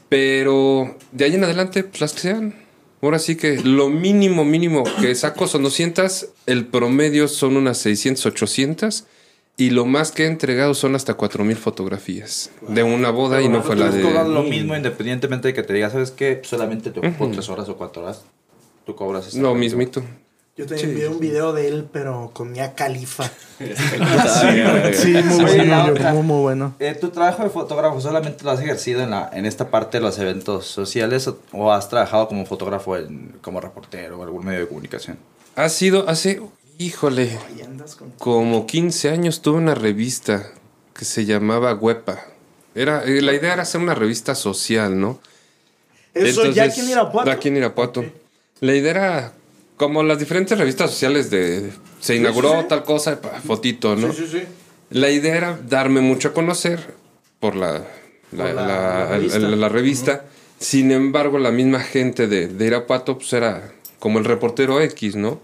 Pero 0.09 0.97
de 1.11 1.25
ahí 1.25 1.35
en 1.35 1.43
adelante, 1.43 1.83
pues 1.83 2.01
las 2.01 2.13
que 2.13 2.19
sean. 2.21 2.55
Ahora 3.01 3.19
sí 3.19 3.35
que 3.35 3.57
lo 3.57 3.89
mínimo, 3.89 4.43
mínimo 4.43 4.83
que 4.99 5.13
saco 5.13 5.47
son 5.47 5.63
200, 5.63 6.29
el 6.47 6.65
promedio 6.65 7.27
son 7.27 7.55
unas 7.55 7.77
600, 7.77 8.25
800 8.25 9.05
y 9.57 9.71
lo 9.71 9.85
más 9.85 10.11
que 10.11 10.23
he 10.23 10.27
entregado 10.27 10.75
son 10.75 10.95
hasta 10.95 11.15
4000 11.15 11.57
fotografías 11.57 12.51
de 12.67 12.83
una 12.83 13.09
boda 13.09 13.41
y 13.41 13.49
no 13.49 13.63
fue 13.63 13.75
la 13.75 13.89
Tú 13.89 14.03
cobras 14.03 14.27
de... 14.27 14.33
lo 14.33 14.43
mismo 14.43 14.75
independientemente 14.75 15.47
de 15.47 15.53
que 15.55 15.63
te 15.63 15.73
diga, 15.73 15.89
¿sabes 15.89 16.11
qué? 16.11 16.41
Solamente 16.43 16.91
te 16.91 16.99
ocupo 16.99 17.29
tres 17.31 17.49
horas 17.49 17.67
o 17.67 17.75
cuatro 17.75 18.03
horas. 18.03 18.23
Tú 18.85 18.95
cobras 18.95 19.33
Lo 19.33 19.55
mismito. 19.55 20.03
Yo 20.55 20.65
también 20.65 20.95
vi 20.95 21.03
un 21.03 21.19
video 21.19 21.53
de 21.53 21.67
él, 21.67 21.87
pero 21.91 22.31
con 22.33 22.51
Mia 22.51 22.73
Califa. 22.73 23.29
Sí, 23.59 24.93
Sí, 24.93 25.23
muy 25.23 25.43
bueno, 25.45 25.93
muy, 26.13 26.23
muy 26.23 26.41
bueno. 26.41 26.75
Eh, 26.79 26.95
¿Tu 26.99 27.09
trabajo 27.09 27.43
de 27.43 27.49
fotógrafo 27.49 27.99
solamente 28.01 28.43
lo 28.43 28.51
has 28.51 28.59
ejercido 28.59 29.01
en, 29.01 29.11
la, 29.11 29.29
en 29.33 29.45
esta 29.45 29.69
parte 29.69 29.97
de 29.97 30.03
los 30.03 30.17
eventos 30.19 30.65
sociales 30.65 31.27
o, 31.27 31.39
o 31.51 31.71
has 31.71 31.89
trabajado 31.89 32.27
como 32.27 32.45
fotógrafo 32.45 32.97
en, 32.97 33.35
como 33.41 33.59
reportero 33.59 34.19
o 34.19 34.23
algún 34.23 34.45
medio 34.45 34.61
de 34.61 34.67
comunicación? 34.67 35.17
Ha 35.55 35.69
sido 35.69 36.07
hace, 36.07 36.41
híjole, 36.77 37.37
como 38.17 38.65
15 38.65 39.09
años 39.09 39.41
tuve 39.41 39.57
una 39.57 39.75
revista 39.75 40.51
que 40.93 41.05
se 41.05 41.25
llamaba 41.25 41.73
Huepa. 41.75 42.23
Era, 42.75 43.03
eh, 43.05 43.21
la 43.21 43.33
idea 43.33 43.53
era 43.53 43.63
hacer 43.63 43.81
una 43.81 43.95
revista 43.95 44.35
social, 44.35 44.99
¿no? 44.99 45.19
Eso 46.13 46.45
ya 46.51 46.63
aquí 46.63 46.81
en 46.81 46.89
Irapuato. 46.89 47.31
Aquí 47.31 47.47
en 47.49 47.57
Irapuato. 47.57 48.05
La 48.59 48.75
idea 48.75 48.91
era 48.91 49.33
como 49.77 50.01
las 50.03 50.17
diferentes 50.19 50.57
revistas 50.57 50.91
sociales 50.91 51.29
de 51.29 51.71
se 51.99 52.15
inauguró 52.15 52.51
sí, 52.53 52.57
sí. 52.61 52.65
tal 52.69 52.83
cosa, 52.83 53.19
fotito, 53.45 53.95
¿no? 53.95 54.11
Sí, 54.13 54.25
sí, 54.25 54.39
sí. 54.39 54.43
La 54.89 55.09
idea 55.09 55.35
era 55.35 55.59
darme 55.67 56.01
mucho 56.01 56.29
a 56.29 56.33
conocer 56.33 56.95
por 57.39 57.55
la, 57.55 57.83
la, 58.31 58.45
Por 58.45 58.53
la- 58.53 58.53
la- 58.53 58.67
la 58.67 59.05
revista. 59.17 59.39
la- 59.39 59.55
la 59.55 59.69
revista. 59.69 60.25
Sin 60.59 60.91
embargo, 60.91 61.37
la 61.37 61.51
misma 61.51 61.79
gente 61.81 62.27
de, 62.27 62.47
de 62.47 62.65
Irapuato 62.65 63.17
pues 63.19 63.31
era 63.33 63.71
como 63.99 64.17
el 64.17 64.25
reportero 64.25 64.81
X, 64.81 65.15
¿no? 65.15 65.39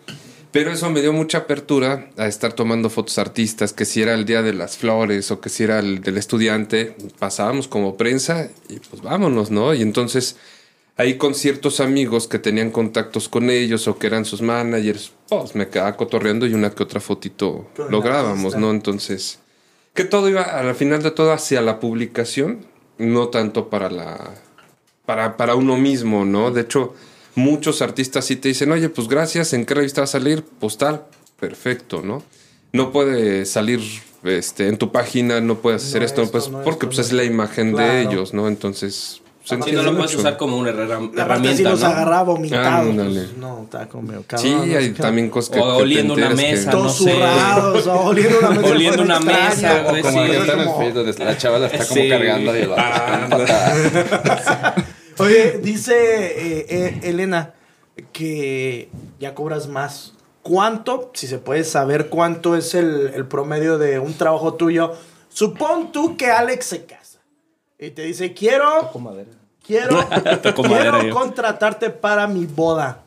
Pero 0.54 0.72
eso 0.72 0.90
me 0.92 1.02
dio 1.02 1.12
mucha 1.12 1.40
apertura 1.40 2.12
a 2.16 2.28
estar 2.28 2.54
tomando 2.54 2.92
fotos 2.92 3.18
artistas, 3.18 3.74
que 3.74 3.86
si 3.86 4.04
era 4.04 4.14
el 4.14 4.24
día 4.24 4.44
de 4.44 4.54
las 4.54 4.78
flores 4.78 5.32
o 5.32 5.42
que 5.42 5.50
si 5.50 5.64
era 5.64 5.80
el 5.80 6.02
del 6.02 6.18
estudiante, 6.18 6.96
pasábamos 7.18 7.68
como 7.68 7.98
prensa 7.98 8.50
y 8.70 8.78
pues 8.78 9.02
vámonos, 9.02 9.50
¿no? 9.50 9.74
Y 9.74 9.82
entonces 9.82 10.38
ahí 10.96 11.18
con 11.18 11.34
ciertos 11.34 11.80
amigos 11.80 12.28
que 12.28 12.38
tenían 12.38 12.70
contactos 12.70 13.30
con 13.30 13.50
ellos 13.50 13.88
o 13.88 13.98
que 13.98 14.06
eran 14.06 14.26
sus 14.26 14.44
managers, 14.44 15.12
pues 15.28 15.56
me 15.56 15.70
quedaba 15.70 15.98
cotorreando 15.98 16.46
y 16.46 16.54
una 16.54 16.70
que 16.70 16.84
otra 16.84 17.00
fotito 17.00 17.68
lográbamos. 17.90 18.56
¿no? 18.56 18.70
Entonces, 18.70 19.40
que 19.96 20.04
todo 20.04 20.30
iba 20.30 20.44
al 20.44 20.76
final 20.76 21.02
de 21.02 21.10
todo 21.10 21.32
hacia 21.32 21.62
la 21.62 21.80
publicación, 21.80 22.66
no 23.00 23.30
tanto 23.30 23.70
para 23.70 23.90
la 23.90 24.36
para, 25.08 25.36
para 25.36 25.56
uno 25.56 25.78
mismo, 25.78 26.26
¿no? 26.26 26.52
De 26.52 26.62
hecho, 26.62 26.94
muchos 27.36 27.82
artistas 27.82 28.26
sí 28.26 28.36
te 28.36 28.48
dicen, 28.50 28.72
oye, 28.72 28.90
pues 28.90 29.08
gracias, 29.08 29.54
¿en 29.54 29.66
qué 29.66 29.74
revista 29.74 30.02
va 30.02 30.06
a 30.06 30.08
salir? 30.08 30.44
Postal, 30.44 31.04
perfecto, 31.40 32.02
¿no? 32.04 32.24
No 32.72 32.92
puede 32.92 33.46
salir 33.46 33.82
este, 34.24 34.68
en 34.68 34.78
tu 34.78 34.92
página, 34.92 35.42
no 35.42 35.60
puedes 35.60 35.84
hacer 35.84 36.02
No 36.02 36.06
esto, 36.08 36.22
esto, 36.24 36.32
pues, 36.32 36.50
no 36.50 36.62
porque 36.64 36.86
esto, 36.86 36.96
pues, 36.96 37.08
es 37.08 37.12
la 37.14 37.24
imagen 37.24 37.72
de 37.72 37.84
Claro. 37.84 38.10
ellos, 38.10 38.34
¿no? 38.34 38.48
Entonces, 38.48 39.20
se 39.44 39.62
Sí, 39.62 39.72
no 39.74 39.84
lo 39.84 39.92
puedes 39.92 40.12
mucho. 40.12 40.20
usar 40.20 40.38
como 40.38 40.58
una 40.58 40.70
herramienta, 40.70 41.54
si 41.58 41.64
los 41.64 41.82
¿no? 41.82 41.88
agarraba 41.88 42.24
vomitado. 42.24 42.90
Ándale. 42.90 43.24
pues, 43.24 43.38
no, 43.38 43.64
está 43.64 43.90
como 43.90 44.08
medio 44.08 44.24
Sí, 44.38 44.54
hay 44.74 44.92
también 44.92 45.30
cosas 45.30 45.54
que... 45.54 45.60
O 45.60 45.64
que 45.76 45.84
oliendo 45.84 46.14
una 46.14 46.30
que- 46.30 46.36
mesa, 46.36 46.72
Todos 46.72 46.86
no 47.02 47.06
sé. 47.08 47.12
zurrados, 47.14 47.88
o 47.88 48.00
oliendo 48.06 48.40
una 48.40 48.50
mesa. 48.52 48.68
Oliendo 48.72 49.02
una 49.04 49.20
mesa, 49.20 49.84
Como 49.84 49.96
sí. 49.96 50.02
que 50.02 50.54
Como- 50.56 51.26
la 51.26 51.38
chava 51.38 51.60
la 51.60 51.68
está 51.68 51.86
como 51.86 52.02
Sí. 52.02 52.08
cargando 52.10 52.58
y 52.58 52.62
con 52.66 52.76
patada. 53.30 54.76
Oye, 55.20 55.60
dice 55.60 55.94
eh, 55.96 56.66
eh, 56.70 57.00
Elena 57.04 57.54
que 58.12 58.90
ya 59.20 59.34
cobras 59.36 59.68
más. 59.68 60.14
¿Cuánto, 60.42 61.12
si 61.14 61.28
se 61.28 61.38
puede 61.38 61.64
saber 61.64 62.10
cuánto 62.10 62.58
es 62.58 62.76
el, 62.76 63.12
el 63.16 63.26
promedio 63.28 63.78
de 63.78 64.00
un 64.00 64.14
trabajo 64.14 64.56
tuyo? 64.56 64.94
Supón 65.30 65.92
tú 65.92 66.18
que 66.18 66.30
Alex 66.32 66.66
se 66.66 66.86
casa 66.86 67.20
y 67.80 67.92
te 67.92 68.04
dice, 68.04 68.34
quiero, 68.34 68.92
quiero, 69.66 70.08
quiero 70.42 70.64
madera 70.64 71.04
yo. 71.04 71.14
contratarte 71.14 71.90
para 71.90 72.28
mi 72.28 72.46
boda. 72.46 73.04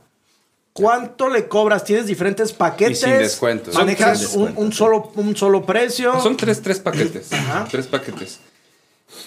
¿Cuánto 0.72 1.30
le 1.30 1.48
cobras? 1.48 1.84
¿Tienes 1.84 2.06
diferentes 2.06 2.52
paquetes? 2.52 3.00
Y 3.00 3.04
sin 3.04 3.18
descuentos. 3.18 3.74
¿Manejas 3.74 4.18
Sin 4.18 4.40
un, 4.40 4.46
descuentos. 4.46 4.64
un 4.64 4.72
solo, 4.72 5.12
un 5.14 5.36
solo 5.36 5.64
precio? 5.64 6.20
Son 6.20 6.36
tres, 6.36 6.60
tres 6.60 6.80
paquetes. 6.80 7.32
Ajá. 7.32 7.66
Tres 7.70 7.86
paquetes. 7.86 8.40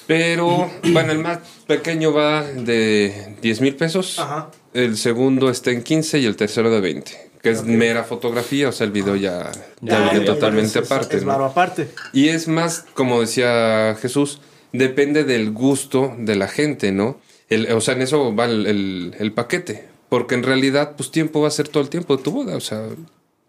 Pero, 0.08 0.70
bueno, 0.92 1.12
el 1.12 1.20
más 1.20 1.40
pequeño 1.68 2.14
va 2.14 2.44
de 2.44 3.36
10 3.42 3.62
mil 3.62 3.76
pesos. 3.76 4.20
Ajá. 4.20 4.50
El 4.74 4.98
segundo 4.98 5.50
está 5.50 5.72
en 5.72 5.84
15 5.84 6.20
y 6.20 6.26
el 6.26 6.36
tercero 6.36 6.70
de 6.70 6.80
20. 6.82 7.30
Que 7.42 7.52
es 7.52 7.64
mera 7.64 8.04
fotografía, 8.04 8.68
o 8.68 8.72
sea, 8.74 8.86
el 8.86 8.92
video 8.92 9.16
ya, 9.16 9.50
ya 9.82 10.14
ya, 10.14 10.26
totalmente 10.26 10.80
es- 10.80 10.86
es- 10.86 10.92
aparte. 10.92 11.18
Es 11.18 11.24
¿no? 11.24 11.30
varo 11.30 11.46
aparte. 11.46 11.88
Y 12.12 12.28
es 12.30 12.48
más, 12.50 12.86
como 12.94 13.22
decía 13.22 13.96
Jesús, 14.02 14.42
depende 14.74 15.24
del 15.24 15.52
gusto 15.52 16.14
de 16.18 16.36
la 16.36 16.50
gente, 16.50 16.92
¿no? 16.92 17.18
El- 17.50 17.72
o 17.72 17.80
sea, 17.80 17.94
en 17.96 18.02
eso 18.02 18.36
va 18.36 18.46
el, 18.46 18.66
el- 18.68 19.16
el 19.20 19.32
paquete. 19.34 19.88
Porque 20.10 20.36
en 20.36 20.44
realidad, 20.44 20.96
pues 20.98 21.12
tiempo 21.12 21.40
va 21.42 21.48
a 21.48 21.52
ser 21.52 21.70
todo 21.70 21.82
el 21.82 21.90
tiempo 21.90 22.18
de 22.18 22.24
tu 22.24 22.32
boda. 22.32 22.58
O 22.58 22.60
sea, 22.60 22.84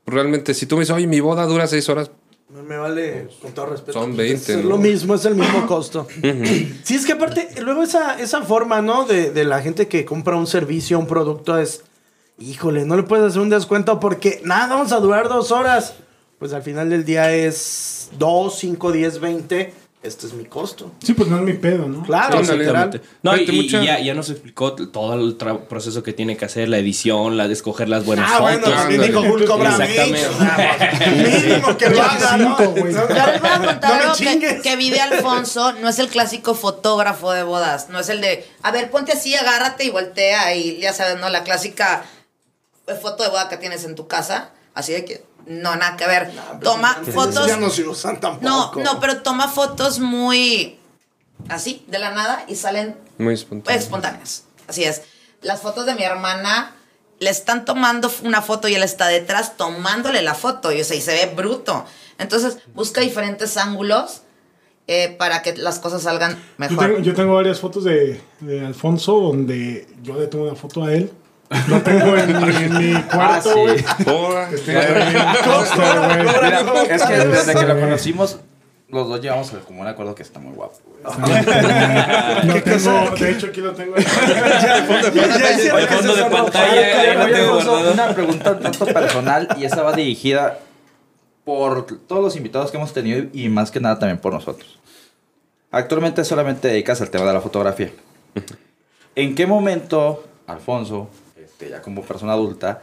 realmente 0.07 0.55
si 0.55 0.66
tú 0.66 0.76
me 0.76 0.83
dices, 0.83 0.95
oye, 0.95 1.07
mi 1.09 1.18
boda 1.20 1.45
dura 1.47 1.66
seis 1.66 1.89
horas, 1.89 2.11
Me- 2.55 2.62
Me 2.62 2.76
vale, 2.76 3.28
con 3.40 3.53
todo 3.53 3.66
respeto. 3.66 3.92
Son 4.01 4.14
pues, 4.14 4.28
20, 4.28 4.53
Es 4.55 4.62
¿no? 4.64 4.70
lo 4.70 4.78
mismo, 4.78 5.14
es 5.14 5.24
el 5.24 5.34
mismo 5.36 5.66
costo. 5.66 6.07
sí, 6.84 6.94
es 6.94 7.07
que 7.07 7.12
aparte, 7.12 7.48
luego 7.62 7.82
esa, 7.82 8.20
esa 8.20 8.42
forma, 8.42 8.82
¿no? 8.82 9.05
De, 9.05 9.30
de 9.30 9.44
la 9.44 9.61
gente 9.62 9.86
que 9.88 10.05
compra 10.05 10.36
un 10.36 10.46
servicio, 10.46 10.98
un 10.98 11.07
producto, 11.07 11.59
es. 11.59 11.82
Híjole, 12.38 12.86
no 12.86 12.96
le 12.96 13.03
puedes 13.03 13.26
hacer 13.26 13.42
un 13.42 13.51
descuento 13.51 14.01
porque 14.01 14.40
nada, 14.44 14.74
vamos 14.74 14.92
a 14.92 14.98
durar 15.01 15.28
dos 15.28 15.53
horas. 15.53 15.94
Pues 16.38 16.55
al 16.55 16.62
final 16.62 16.88
del 16.88 17.05
día 17.05 17.34
es 17.34 18.09
2, 18.18 18.59
5, 18.59 18.92
10, 18.92 19.20
20. 19.20 19.74
Este 20.03 20.26
es 20.26 20.32
mi 20.32 20.46
costo. 20.46 20.92
Sí, 21.05 21.12
pues 21.12 21.28
no 21.28 21.36
es 21.36 21.42
mi 21.42 21.53
pedo, 21.53 21.86
¿no? 21.86 22.03
Claro, 22.05 22.42
Sí. 22.42 22.53
Exactamente. 22.53 23.03
No, 23.22 23.36
y, 23.36 23.42
y 23.42 23.53
mucha- 23.53 23.82
ya, 23.84 23.98
ya 24.01 24.14
nos 24.14 24.30
explicó 24.30 24.72
todo 24.74 25.12
el 25.14 25.36
proceso 25.66 26.03
que 26.03 26.14
tiene 26.14 26.38
que 26.38 26.46
hacer, 26.46 26.70
la 26.70 26.78
edición, 26.78 27.36
la 27.36 27.48
de 27.48 27.53
escoger 27.53 27.86
las 27.90 28.07
buenas 28.07 28.30
Ah, 28.32 28.40
bueno, 28.40 28.61
fotos. 28.61 28.74
también 28.78 29.03
ándale. 29.03 29.20
dijo 29.22 29.34
Hulk 29.34 29.46
cobra 29.46 29.70
Exactamente. 29.76 31.46
Mínimo 31.46 31.76
que 31.76 31.90
lo 31.90 32.03
haga, 32.03 32.36
¿no? 32.38 32.59
No, 32.59 34.14
que, 34.16 34.61
que 34.62 34.76
vi 34.76 34.88
de 34.88 35.01
Alfonso. 35.01 35.72
No 35.74 35.88
es 35.90 35.98
el 35.98 36.09
clásico 36.09 36.55
fotógrafo 36.55 37.32
de 37.32 37.42
bodas. 37.42 37.90
No 37.90 38.01
es 38.01 38.09
el 38.09 38.22
de, 38.22 38.46
a 38.62 38.70
ver, 38.70 38.90
ponte 38.90 39.12
así, 39.12 39.34
agárrate 39.34 39.84
y 39.84 39.90
voltea. 39.90 40.55
Y 40.55 40.78
ya 40.80 40.94
sabes, 40.94 41.20
¿no? 41.20 41.28
La 41.28 41.44
clásica 41.44 42.05
eh, 42.86 42.94
foto 42.94 43.22
de 43.22 43.28
boda 43.28 43.51
que 43.51 43.59
tienes 43.59 43.84
en 43.84 43.94
tu 43.94 44.07
casa. 44.09 44.53
Así 44.72 44.92
de 44.92 45.05
que, 45.05 45.24
no, 45.47 45.76
nada 45.76 45.97
que 45.97 46.07
ver. 46.07 46.30
Toma 46.62 46.93
Antes 46.93 47.14
fotos. 47.14 47.47
Ya 47.47 47.57
no 47.57 47.70
se 47.70 47.86
usan 47.86 48.20
tampoco. 48.20 48.80
No, 48.80 48.84
no, 48.84 49.01
pero 49.01 49.22
toma 49.22 49.49
fotos 49.49 49.99
muy 49.99 50.78
así, 51.49 51.84
de 51.88 51.99
la 51.99 52.11
nada, 52.11 52.45
y 52.49 52.55
salen 52.55 52.97
Muy 53.18 53.34
espontáneas. 53.34 54.45
Así 54.68 54.84
es. 54.84 55.03
Las 55.43 55.61
fotos 55.61 55.86
de 55.86 55.95
mi 55.95 56.03
hermana 56.03 56.74
le 57.18 57.30
están 57.30 57.64
tomando 57.64 58.11
una 58.24 58.43
foto 58.43 58.68
y 58.68 58.74
él 58.74 58.82
está 58.82 59.09
detrás 59.09 59.57
tomándole 59.57 60.22
la 60.22 60.34
foto 60.34 60.72
y, 60.72 60.80
o 60.80 60.84
sea, 60.84 60.97
y 60.97 61.01
se 61.01 61.12
ve 61.12 61.32
bruto. 61.34 61.84
Entonces 62.18 62.59
busca 62.74 63.01
diferentes 63.01 63.57
ángulos 63.57 64.22
eh, 64.86 65.14
para 65.18 65.43
que 65.43 65.57
las 65.57 65.78
cosas 65.78 66.03
salgan 66.03 66.32
Yo 66.32 66.38
mejor. 66.59 66.86
tengo, 66.86 66.99
yo 67.01 67.14
tengo 67.14 67.34
varias 67.34 67.61
fotos 67.61 67.84
de, 67.84 68.20
de 68.41 68.66
Alfonso 68.66 69.20
donde 69.20 69.86
yo 70.03 70.18
le 70.18 70.26
tomo 70.26 70.45
una 70.45 70.55
foto 70.55 70.84
a 70.84 70.93
él. 70.93 71.12
Lo 71.68 71.82
tengo 71.82 72.16
en 72.16 72.40
mi, 72.46 72.55
en 72.57 72.78
mi 72.94 73.03
cuarto, 73.03 73.18
Ah, 73.20 73.40
sí. 73.42 73.51
güey. 73.61 73.76
Estoy 74.55 74.74
en 74.76 74.94
mi 74.94 75.14
güey. 75.14 76.18
Mira, 76.42 76.61
es 76.88 77.03
que 77.03 77.16
desde 77.26 77.55
que 77.55 77.66
lo 77.66 77.80
conocimos, 77.80 78.38
los 78.88 79.09
dos 79.09 79.20
llevamos 79.20 79.53
el 79.53 79.61
común 79.61 79.86
acuerdo 79.86 80.14
que 80.14 80.22
está 80.22 80.38
muy 80.38 80.55
guapo. 80.55 80.74
güey. 80.84 81.03
Lo 82.46 82.62
tengo, 82.62 83.11
de 83.16 83.30
hecho, 83.32 83.46
aquí 83.48 83.61
lo 83.61 83.72
tengo. 83.72 83.96
Al 83.96 84.03
fondo 85.88 86.14
de 86.14 86.24
pantalla, 86.30 87.24
una 87.92 88.14
pregunta 88.14 88.53
un 88.53 88.61
tanto 88.61 88.86
personal 88.86 89.48
y 89.59 89.64
esa 89.64 89.82
va 89.82 89.92
dirigida 89.92 90.59
por 91.44 91.86
todos 92.07 92.22
los 92.22 92.36
invitados 92.36 92.70
que 92.70 92.76
hemos 92.76 92.92
tenido 92.92 93.26
y 93.32 93.48
más 93.48 93.70
que 93.72 93.80
nada 93.80 93.98
también 93.98 94.18
por 94.18 94.32
nosotros. 94.32 94.78
Actualmente 95.72 96.24
solamente 96.24 96.62
te 96.62 96.68
dedicas 96.68 97.01
al 97.01 97.11
tema 97.11 97.24
de 97.26 97.32
la 97.32 97.40
fotografía. 97.40 97.90
¿En 99.16 99.34
qué 99.34 99.46
momento 99.46 100.24
Alfonso, 100.46 101.09
este, 101.61 101.71
ya 101.71 101.83
como 101.83 102.03
persona 102.03 102.33
adulta, 102.33 102.83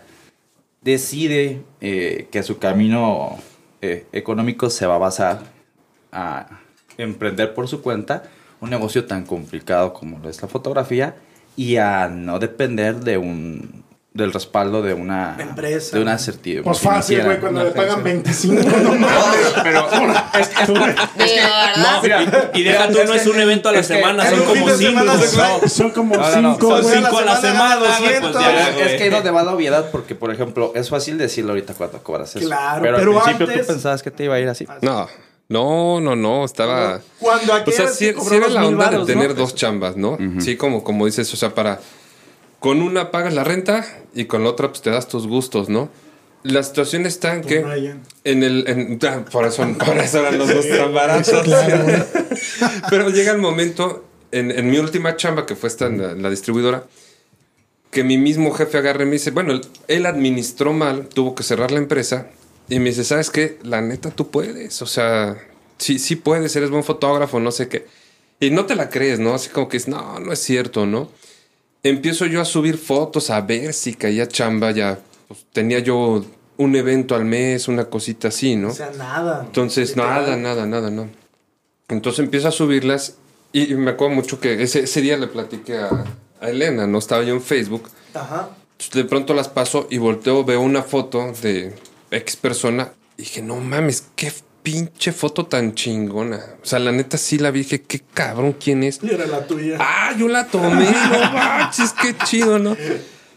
decide 0.81 1.63
eh, 1.81 2.27
que 2.31 2.43
su 2.43 2.59
camino 2.59 3.37
eh, 3.81 4.05
económico 4.11 4.69
se 4.69 4.85
va 4.85 4.95
a 4.95 4.99
basar 4.99 5.41
a 6.11 6.59
emprender 6.97 7.53
por 7.55 7.67
su 7.67 7.81
cuenta 7.81 8.23
un 8.61 8.69
negocio 8.69 9.05
tan 9.05 9.25
complicado 9.25 9.93
como 9.93 10.19
lo 10.19 10.29
es 10.29 10.41
la 10.41 10.47
fotografía 10.47 11.15
y 11.55 11.77
a 11.77 12.07
no 12.07 12.39
depender 12.39 12.97
de 12.97 13.17
un 13.17 13.83
del 14.17 14.33
respaldo 14.33 14.81
de 14.81 14.93
una 14.93 15.35
Empresa. 15.39 15.95
de 15.95 16.01
una 16.01 16.17
certidumbre 16.17 16.63
Pues 16.65 16.79
fácil, 16.79 17.23
güey, 17.23 17.39
cuando 17.39 17.63
le 17.63 17.71
pagan 17.71 18.01
agencia. 18.01 18.51
25, 18.53 18.77
no 18.83 18.95
mames. 18.95 19.53
pero 19.63 19.87
es 20.39 20.47
que, 20.49 20.65
Digo, 20.65 20.79
¿verdad? 20.85 21.75
no, 21.77 22.01
mira, 22.01 22.51
Y 22.53 22.63
deja 22.63 22.87
tú, 22.89 22.97
no 23.05 23.13
es 23.13 23.27
un 23.27 23.39
evento 23.39 23.69
a 23.69 23.71
la 23.71 23.79
es 23.79 23.87
que- 23.87 23.93
semana, 23.95 24.23
es 24.23 24.29
son 24.31 24.39
como 24.45 24.69
cinco. 24.69 25.01
Son 25.67 25.91
como 25.91 26.15
5, 26.15 26.57
son 26.59 26.83
cinco 26.93 27.17
a 27.19 27.21
la 27.25 27.35
semana, 27.39 27.41
semana, 27.41 27.75
gana 27.75 27.99
güey, 27.99 28.13
200. 28.21 28.41
ya, 28.41 28.69
es 28.85 28.93
que 28.97 29.03
ahí 29.03 29.09
donde 29.09 29.31
va 29.31 29.43
la 29.43 29.53
obviedad 29.53 29.89
porque 29.91 30.15
por 30.15 30.31
ejemplo 30.33 30.71
es 30.75 30.89
fácil 30.89 31.17
decirlo 31.17 31.51
ahorita 31.51 31.73
cuando 31.75 31.99
cobras 32.03 32.35
eso 32.35 32.45
Claro, 32.45 32.81
pero, 32.81 32.97
pero 32.97 33.11
al 33.17 33.23
principio 33.23 33.47
antes- 33.47 33.67
tú 33.67 33.73
pensabas 33.73 34.01
que 34.03 34.11
te 34.11 34.23
iba 34.23 34.35
a 34.35 34.39
ir 34.39 34.49
así 34.49 34.67
no, 34.81 35.07
no, 35.49 36.01
no, 36.01 36.15
no, 36.15 36.43
estaba... 36.43 36.99
Cuando 37.19 37.53
O 37.53 37.55
aquella 37.55 37.77
sea, 37.77 37.87
sí, 37.87 38.13
que 38.13 38.35
era 38.35 38.49
la 38.49 38.65
onda 38.65 38.85
varos, 38.85 39.07
de 39.07 39.13
tener 39.13 39.33
dos 39.33 39.55
chambas, 39.55 39.95
¿no? 39.95 40.17
Sí, 40.39 40.57
como, 40.57 40.83
como 40.83 41.05
dices, 41.05 41.33
o 41.33 41.37
sea, 41.37 41.53
para... 41.55 41.79
Con 42.59 42.81
una 42.81 43.11
pagas 43.11 43.33
la 43.33 43.43
renta 43.43 43.85
y 44.13 44.25
con 44.25 44.43
la 44.43 44.49
otra 44.49 44.69
pues 44.69 44.81
te 44.81 44.89
das 44.89 45.07
tus 45.07 45.27
gustos, 45.27 45.69
¿no? 45.69 45.89
La 46.43 46.63
situación 46.63 47.05
está 47.05 47.33
en 47.35 47.41
que... 47.41 47.61
Ryan. 47.61 48.01
En 48.23 48.43
el... 48.43 48.63
en- 48.67 48.99
ah, 49.07 49.25
por, 49.31 49.45
eso, 49.45 49.67
por 49.85 49.97
eso 49.97 50.19
eran 50.19 50.37
los 50.37 50.53
dos 50.53 50.67
tan 50.67 50.93
baratos. 50.93 51.43
Pero 52.89 53.09
llega 53.09 53.31
el 53.31 53.37
momento, 53.39 54.05
en, 54.31 54.51
en 54.51 54.69
mi 54.69 54.77
última 54.77 55.15
chamba, 55.15 55.45
que 55.45 55.55
fue 55.55 55.69
esta 55.69 55.87
en 55.87 56.01
la, 56.01 56.13
la 56.13 56.29
distribuidora, 56.29 56.85
que 57.91 58.03
mi 58.03 58.17
mismo 58.17 58.51
jefe 58.51 58.77
agarre 58.77 59.03
y 59.03 59.07
me 59.07 59.13
dice, 59.13 59.31
bueno, 59.31 59.51
él, 59.53 59.61
él 59.87 60.05
administró 60.05 60.73
mal, 60.73 61.07
tuvo 61.07 61.35
que 61.35 61.43
cerrar 61.43 61.71
la 61.71 61.77
empresa, 61.79 62.27
y 62.69 62.79
me 62.79 62.89
dice, 62.89 63.03
¿sabes 63.03 63.29
qué? 63.29 63.59
La 63.63 63.81
neta, 63.81 64.11
tú 64.11 64.29
puedes, 64.29 64.81
o 64.81 64.85
sea, 64.87 65.37
sí, 65.77 65.99
sí 65.99 66.15
puedes, 66.15 66.55
eres 66.55 66.69
buen 66.69 66.83
fotógrafo, 66.83 67.39
no 67.39 67.51
sé 67.51 67.67
qué. 67.67 67.87
Y 68.39 68.51
no 68.51 68.65
te 68.65 68.75
la 68.75 68.89
crees, 68.89 69.19
¿no? 69.19 69.33
Así 69.33 69.49
como 69.49 69.67
que 69.69 69.77
es, 69.77 69.87
no, 69.87 70.19
no 70.19 70.31
es 70.33 70.39
cierto, 70.39 70.85
¿no? 70.85 71.09
Empiezo 71.87 72.25
yo 72.25 72.41
a 72.41 72.45
subir 72.45 72.77
fotos, 72.77 73.29
a 73.29 73.41
ver 73.41 73.73
si 73.73 73.93
caía 73.93 74.27
chamba, 74.27 74.71
ya 74.71 74.99
pues, 75.27 75.45
tenía 75.53 75.79
yo 75.79 76.25
un 76.57 76.75
evento 76.75 77.15
al 77.15 77.25
mes, 77.25 77.67
una 77.67 77.85
cosita 77.85 78.27
así, 78.27 78.55
¿no? 78.55 78.69
O 78.69 78.73
sea, 78.73 78.91
nada. 78.97 79.43
Entonces, 79.45 79.95
nada, 79.95 80.35
nada, 80.35 80.65
nada, 80.65 80.89
no. 80.89 81.07
Entonces 81.87 82.19
empiezo 82.19 82.49
a 82.49 82.51
subirlas 82.51 83.15
y, 83.53 83.71
y 83.71 83.75
me 83.75 83.91
acuerdo 83.91 84.15
mucho 84.15 84.39
que 84.39 84.61
ese, 84.61 84.81
ese 84.81 85.01
día 85.01 85.17
le 85.17 85.27
platiqué 85.27 85.77
a, 85.77 86.03
a 86.41 86.49
Elena, 86.49 86.87
¿no? 86.87 86.97
Estaba 86.97 87.23
yo 87.23 87.33
en 87.33 87.41
Facebook. 87.41 87.89
Ajá. 88.13 88.49
Entonces, 88.73 88.93
de 88.93 89.05
pronto 89.05 89.33
las 89.33 89.47
paso 89.47 89.87
y 89.89 89.97
volteo, 89.97 90.43
veo 90.43 90.61
una 90.61 90.83
foto 90.83 91.31
de 91.41 91.73
ex 92.11 92.35
persona 92.35 92.91
y 93.17 93.23
dije, 93.23 93.41
no 93.41 93.55
mames, 93.55 94.07
qué 94.15 94.31
pinche 94.71 95.13
foto 95.13 95.45
tan 95.45 95.73
chingona. 95.75 96.41
O 96.61 96.65
sea, 96.65 96.77
la 96.79 96.91
neta 96.91 97.17
sí 97.17 97.37
la 97.37 97.51
vi, 97.51 97.59
dije, 97.59 97.83
qué 97.83 98.01
cabrón, 98.13 98.53
¿quién 98.61 98.83
es? 98.83 98.99
Y 99.01 99.09
era 99.13 99.25
la 99.25 99.47
tuya. 99.47 99.77
Ah, 99.79 100.13
yo 100.19 100.27
la 100.27 100.45
tomé, 100.47 100.91
no 100.91 101.31
manches, 101.31 101.93
qué 101.93 102.13
chido, 102.25 102.59
¿no? 102.59 102.75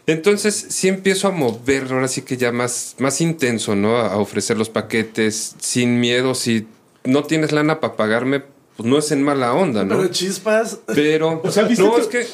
Entonces 0.07 0.65
sí 0.69 0.89
empiezo 0.89 1.29
a 1.29 1.31
mover, 1.31 1.87
ahora 1.89 2.09
sí 2.09 2.23
que 2.23 2.35
ya 2.35 2.51
más, 2.51 2.95
más 2.99 3.21
intenso, 3.21 3.77
¿no? 3.77 3.95
A 3.95 4.17
ofrecer 4.17 4.57
los 4.57 4.67
paquetes 4.69 5.55
sin 5.59 6.01
miedo. 6.01 6.35
Si 6.35 6.67
no 7.05 7.23
tienes 7.23 7.53
lana 7.53 7.79
para 7.79 7.95
pagarme, 7.95 8.41
pues 8.75 8.89
no 8.89 8.97
es 8.97 9.09
en 9.13 9.23
mala 9.23 9.53
onda, 9.53 9.85
¿no? 9.85 9.95
Pero 9.97 10.09
chispas. 10.09 10.79
Pero, 10.87 11.39
O 11.41 11.49
sea, 11.49 11.63
¿viste 11.63 11.81
no, 11.81 11.91
tu- 11.91 12.01
es 12.01 12.07
que 12.07 12.27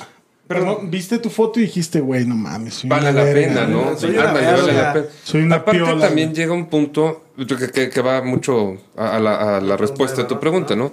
Pero 0.47 0.65
no, 0.65 0.79
viste 0.89 1.19
tu 1.19 1.29
foto 1.29 1.59
y 1.59 1.63
dijiste, 1.63 1.99
güey, 1.99 2.25
no 2.25 2.33
mames. 2.35 2.73
soy 2.75 2.89
vale 2.89 3.11
una 3.11 3.19
la 3.19 3.23
verga, 3.25 3.47
pena, 3.47 3.67
¿no? 3.67 3.95
Soy 3.95 4.09
una 4.11 4.29
Ándale, 4.29 4.45
vale 4.47 4.61
verga. 4.63 4.81
la 4.81 4.93
pena. 4.93 5.05
Soy 5.23 5.41
una 5.43 5.55
Aparte 5.57 5.77
piola, 5.79 6.07
también 6.07 6.33
llega 6.33 6.53
un 6.53 6.65
punto 6.67 7.25
que, 7.45 7.69
que- 7.71 7.89
que 7.89 8.01
va 8.01 8.21
mucho 8.23 8.77
a, 8.95 9.17
a 9.17 9.19
la, 9.19 9.57
a 9.57 9.61
la 9.61 9.77
respuesta 9.77 10.21
de 10.23 10.27
tu 10.27 10.39
pregunta, 10.39 10.75
¿no? 10.75 10.91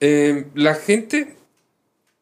Eh, 0.00 0.46
la 0.54 0.74
gente 0.74 1.36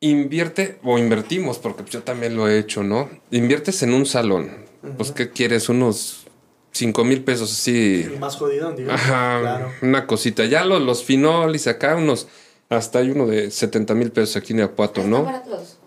invierte, 0.01 0.79
o 0.85 0.99
invertimos, 0.99 1.59
porque 1.59 1.85
yo 1.91 2.03
también 2.03 2.37
lo 2.37 2.49
he 2.49 2.59
hecho, 2.59 2.83
¿no? 2.83 3.09
Inviertes 3.31 3.83
en 3.83 3.95
un 3.95 4.07
salón. 4.07 4.51
Pues, 4.97 5.11
¿qué 5.13 5.31
quieres? 5.31 5.69
Unos 5.69 6.27
5 6.73 7.05
mil 7.05 7.25
pesos 7.25 7.51
así. 7.53 8.07
Más 8.21 8.37
jodido, 8.37 8.73
digo. 8.73 8.93
Ajá, 8.93 9.41
Claro. 9.41 9.73
una 9.83 10.07
cosita. 10.07 10.45
Ya 10.45 10.65
los, 10.65 10.81
los 10.83 11.03
finolis 11.05 11.67
acá, 11.67 11.97
unos. 11.97 12.29
Hasta 12.69 12.99
hay 12.99 13.11
uno 13.11 13.27
de 13.27 13.51
70 13.51 13.95
mil 13.95 14.11
pesos 14.11 14.37
aquí 14.37 14.53
en 14.53 14.61
Apuato, 14.63 15.03
¿no? 15.05 15.25
baratos. 15.25 15.79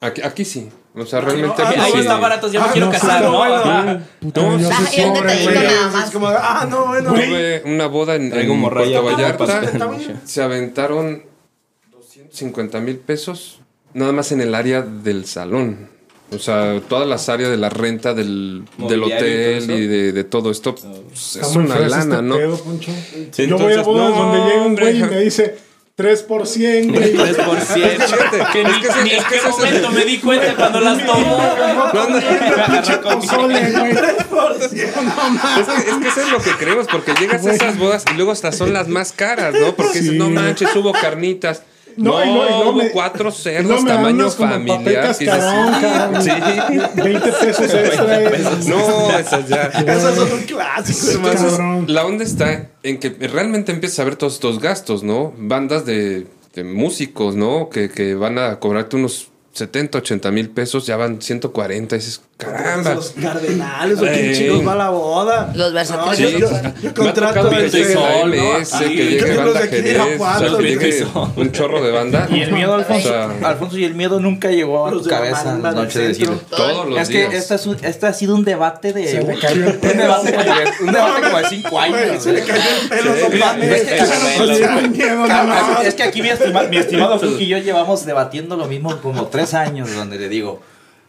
Aquí, 0.00 0.20
aquí 0.22 0.44
sí. 0.44 0.68
O 0.98 1.06
sea, 1.06 1.20
realmente 1.20 1.62
ah, 1.62 1.68
aquí 1.70 1.80
Ahí 1.80 1.92
sí. 1.92 1.98
está 1.98 2.16
baratos, 2.18 2.52
ya 2.52 2.60
me 2.60 2.66
Ah, 2.66 2.70
quiero 2.72 2.86
no, 2.86 2.92
casar, 2.92 3.22
no, 3.22 3.30
¿no? 3.32 3.38
bueno. 3.38 3.54
Ajá. 3.56 4.00
Puta, 4.20 4.40
No, 4.42 4.58
yo 4.58 4.68
sí, 4.90 5.00
un 5.02 5.14
detallito 5.14 5.50
güey. 5.52 5.64
nada 5.64 5.86
Es 5.88 5.92
más. 5.92 6.10
como, 6.10 6.26
ah, 6.28 6.66
no, 6.70 6.86
bueno. 6.86 7.12
Tuve 7.14 7.62
una 7.64 7.86
boda 7.86 8.14
en, 8.16 8.32
en 8.32 8.60
Puerto 8.62 9.02
Vallarta. 9.04 9.60
Bien. 9.60 10.20
Se 10.24 10.42
aventaron 10.42 11.22
250 11.92 12.80
mil 12.80 12.96
pesos 12.98 13.60
nada 13.94 14.12
más 14.12 14.32
en 14.32 14.40
el 14.40 14.54
área 14.54 14.82
del 14.82 15.24
salón. 15.26 15.88
O 16.30 16.38
sea, 16.38 16.78
todas 16.86 17.08
las 17.08 17.30
áreas 17.30 17.50
de 17.50 17.56
la 17.56 17.70
renta 17.70 18.12
del, 18.12 18.64
del 18.76 19.00
y 19.00 19.02
hotel 19.02 19.56
eso. 19.62 19.72
y 19.72 19.86
de, 19.86 20.12
de 20.12 20.24
todo 20.24 20.50
esto. 20.50 20.74
pues, 20.74 21.36
Está 21.36 21.46
es 21.48 21.56
una 21.56 21.78
lana, 21.78 21.98
este 22.16 22.22
¿no? 22.22 22.36
pedo. 22.36 22.56
Sí, 23.30 23.46
Yo 23.46 23.56
voy 23.56 23.72
a 23.72 23.76
entonces, 23.80 23.84
bodas 23.86 24.10
no, 24.10 24.16
donde 24.16 24.38
llega 24.52 24.66
un 24.66 24.76
güey 24.76 24.98
y 25.00 25.02
me 25.04 25.20
dice 25.20 25.56
3 25.98 26.22
por 26.22 26.46
100, 26.46 26.92
güey. 26.92 27.12
3%. 27.12 28.52
que 28.52 28.62
ni, 28.62 28.70
es 28.70 28.78
que 28.78 29.02
ni 29.02 29.10
es 29.10 29.18
en 29.18 29.24
qué 29.28 29.40
momento 29.48 29.90
me 29.90 30.04
di 30.04 30.18
cuenta 30.18 30.54
cuando 30.54 30.78
las 30.78 31.04
tomo. 31.04 31.42
Güey. 31.92 32.22
Es 34.58 34.68
que, 34.68 34.80
es 34.80 35.96
que 35.96 36.08
eso 36.08 36.20
es 36.20 36.30
lo 36.30 36.40
que 36.40 36.52
creemos, 36.52 36.86
porque 36.86 37.14
llegas 37.14 37.44
a 37.46 37.52
esas 37.52 37.78
bodas 37.78 38.04
y 38.12 38.14
luego 38.14 38.30
hasta 38.32 38.52
son 38.52 38.72
las 38.72 38.88
más 38.88 39.12
caras, 39.12 39.54
¿no? 39.54 39.74
Porque 39.74 40.00
dices, 40.00 40.14
no 40.14 40.30
manches, 40.30 40.74
hubo 40.76 40.92
carnitas. 40.92 41.62
No, 41.98 42.24
y 42.24 42.28
y 42.28 42.32
hubo 42.32 42.72
me- 42.74 42.90
cuatro 42.90 43.30
cerdos, 43.30 43.84
tamaño 43.84 44.30
familiar, 44.30 45.08
cascarón. 45.08 46.22
Sí. 46.22 46.30
20 46.94 47.32
pesos 47.32 47.74
extra. 47.74 48.20
No, 48.68 49.18
esas 49.18 49.48
ya. 49.48 49.62
Esos 49.86 50.14
son 50.14 50.32
un 50.32 50.42
clásico, 50.44 51.28
hermano. 51.28 51.84
La 51.88 52.06
onda 52.06 52.24
está 52.24 52.70
en 52.82 52.98
que 52.98 53.10
realmente 53.10 53.72
empiezas 53.72 53.98
a 53.98 54.04
ver 54.04 54.16
todos 54.16 54.34
estos 54.34 54.60
gastos, 54.60 55.02
¿no? 55.02 55.34
Bandas 55.36 55.84
de, 55.84 56.26
de 56.54 56.64
músicos, 56.64 57.34
¿no? 57.34 57.68
Que, 57.68 57.90
que 57.90 58.14
van 58.14 58.38
a 58.38 58.60
cobrarte 58.60 58.96
unos 58.96 59.28
70, 59.54 59.98
80 59.98 60.30
mil 60.30 60.50
pesos, 60.50 60.86
ya 60.86 60.96
van 60.96 61.20
140. 61.20 61.96
Y 61.96 61.98
dices, 61.98 62.20
caramba. 62.38 62.94
Los 62.94 63.10
cardenales, 63.10 63.98
o 63.98 64.02
quién 64.02 64.32
chicos 64.32 64.66
va 64.66 64.72
a 64.72 64.76
la 64.76 64.90
boda. 64.90 65.52
Los 65.54 65.72
versátiles. 65.72 66.16
Sí, 66.30 66.38
yo, 66.38 66.48
yo, 66.82 66.94
contrato 66.94 67.34
tocado 67.42 67.50
que 67.50 67.66
este- 67.66 67.92
Sol, 67.92 68.30
¿no? 68.30 68.88
Que 68.88 69.16
de 69.26 69.36
banda 69.36 69.60
aquí 69.60 69.76
de 69.76 69.82
Jerez, 69.82 69.94
Irapuato, 69.94 70.44
que 70.44 70.50
los 70.50 70.62
llegue 70.62 71.04
Sol. 71.04 71.32
un 71.36 71.52
chorro 71.52 71.82
de 71.82 71.90
banda. 71.90 72.28
Y 72.30 72.40
el 72.42 72.52
miedo, 72.52 72.74
Alfonso, 72.74 73.08
O 73.08 73.12
sea, 73.12 73.48
Alfonso, 73.48 73.76
y 73.76 73.84
el 73.84 73.94
miedo 73.94 74.20
nunca 74.20 74.50
llegó 74.50 74.86
a 74.86 74.90
tu 74.92 75.02
cabeza 75.04 75.52
en 75.56 75.62
la 75.62 75.72
noche 75.72 75.98
de 75.98 76.14
todos 76.48 76.88
los 76.88 76.98
Es 77.00 77.08
días. 77.08 77.28
que 77.30 77.36
este, 77.36 77.54
es 77.56 77.66
un- 77.66 77.76
este 77.82 78.06
ha 78.06 78.12
sido 78.12 78.34
un 78.36 78.44
debate 78.44 78.92
de. 78.92 79.08
Se 79.08 79.22
le 79.22 79.38
cayó 79.38 79.66
el 79.66 79.74
un 79.76 79.80
debate, 79.98 80.32
como 80.32 80.44
de- 80.44 80.72
un 80.80 80.92
debate 80.92 81.22
como 81.26 81.38
de 81.38 81.48
5 81.48 81.70
Güey, 81.70 81.92
años. 81.92 82.22
se 82.22 82.32
le 82.32 82.40
güey. 82.42 82.52
cayó 82.52 82.70
el 82.82 82.88
pelo, 82.88 83.14
Sí, 83.14 83.20
no 83.24 83.28
mira, 83.30 83.46
mames. 83.46 83.72
es 83.72 83.88
que- 83.88 85.08
No 85.08 85.26
no, 85.26 85.44
no. 85.44 85.80
Es 85.82 86.00
aquí 86.00 86.22
mi, 86.22 86.28
estima- 86.28 86.62
mi 86.68 86.76
estimado 86.76 87.18
Fuki 87.20 87.44
y 87.44 87.48
yo 87.48 87.58
llevamos 87.58 88.06
debatiendo 88.06 88.56
lo 88.56 88.66
mismo 88.66 88.96
como 89.00 89.26
tres 89.26 89.54
años, 89.54 89.92
donde 89.94 90.18
le 90.18 90.28
digo, 90.28 90.60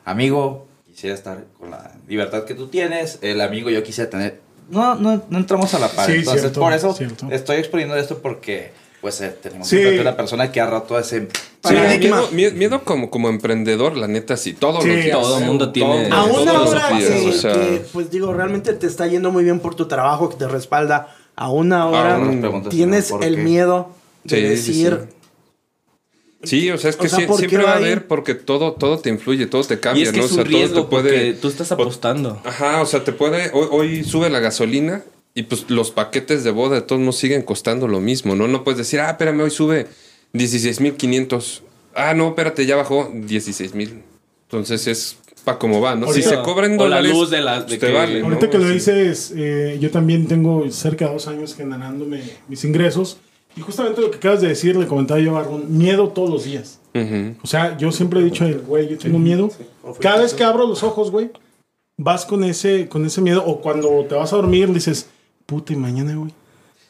amigo, 0.06 0.68
quisiera 1.00 1.16
estar 1.16 1.46
con 1.58 1.72
la 1.72 1.92
libertad 2.10 2.44
que 2.44 2.54
tú 2.56 2.68
tienes, 2.68 3.20
el 3.22 3.40
amigo 3.40 3.70
yo 3.70 3.82
quisiera 3.84 4.10
tener... 4.10 4.42
No, 4.70 4.96
no, 4.96 5.24
no 5.30 5.38
entramos 5.38 5.74
a 5.74 5.80
la 5.80 5.88
par. 5.88 6.08
Sí, 6.08 6.18
Entonces, 6.18 6.42
cierto, 6.42 6.60
por 6.60 6.74
eso 6.74 6.94
cierto. 6.94 7.28
estoy 7.32 7.56
exponiendo 7.56 7.96
esto 7.96 8.18
porque, 8.18 8.72
pues, 9.00 9.22
eh, 9.22 9.34
tenemos 9.42 9.66
Sí. 9.70 9.78
una 9.98 10.18
persona 10.18 10.52
que 10.52 10.60
ha 10.60 10.70
roto 10.70 11.00
ese... 11.00 11.30
Sí, 11.64 11.74
miedo, 12.00 12.28
miedo- 12.34 12.52
miedo 12.56 12.84
como, 12.84 13.10
como 13.10 13.30
emprendedor, 13.30 13.96
la 13.96 14.10
neta, 14.10 14.36
sí. 14.36 14.52
Todos 14.52 14.84
Sí, 14.84 14.90
los 14.90 15.04
días. 15.06 15.18
todo 15.18 15.40
mundo 15.40 15.72
tiene- 15.72 16.10
los 16.10 16.18
ahora 16.18 16.90
días, 16.98 17.10
que, 17.10 17.30
o 17.30 17.32
sea, 17.32 17.54
que, 17.54 17.82
pues 17.94 18.12
digo, 18.12 18.34
realmente 18.34 18.74
te 18.74 18.86
está 18.86 19.08
yendo 19.08 19.32
muy 19.32 19.46
bien 19.46 19.62
por 19.62 19.76
tu 19.76 19.88
trabajo, 19.88 20.28
que 20.30 20.36
te 20.36 20.48
respalda. 20.50 21.16
Aún 21.38 21.70
nos 21.70 21.92
preguntas, 22.42 22.70
tienes 22.72 23.10
¿por 23.10 23.24
el 23.24 23.38
miedo 23.38 23.92
de 24.26 24.36
Sí, 24.36 24.42
sí, 24.44 24.50
decir... 24.84 25.19
sí. 26.44 26.70
O 26.72 26.78
sea, 26.78 26.90
es 26.90 26.96
que 26.96 27.08
O 27.08 27.10
sea, 27.10 27.20
sí- 27.20 27.26
¿por 27.26 27.36
qué 27.38 27.48
siempre 27.50 27.64
va 27.66 27.74
a 27.74 27.78
haber 27.78 28.08
porque 28.08 28.36
todo, 28.36 28.74
todo 28.74 29.00
te 29.00 29.10
influye, 29.10 29.46
todo 29.48 29.64
te 29.64 29.76
Y 29.76 29.78
cambia, 29.78 30.04
es 30.04 30.12
que 30.12 30.18
¿no? 30.20 30.26
es 30.26 30.32
o 30.32 30.36
sea, 30.36 30.44
riesgo 30.44 30.76
todo 30.86 30.86
te 30.86 30.90
puede. 31.10 31.34
tú 31.34 31.48
estás 31.48 31.72
apostando. 31.72 32.42
Ajá, 32.46 32.82
o 32.82 32.86
sea, 32.86 33.04
te 33.04 33.12
puede. 33.12 33.52
Hoy, 33.54 33.68
hoy 33.72 34.04
sube 34.04 34.30
la 34.30 34.40
gasolina 34.40 35.04
y 35.36 35.44
pues 35.44 35.66
los 35.70 35.92
paquetes 35.92 36.44
de 36.44 36.52
boda 36.52 36.76
de 36.76 36.82
todos 36.82 37.02
nos 37.02 37.16
siguen 37.18 37.42
costando 37.44 37.88
lo 37.88 38.00
mismo, 38.00 38.36
¿no? 38.36 38.48
No 38.48 38.64
puedes 38.64 38.78
decir, 38.80 39.00
ah, 39.00 39.12
espérame, 39.12 39.42
hoy 39.42 39.52
sube 39.52 39.88
16.500. 40.34 41.62
Ah, 41.96 42.14
no, 42.14 42.30
espérate, 42.30 42.66
ya 42.66 42.76
bajó 42.76 43.12
16.000. 43.14 44.02
Entonces 44.48 44.88
es 44.88 45.18
para 45.44 45.58
cómo 45.58 45.80
va, 45.82 45.96
¿no? 45.96 46.12
Si 46.12 46.22
se 46.22 46.36
cobra 46.42 46.66
en 46.66 46.74
o 46.74 46.88
la 46.88 46.98
dólares, 46.98 47.12
luz 47.12 47.30
de 47.30 47.42
la- 47.42 47.56
pues 47.66 47.72
de 47.72 47.78
te 47.78 47.88
que- 47.88 47.94
vale. 47.94 48.20
¿no? 48.20 48.26
Ahorita 48.28 48.50
que 48.50 48.58
lo 48.58 48.68
dices, 48.70 49.34
eh, 49.36 49.78
yo 49.80 49.90
también 49.92 50.28
tengo 50.28 50.70
cerca 50.72 51.06
de 51.08 51.14
dos 51.14 51.28
años 51.28 51.56
generándome 51.56 52.22
mis 52.48 52.64
ingresos. 52.64 53.18
Y 53.56 53.62
justamente 53.62 54.02
lo 54.02 54.12
que 54.12 54.18
acabas 54.18 54.42
de 54.42 54.48
decir, 54.48 54.76
le 54.76 54.88
comentaba 54.88 55.20
yo 55.20 55.32
a 55.32 55.42
Barbón, 55.42 55.78
miedo 55.78 56.10
todos 56.10 56.30
los 56.30 56.44
días. 56.44 56.80
O 57.42 57.48
sea, 57.48 57.78
yo 57.78 57.92
siempre 57.92 58.20
he 58.20 58.24
dicho, 58.24 58.44
a 58.44 58.48
él, 58.48 58.62
güey, 58.66 58.90
yo 58.90 58.98
tengo 58.98 59.20
miedo. 59.20 59.50
Cada 60.00 60.22
vez 60.22 60.34
que 60.34 60.44
abro 60.44 60.68
los 60.68 60.84
ojos, 60.84 61.12
güey, 61.12 61.32
vas 61.98 62.26
con 62.26 62.44
ese, 62.44 62.88
con 62.90 63.06
ese 63.06 63.22
miedo. 63.22 63.44
O 63.46 63.62
cuando 63.62 64.06
te 64.08 64.16
vas 64.16 64.34
a 64.34 64.38
dormir, 64.38 64.72
dices, 64.74 65.10
puta, 65.46 65.74
y 65.74 65.76
mañana, 65.76 66.16
güey. 66.16 66.34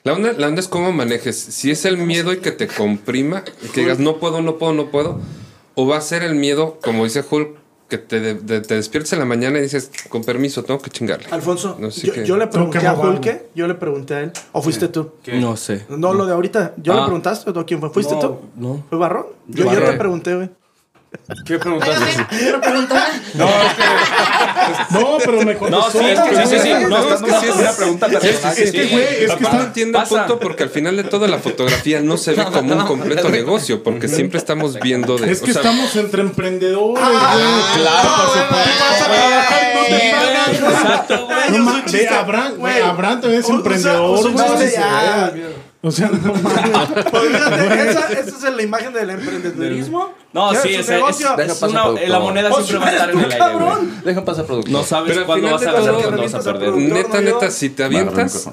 La 0.03 0.13
onda, 0.13 0.33
la 0.33 0.47
onda 0.47 0.61
es 0.61 0.67
cómo 0.67 0.91
manejes. 0.91 1.37
Si 1.37 1.71
es 1.71 1.85
el 1.85 1.97
miedo 1.97 2.31
y 2.33 2.37
que 2.37 2.51
te 2.51 2.67
comprima, 2.67 3.43
y 3.63 3.67
que 3.67 3.81
digas 3.81 3.99
no 3.99 4.17
puedo, 4.17 4.41
no 4.41 4.57
puedo, 4.57 4.73
no 4.73 4.89
puedo. 4.89 5.19
O 5.75 5.87
va 5.87 5.97
a 5.97 6.01
ser 6.01 6.23
el 6.23 6.35
miedo, 6.35 6.79
como 6.81 7.03
dice 7.03 7.23
Hulk, 7.29 7.57
que 7.89 7.97
te, 7.97 8.19
de- 8.19 8.35
de- 8.35 8.61
te 8.61 8.75
despiertes 8.75 9.11
en 9.13 9.19
la 9.19 9.25
mañana 9.25 9.59
y 9.59 9.63
dices, 9.63 9.91
con 10.09 10.23
permiso, 10.23 10.63
tengo 10.63 10.79
que 10.79 10.89
chingarle. 10.89 11.27
Alfonso, 11.31 11.75
No 11.79 11.89
sé 11.91 12.07
yo, 12.07 12.13
qué. 12.13 12.25
yo 12.25 12.37
le 12.37 12.45
que 12.45 12.51
pregunté 12.51 12.85
a. 12.87 12.93
Hulke, 12.93 13.47
yo 13.55 13.67
le 13.67 13.73
pregunté 13.75 14.13
a 14.13 14.19
él, 14.21 14.31
o 14.51 14.61
fuiste 14.61 14.87
tú. 14.87 15.11
No 15.33 15.57
sé. 15.57 15.85
No, 15.89 16.13
lo 16.13 16.25
de 16.25 16.33
ahorita, 16.33 16.73
¿yo 16.77 16.93
le 16.93 16.99
Ah. 17.01 17.05
preguntaste 17.05 17.49
o 17.49 17.65
quién 17.65 17.79
fue? 17.79 17.89
¿Fuiste 17.89 18.13
No, 18.13 18.19
tú? 18.21 18.37
no. 18.55 18.83
¿Fue 18.89 18.97
Barrón? 18.97 19.25
Yo, 19.47 19.65
yo 19.65 19.71
Barrón. 19.71 19.91
te 19.91 19.97
pregunté, 19.97 20.35
güey. 20.35 20.49
¿Qué 21.45 21.57
preguntaste? 21.59 22.03
Óigame, 22.03 22.47
otra 22.49 22.61
pregunta. 22.61 23.07
No, 24.91 25.17
pero 25.23 25.41
me 25.43 25.55
contestó. 25.57 25.69
No, 25.69 25.91
sí, 25.91 26.05
es 26.11 26.19
que- 26.19 26.35
sí, 26.35 26.41
sí, 26.47 26.59
sí. 26.59 26.73
No, 26.87 27.13
es 27.13 27.21
que 27.21 27.31
sí 27.31 27.45
es 27.47 27.55
una 27.55 27.71
pregunta 27.73 28.07
personal. 28.07 28.57
Es 28.57 28.71
que, 28.71 28.85
güey, 28.87 29.03
es 29.25 29.31
que 29.33 29.43
está... 29.43 29.57
entiendo 29.63 29.99
el 30.01 30.07
punto 30.07 30.39
porque 30.39 30.63
al 30.63 30.69
final 30.69 30.97
de 30.97 31.03
todo 31.03 31.27
la 31.27 31.39
fotografía 31.39 31.99
no 32.01 32.17
se 32.17 32.33
ve 32.33 32.43
como 32.45 32.73
un 32.75 32.85
completo 32.85 33.29
negocio, 33.39 33.83
porque 33.83 34.07
siempre 34.07 34.37
estamos 34.37 34.79
viendo 34.79 35.17
de. 35.17 35.31
Es 35.31 35.41
que 35.41 35.51
o 35.51 35.53
sea, 35.53 35.61
estamos 35.63 35.95
entre 35.95 36.21
emprendedores, 36.21 37.03
Ah, 37.03 37.33
güey. 37.33 37.83
claro, 37.83 38.09
por 38.15 38.27
supuesto. 38.27 38.73
No 40.59 40.69
Exacto, 40.69 41.25
güey. 41.27 41.59
No 41.59 41.81
es 41.85 42.11
Abraham, 42.11 42.53
güey. 42.57 42.81
Abraham 42.81 43.21
también 43.21 43.41
es 43.41 43.49
emprendedor, 43.49 44.31
güey. 44.31 44.73
O 45.81 45.91
sea, 45.91 46.09
no 46.09 46.33
mames. 46.43 47.85
Esa, 47.87 48.11
esa 48.11 48.47
es 48.49 48.55
la 48.55 48.61
imagen 48.61 48.91
del 48.93 49.09
emprendedurismo. 49.11 50.13
No, 50.33 50.51
sí, 50.53 50.75
es, 50.75 50.89
es, 50.89 51.01
es 51.19 51.61
una, 51.63 51.87
la 52.07 52.19
moneda 52.19 52.49
Pues, 52.49 52.65
siempre 52.65 52.85
va 52.85 52.91
a 52.91 52.95
estar 52.95 53.11
en 53.11 53.19
el 53.19 53.31
aire, 53.31 53.53
güey. 53.55 53.87
Deja 54.03 54.25
pasar 54.25 54.45
productor. 54.45 54.71
No 54.71 54.83
sabes 54.83 55.09
Pero 55.09 55.21
al 55.21 55.25
cuándo 55.25 55.47
final 55.47 55.53
vas 55.53 55.61
a 55.67 55.71
ganar, 55.71 55.91
todo- 56.01 56.01
cuándo 56.03 56.21
vas 56.21 56.33
a 56.33 56.37
Revientas 56.37 56.45
perder. 56.45 56.69
productor. 56.73 56.97
neta, 56.97 57.21
¿no? 57.21 57.39
neta, 57.39 57.51
si 57.51 57.69
te 57.69 57.83
avientas, 57.83 58.49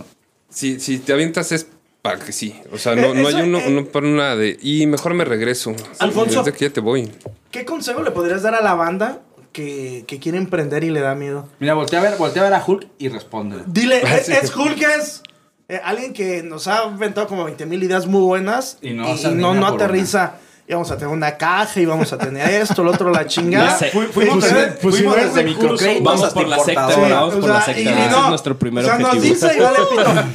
si, 0.48 0.80
si 0.80 0.98
te 0.98 1.12
avientas 1.12 1.52
es 1.52 1.66
para 2.02 2.18
que 2.20 2.30
sí. 2.32 2.54
O 2.72 2.78
sea, 2.78 2.94
no, 2.94 3.08
Eh, 3.08 3.14
no 3.14 3.28
eso, 3.28 3.38
hay 3.38 3.42
uno, 3.44 3.58
eh. 3.58 3.64
uno 3.68 3.84
por 3.86 4.04
una 4.04 4.36
de. 4.36 4.56
Y 4.62 4.86
mejor 4.86 5.14
me 5.14 5.24
regreso. 5.24 5.74
Alfonso. 5.98 6.44
Desde 6.44 6.56
que 6.56 6.68
ya 6.68 6.72
te 6.72 6.80
voy. 6.80 7.10
¿Qué 7.50 7.64
consejo 7.64 8.02
le 8.02 8.12
podrías 8.12 8.42
dar 8.42 8.54
a 8.54 8.62
la 8.62 8.74
banda 8.74 9.20
que, 9.52 10.04
que 10.06 10.20
quiere 10.20 10.38
emprender 10.38 10.84
y 10.84 10.90
le 10.90 11.00
da 11.00 11.16
miedo? 11.16 11.48
Mira, 11.58 11.74
voltea 11.74 11.98
a 11.98 12.02
ver, 12.02 12.16
voltea 12.18 12.42
a 12.42 12.44
ver 12.44 12.54
a 12.54 12.62
Hulk 12.64 12.86
y 12.98 13.08
responde. 13.08 13.56
Dile, 13.66 14.00
Ah, 14.06 14.16
es, 14.16 14.28
es 14.28 14.54
Hulk, 14.56 14.80
es 14.80 15.22
eh, 15.68 15.80
alguien 15.84 16.12
que 16.12 16.42
nos 16.42 16.68
ha 16.68 16.84
inventado 16.84 17.26
como 17.26 17.44
20 17.44 17.66
mil 17.66 17.82
ideas 17.82 18.06
muy 18.06 18.20
buenas 18.22 18.78
Y 18.82 18.90
y 18.90 18.94
no 18.94 19.08
no, 19.08 19.16
se 19.16 19.30
no, 19.32 19.66
aterriza. 19.66 20.34
Y 20.68 20.72
vamos 20.72 20.90
a 20.90 20.96
tener 20.96 21.14
una 21.14 21.36
caja 21.36 21.78
y 21.80 21.86
vamos 21.86 22.12
a 22.12 22.18
tener 22.18 22.48
esto, 22.60 22.82
lo 22.82 22.90
otro, 22.90 23.10
la 23.10 23.24
chingada. 23.28 23.70
Fui- 23.92 24.06
Fuimos 24.06 24.42
desde- 24.42 24.72
fuimos 24.72 25.16
no 25.16 25.22
desde 25.22 25.44
microcréditos 25.44 26.02
Vamos 26.04 26.22
hasta 26.24 26.34
por 26.40 26.48
la 26.48 26.58
secta, 26.58 26.86
vamos 26.88 27.34
por 27.36 27.48
la 27.48 27.62
secta. 27.62 27.80
y 27.80 27.86
Ese 27.88 28.04
es 28.06 28.28
nuestro 28.28 28.58
primer 28.58 28.84
o 28.84 28.88
sea, 28.88 28.98
nos 28.98 29.08
objetivo. 29.14 29.34
dice 29.34 29.56
y 29.56 29.60
vale. 29.60 29.78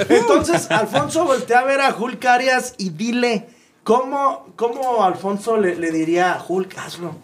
Entonces, 0.09 0.71
Alfonso 0.71 1.25
voltea 1.25 1.59
a 1.59 1.63
ver 1.65 1.81
a 1.81 1.93
Hulk 1.93 2.23
Arias 2.25 2.75
y 2.77 2.91
dile, 2.91 3.47
¿cómo, 3.83 4.47
cómo 4.55 5.03
Alfonso 5.03 5.57
le, 5.57 5.75
le 5.75 5.91
diría 5.91 6.31
a 6.33 6.45
Hulk, 6.47 6.77
hazlo? 6.77 7.15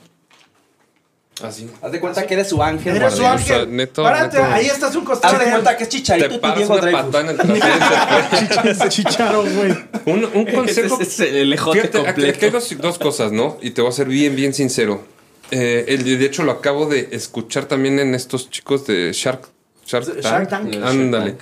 Así. 1.43 1.69
Haz 1.81 1.91
de 1.91 1.99
cuenta 1.99 2.25
que 2.25 2.33
eres 2.33 2.49
su 2.49 2.61
ángel. 2.63 2.95
Eres 2.95 3.13
su 3.13 3.21
guardián. 3.21 3.43
o 3.43 3.45
sea, 3.45 3.55
ángel. 3.57 3.75
neto, 3.75 4.03
Párate, 4.03 4.37
neto. 4.37 4.49
ahí 4.53 4.65
estás 4.65 4.95
un 4.95 5.05
costado 5.05 5.35
Haz 5.35 5.43
de 5.45 5.51
cuenta 5.51 5.77
que 5.77 5.83
es 5.83 5.89
Te 5.89 5.97
Chicharito 5.97 6.25
y 6.25 6.29
tú 6.29 6.41
paras 6.41 6.69
una 6.69 6.91
patada 6.91 7.21
en 7.21 7.27
el 7.29 7.37
trasero. 7.37 8.77
te- 8.79 8.89
Chicharo, 8.89 9.43
güey. 9.43 9.71
un, 10.05 10.25
un 10.25 10.47
Ese 10.67 10.87
consejo. 10.87 10.99
es 11.01 11.19
el 11.19 11.53
ejote 11.53 11.81
Fíjate, 11.81 11.97
aquí, 11.99 12.09
aquí 12.09 12.21
hay 12.25 12.31
completo. 12.51 12.57
dos, 12.59 12.77
dos 12.79 12.97
cosas, 12.99 13.31
¿no? 13.31 13.57
Y 13.61 13.71
te 13.71 13.81
voy 13.81 13.89
a 13.89 13.93
ser 13.93 14.07
bien, 14.07 14.35
bien 14.35 14.53
sincero. 14.53 15.03
Eh, 15.51 15.85
el, 15.89 16.03
de 16.03 16.25
hecho, 16.25 16.43
lo 16.43 16.51
acabo 16.53 16.87
de 16.87 17.09
escuchar 17.11 17.65
también 17.65 17.99
en 17.99 18.15
estos 18.15 18.49
chicos 18.49 18.87
de 18.87 19.11
Shark, 19.13 19.47
Shark 19.85 20.05
Tank. 20.07 20.21
Shark 20.23 20.49
Tank. 20.49 20.75
Ándale. 20.83 21.37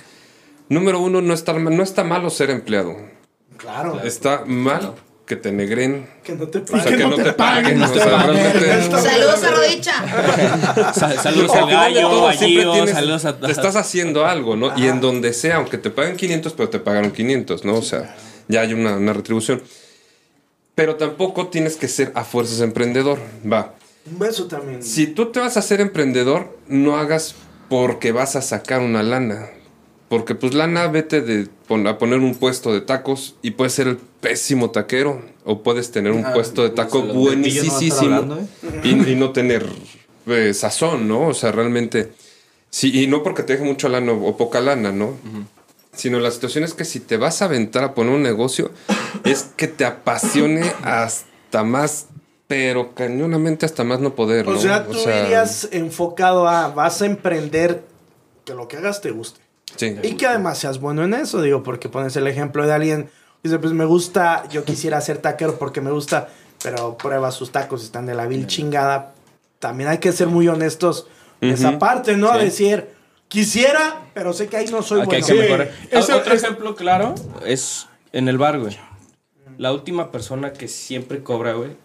Número 0.68 1.00
uno, 1.00 1.22
no 1.22 1.32
está, 1.32 1.54
no 1.54 1.82
está 1.82 2.04
malo 2.04 2.28
ser 2.30 2.50
empleado. 2.50 2.96
Claro, 3.56 4.00
Está 4.04 4.44
mal 4.46 4.92
que 5.26 5.36
te 5.36 5.50
negren. 5.52 6.06
que 6.22 6.34
no 6.34 6.46
te 6.48 6.58
O 6.58 6.66
sea, 6.66 6.82
paguen. 6.84 6.98
que 6.98 7.04
no 7.04 7.16
te 7.16 7.32
paguen. 7.32 7.80
Saludos 7.80 9.42
a 9.44 9.50
Rodicha. 9.50 10.92
Sa- 10.94 11.20
Saludos 11.22 11.50
Al 11.54 11.68
gallo, 11.70 12.08
todo, 12.08 12.28
a 12.28 12.32
siempre 12.32 12.62
Gio, 12.62 12.72
tienes- 12.72 12.94
saludos 12.94 13.24
a 13.24 13.38
te 13.40 13.50
estás 13.50 13.76
haciendo 13.76 14.24
algo, 14.24 14.56
¿no? 14.56 14.76
Y 14.78 14.86
en 14.86 15.00
donde 15.00 15.32
sea, 15.32 15.56
aunque 15.56 15.78
te 15.78 15.90
paguen 15.90 16.16
500, 16.16 16.52
pero 16.52 16.68
te 16.68 16.78
pagaron 16.78 17.10
500, 17.10 17.64
¿no? 17.64 17.74
O 17.74 17.82
sea, 17.82 18.14
ya 18.48 18.60
hay 18.60 18.72
una, 18.72 18.96
una 18.96 19.12
retribución. 19.12 19.62
Pero 20.76 20.96
tampoco 20.96 21.48
tienes 21.48 21.76
que 21.76 21.88
ser 21.88 22.12
a 22.14 22.22
fuerzas 22.24 22.60
emprendedor. 22.60 23.18
Va. 23.50 23.74
Un 24.10 24.18
beso 24.20 24.46
también. 24.46 24.82
Si 24.82 25.06
tú 25.08 25.32
te 25.32 25.40
vas 25.40 25.56
a 25.56 25.62
ser 25.62 25.80
emprendedor, 25.80 26.56
no 26.68 26.96
hagas 26.98 27.34
porque 27.68 28.12
vas 28.12 28.36
a 28.36 28.42
sacar 28.42 28.80
una 28.80 29.02
lana. 29.02 29.46
Porque 30.08 30.34
pues 30.36 30.54
lana, 30.54 30.86
vete 30.86 31.20
de 31.20 31.48
pon- 31.66 31.86
a 31.86 31.98
poner 31.98 32.20
un 32.20 32.34
puesto 32.36 32.72
de 32.72 32.80
tacos 32.80 33.34
y 33.42 33.52
puedes 33.52 33.72
ser 33.72 33.88
el 33.88 33.96
pésimo 33.96 34.70
taquero. 34.70 35.20
O 35.44 35.62
puedes 35.62 35.90
tener 35.90 36.12
un 36.12 36.24
puesto 36.32 36.62
de 36.62 36.70
taco 36.70 37.04
no 37.04 37.14
buenísimo 37.14 38.36
¿eh? 38.36 38.46
y, 38.84 39.12
y 39.12 39.14
no 39.14 39.30
tener 39.30 39.66
eh, 40.26 40.52
sazón, 40.54 41.06
¿no? 41.08 41.28
O 41.28 41.34
sea, 41.34 41.52
realmente... 41.52 42.12
Sí, 42.68 43.02
y 43.02 43.06
no 43.06 43.22
porque 43.22 43.42
te 43.42 43.54
deje 43.54 43.64
mucha 43.64 43.88
lana 43.88 44.12
o, 44.12 44.36
poca 44.36 44.60
lana, 44.60 44.92
¿no? 44.92 45.14
Sino 45.94 46.18
la 46.20 46.30
situación 46.30 46.62
es 46.64 46.74
que 46.74 46.84
si 46.84 47.00
te 47.00 47.16
vas 47.16 47.40
a 47.40 47.46
aventar 47.46 47.84
a 47.84 47.94
poner 47.94 48.12
un 48.14 48.22
negocio, 48.22 48.70
es 49.24 49.50
que 49.56 49.66
te 49.66 49.84
apasione 49.84 50.62
hasta 50.82 51.62
más, 51.62 52.08
pero 52.48 52.94
cañonamente 52.94 53.64
hasta 53.64 53.82
más 53.82 54.00
no 54.00 54.14
poder, 54.14 54.46
¿no? 54.46 54.58
O 54.58 54.60
sea, 54.60 54.84
tú 54.86 54.98
irías 54.98 55.68
enfocado 55.72 56.48
a, 56.48 56.68
vas 56.68 57.00
a 57.02 57.06
emprender, 57.06 57.84
que 58.44 58.52
lo 58.52 58.68
que 58.68 58.76
hagas 58.76 59.00
te 59.00 59.10
guste. 59.10 59.40
Sí. 59.76 59.96
Y 60.02 60.16
que 60.16 60.26
además 60.26 60.58
seas 60.58 60.80
bueno 60.80 61.04
en 61.04 61.14
eso, 61.14 61.40
digo, 61.42 61.62
porque 61.62 61.88
pones 61.88 62.16
el 62.16 62.26
ejemplo 62.26 62.66
de 62.66 62.72
alguien, 62.72 63.10
Dice, 63.42 63.60
pues 63.60 63.72
me 63.74 63.84
gusta, 63.84 64.48
yo 64.48 64.64
quisiera 64.64 65.00
ser 65.00 65.18
taquero 65.18 65.56
porque 65.56 65.80
me 65.80 65.92
gusta, 65.92 66.28
pero 66.64 66.96
prueba 66.96 67.30
sus 67.30 67.52
tacos, 67.52 67.84
están 67.84 68.04
de 68.06 68.14
la 68.14 68.26
vil 68.26 68.48
chingada. 68.48 69.14
También 69.60 69.88
hay 69.88 69.98
que 69.98 70.10
ser 70.10 70.26
muy 70.26 70.48
honestos 70.48 71.06
en 71.40 71.50
esa 71.50 71.78
parte, 71.78 72.16
¿no? 72.16 72.32
Sí. 72.32 72.38
Decir, 72.40 72.88
quisiera, 73.28 74.00
pero 74.14 74.32
sé 74.32 74.48
que 74.48 74.56
ahí 74.56 74.66
no 74.66 74.82
soy 74.82 75.04
bueno. 75.04 75.24
Sí. 75.24 75.38
Ese- 75.92 76.12
Otro 76.14 76.32
es- 76.34 76.42
ejemplo 76.42 76.74
claro 76.74 77.14
es 77.44 77.86
en 78.12 78.26
el 78.26 78.36
bar, 78.38 78.58
güey. 78.58 78.76
La 79.58 79.72
última 79.72 80.10
persona 80.10 80.52
que 80.52 80.66
siempre 80.66 81.22
cobra, 81.22 81.52
güey, 81.52 81.76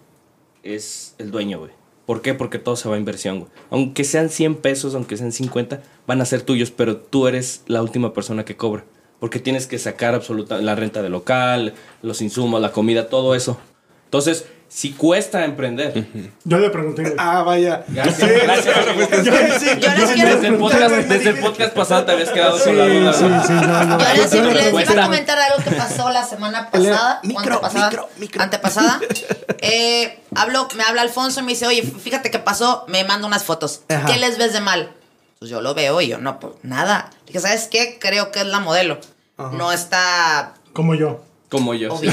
es 0.63 1.13
el 1.19 1.29
dueño, 1.29 1.59
güey. 1.59 1.71
¿Por 2.05 2.21
qué? 2.21 2.33
Porque 2.33 2.59
todo 2.59 2.75
se 2.75 2.89
va 2.89 2.95
a 2.95 2.99
inversión, 2.99 3.39
güey. 3.39 3.51
Aunque 3.69 4.03
sean 4.03 4.29
100 4.29 4.55
pesos, 4.55 4.95
aunque 4.95 5.17
sean 5.17 5.31
50, 5.31 5.81
van 6.07 6.21
a 6.21 6.25
ser 6.25 6.41
tuyos, 6.41 6.71
pero 6.71 6.97
tú 6.97 7.27
eres 7.27 7.63
la 7.67 7.81
última 7.81 8.13
persona 8.13 8.45
que 8.45 8.57
cobra. 8.57 8.83
Porque 9.19 9.39
tienes 9.39 9.67
que 9.67 9.77
sacar 9.77 10.15
absoluta 10.15 10.59
la 10.61 10.75
renta 10.75 11.01
del 11.01 11.11
local, 11.11 11.73
los 12.01 12.21
insumos, 12.21 12.59
la 12.61 12.71
comida, 12.71 13.07
todo 13.07 13.35
eso. 13.35 13.57
Entonces, 14.05 14.47
si 14.73 14.93
cuesta 14.93 15.43
emprender. 15.43 16.07
Yo 16.45 16.57
le 16.57 16.69
pregunté. 16.69 17.13
Ah, 17.17 17.43
vaya. 17.43 17.83
Gracias, 17.89 18.31
gracias. 18.43 18.75
Sí, 18.85 19.29
sí, 19.59 19.65
Yo 19.81 19.89
quiero- 20.13 20.35
Desde 20.35 20.47
el 20.47 20.55
podcast, 20.57 20.95
desde 20.95 21.29
el 21.31 21.39
podcast 21.39 21.73
pasado 21.73 22.05
te 22.05 22.13
habías 22.13 22.29
quedado 22.29 22.57
con 22.63 22.77
la 22.77 22.85
duda. 22.87 23.11
Sí, 23.13 23.23
¿no? 23.25 23.43
sí, 23.45 23.51
no, 23.53 23.83
no. 23.83 23.99
Yo 23.99 24.05
les, 24.15 24.73
les 24.73 24.89
iba 24.89 25.03
a 25.03 25.05
comentar 25.07 25.37
algo 25.37 25.61
que 25.61 25.71
pasó 25.71 26.09
la 26.09 26.23
semana 26.23 26.71
pasada. 26.71 27.19
o 27.21 27.27
micro, 27.27 27.55
antepasada. 27.55 27.89
micro, 27.89 28.09
micro. 28.17 28.43
Antepasada. 28.43 28.99
Eh, 29.63 30.19
hablo, 30.33 30.67
me 30.75 30.81
habla 30.83 31.03
Alfonso 31.03 31.41
y 31.41 31.43
me 31.43 31.51
dice, 31.51 31.67
oye, 31.67 31.83
fíjate 31.83 32.31
qué 32.31 32.39
pasó, 32.39 32.83
me 32.87 33.03
manda 33.03 33.27
unas 33.27 33.43
fotos. 33.43 33.81
Ajá. 33.89 34.07
¿Qué 34.07 34.17
les 34.17 34.39
ves 34.39 34.53
de 34.53 34.59
mal? 34.61 34.91
Pues 35.37 35.51
yo 35.51 35.61
lo 35.61 35.75
veo 35.75 36.01
y 36.01 36.07
yo, 36.07 36.17
no, 36.17 36.39
pues 36.39 36.53
nada. 36.63 37.11
Dije, 37.27 37.39
¿sabes 37.41 37.67
qué? 37.69 37.99
Creo 38.01 38.31
que 38.31 38.39
es 38.39 38.47
la 38.47 38.59
modelo. 38.59 38.97
No 39.37 39.71
está... 39.71 40.53
Como 40.73 40.95
yo. 40.95 41.23
Como 41.51 41.73
yo. 41.73 41.93
Obvio, 41.93 42.11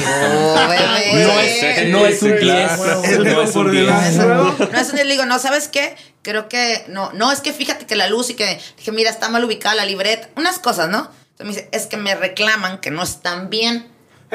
bebé. 0.69 1.25
No 1.25 1.41
es, 1.41 1.89
no 1.91 2.07
es 2.07 2.23
un 2.23 2.39
10. 2.41 2.71
El 3.05 3.25
No 3.25 3.41
es 3.43 3.55
un 3.55 3.71
10. 3.71 3.87
delante. 3.87 4.69
No 4.73 4.79
es 4.81 4.89
un 4.91 4.97
día, 4.97 5.05
le 5.05 5.13
digo, 5.13 5.27
no, 5.27 5.39
¿sabes 5.39 5.69
qué? 5.69 5.95
Creo 6.23 6.49
que, 6.49 6.85
no, 6.89 7.13
no, 7.13 7.31
es 7.31 7.41
que 7.41 7.53
fíjate 7.53 7.87
que 7.87 7.95
la 7.95 8.09
luz 8.09 8.31
y 8.31 8.35
que, 8.35 8.61
dije, 8.77 8.91
mira, 8.91 9.11
está 9.11 9.29
mal 9.29 9.45
ubicada 9.45 9.77
la 9.77 9.85
libreta, 9.85 10.29
unas 10.37 10.59
cosas, 10.59 10.89
¿no? 10.89 11.09
Entonces 11.39 11.47
me 11.47 11.49
dice, 11.53 11.69
es 11.71 11.87
que 11.87 11.97
me 11.97 12.17
reclaman 12.17 12.79
que 12.81 12.91
no 12.91 13.03
están 13.05 13.49
bien. 13.49 13.87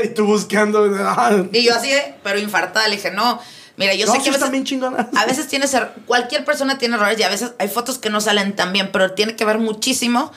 Y 0.02 0.08
tú 0.08 0.26
buscando. 0.26 0.88
Y 1.52 1.64
yo 1.64 1.76
así, 1.76 1.92
pero 2.24 2.40
infartada, 2.40 2.88
le 2.88 2.96
dije, 2.96 3.12
no, 3.12 3.42
mira, 3.76 3.94
yo 3.96 4.06
no, 4.08 4.14
sé 4.14 4.22
que 4.22 4.30
a 4.30 4.32
veces, 4.32 4.52
bien 4.52 4.64
chingonas. 4.64 5.08
a 5.16 5.26
veces 5.26 5.50
tienes, 5.50 5.74
er- 5.74 5.92
cualquier 6.06 6.46
persona 6.46 6.78
tiene 6.78 6.96
errores 6.96 7.20
y 7.20 7.24
a 7.24 7.30
veces 7.30 7.52
hay 7.60 7.68
fotos 7.68 7.98
que 8.00 8.10
no 8.10 8.22
salen 8.22 8.56
tan 8.56 8.72
bien, 8.72 8.90
pero 8.94 9.12
tiene 9.12 9.36
que 9.36 9.44
ver 9.44 9.60
muchísimo 9.60 10.32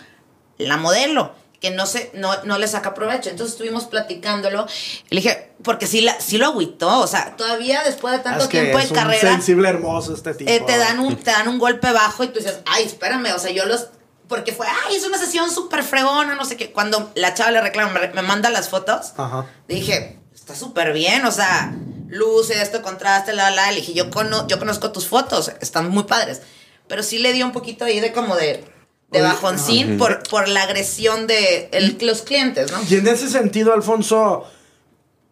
la 0.58 0.76
modelo, 0.76 1.32
que 1.68 1.74
no 1.76 1.86
se, 1.86 2.10
no, 2.14 2.32
no 2.44 2.58
le 2.58 2.68
saca 2.68 2.94
provecho. 2.94 3.30
Entonces 3.30 3.52
estuvimos 3.54 3.84
platicándolo 3.84 4.66
le 5.10 5.20
dije, 5.20 5.52
porque 5.62 5.86
sí, 5.86 6.00
la, 6.00 6.20
sí 6.20 6.38
lo 6.38 6.46
agüitó, 6.46 7.00
o 7.00 7.06
sea, 7.06 7.36
todavía 7.36 7.82
después 7.84 8.12
de 8.16 8.20
tanto 8.20 8.44
Es 8.44 8.48
que 8.48 8.60
tiempo 8.60 8.78
de 8.78 8.88
carrera, 8.88 9.30
sensible 9.32 9.68
hermoso 9.68 10.14
este 10.14 10.34
tipo. 10.34 10.50
eh, 10.50 10.60
te, 10.66 10.76
dan 10.78 11.00
un, 11.00 11.16
te 11.16 11.30
dan 11.30 11.48
un 11.48 11.58
golpe 11.58 11.90
bajo 11.92 12.24
y 12.24 12.28
tú 12.28 12.38
dices, 12.38 12.58
ay, 12.66 12.84
espérame, 12.84 13.32
o 13.34 13.38
sea, 13.38 13.50
yo 13.50 13.64
los... 13.66 13.88
Porque 14.28 14.52
fue, 14.52 14.66
ay, 14.86 14.96
es 14.96 15.04
una 15.06 15.18
sesión 15.18 15.50
súper 15.52 15.84
fregona, 15.84 16.34
no 16.34 16.44
sé 16.44 16.56
qué. 16.56 16.72
Cuando 16.72 17.12
la 17.14 17.32
chava 17.34 17.52
le 17.52 17.60
reclama, 17.60 17.92
me, 18.00 18.08
me 18.08 18.22
manda 18.22 18.50
las 18.50 18.68
fotos, 18.68 19.12
Ajá. 19.16 19.46
dije, 19.68 20.18
está 20.34 20.56
súper 20.56 20.92
bien, 20.92 21.24
o 21.26 21.30
sea, 21.30 21.72
luces, 22.08 22.56
esto, 22.58 22.82
contraste, 22.82 23.32
la, 23.32 23.50
la. 23.50 23.70
Le 23.70 23.76
dije, 23.82 23.94
yo, 23.94 24.10
cono- 24.10 24.46
yo 24.48 24.58
conozco 24.58 24.90
tus 24.90 25.06
fotos, 25.06 25.52
están 25.60 25.90
muy 25.90 26.04
padres. 26.04 26.42
Pero 26.88 27.02
sí 27.04 27.18
le 27.20 27.32
dio 27.32 27.46
un 27.46 27.52
poquito 27.52 27.84
ahí 27.84 28.00
de 28.00 28.12
como 28.12 28.34
de, 28.36 28.64
de 29.10 29.20
bajoncín 29.22 29.98
por, 29.98 30.22
por 30.28 30.48
la 30.48 30.62
agresión 30.64 31.26
de 31.26 31.68
el- 31.72 31.96
los 32.00 32.22
clientes, 32.22 32.72
¿no? 32.72 32.78
Y 32.88 32.96
en 32.96 33.06
ese 33.08 33.28
sentido, 33.28 33.72
Alfonso, 33.72 34.44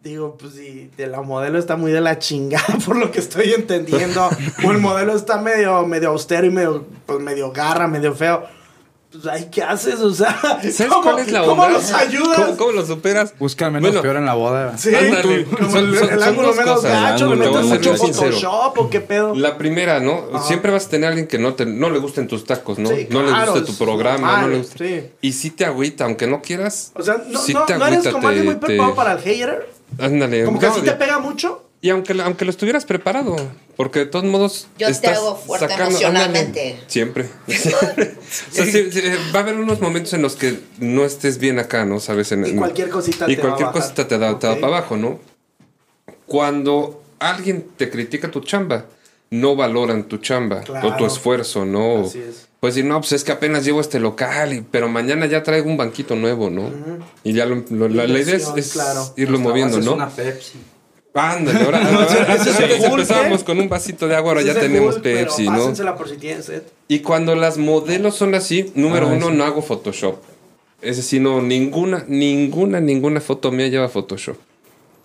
digo, 0.01 0.37
pues 0.37 0.53
sí, 0.53 0.89
de 0.97 1.07
la 1.07 1.21
modelo 1.21 1.59
está 1.59 1.75
muy 1.75 1.91
de 1.91 1.99
la 2.01 2.17
chingada 2.19 2.77
por 2.85 2.95
lo 2.95 3.11
que 3.11 3.19
estoy 3.19 3.53
entendiendo. 3.53 4.29
o 4.65 4.71
el 4.71 4.77
modelo 4.77 5.15
está 5.15 5.37
medio, 5.39 5.85
medio 5.85 6.09
austero 6.09 6.45
y 6.47 6.51
medio, 6.51 6.85
pues 7.05 7.19
medio 7.19 7.51
garra, 7.51 7.87
medio 7.87 8.13
feo. 8.15 8.45
Pues 9.21 9.33
ahí, 9.33 9.47
¿qué 9.51 9.63
haces? 9.63 9.99
O 10.01 10.13
sea, 10.13 10.37
¿Sabes 10.41 10.85
¿cómo, 10.89 11.01
cuál 11.03 11.19
es 11.19 11.31
la 11.31 11.43
¿cómo 11.45 11.63
onda? 11.63 11.77
los 11.77 11.91
ayudas? 11.93 12.35
¿Cómo, 12.39 12.57
cómo 12.57 12.71
lo 12.73 12.85
superas? 12.85 13.33
Busca 13.39 13.67
al 13.67 13.71
menos 13.71 13.89
Bueno, 13.89 14.01
peor 14.01 14.17
en 14.17 14.25
la 14.25 14.33
boda. 14.33 14.77
Sí, 14.77 14.93
Ándale. 14.93 15.45
como 15.45 15.69
Son- 15.71 15.85
el, 15.89 15.97
son- 15.99 16.09
el 16.13 16.23
ángulo 16.23 16.53
menos 16.53 16.75
cosas. 16.75 16.91
gacho, 16.91 17.27
le 17.27 17.45
El 17.45 17.51
metes 17.51 17.65
mucho. 17.65 17.95
Photoshop 17.95 18.77
o 18.77 18.89
qué 18.89 19.01
pedo. 19.01 19.35
La 19.35 19.57
primera, 19.57 19.99
¿no? 19.99 20.25
Ajá. 20.33 20.47
Siempre 20.47 20.71
vas 20.71 20.85
a 20.85 20.89
tener 20.89 21.05
a 21.05 21.09
alguien 21.09 21.27
que 21.27 21.37
no, 21.39 21.53
te, 21.53 21.65
no 21.65 21.89
le 21.89 21.99
gusten 21.99 22.27
tus 22.27 22.43
tacos, 22.45 22.77
¿no? 22.79 22.89
Sí, 22.89 23.07
no 23.09 23.23
le 23.23 23.31
guste 23.31 23.61
tu 23.61 23.75
programa, 23.77 24.19
normal, 24.27 24.41
no 24.41 24.47
le 24.49 24.57
gusta. 24.59 24.77
sí. 24.77 25.03
Y 25.21 25.31
si 25.33 25.49
te 25.51 25.65
agüita, 25.65 26.05
aunque 26.05 26.27
no 26.27 26.41
quieras. 26.41 26.91
O 26.95 27.03
sea, 27.03 27.21
no, 27.27 27.39
sí 27.39 27.53
no, 27.53 27.65
te 27.65 27.77
no 27.77 27.85
eres 27.85 27.99
agüita, 27.99 28.11
como 28.11 28.27
alguien 28.27 28.45
muy 28.45 28.55
preparado 28.55 28.91
te- 28.91 28.95
para 28.97 29.11
el 29.13 29.19
hater. 29.19 29.69
Ándale. 29.99 30.45
Como 30.45 30.59
que 30.59 30.69
de- 30.69 30.81
te 30.81 30.91
pega 30.93 31.19
mucho. 31.19 31.64
Y 31.85 31.91
aunque, 31.91 32.19
aunque 32.19 32.45
lo 32.45 32.49
estuvieras 32.49 32.83
preparado, 32.83 33.35
porque 33.77 33.99
de 33.99 34.05
todos 34.07 34.25
modos. 34.25 34.65
Yo 34.79 34.87
te 34.87 34.91
estás 34.93 35.17
hago 35.17 35.35
fuerte 35.35 35.67
sacando- 35.67 35.91
emocionalmente. 35.91 36.61
ándale, 36.71 36.83
Siempre. 36.87 37.25
O 37.47 37.51
sea, 38.55 38.65
sí, 38.65 38.91
sí, 38.91 39.01
va 39.35 39.41
a 39.41 39.43
haber 39.43 39.53
unos 39.53 39.79
momentos 39.81 40.11
en 40.13 40.23
los 40.23 40.35
que 40.35 40.57
no 40.79 41.05
estés 41.05 41.37
bien 41.37 41.59
acá, 41.59 41.85
¿no? 41.85 41.99
Sabes, 41.99 42.31
en, 42.31 42.43
Y 42.43 42.55
cualquier 42.55 42.89
cosita 42.89 43.25
y 43.29 43.35
te 43.35 43.41
va 43.43 43.49
a 43.49 43.51
cualquier 43.51 43.67
bajar. 43.67 43.81
cosita 43.83 44.07
te 44.07 44.17
da, 44.17 44.39
te 44.39 44.47
da 44.47 44.55
para 44.55 44.65
abajo, 44.77 44.97
¿no? 44.97 45.19
Cuando 46.25 47.03
alguien 47.19 47.67
te 47.77 47.91
critica 47.91 48.31
tu 48.31 48.39
chamba, 48.41 48.85
no 49.29 49.55
valoran 49.55 50.05
tu 50.05 50.17
chamba 50.17 50.63
o 50.83 50.95
tu 50.95 51.05
esfuerzo, 51.05 51.65
¿no? 51.65 52.05
Así 52.07 52.17
es. 52.19 52.47
Pues 52.59 52.73
decir, 52.73 52.89
no, 52.89 52.99
pues 52.99 53.11
es 53.11 53.23
que 53.23 53.31
apenas 53.31 53.63
llevo 53.63 53.79
este 53.79 53.99
local, 53.99 54.53
y- 54.53 54.61
pero 54.61 54.89
mañana 54.89 55.27
ya 55.27 55.43
traigo 55.43 55.69
un 55.69 55.77
banquito 55.77 56.15
nuevo, 56.15 56.49
¿no? 56.49 56.71
Y 57.23 57.33
ya 57.33 57.45
lo- 57.45 57.63
lo- 57.69 57.89
la, 57.89 58.07
la 58.07 58.19
idea 58.19 58.37
es, 58.37 58.47
Inversión, 58.47 58.57
es 58.57 58.71
claro. 58.73 59.13
irlo 59.17 59.37
Nuestra 59.37 59.49
moviendo, 59.49 59.77
base 59.77 59.79
es 59.81 59.85
¿no? 59.85 59.93
una 59.93 60.09
Pepsi. 60.09 60.53
Ándale, 61.15 61.61
ahora, 61.63 61.79
antes, 62.27 62.59
empezábamos 62.59 63.45
con 63.45 63.57
un 63.57 63.69
vasito 63.69 64.05
de 64.05 64.15
agua, 64.17 64.31
ahora 64.31 64.41
ya 64.41 64.53
tenemos 64.53 64.99
Pepsi, 64.99 65.47
¿no? 65.47 65.73
por 65.95 66.09
si 66.09 66.17
tienen 66.17 66.43
sed. 66.43 66.63
Y 66.89 66.99
cuando 66.99 67.35
las 67.35 67.57
modelos 67.57 68.15
son 68.15 68.35
así, 68.35 68.71
número 68.75 69.07
Ah, 69.07 69.13
uno, 69.13 69.31
no 69.31 69.45
hago 69.45 69.61
Photoshop. 69.61 70.17
Es 70.81 70.97
decir, 70.97 71.21
no, 71.21 71.41
ninguna, 71.41 72.03
ninguna, 72.07 72.81
ninguna 72.81 73.21
foto 73.21 73.49
mía 73.49 73.69
lleva 73.69 73.87
Photoshop. 73.87 74.35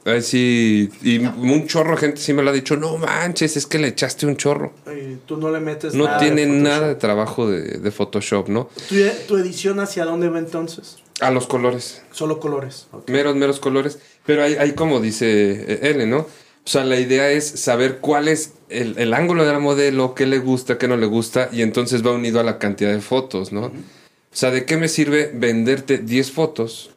Ay, 0.05 0.23
sí, 0.23 0.91
y 1.03 1.19
un 1.19 1.67
chorro 1.69 1.93
de 1.93 1.99
gente 1.99 2.21
sí 2.21 2.33
me 2.33 2.43
lo 2.43 2.51
ha 2.51 2.53
dicho, 2.55 2.77
no 2.77 2.97
manches, 2.97 3.57
es 3.57 3.67
que 3.67 3.79
le 3.79 3.89
echaste 3.89 4.27
un 4.27 4.37
chorro. 4.37 4.73
Y 4.87 5.17
tú 5.27 5.37
no 5.37 5.53
le 5.53 5.61
metes 5.61 5.95
No 5.95 6.07
nada 6.07 6.19
tiene 6.19 6.47
nada 6.47 6.89
de 6.89 6.95
trabajo 6.97 7.49
de, 7.49 7.79
de 7.79 7.91
Photoshop, 7.93 8.49
¿no? 8.49 8.69
¿Tu, 8.89 8.97
tu 9.29 9.37
edición 9.37 9.79
hacia 9.79 10.07
dónde 10.07 10.29
va 10.29 10.39
entonces? 10.39 10.97
A 11.21 11.31
los 11.31 11.47
colores, 11.47 12.03
Solo 12.13 12.41
colores. 12.41 12.87
Meros, 13.07 13.37
meros 13.37 13.61
colores. 13.61 13.99
Pero 14.31 14.45
hay, 14.45 14.55
hay 14.55 14.75
como 14.75 15.01
dice 15.01 15.27
eh, 15.27 15.91
L, 15.91 16.07
¿no? 16.07 16.19
O 16.19 16.29
sea, 16.65 16.85
la 16.85 17.01
idea 17.01 17.33
es 17.33 17.45
saber 17.45 17.99
cuál 17.99 18.29
es 18.29 18.53
el, 18.69 18.97
el 18.97 19.13
ángulo 19.13 19.45
de 19.45 19.53
la 19.53 19.59
modelo, 19.59 20.15
qué 20.15 20.25
le 20.25 20.39
gusta, 20.39 20.79
qué 20.79 20.87
no 20.87 20.97
le 20.97 21.07
gusta, 21.07 21.49
y 21.51 21.63
entonces 21.63 22.07
va 22.07 22.13
unido 22.13 22.39
a 22.39 22.45
la 22.45 22.59
cantidad 22.61 22.93
de 22.93 23.01
fotos, 23.01 23.51
¿no? 23.51 23.63
O 23.63 23.73
sea, 24.31 24.53
¿de 24.53 24.65
qué 24.67 24.77
me 24.77 24.87
sirve 24.87 25.33
venderte 25.35 25.99
10 25.99 26.31
fotos? 26.31 26.91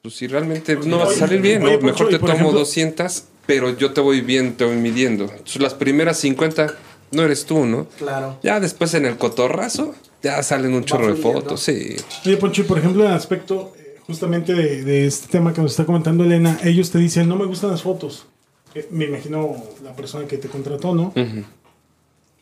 Pues 0.00 0.14
si 0.14 0.26
realmente 0.26 0.74
no 0.86 1.00
va 1.00 1.04
a 1.04 1.12
salir 1.12 1.42
bien, 1.42 1.60
¿no? 1.62 1.68
oye, 1.68 1.76
Poncho, 1.76 2.04
Mejor 2.04 2.08
te 2.08 2.18
tomo 2.18 2.32
ejemplo- 2.32 2.58
200, 2.60 3.24
pero 3.44 3.76
yo 3.76 3.92
te 3.92 4.00
voy 4.00 4.22
bien, 4.22 4.54
te 4.56 4.64
voy 4.64 4.76
midiendo. 4.76 5.24
Entonces, 5.24 5.60
las 5.60 5.74
primeras 5.74 6.16
50 6.16 6.74
no 7.10 7.22
eres 7.22 7.44
tú, 7.44 7.66
¿no? 7.66 7.88
Claro. 7.98 8.38
Ya 8.42 8.58
después 8.58 8.94
en 8.94 9.04
el 9.04 9.18
cotorrazo, 9.18 9.94
ya 10.22 10.42
salen 10.42 10.72
un 10.72 10.84
chorro 10.84 11.14
de 11.14 11.20
fotos, 11.20 11.60
sí. 11.60 11.96
Oye, 12.24 12.38
Poncho, 12.38 12.62
y 12.62 12.64
por 12.64 12.78
ejemplo, 12.78 13.02
en 13.04 13.10
el 13.10 13.16
aspecto 13.16 13.74
eh, 13.76 13.79
justamente 14.10 14.54
de, 14.54 14.82
de 14.82 15.06
este 15.06 15.28
tema 15.28 15.52
que 15.52 15.60
nos 15.60 15.70
está 15.70 15.86
comentando 15.86 16.24
Elena, 16.24 16.58
ellos 16.64 16.90
te 16.90 16.98
dicen, 16.98 17.28
no 17.28 17.36
me 17.36 17.46
gustan 17.46 17.70
las 17.70 17.82
fotos. 17.82 18.26
Eh, 18.74 18.88
me 18.90 19.04
imagino 19.04 19.54
la 19.84 19.94
persona 19.94 20.26
que 20.26 20.36
te 20.36 20.48
contrató, 20.48 20.92
¿no? 20.94 21.12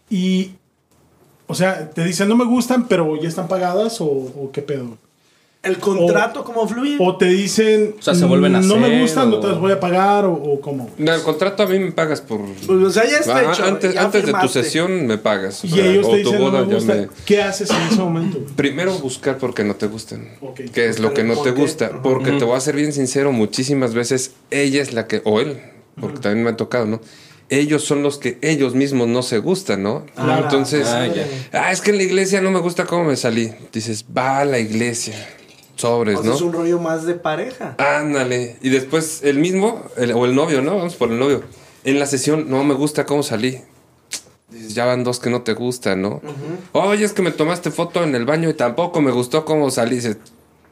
Y, 0.09 0.53
o 1.47 1.55
sea, 1.55 1.91
te 1.91 2.05
dicen, 2.05 2.27
no 2.27 2.37
me 2.37 2.47
gustan, 2.47 2.89
pero 2.89 3.21
ya 3.21 3.29
están 3.29 3.49
pagadas 3.49 4.01
o, 4.01 4.07
o 4.07 4.51
qué 4.51 4.62
pedo. 4.62 4.97
¿El 5.61 5.79
contrato 5.79 6.45
cómo 6.45 6.67
fluye? 6.69 6.97
O 7.01 7.17
te 7.17 7.27
dicen, 7.27 7.97
O 7.99 8.03
sea, 8.03 8.15
se 8.15 8.25
vuelven 8.27 8.55
a 8.55 8.61
no 8.61 8.77
me 8.77 9.01
gustan, 9.01 9.29
no 9.31 9.37
o- 9.37 9.41
te 9.41 9.49
las 9.49 9.59
voy 9.59 9.73
a 9.73 9.81
pagar 9.81 10.25
o, 10.25 10.33
o 10.33 10.61
cómo. 10.61 10.89
No, 10.99 11.13
el 11.13 11.21
contrato 11.23 11.65
a 11.65 11.67
mí 11.67 11.79
me 11.81 11.91
pagas 11.91 12.21
por... 12.21 12.41
Pues, 12.45 12.69
o 12.71 12.91
sea, 12.91 13.05
ya 13.05 13.19
está 13.19 13.39
Ah, 13.39 13.53
hecho. 13.53 13.65
antes 13.65 13.93
ya 13.93 14.03
antes 14.05 14.25
de 14.25 14.33
tu 14.33 14.49
sesión 14.49 15.07
me 15.07 15.19
pagas. 15.19 15.65
Y 15.65 15.73
O 15.73 15.75
sea, 15.75 15.87
ellos 15.87 16.07
o 16.07 16.11
te 16.11 16.23
tu 16.23 16.31
dicen, 16.31 16.39
no 16.45 16.51
boda 16.51 16.63
me 16.63 16.69
ya 16.69 16.75
gustan. 16.77 17.01
me- 17.01 17.09
¿Qué 17.27 17.43
haces 17.43 17.71
en 17.71 17.77
ese 17.91 17.97
momento? 18.01 18.39
Primero 18.55 18.93
buscar 18.99 19.37
porque 19.39 19.65
no 19.65 19.75
te 19.75 19.89
gustan. 19.89 20.29
Ok. 20.41 20.61
¿Qué 20.73 20.87
es 20.89 21.01
lo 21.01 21.13
que 21.13 21.25
no 21.25 21.35
¿Por 21.35 21.45
te 21.45 21.55
qué? 21.55 21.61
gusta? 21.61 21.87
Ajá. 21.87 22.03
Porque 22.03 22.33
te 22.33 22.45
voy 22.45 22.57
a 22.57 22.61
ser 22.61 22.77
bien 22.77 22.93
sincero, 22.93 23.33
muchísimas 23.33 23.95
veces 23.95 24.33
ella 24.53 24.81
es 24.81 24.93
la 24.93 25.09
que, 25.09 25.23
o 25.25 25.41
él, 25.41 25.61
porque 26.01 26.21
también 26.21 26.45
me 26.45 26.51
ha 26.51 26.57
tocado, 26.57 26.87
¿no? 26.87 27.01
Ellos 27.51 27.83
son 27.83 28.03
los 28.03 28.19
que 28.19 28.39
ellos 28.43 28.75
mismos 28.75 29.09
no 29.09 29.23
se 29.23 29.39
gustan, 29.39 29.83
¿no? 29.83 30.05
Claro. 30.15 30.45
Entonces, 30.45 30.87
Ah, 30.87 31.09
ah, 31.53 31.73
es 31.73 31.81
que 31.81 31.91
en 31.91 31.97
la 31.97 32.03
iglesia 32.05 32.41
no 32.43 32.51
me 32.53 32.61
gusta 32.61 32.85
cómo 32.85 33.05
me 33.05 33.17
salí. 33.17 33.53
Dices, 33.73 34.05
va 34.17 34.39
a 34.41 34.45
la 34.45 34.59
iglesia. 34.61 35.15
Sobres, 35.79 36.18
O 36.18 36.22
sea, 36.22 36.31
¿no? 36.31 36.37
es 36.37 36.43
un 36.43 36.53
rollo 36.53 36.79
más 36.79 37.07
de 37.07 37.14
pareja. 37.14 37.74
Ándale. 37.79 38.57
Y 38.61 38.68
después 38.68 39.20
el 39.22 39.39
mismo, 39.39 39.83
el- 39.97 40.12
o 40.12 40.26
el 40.26 40.35
novio, 40.35 40.61
¿no? 40.61 40.76
Vamos 40.76 40.97
por 40.97 41.11
el 41.11 41.18
novio. 41.18 41.43
En 41.85 41.99
la 41.99 42.07
sesión, 42.07 42.51
no 42.51 42.64
me 42.64 42.74
gusta 42.74 43.07
cómo 43.07 43.22
salí. 43.22 43.61
Dices, 44.51 44.74
ya 44.74 44.85
van 44.87 45.05
dos 45.05 45.20
que 45.20 45.31
no 45.31 45.43
te 45.43 45.53
gustan, 45.55 46.03
¿no? 46.03 46.20
Oye, 46.72 47.05
es 47.05 47.12
que 47.12 47.22
me 47.22 47.31
tomaste 47.31 47.70
foto 47.70 48.03
en 48.03 48.14
el 48.14 48.24
baño 48.26 48.49
y 48.51 48.55
tampoco 48.55 49.01
me 49.01 49.11
gustó 49.12 49.45
cómo 49.45 49.70
salí. 49.70 49.97
Dices, 49.97 50.16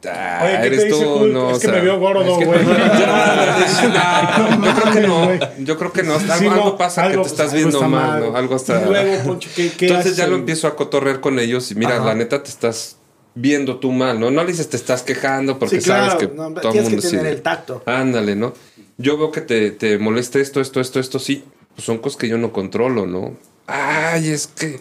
Ah, 0.07 0.41
Oye, 0.43 0.59
¿qué 0.61 0.67
eres 0.67 0.79
te 0.81 0.85
dice 0.89 1.03
tú, 1.03 1.27
no, 1.27 1.49
es 1.49 1.57
o 1.57 1.59
que 1.59 1.65
sea, 1.67 1.75
me 1.75 1.81
vio 1.81 1.99
gordo, 1.99 2.35
güey. 2.35 2.65
No, 2.65 4.65
yo 4.65 4.73
creo 4.75 4.93
que 4.93 5.01
no. 5.07 5.25
güey. 5.25 5.39
Yo 5.59 5.77
creo 5.77 5.93
que 5.93 6.03
no. 6.03 6.13
Algo, 6.13 6.33
Sí, 6.37 6.45
no, 6.45 6.51
algo 6.53 6.77
pasa 6.77 7.03
algo- 7.03 7.23
que 7.23 7.29
te 7.29 7.35
estás 7.35 7.53
viendo 7.53 7.77
está 7.77 7.87
mal, 7.87 8.19
¿no? 8.31 8.37
Algo 8.37 8.55
está. 8.55 8.81
Y 8.81 8.85
luego, 8.85 9.23
Poncho, 9.23 9.49
¿qué, 9.55 9.71
qué 9.71 9.87
Entonces 9.87 10.13
haces? 10.13 10.17
ya 10.17 10.27
lo 10.27 10.35
empiezo 10.35 10.67
a 10.67 10.75
cotorrear 10.75 11.19
con 11.19 11.39
ellos 11.39 11.71
y 11.71 11.75
mira, 11.75 11.97
Ajá. 11.97 12.05
la 12.05 12.15
neta 12.15 12.41
te 12.43 12.49
estás 12.49 12.96
viendo 13.39 13.77
tú 13.79 13.91
mal, 13.91 14.19
¿no? 14.19 14.31
No 14.31 14.43
le 14.43 14.51
dices 14.51 14.69
te 14.69 14.77
estás 14.77 15.03
quejando 15.03 15.59
porque 15.59 15.79
Sí, 15.79 15.85
claro, 15.85 16.11
sabes 16.11 16.27
que 16.27 16.35
no, 16.35 16.53
todo 16.53 16.71
tienes 16.71 16.89
que 16.89 16.95
mundo 16.95 17.09
tener 17.09 17.25
sí. 17.25 17.31
el 17.31 17.41
tacto. 17.41 17.83
Ándale, 17.85 18.35
¿no? 18.35 18.53
Yo 18.97 19.17
veo 19.17 19.31
que 19.31 19.41
te, 19.41 19.71
te 19.71 19.97
molesta 19.99 20.39
esto, 20.39 20.59
esto, 20.59 20.81
esto, 20.81 20.99
esto, 20.99 21.19
sí. 21.19 21.43
Pues 21.75 21.85
son 21.85 21.99
cosas 21.99 22.17
que 22.17 22.27
yo 22.27 22.37
no 22.37 22.51
controlo, 22.51 23.05
¿no? 23.05 23.37
Ay, 23.67 24.29
es 24.29 24.47
que 24.47 24.79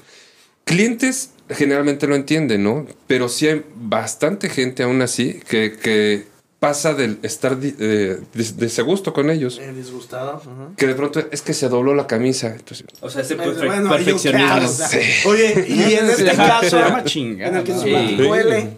clientes 0.65 1.31
generalmente 1.51 2.07
lo 2.07 2.15
entienden, 2.15 2.65
¿no? 2.65 2.87
Pero 3.07 3.29
sí 3.29 3.47
hay 3.47 3.65
bastante 3.75 4.49
gente 4.49 4.83
aún 4.83 5.03
así 5.03 5.41
que, 5.47 5.77
que 5.77 6.25
pasa 6.59 6.95
del 6.95 7.19
estar 7.23 7.57
eh, 7.63 8.19
des- 8.35 8.57
desagusto 8.57 9.13
con 9.13 9.31
ellos. 9.31 9.59
Eh, 9.59 9.73
disgustado. 9.73 10.43
Que 10.77 10.87
de 10.87 10.95
pronto 10.95 11.21
es 11.31 11.43
que 11.43 11.53
se 11.55 11.69
dobló 11.69 11.95
la 11.95 12.07
camisa. 12.07 12.49
Entonces, 12.55 12.87
O 13.01 13.11
sea, 13.11 13.23
ese 13.23 13.35
Bueno, 13.35 13.53
perfe- 13.53 13.67
bueno, 13.67 13.91
perfeccionismo. 13.91 14.49
qué 14.91 14.97
hago. 15.25 15.31
Oye, 15.31 15.67
y 15.69 15.95
en 15.95 16.07
este 16.11 16.25
caso, 16.37 16.79
en 16.79 17.57
el 17.57 17.65
que 17.65 17.73
nos 17.73 17.83
Sí. 17.83 18.69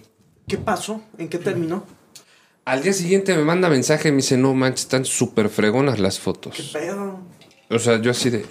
¿qué 0.46 0.56
pasó? 0.58 1.00
¿En 1.18 1.28
qué 1.28 1.38
terminó? 1.38 1.84
al 2.64 2.82
día 2.82 2.92
siguiente 2.92 3.34
me 3.34 3.44
manda 3.44 3.70
mensaje 3.70 4.08
y 4.08 4.12
me 4.12 4.18
dice, 4.18 4.36
no 4.36 4.52
manches, 4.52 4.82
están 4.82 5.06
súper 5.06 5.48
fregonas 5.48 5.98
las 5.98 6.16
¿Qué 6.18 6.22
fotos. 6.22 6.70
pedo? 6.74 7.18
O 7.70 7.78
sea, 7.78 7.98
yo 8.02 8.10
así 8.10 8.28
de... 8.28 8.44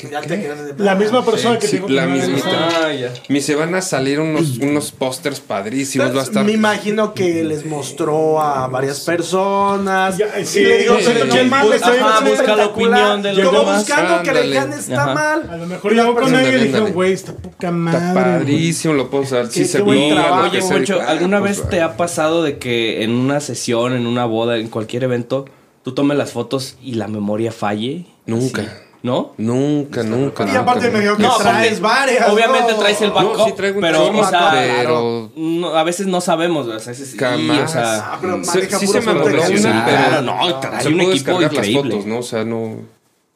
¿qué- 0.00 0.08
Ya 0.10 0.20
qué? 0.20 0.28
te 0.28 0.36
de 0.36 0.74
La 0.84 0.94
misma 0.94 1.24
persona 1.24 1.58
que 1.58 1.66
Sí, 1.66 1.78
que 1.80 1.92
la 1.92 2.06
no 2.06 2.12
había 2.12 2.26
mismita. 2.26 2.48
visto. 2.48 2.60
Ah, 2.84 2.92
ya. 2.92 3.12
Me 3.28 3.34
dice, 3.36 3.54
van 3.54 3.74
a 3.74 3.82
salir 3.82 4.20
unos, 4.20 4.58
unos 4.58 4.92
pósters 4.92 5.40
padrísimos, 5.40 6.14
va 6.16 6.20
a 6.20 6.24
estar... 6.24 6.44
Me 6.44 6.52
imagino 6.52 7.14
que 7.14 7.44
les 7.44 7.64
mostró 7.66 8.40
a 8.40 8.66
varias 8.68 9.00
personas. 9.00 10.16
Ya, 10.18 10.44
sí, 10.44 10.60
y 10.60 10.64
le 10.64 10.78
digo, 10.78 10.96
sí, 10.98 11.04
pero 11.12 11.32
sí, 11.32 11.38
sí, 11.38 11.48
mal, 11.48 11.66
sí, 11.68 11.74
estoy 11.74 11.98
sí, 11.98 12.04
sí, 12.24 12.30
busca 12.30 12.56
la 12.56 12.66
opinión 12.66 13.22
de 13.22 13.32
los 13.34 13.46
Como 13.46 13.60
demás. 13.60 13.78
buscando 13.78 14.22
que 14.22 14.30
Ándale. 14.30 14.46
Lejan 14.48 14.72
está 14.72 15.02
Ajá. 15.04 15.14
mal. 15.14 15.50
A 15.50 15.56
lo 15.56 15.66
mejor 15.66 15.92
llegó 15.92 16.14
con 16.14 16.34
ella 16.34 16.48
y 16.48 16.64
dijo, 16.64 16.76
ándale. 16.78 16.92
güey, 16.94 17.12
está 17.12 17.32
poca 17.34 17.70
madre. 17.70 17.98
Está 17.98 18.12
güey". 18.12 18.24
padrísimo, 18.24 18.94
lo 18.94 19.10
puedo 19.10 19.24
usar. 19.24 19.46
Sí, 19.50 19.64
se 19.64 19.78
que 19.78 19.90
Oye, 19.90 20.62
se 20.62 20.72
Poncho, 20.72 21.00
¿alguna 21.00 21.40
pues, 21.40 21.58
vez 21.60 21.68
te 21.68 21.80
ha 21.82 21.96
pasado 21.96 22.42
de 22.42 22.58
que 22.58 23.02
en 23.02 23.10
una 23.12 23.40
sesión, 23.40 23.92
en 23.94 24.06
una 24.06 24.24
boda, 24.24 24.56
en 24.58 24.68
cualquier 24.68 25.04
evento, 25.04 25.44
tú 25.82 25.92
tomes 25.92 26.16
las 26.16 26.32
fotos 26.32 26.76
y 26.82 26.94
la 26.94 27.08
memoria 27.08 27.52
falle? 27.52 28.06
Nunca. 28.26 28.64
¿No? 29.02 29.32
Nunca, 29.38 30.02
nunca. 30.02 30.46
Y 30.46 30.54
aparte 30.54 30.86
nunca. 30.86 30.98
me 30.98 31.02
dio 31.04 31.16
que 31.16 31.22
No, 31.22 31.36
traes 31.38 31.80
varias. 31.80 32.28
Obviamente 32.28 32.72
¿no? 32.72 32.78
traes 32.78 33.00
el 33.00 33.08
No, 33.08 33.14
backup, 33.14 33.46
sí 33.46 33.52
traigo 33.52 33.76
un 33.76 33.82
pero, 33.82 33.98
chorro, 34.06 34.18
o 34.18 34.28
sea, 34.28 34.50
pero- 34.52 35.32
no, 35.36 35.74
a 35.74 35.84
veces 35.84 36.06
no 36.06 36.20
sabemos, 36.20 36.66
o 36.66 36.78
sea, 36.78 36.92
es- 36.92 37.14
y, 37.14 37.18
Jamás. 37.18 37.70
o 37.70 37.72
sea, 37.72 38.12
Ah, 38.12 38.18
pero 38.20 38.44
Sí, 38.44 38.60
sí 38.78 38.86
se 38.86 39.00
me 39.00 39.14
protección. 39.14 39.72
una, 39.72 39.84
Claro, 39.86 40.06
pero 40.10 40.22
no, 40.22 40.46
se 40.46 40.52
trae 40.60 40.88
un 40.94 41.00
equipo 41.00 41.10
descargar 41.40 41.40
las 41.42 41.52
increíble. 41.68 41.90
fotos, 41.92 42.06
¿no? 42.06 42.18
O 42.18 42.22
sea, 42.22 42.44
no... 42.44 42.76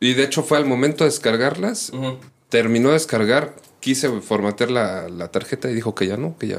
Y 0.00 0.12
de 0.12 0.22
hecho 0.24 0.42
fue 0.42 0.58
al 0.58 0.66
momento 0.66 1.04
de 1.04 1.10
descargarlas, 1.10 1.92
terminó 2.50 2.88
de 2.88 2.94
descargar, 2.94 3.54
quise 3.80 4.10
formatear 4.20 4.70
la, 4.70 5.08
la 5.08 5.28
tarjeta 5.28 5.70
y 5.70 5.74
dijo 5.74 5.94
que 5.94 6.06
ya 6.06 6.18
no, 6.18 6.36
que 6.38 6.48
ya... 6.48 6.58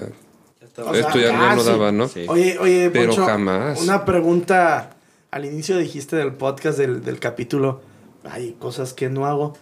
O 0.78 0.92
sea, 0.94 1.00
esto 1.08 1.20
ya, 1.20 1.28
ya 1.28 1.56
no 1.56 1.64
daba, 1.64 1.92
¿no? 1.92 2.08
Sí. 2.08 2.26
Oye, 2.28 2.58
oye, 2.60 2.90
Pero 2.92 3.08
Poncho, 3.12 3.26
jamás. 3.26 3.82
Una 3.82 4.04
pregunta. 4.04 4.90
Al 5.32 5.46
inicio 5.46 5.78
dijiste 5.78 6.16
del 6.16 6.34
podcast, 6.34 6.78
del, 6.78 7.04
del 7.04 7.20
capítulo, 7.20 7.82
hay 8.30 8.54
cosas 8.60 8.94
que 8.94 9.10
no 9.10 9.26
hago. 9.26 9.54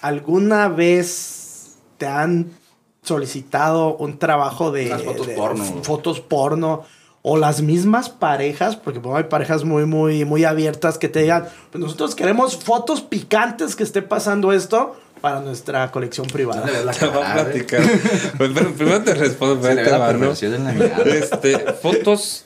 ¿Alguna 0.00 0.68
vez 0.68 1.76
te 1.98 2.06
han 2.06 2.50
solicitado 3.02 3.96
un 3.96 4.18
trabajo 4.18 4.70
de, 4.70 4.86
Las 4.88 5.02
fotos 5.02 5.26
de 5.26 5.34
porno. 5.34 5.64
fotos 5.82 6.20
porno? 6.20 6.84
O 7.26 7.38
las 7.38 7.62
mismas 7.62 8.10
parejas, 8.10 8.76
porque 8.76 9.00
pues, 9.00 9.16
hay 9.16 9.24
parejas 9.24 9.64
muy, 9.64 9.86
muy, 9.86 10.26
muy 10.26 10.44
abiertas 10.44 10.98
que 10.98 11.08
te 11.08 11.22
digan, 11.22 11.48
pues 11.70 11.82
nosotros 11.82 12.14
queremos 12.14 12.56
fotos 12.56 13.00
picantes 13.00 13.76
que 13.76 13.82
esté 13.82 14.02
pasando 14.02 14.52
esto 14.52 14.94
para 15.22 15.40
nuestra 15.40 15.90
colección 15.90 16.26
privada. 16.26 16.66
Ves 16.66 16.84
la 16.84 16.92
Te 16.92 17.06
voy 17.06 17.22
a 17.22 17.32
platicar. 17.32 17.80
Pues, 18.36 18.50
pero 18.52 18.74
primero 18.74 19.02
te 19.02 19.14
respondo, 19.14 19.66
Se 19.66 19.74
te 19.74 19.90
va, 19.90 20.12
¿no? 20.12 20.32
Este, 20.32 21.58
fotos 21.80 22.44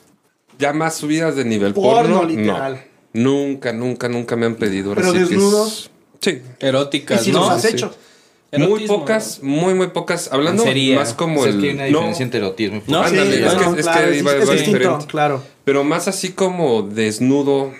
ya 0.60 0.72
más 0.72 0.94
subidas 0.94 1.34
de 1.34 1.44
nivel 1.44 1.74
Porno, 1.74 2.18
porno. 2.18 2.24
literal. 2.24 2.74
No. 2.74 2.87
Nunca, 3.22 3.72
nunca, 3.72 4.08
nunca 4.08 4.36
me 4.36 4.46
han 4.46 4.54
pedido. 4.56 4.94
¿Pero 4.94 5.08
sí 5.08 5.12
que 5.18 5.22
es- 5.24 5.30
desnudos? 5.30 5.90
Sí. 6.20 6.42
Eróticas, 6.60 7.22
¿Y 7.22 7.24
si 7.26 7.32
¿no? 7.32 7.40
los 7.40 7.50
has 7.50 7.62
Sí. 7.62 7.68
hecho? 7.68 7.94
Muy 8.50 8.62
Erotismo, 8.64 8.98
pocas, 9.00 9.40
muy, 9.42 9.74
muy 9.74 9.88
pocas. 9.88 10.30
Hablando 10.32 10.62
Lencería. 10.64 10.96
más 11.00 11.12
como 11.12 11.36
Pues 11.40 11.50
es 11.50 11.54
el. 11.56 11.60
que 11.60 11.68
hay 11.68 11.74
una 11.74 11.82
no, 11.84 11.88
diferencia 11.88 12.22
entre 12.24 12.40
erotismo 12.40 12.82
y 12.86 12.90
No, 12.90 13.02
Ándale, 13.02 13.36
Sí, 13.36 13.42
es 13.44 13.54
no, 13.54 13.74
que- 13.74 13.80
es 13.80 13.86
claro, 13.86 14.08
que 14.08 14.14
es- 14.14 14.20
iba- 14.22 14.32
es 14.32 14.38
distinto, 14.50 14.78
diferente. 14.78 15.06
claro. 15.06 15.42
Pero 15.64 15.84
más 15.84 16.08
así 16.08 16.30
como 16.32 16.80
desnudo, 16.82 17.72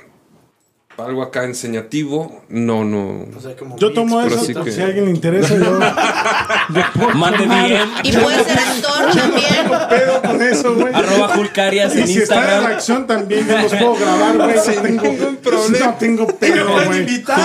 algo 0.99 1.23
acá 1.23 1.45
enseñativo, 1.45 2.43
no, 2.49 2.85
no. 2.85 3.27
O 3.37 3.41
sea, 3.41 3.55
como 3.57 3.77
Yo 3.79 3.93
tomo 3.93 4.21
eso, 4.21 4.31
sí 4.31 4.35
explícito. 4.53 4.65
que- 4.65 4.73
si 4.73 4.81
a 4.81 4.87
alguien 4.87 5.05
le 5.07 5.11
interesa, 5.13 5.55
yo... 5.57 5.79
Mande 7.15 7.47
bien. 7.47 7.83
Y 8.03 8.13
puede 8.13 8.45
ser 8.45 8.59
actor 8.59 9.15
también. 9.15 9.69
pedo 9.89 10.23
con 10.23 10.43
eso, 10.43 10.75
güey. 10.75 10.93
Arroba 10.95 11.29
Julcarias 11.29 11.95
Y 11.95 12.01
en 12.01 12.07
si 12.09 12.19
está 12.19 12.35
en 12.35 12.41
Instagram. 12.43 12.67
reacción 12.67 13.07
también, 13.07 13.47
yo 13.49 13.59
los 13.59 13.73
puedo 13.75 13.95
grabar, 13.97 14.37
güey. 14.37 14.57
No 14.57 14.63
tengo 14.83 15.03
ningún 15.05 15.37
problema. 15.37 15.87
No 15.87 15.95
tengo 15.95 16.27
pedo, 16.27 16.85
güey. 16.87 16.99
invitar. 17.01 17.41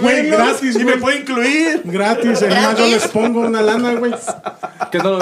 Güey, 0.00 0.26
gratis, 0.30 0.76
Y 0.76 0.84
me 0.84 0.96
puede 0.96 1.18
incluir. 1.18 1.82
Gratis, 1.84 2.42
además 2.42 2.78
yo 2.78 2.86
les 2.86 3.08
pongo 3.08 3.40
una 3.40 3.60
lana, 3.62 3.94
güey. 3.94 4.12
Que 4.90 4.98
no- 4.98 5.18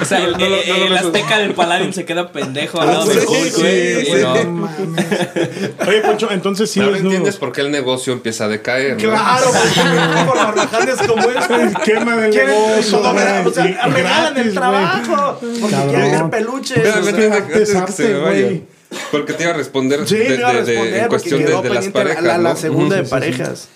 O 0.00 0.04
sea, 0.04 0.18
el, 0.24 0.40
el- 0.40 0.82
el 0.82 0.96
azteca 0.96 1.38
del 1.38 1.54
Palladium 1.54 1.92
se 1.92 2.04
queda 2.04 2.30
pendejo 2.32 2.80
al 2.80 2.88
lado 2.88 3.06
de 3.06 3.20
sí, 3.20 3.26
Hulk, 3.26 3.52
sí, 3.52 3.60
güey. 3.60 5.01
No. 5.10 5.82
No. 5.84 5.88
Oye, 5.90 6.00
Poncho, 6.02 6.30
entonces 6.30 6.70
sí 6.70 6.80
Ahora 6.80 6.96
es 6.96 7.02
entiendes 7.02 7.36
por 7.36 7.52
qué 7.52 7.60
el 7.62 7.70
negocio 7.70 8.12
empieza 8.12 8.44
a 8.44 8.48
decaer. 8.48 8.92
¿no? 9.02 9.10
Claro, 9.10 9.46
porque 9.46 10.24
por 10.26 10.36
barbajanes 10.36 10.96
como 11.06 11.30
este. 11.30 11.54
El 11.62 11.74
quema 11.78 12.16
del 12.16 12.34
negocio. 12.34 13.00
O 13.00 13.52
sea, 13.52 13.86
regalan 13.88 14.36
el 14.38 14.54
trabajo. 14.54 15.38
Porque 15.40 15.76
quieren 15.88 16.10
ver 16.12 16.30
peluches. 16.30 16.76
Espérame, 16.78 17.00
o 17.00 17.02
sea, 17.04 17.12
antes 17.12 17.16
de- 17.16 17.36
antes 17.36 17.54
de 17.54 17.60
que 17.60 17.66
se 17.66 17.74
me 17.74 17.78
arte, 17.80 18.14
vaya. 18.14 18.42
güey. 18.46 18.62
Porque 19.10 19.32
te 19.32 19.42
iba 19.44 19.52
a 19.52 19.56
responder 19.56 20.06
Sí, 20.06 20.16
de, 20.16 20.34
iba 20.36 20.48
a 20.48 20.52
de- 20.52 20.62
de- 20.62 20.64
responder 20.72 20.94
en 20.94 21.00
porque 21.00 21.08
cuestión 21.08 21.40
de, 21.40 21.68
de 21.68 21.74
las 21.74 21.86
la- 21.86 21.92
parejas. 21.92 22.22
la, 22.24 22.38
la 22.38 22.50
¿no? 22.50 22.56
segunda 22.56 22.96
de 22.96 23.02
Sí, 23.02 23.04
sí, 23.04 23.08
sí. 23.08 23.10
parejas. 23.10 23.68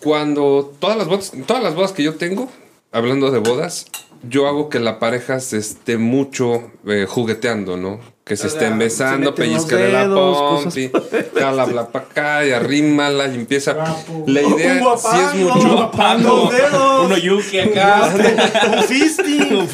Cuando 0.00 0.72
todas 0.78 0.96
las 0.96 1.06
bodas, 1.08 1.32
todas 1.46 1.62
las 1.62 1.74
bodas 1.74 1.92
que 1.92 2.02
yo 2.02 2.14
tengo, 2.14 2.50
hablando 2.92 3.30
de 3.30 3.38
bodas, 3.38 3.86
yo 4.28 4.46
hago 4.48 4.68
que 4.68 4.80
la 4.80 4.98
pareja 4.98 5.40
se 5.40 5.58
esté 5.58 5.96
mucho 5.98 6.70
eh, 6.86 7.06
jugueteando, 7.08 7.76
¿no? 7.76 8.00
Que 8.24 8.36
se 8.36 8.48
O 8.48 8.50
sea, 8.50 8.60
estén 8.60 8.78
besando, 8.78 9.34
se 9.34 9.90
la 9.90 10.04
pompi, 10.06 10.90
jala 11.38 11.64
bla 11.64 11.88
pa' 11.90 12.00
acá 12.00 12.44
y 12.44 12.50
arrímala 12.50 13.26
y 13.28 13.36
empieza. 13.36 13.74
La 14.26 14.42
idea 14.42 14.86
Un 14.86 14.98
sí 14.98 15.06
es 15.18 15.34
mucho. 15.34 15.90
dedos. 16.50 17.04
Uno 17.06 17.16
Yuki 17.16 17.58
acá. 17.60 18.12
Un 18.76 18.82
fisting. 18.82 19.66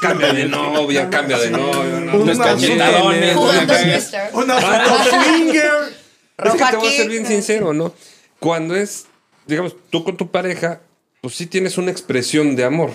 Cambia 0.00 0.32
de 0.32 0.44
novia, 0.44 1.10
cambia 1.10 1.36
de 1.38 1.50
novio. 1.50 2.00
¿no? 2.00 2.18
Unos 2.20 2.38
cachetadones, 2.38 3.36
una- 3.36 4.60
foto 4.60 5.10
swinger. 5.10 5.70
Es 6.44 6.52
que 6.52 6.64
te 6.70 6.76
voy 6.76 6.88
a 6.88 6.90
ser 6.92 7.08
bien 7.08 7.26
sincero, 7.26 7.72
¿no? 7.72 7.92
Cuando 8.38 8.76
es, 8.76 9.06
digamos, 9.46 9.74
tú 9.90 10.04
con 10.04 10.16
tu 10.16 10.30
pareja, 10.30 10.80
pues 11.20 11.34
sí 11.34 11.46
tienes 11.46 11.78
una 11.78 11.90
expresión 11.90 12.56
de 12.56 12.64
amor. 12.64 12.90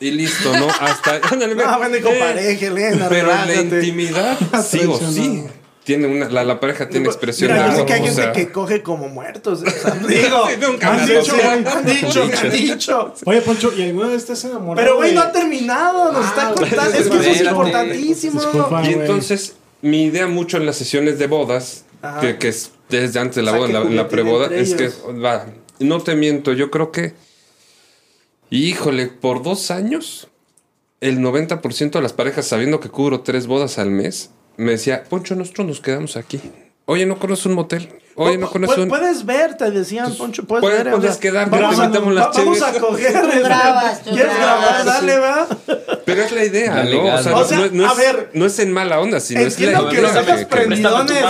Y 0.00 0.10
listo, 0.10 0.52
¿no? 0.58 0.66
Hasta. 0.80 1.20
ándale, 1.30 1.54
ve. 1.54 1.64
Bueno, 1.78 1.96
y 1.96 2.00
con 2.00 2.12
Eh, 2.12 2.18
pareja, 2.18 2.66
Elena, 2.66 3.06
Pero 3.08 3.20
en 3.20 3.26
la 3.36 3.44
relájate. 3.44 3.76
intimidad, 3.76 4.38
sí 4.68 4.80
o 4.88 4.98
sí. 4.98 5.44
Tiene 5.84 6.06
una, 6.06 6.28
la, 6.28 6.44
la 6.44 6.60
pareja 6.60 6.88
tiene 6.88 7.06
expresión 7.06 7.50
Mira, 7.52 7.64
de 7.64 7.68
yo 7.70 7.74
sé 7.74 7.76
amor. 7.80 7.86
que 7.86 7.92
hay 7.94 8.00
o 8.00 8.04
gente 8.04 8.22
sea, 8.22 8.32
que 8.32 8.52
coge 8.52 8.82
como 8.82 9.08
muertos. 9.08 9.62
o 9.62 9.70
sea, 9.70 9.90
digo, 10.08 10.48
Sí, 10.48 10.56
nunca 10.60 10.92
han 10.92 11.06
dicho, 11.06 11.34
han 11.44 11.84
dicho, 11.84 12.22
han 12.22 12.50
dicho. 12.50 13.14
Oye, 13.26 13.40
Poncho, 13.42 13.72
¿y 13.76 13.82
alguna 13.82 14.08
vez 14.08 14.28
has 14.30 14.44
enamorado? 14.44 14.76
Pero, 14.86 14.96
güey, 14.96 15.10
de- 15.10 15.16
no 15.16 15.22
ha 15.22 15.32
terminado. 15.32 16.12
Nos 16.12 16.24
está 16.26 16.48
Ah, 16.50 16.54
contando. 16.54 16.98
Es 16.98 17.08
que 17.08 17.16
eso 17.18 17.30
es 17.30 17.40
importantísimo. 17.42 18.40
Disculpa. 18.40 18.82
Y 18.88 18.92
entonces, 18.92 19.54
mi 19.82 20.04
idea 20.04 20.26
mucho 20.28 20.56
en 20.56 20.66
las 20.66 20.76
sesiones 20.76 21.18
de 21.18 21.26
bodas, 21.26 21.84
que, 22.20 22.38
que 22.38 22.48
es 22.48 22.70
desde 22.88 23.18
antes 23.20 23.36
de 23.36 23.42
la 23.42 23.52
O 23.52 23.54
sea, 23.54 23.66
boda, 23.66 23.84
la, 23.84 23.90
la 23.90 24.08
preboda, 24.08 24.54
es 24.54 24.74
que, 24.74 24.88
va, 25.12 25.46
no 25.82 26.00
te 26.00 26.14
miento, 26.14 26.52
yo 26.52 26.70
creo 26.70 26.92
que, 26.92 27.14
híjole, 28.50 29.06
por 29.08 29.42
dos 29.42 29.70
años, 29.70 30.28
el 31.00 31.18
90% 31.20 31.90
de 31.90 32.02
las 32.02 32.12
parejas, 32.12 32.46
sabiendo 32.46 32.80
que 32.80 32.88
cubro 32.88 33.20
tres 33.20 33.46
bodas 33.46 33.78
al 33.78 33.90
mes, 33.90 34.30
me 34.56 34.72
decía, 34.72 35.04
Poncho, 35.04 35.34
nosotros 35.34 35.66
nos 35.66 35.80
quedamos 35.80 36.16
aquí. 36.16 36.40
Oye, 36.84 37.06
¿no 37.06 37.18
conoces 37.18 37.46
un 37.46 37.54
motel? 37.54 37.88
Oye, 38.16 38.36
¿no 38.36 38.50
conoces 38.50 38.76
un...? 38.76 38.88
Puedes 38.88 39.24
ver, 39.24 39.56
te 39.56 39.70
decían, 39.70 40.14
Poncho, 40.14 40.44
puedes, 40.44 40.60
puedes- 40.62 40.84
ver. 40.84 40.92
o 40.92 40.96
puedes 40.98 41.12
sea, 41.14 41.20
quedarte, 41.20 41.50
vamos 41.58 41.76
te 41.76 41.80
a- 41.80 41.84
invitamos 41.86 42.14
las 42.14 42.26
va- 42.26 42.32
Vamos 42.32 42.62
a 42.62 42.72
coger. 42.78 43.12
Tú 43.22 43.28
grabas, 43.42 44.02
tú 44.02 44.10
¿Quieres 44.10 44.36
grabar? 44.36 44.84
grabas, 44.84 44.84
Dale, 44.84 45.12
sí. 45.14 45.18
va. 45.18 45.48
Pero 46.04 46.22
es 46.22 46.32
la 46.32 46.44
idea, 46.44 46.84
¿no? 46.84 47.14
O 47.14 47.22
sea, 47.22 47.36
O 47.36 47.38
no- 47.40 47.44
sea, 47.46 47.58
no, 47.58 47.66
no 47.70 47.88
a 47.88 47.92
es, 47.92 47.96
ver, 47.98 48.30
no 48.34 48.44
es 48.46 48.58
en 48.58 48.72
mala 48.72 49.00
onda, 49.00 49.20
sino 49.20 49.40
es 49.40 49.58
la 49.60 49.88
que 49.88 50.00
los 50.02 50.12
dejas 50.14 50.40
que- 50.40 50.46
prendidones. 50.46 51.24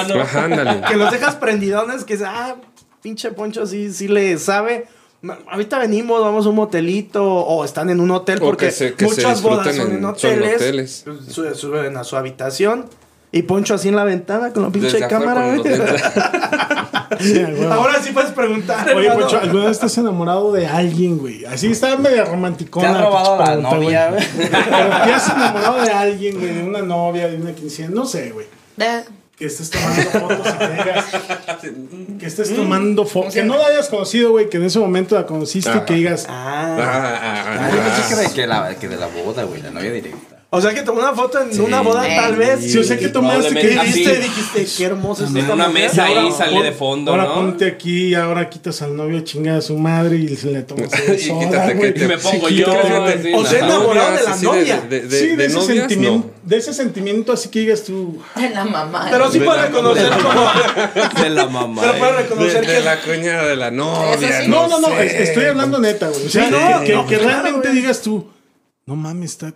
Que 0.88 0.96
los 0.96 1.10
dejas 1.12 1.36
prendidones, 1.36 2.04
que 2.04 2.14
es, 2.14 2.22
ah, 2.22 2.56
pinche 3.02 3.30
Poncho 3.32 3.66
sí, 3.66 3.92
sí 3.92 4.08
le 4.08 4.38
sabe. 4.38 4.86
"Ma- 5.22 5.38
ahorita 5.50 5.78
venimos, 5.78 6.20
vamos 6.20 6.46
a 6.46 6.48
un 6.48 6.54
motelito 6.56 7.24
o 7.24 7.64
están 7.64 7.90
en 7.90 8.00
un 8.00 8.10
hotel 8.10 8.38
porque 8.40 8.66
que 8.66 8.72
se- 8.72 8.94
que 8.94 9.04
se 9.08 9.10
muchas 9.10 9.42
bodas 9.42 9.74
son 9.76 9.86
en, 9.90 9.96
en- 9.96 10.02
son 10.02 10.10
hoteles. 10.12 10.54
hoteles. 10.56 11.04
Su- 11.28 11.54
Suben 11.54 11.96
a 11.96 12.04
su 12.04 12.16
habitación 12.16 12.86
y 13.30 13.42
Poncho 13.42 13.74
así 13.74 13.88
en 13.88 13.96
la 13.96 14.04
ventana 14.04 14.52
con 14.52 14.62
la 14.64 14.70
pinche 14.70 14.90
Desde 14.92 15.08
cámara. 15.08 15.56
Sí. 17.20 17.40
Ahora 17.70 18.02
sí 18.02 18.10
puedes 18.12 18.30
preguntar. 18.30 18.88
Oye, 18.94 19.06
hermano. 19.06 19.26
Poncho, 19.26 19.38
¿alguna 19.38 19.62
vez 19.64 19.72
estás 19.72 19.96
enamorado 19.98 20.50
de 20.52 20.66
alguien, 20.66 21.18
güey? 21.18 21.44
Así 21.44 21.70
está 21.70 21.96
medio 21.96 22.24
romanticona. 22.24 22.88
¿Te 22.88 22.94
has 22.94 23.00
robado 23.04 23.38
la 23.38 23.44
pregunta, 23.44 23.70
novia, 23.76 24.10
güey. 24.10 24.24
Pero 24.36 24.48
¿te 25.04 25.12
has 25.12 25.28
enamorado 25.28 25.82
de 25.84 25.90
alguien, 25.92 26.38
güey? 26.40 26.54
De 26.54 26.62
una 26.64 26.80
novia, 26.82 27.28
de 27.28 27.36
una 27.36 27.52
quinceañera, 27.52 27.94
no 28.00 28.06
sé, 28.06 28.30
güey. 28.32 28.46
De- 28.76 29.04
Que 29.42 29.48
estés 29.48 29.70
tomando 29.70 30.02
fotos 30.12 30.54
y 30.54 30.58
que 30.58 30.68
digas. 30.68 31.04
Que 32.20 32.26
estés 32.26 32.54
tomando 32.54 33.04
fotos. 33.04 33.34
Que 33.34 33.42
no 33.42 33.56
la 33.56 33.66
hayas 33.66 33.88
conocido, 33.88 34.30
güey. 34.30 34.48
Que 34.48 34.58
en 34.58 34.62
ese 34.62 34.78
momento 34.78 35.16
la 35.16 35.26
conociste 35.26 35.72
y 35.76 35.80
que 35.80 35.94
digas. 35.94 36.26
Ah. 36.28 36.76
Ah, 36.78 37.20
ah, 37.20 37.44
Ah, 37.44 37.70
ah. 37.72 38.16
de, 38.16 38.32
que, 38.32 38.46
la, 38.46 38.72
que 38.76 38.88
de 38.88 38.96
la 38.96 39.08
boda, 39.08 39.42
güey, 39.42 39.60
la 39.60 39.72
novia 39.72 39.90
directa. 39.90 40.31
O 40.54 40.60
sea 40.60 40.74
que 40.74 40.82
tomó 40.82 41.00
una 41.00 41.14
foto 41.14 41.40
en 41.40 41.58
una 41.62 41.80
boda 41.80 42.02
tal 42.02 42.36
vez. 42.36 42.60
Sí, 42.60 42.76
o 42.76 42.84
sea, 42.84 42.98
que 42.98 43.08
tomaste? 43.08 43.48
¿Qué 43.54 43.68
Probablemente 43.68 43.86
viste? 43.98 44.18
Dijiste, 44.20 44.66
qué 44.76 44.84
hermoso 44.84 45.24
es 45.24 45.30
En 45.30 45.50
una 45.50 45.66
mujer. 45.68 45.70
mesa 45.84 46.04
ahí 46.04 46.14
ahora 46.14 46.36
sale 46.36 46.52
pon- 46.56 46.62
de 46.62 46.72
fondo, 46.72 47.10
Ahora 47.12 47.24
¿no? 47.24 47.34
ponte 47.36 47.64
aquí 47.66 48.08
y 48.08 48.14
ahora 48.14 48.50
quitas 48.50 48.82
al 48.82 48.94
novio 48.94 49.20
chinga 49.20 49.56
a 49.56 49.60
su 49.62 49.78
madre 49.78 50.18
y 50.18 50.36
se 50.36 50.50
le 50.50 50.62
tomas 50.62 50.90
Y 51.08 51.38
quítate 51.38 51.78
que 51.78 51.92
te- 51.92 52.04
Y 52.04 52.06
me 52.06 52.18
pongo 52.18 52.48
Sí, 52.50 52.54
yo. 52.56 52.66
quítate. 52.66 53.22
sí, 53.22 53.32
O 53.34 53.46
sea, 53.46 53.58
enamorado 53.64 54.14
de 54.14 54.22
la 54.24 54.36
novia. 54.36 54.80
De, 54.82 55.00
de, 55.00 55.18
sí, 55.18 55.26
de, 55.28 55.36
de 55.36 55.44
ese 55.46 55.54
novias, 55.54 55.78
sentimiento, 55.88 56.26
no. 56.26 56.48
de 56.50 56.56
ese 56.58 56.74
sentimiento 56.74 57.32
así 57.32 57.48
que 57.48 57.60
digas 57.60 57.84
tú. 57.84 58.22
de 58.36 58.50
la 58.50 58.64
mamá. 58.66 59.08
Pero 59.10 59.32
sí 59.32 59.38
la- 59.38 59.66
reconocer 59.66 60.10
como. 60.10 61.22
De 61.22 61.30
la 61.30 61.46
mamá. 61.46 61.80
Pero 61.80 61.98
puede 61.98 62.12
eh. 62.12 62.16
reconocer 62.24 62.60
De, 62.60 62.66
que 62.66 62.72
de 62.72 62.80
la 62.82 63.00
cuñada 63.00 63.46
de 63.48 63.56
la 63.56 63.70
novia. 63.70 64.48
No, 64.48 64.68
no, 64.68 64.80
no, 64.80 64.98
estoy 65.00 65.44
hablando 65.46 65.78
neta, 65.78 66.08
güey. 66.08 66.26
O 66.26 66.28
sea, 66.28 66.80
que, 66.84 66.92
que- 66.92 67.04
que 67.08 67.16
realmente 67.16 67.70
digas 67.72 68.02
tú, 68.02 68.28
no 68.84 68.96
mames, 68.96 69.30
está. 69.30 69.54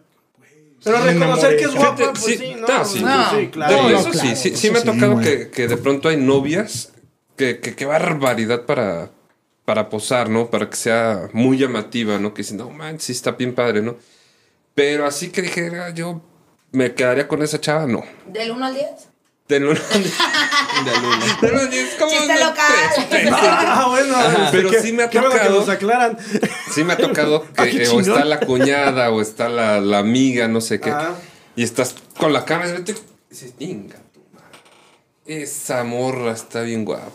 Pero 0.84 0.98
reconocer 1.04 1.56
que 1.56 1.64
es 1.64 1.74
guapa, 1.74 2.12
pues 2.12 2.22
Sí, 2.24 2.36
sí, 2.36 2.54
no. 2.54 2.66
no, 2.68 2.84
sí. 2.84 3.00
no, 3.00 3.30
sí, 3.30 3.44
No, 3.46 3.50
claro. 3.50 3.82
no, 3.82 3.88
eso 3.90 4.10
claro, 4.10 4.28
sí, 4.28 4.36
sí, 4.36 4.56
sí 4.56 4.66
eso 4.68 4.72
me 4.72 4.78
ha 4.78 4.82
sí, 4.82 4.86
tocado 4.88 5.20
que, 5.20 5.48
que 5.50 5.68
de 5.68 5.76
pronto 5.76 6.08
hay 6.08 6.16
novias 6.16 6.92
que, 7.36 7.58
que 7.60 7.74
qué 7.74 7.86
barbaridad 7.86 8.64
para, 8.66 9.10
para 9.64 9.88
posar, 9.88 10.28
¿no? 10.28 10.48
Para 10.50 10.70
que 10.70 10.76
sea 10.76 11.28
muy 11.32 11.58
llamativa, 11.58 12.18
¿no? 12.18 12.32
Que 12.34 12.42
dicen, 12.42 12.58
no, 12.58 12.70
man, 12.70 13.00
sí 13.00 13.12
está 13.12 13.32
bien 13.32 13.54
padre, 13.54 13.82
¿no? 13.82 13.96
Pero 14.74 15.06
así 15.06 15.30
que 15.30 15.42
dijera, 15.42 15.90
yo 15.90 16.20
me 16.72 16.94
quedaría 16.94 17.26
con 17.26 17.42
esa 17.42 17.60
chava, 17.60 17.86
no. 17.86 18.04
¿Del 18.26 18.50
1 18.52 18.64
al 18.66 18.74
10? 18.74 18.86
De 19.48 19.60
luna. 19.60 19.80
De 21.40 21.48
luna, 21.50 21.68
es 21.72 21.94
como 21.94 22.10
Chiste 22.10 22.32
de 22.32 22.40
local. 22.40 22.66
tres, 22.96 23.08
tres. 23.10 23.32
Ah, 23.32 23.86
bueno. 23.88 24.14
Pero 24.50 24.70
qué- 24.70 24.80
sí 24.82 24.92
me 24.92 25.04
ha 25.04 25.10
qué 25.10 25.18
bueno 25.20 25.34
que 25.34 25.38
tocado. 25.40 25.60
nos 25.60 25.68
aclaran. 25.68 26.18
Sí 26.74 26.82
me 26.84 26.92
ha 26.94 26.96
tocado 26.96 27.42
que 27.54 27.62
Ah, 27.62 27.66
eh, 27.66 27.88
o 27.88 28.00
está 28.00 28.24
la 28.24 28.40
cuñada 28.40 29.10
o 29.10 29.20
está 29.22 29.48
la, 29.48 29.80
la 29.80 29.98
amiga, 29.98 30.48
no 30.48 30.60
sé 30.60 30.80
qué. 30.80 30.90
Ah. 30.90 31.14
Y 31.54 31.62
estás 31.62 31.94
con 32.18 32.32
la 32.32 32.44
cámara 32.44 32.70
y 32.78 32.82
dices, 33.30 33.54
"Inga 33.60 33.96
tu 34.12 34.20
madre. 34.34 35.42
Esa 35.42 35.84
morra 35.84 36.32
está 36.32 36.62
bien 36.62 36.84
guapa. 36.84 37.08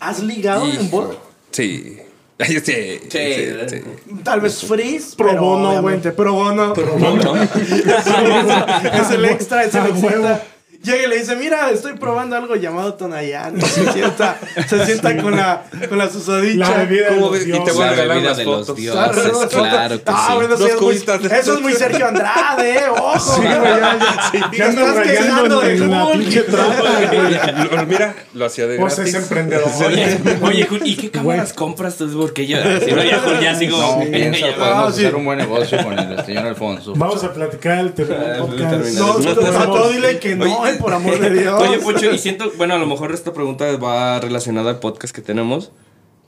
¿Has 0.00 0.20
ligado 0.22 0.66
en 0.66 0.84
Hijo". 0.86 1.14
Sí. 1.52 1.98
Ay, 2.38 2.60
sí, 2.62 3.00
sí, 3.00 3.08
Sí. 3.08 3.46
sí. 3.70 3.82
Tal 4.22 4.40
vez 4.42 4.62
freeze, 4.62 5.16
Pro 5.16 5.28
pero 5.28 5.40
bono, 5.40 5.80
güey. 5.80 5.98
pro 6.00 6.32
bono. 6.34 6.74
¿no? 6.74 7.34
es 7.42 9.10
el 9.10 9.24
extra, 9.24 9.64
es 9.64 9.74
el 9.74 9.80
Ah, 9.82 9.88
extra. 9.88 10.42
Llega 10.86 11.02
y 11.04 11.08
le 11.08 11.18
dice, 11.18 11.34
mira, 11.36 11.70
estoy 11.70 11.94
probando 11.94 12.36
algo 12.36 12.54
llamado 12.56 12.94
Tonayán. 12.94 13.60
Se 13.60 13.92
sienta, 13.92 14.38
se 14.68 14.86
sienta 14.86 15.16
con 15.20 15.36
la, 15.36 15.64
con 15.88 15.98
la 15.98 16.08
susodicha. 16.08 16.70
La 16.70 16.76
bebida 16.84 17.08
de 17.10 17.16
¿Cómo 17.16 17.20
los 17.22 17.32
ves? 17.32 17.42
Y 17.42 17.50
te 17.50 17.52
dioses. 17.52 17.74
voy 17.74 17.84
a 17.84 17.90
La 17.90 17.96
regalar 17.96 18.22
las 18.22 18.36
de 18.36 18.44
los 18.44 18.54
fotos. 18.60 18.76
dioses. 18.76 19.22
Claro, 19.50 19.96
que 19.96 20.02
ah, 20.06 20.26
sí. 20.28 20.34
bueno, 20.36 20.56
ya 20.58 20.66
es 20.66 20.80
muy, 20.80 20.94
eso 21.38 21.54
es 21.54 21.60
muy 21.60 21.72
Sergio 21.74 22.06
Andrade, 22.06 22.74
¿eh? 22.78 22.84
Ojo. 22.90 23.18
Sí, 23.36 23.42
güey, 23.42 23.52
ya, 23.52 23.98
ya, 23.98 24.50
Y 24.52 24.56
ya 24.58 24.66
estás 24.68 24.98
quejando 25.06 25.60
de 25.60 25.76
Mira, 27.88 28.14
lo 28.34 28.46
hacía 28.46 28.66
de 28.66 28.78
Pues 28.78 28.96
gratis. 28.96 29.14
es 29.14 29.22
emprendedor. 29.22 29.70
Oye, 29.86 30.18
oye, 30.42 30.66
Jul, 30.66 30.80
¿y 30.84 30.96
qué 30.96 31.10
cámaras 31.10 31.52
compras 31.52 31.96
tú? 31.96 32.08
Porque 32.18 32.46
yo, 32.46 32.58
si 32.84 32.92
no, 32.92 33.02
ya, 33.02 33.18
Jul, 33.20 33.40
ya 33.40 33.54
sigo. 33.54 33.78
No, 33.78 34.02
ya- 34.04 34.10
piensa, 34.10 34.46
podemos 34.56 34.88
Ah, 34.88 34.92
sí. 34.92 35.00
hacer 35.00 35.14
un 35.16 35.24
buen 35.24 35.38
negocio 35.38 35.82
con 35.82 35.98
el 35.98 36.24
señor 36.24 36.46
Alfonso. 36.46 36.92
Vamos 36.96 37.22
a 37.24 37.32
platicar 37.32 37.78
el 37.78 37.92
terreno 37.92 38.46
podcast. 38.46 38.72
No, 38.94 39.18
No 39.18 39.34
todo 39.34 39.90
dile 39.90 40.18
que 40.18 40.36
no, 40.36 40.66
por 40.76 40.92
amor 40.92 41.18
de 41.18 41.30
Dios. 41.30 41.60
Oye, 41.60 41.78
Pucho, 41.78 42.10
y 42.12 42.18
siento, 42.18 42.50
bueno, 42.56 42.74
a 42.74 42.78
lo 42.78 42.86
mejor 42.86 43.12
esta 43.12 43.32
pregunta 43.32 43.76
va 43.76 44.20
relacionada 44.20 44.70
al 44.70 44.78
podcast 44.78 45.14
que 45.14 45.22
tenemos. 45.22 45.72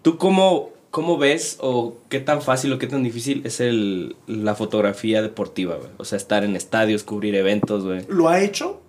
¿Tú 0.02 0.16
cómo, 0.18 0.70
cómo 0.90 1.18
ves 1.18 1.58
o 1.60 1.96
qué 2.08 2.20
tan 2.20 2.42
fácil 2.42 2.72
o 2.72 2.78
qué 2.78 2.86
tan 2.86 3.02
difícil 3.02 3.42
es 3.44 3.60
el, 3.60 4.16
la 4.26 4.54
fotografía 4.54 5.22
deportiva, 5.22 5.76
güey? 5.76 5.90
O 5.98 6.04
sea, 6.04 6.16
estar 6.18 6.44
en 6.44 6.56
estadios, 6.56 7.02
cubrir 7.02 7.34
eventos, 7.34 7.84
güey. 7.84 8.04
¿Lo 8.08 8.28
ha 8.28 8.40
hecho? 8.40 8.80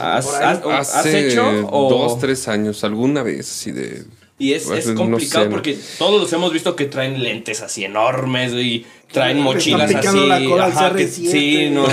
¿Has, 0.00 0.26
has- 0.34 0.62
has 0.64 0.94
Hace 0.96 1.28
hecho 1.28 1.44
o...? 1.70 1.90
dos, 1.90 2.18
tres 2.18 2.48
años, 2.48 2.84
alguna 2.84 3.22
vez, 3.22 3.50
así 3.50 3.70
de... 3.72 4.04
Y 4.40 4.52
es, 4.52 4.70
es 4.70 4.86
no 4.86 4.94
complicado 4.94 5.44
sé, 5.46 5.48
¿no? 5.50 5.56
porque 5.56 5.76
todos 5.98 6.20
los 6.20 6.32
hemos 6.32 6.52
visto 6.52 6.76
que 6.76 6.84
traen 6.84 7.20
lentes 7.24 7.60
así 7.60 7.84
enormes 7.84 8.52
y 8.52 8.86
traen 9.12 9.40
mochilas 9.40 9.94
así. 9.94 10.26
la 10.26 10.44
cola 10.44 10.64
al 10.66 10.72
ajá, 10.72 10.94
que- 10.94 11.06
CR7, 11.08 11.30
sí, 11.30 11.70
no, 11.70 11.84
o 11.84 11.90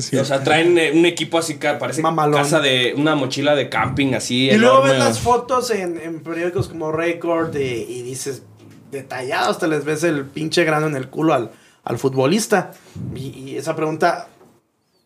sea, 0.00 0.20
o 0.20 0.24
sea, 0.24 0.42
traen 0.44 0.76
eh, 0.78 0.92
un 0.94 1.06
equipo 1.06 1.38
así 1.38 1.54
que 1.54 1.68
parece 1.74 2.02
Mamalón. 2.02 2.34
casa 2.40 2.60
de 2.60 2.92
una 2.96 3.14
mochila 3.14 3.54
de 3.54 3.68
camping 3.68 4.14
así. 4.14 4.50
Y 4.50 4.56
luego 4.58 4.82
ves 4.82 4.98
las 4.98 5.18
fotos 5.20 5.70
en, 5.70 5.98
en 6.00 6.20
periódicos 6.20 6.68
como 6.68 6.92
Record 6.92 7.56
y, 7.56 7.62
y 7.88 8.02
dices, 8.02 8.42
detallados, 8.90 9.58
te 9.58 9.68
les 9.68 9.84
ves 9.84 10.04
el 10.04 10.24
pinche 10.26 10.64
grano 10.64 10.86
en 10.86 10.96
el 10.96 11.08
culo 11.08 11.32
al, 11.34 11.50
al 11.84 11.98
futbolista. 11.98 12.72
Y, 13.14 13.28
y 13.28 13.56
esa 13.56 13.74
pregunta, 13.74 14.28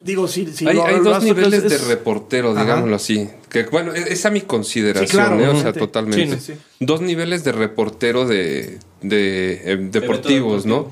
digo, 0.00 0.26
sí, 0.26 0.48
sí. 0.52 0.66
hay 0.66 0.74
lo- 0.76 0.84
hay 0.86 0.96
lo 0.96 1.02
dos 1.04 1.22
niveles 1.22 1.64
es- 1.64 1.70
de 1.70 1.88
reportero, 1.94 2.52
Ajá. 2.52 2.62
digámoslo 2.62 2.96
así. 2.96 3.28
Que 3.54 3.62
bueno, 3.70 3.94
es, 3.94 4.06
es 4.06 4.26
a 4.26 4.30
mi 4.30 4.40
consideración, 4.40 5.06
Sí, 5.08 5.16
claro, 5.16 5.40
¿eh? 5.40 5.48
o 5.48 5.60
sea, 5.60 5.72
totalmente. 5.72 6.38
Sí, 6.40 6.46
sí, 6.46 6.52
sí. 6.54 6.60
Dos 6.80 7.00
niveles 7.00 7.44
de 7.44 7.52
reportero 7.52 8.26
de, 8.26 8.78
de, 9.00 9.62
eh, 9.64 9.76
deportivos, 9.80 10.66
¿no? 10.66 10.90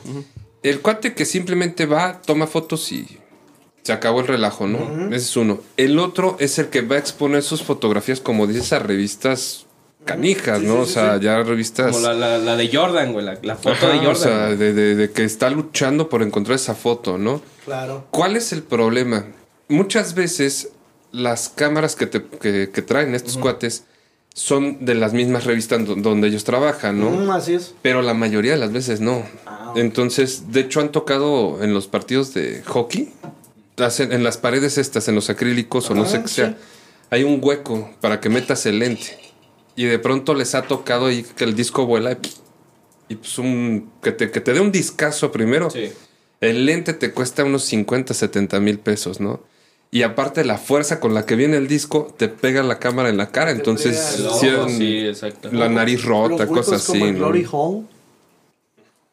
El 0.62 0.80
cuate 0.80 1.12
que 1.14 1.24
simplemente 1.24 1.86
va, 1.86 2.22
toma 2.22 2.46
fotos 2.46 2.92
y 2.92 3.18
se 3.82 3.92
acabó 3.92 4.20
el 4.20 4.28
relajo, 4.28 4.68
¿no? 4.68 5.08
Ese 5.08 5.16
es 5.16 5.36
uno. 5.36 5.58
El 5.76 5.98
otro 5.98 6.36
es 6.38 6.58
el 6.60 6.68
que 6.68 6.82
va 6.82 6.94
a 6.94 6.98
exponer 7.00 7.42
sus 7.42 7.64
fotografías, 7.64 8.20
como 8.20 8.46
dices, 8.46 8.72
a 8.72 8.78
revistas 8.78 9.66
canijas, 10.04 10.60
Sí, 10.60 10.66
¿no? 10.66 10.76
sí, 10.76 10.80
o 10.82 10.86
sea, 10.86 11.18
sí. 11.18 11.24
ya 11.24 11.42
revistas. 11.42 11.92
Como 11.96 12.06
la, 12.06 12.14
la, 12.14 12.38
la 12.38 12.56
de 12.56 12.70
Jordan, 12.72 13.12
güey, 13.12 13.24
la, 13.24 13.38
la 13.42 13.56
foto 13.56 13.70
Ajá, 13.70 13.88
de 13.88 13.94
Jordan. 13.98 14.12
o 14.12 14.14
sea, 14.14 14.46
de- 14.54 14.72
de 14.94 15.10
que 15.10 15.24
está 15.24 15.50
luchando 15.50 16.08
por 16.08 16.22
encontrar 16.22 16.54
esa 16.56 16.76
foto, 16.76 17.18
¿no? 17.18 17.42
Claro. 17.64 18.06
¿Cuál 18.12 18.36
es 18.36 18.52
el 18.52 18.62
problema? 18.62 19.26
Muchas 19.68 20.14
veces 20.14 20.68
las 21.12 21.48
cámaras 21.48 21.94
que, 21.96 22.06
te- 22.06 22.22
que- 22.24 22.70
que 22.72 22.82
traen 22.82 23.14
estos 23.14 23.36
cuates 23.38 23.84
son 24.34 24.84
de 24.84 24.94
las 24.94 25.12
mismas 25.12 25.44
revistas 25.44 25.84
do- 25.86 25.94
donde 25.96 26.28
ellos 26.28 26.44
trabajan, 26.44 26.98
¿no? 26.98 27.10
Mm, 27.10 27.30
así 27.30 27.54
es. 27.54 27.74
Pero 27.82 28.00
la 28.02 28.14
mayoría 28.14 28.52
de 28.52 28.58
las 28.58 28.72
veces 28.72 29.00
no. 29.00 29.24
Ah, 29.46 29.72
Entonces, 29.76 30.50
de 30.52 30.60
hecho, 30.60 30.80
han 30.80 30.90
tocado 30.90 31.62
en 31.62 31.74
los 31.74 31.86
partidos 31.86 32.32
de 32.34 32.62
hockey, 32.66 33.12
hacen- 33.76 34.12
en 34.12 34.24
las 34.24 34.38
paredes 34.38 34.78
estas, 34.78 35.06
en 35.08 35.14
los 35.14 35.28
acrílicos 35.30 35.90
o 35.90 35.94
no 35.94 36.02
Ah, 36.02 36.06
sé 36.06 36.22
qué 36.22 36.28
sí. 36.28 36.34
sea, 36.36 36.56
hay 37.10 37.24
un 37.24 37.40
hueco 37.42 37.90
para 38.00 38.20
que 38.20 38.28
metas 38.30 38.64
el 38.66 38.78
lente. 38.78 39.18
Y 39.76 39.84
de 39.84 39.98
pronto 39.98 40.34
les 40.34 40.54
ha 40.54 40.62
tocado 40.62 41.06
ahí 41.06 41.24
que 41.36 41.44
el 41.44 41.54
disco 41.54 41.84
vuela 41.86 42.12
y, 42.12 43.12
y 43.12 43.16
pues 43.16 43.38
un, 43.38 43.90
que, 44.02 44.12
te, 44.12 44.30
que 44.30 44.40
te 44.40 44.52
dé 44.54 44.60
un 44.60 44.72
discazo 44.72 45.30
primero. 45.32 45.68
Sí. 45.70 45.92
El 46.40 46.64
lente 46.66 46.92
te 46.94 47.12
cuesta 47.12 47.44
unos 47.44 47.64
50, 47.64 48.14
70 48.14 48.60
mil 48.60 48.78
pesos, 48.78 49.20
¿no? 49.20 49.40
Y 49.94 50.04
aparte 50.04 50.42
la 50.42 50.56
fuerza 50.56 51.00
con 51.00 51.12
la 51.12 51.26
que 51.26 51.36
viene 51.36 51.58
el 51.58 51.68
disco 51.68 52.14
te 52.16 52.28
pega 52.28 52.62
la 52.62 52.78
cámara 52.78 53.10
en 53.10 53.18
la 53.18 53.28
cara, 53.28 53.50
entonces 53.50 53.98
sí, 54.40 54.48
en- 54.48 54.70
sí, 54.70 55.06
exacto. 55.06 55.50
la 55.52 55.68
nariz 55.68 56.02
rota, 56.02 56.46
cosas 56.46 56.82
como 56.84 57.04
así. 57.04 57.10
en 57.10 57.18
¿no? 57.18 57.26
Glory 57.26 57.46
Hall. 57.52 57.86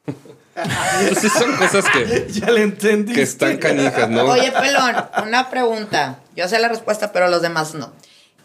Pues 0.05 1.19
sí, 1.21 1.27
son 1.27 1.53
cosas 1.57 1.83
que, 1.91 2.27
ya 2.31 2.49
le 2.51 2.63
entendí. 2.63 3.11
que 3.11 3.23
están 3.23 3.57
canijas, 3.57 4.09
¿no? 4.09 4.23
Oye, 4.23 4.53
Pelón, 4.53 4.95
una 5.27 5.49
pregunta. 5.49 6.19
Yo 6.37 6.47
sé 6.47 6.57
la 6.59 6.69
respuesta, 6.69 7.11
pero 7.11 7.27
los 7.27 7.41
demás 7.41 7.73
no. 7.73 7.91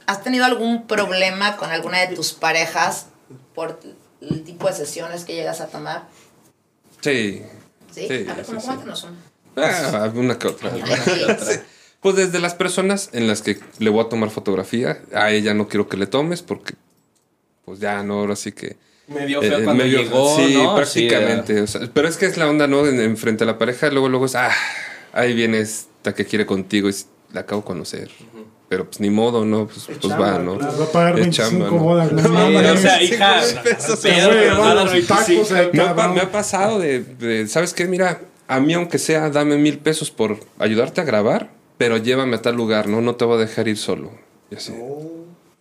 ¿Has 0.06 0.24
tenido 0.24 0.44
algún 0.44 0.88
problema 0.88 1.56
con 1.56 1.70
alguna 1.70 2.00
de 2.00 2.16
tus 2.16 2.32
parejas 2.32 3.06
por 3.54 3.78
el 4.20 4.42
tipo 4.42 4.66
de 4.66 4.72
sesiones 4.74 5.24
que 5.24 5.36
llegas 5.36 5.60
a 5.60 5.68
tomar? 5.68 6.08
Sí. 7.00 7.44
¿Sí? 7.94 8.08
Sí, 8.08 8.26
a 8.28 8.34
ver, 8.34 8.44
sí, 8.44 8.52
¿cómo 8.56 8.96
sí. 8.96 9.06
Ah, 9.56 10.10
una 10.12 10.36
que 10.36 10.48
otra. 10.48 10.72
Pues 12.04 12.16
desde 12.16 12.38
las 12.38 12.54
personas 12.54 13.08
en 13.14 13.26
las 13.26 13.40
que 13.42 13.58
le 13.78 13.88
voy 13.90 14.04
a 14.04 14.08
tomar 14.10 14.28
fotografía, 14.30 15.00
a 15.14 15.30
ella 15.32 15.54
no 15.54 15.68
quiero 15.68 15.88
que 15.88 15.96
le 15.96 16.06
tomes 16.06 16.42
porque, 16.42 16.74
pues 17.64 17.80
ya 17.80 18.02
no, 18.02 18.20
ahora 18.20 18.36
sí 18.36 18.52
que... 18.52 18.76
Medio 19.08 19.40
feo 19.40 19.58
eh, 19.60 19.64
cuando 19.64 19.84
medio- 19.84 20.02
llegó, 20.02 20.36
sí, 20.36 20.52
¿no? 20.54 20.74
prácticamente. 20.76 21.60
o 21.62 21.66
sea, 21.66 21.80
pero 21.94 22.06
es 22.06 22.16
que 22.18 22.26
es 22.26 22.36
la 22.36 22.46
onda, 22.48 22.66
¿no? 22.66 22.86
En, 22.86 23.00
en 23.00 23.16
frente 23.16 23.44
a 23.44 23.46
la 23.46 23.56
pareja, 23.58 23.88
luego, 23.90 24.08
luego 24.10 24.26
es, 24.26 24.34
ah, 24.34 24.50
ahí 25.14 25.32
viene 25.34 25.60
esta 25.60 26.14
que 26.14 26.26
quiere 26.26 26.44
contigo 26.46 26.88
y 26.90 26.94
la 27.32 27.40
acabo 27.40 27.62
de 27.62 27.66
conocer. 27.68 28.10
pero 28.68 28.84
pues 28.84 29.00
ni 29.00 29.08
modo, 29.10 29.44
¿no? 29.46 29.64
Pues, 29.66 29.78
Es 29.78 29.84
pues 29.86 29.98
chamba, 30.00 30.32
va, 30.32 30.38
¿no? 30.40 30.58
claro. 30.58 30.72
Nos 30.72 30.80
va 30.80 30.84
a 30.84 30.92
pagar 30.92 31.14
Es 31.18 31.20
25 31.20 31.48
chamba, 31.50 31.66
¿no? 31.70 31.78
bodas. 31.82 32.12
no 32.12 32.22
Sí, 32.22 32.28
mames. 32.28 32.70
o 32.70 32.76
sea, 32.76 33.02
hija, 33.02 33.40
pesos, 33.62 33.62
pedo, 33.62 33.96
Se 33.96 34.08
pero 34.38 34.58
van 34.58 34.60
nada, 34.68 34.74
los 34.84 34.92
25. 34.92 35.16
tacos 35.42 35.52
ahí, 35.52 35.70
Me 35.72 35.82
ha, 35.82 35.86
pa- 35.88 35.94
cabrón. 35.96 36.14
me 36.16 36.20
ha 36.20 36.30
pasado 36.32 36.78
de, 36.78 37.00
de, 37.00 37.46
¿sabes 37.48 37.72
qué? 37.74 37.86
Mira, 37.86 38.20
a 38.46 38.60
mí 38.60 38.74
aunque 38.74 38.98
sea, 38.98 39.30
dame 39.30 39.56
mil 39.56 39.78
pesos 39.78 40.10
por 40.10 40.38
ayudarte 40.58 41.00
a 41.00 41.04
grabar, 41.04 41.50
pero 41.78 41.96
llévame 41.96 42.36
a 42.36 42.42
tal 42.42 42.56
lugar, 42.56 42.88
¿no? 42.88 43.00
No 43.00 43.16
te 43.16 43.24
voy 43.24 43.36
a 43.36 43.40
dejar 43.40 43.68
ir 43.68 43.76
solo. 43.76 44.10
Y 44.50 44.56
así, 44.56 44.72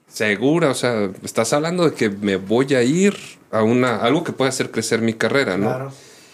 Segura, 0.08 0.70
o 0.70 0.76
sea, 0.76 1.10
estás 1.24 1.54
hablando 1.54 1.90
de 1.90 1.96
que 1.96 2.10
me 2.10 2.36
voy 2.36 2.76
a 2.76 2.84
ir 2.84 3.16
a 3.50 3.64
una, 3.64 3.98
algo 3.98 4.24
que 4.24 4.32
puede 4.32 4.50
hacer 4.50 4.70
crecer 4.70 5.02
mi 5.02 5.14
carrera, 5.14 5.58
¿no? 5.58 5.68
Claro. 5.68 5.94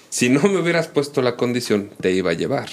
Si 0.10 0.28
no 0.28 0.42
me 0.42 0.58
hubieras 0.58 0.88
puesto 0.88 1.22
la 1.22 1.38
condición, 1.38 1.90
te 2.02 2.12
iba 2.12 2.32
a 2.32 2.34
llevar. 2.34 2.70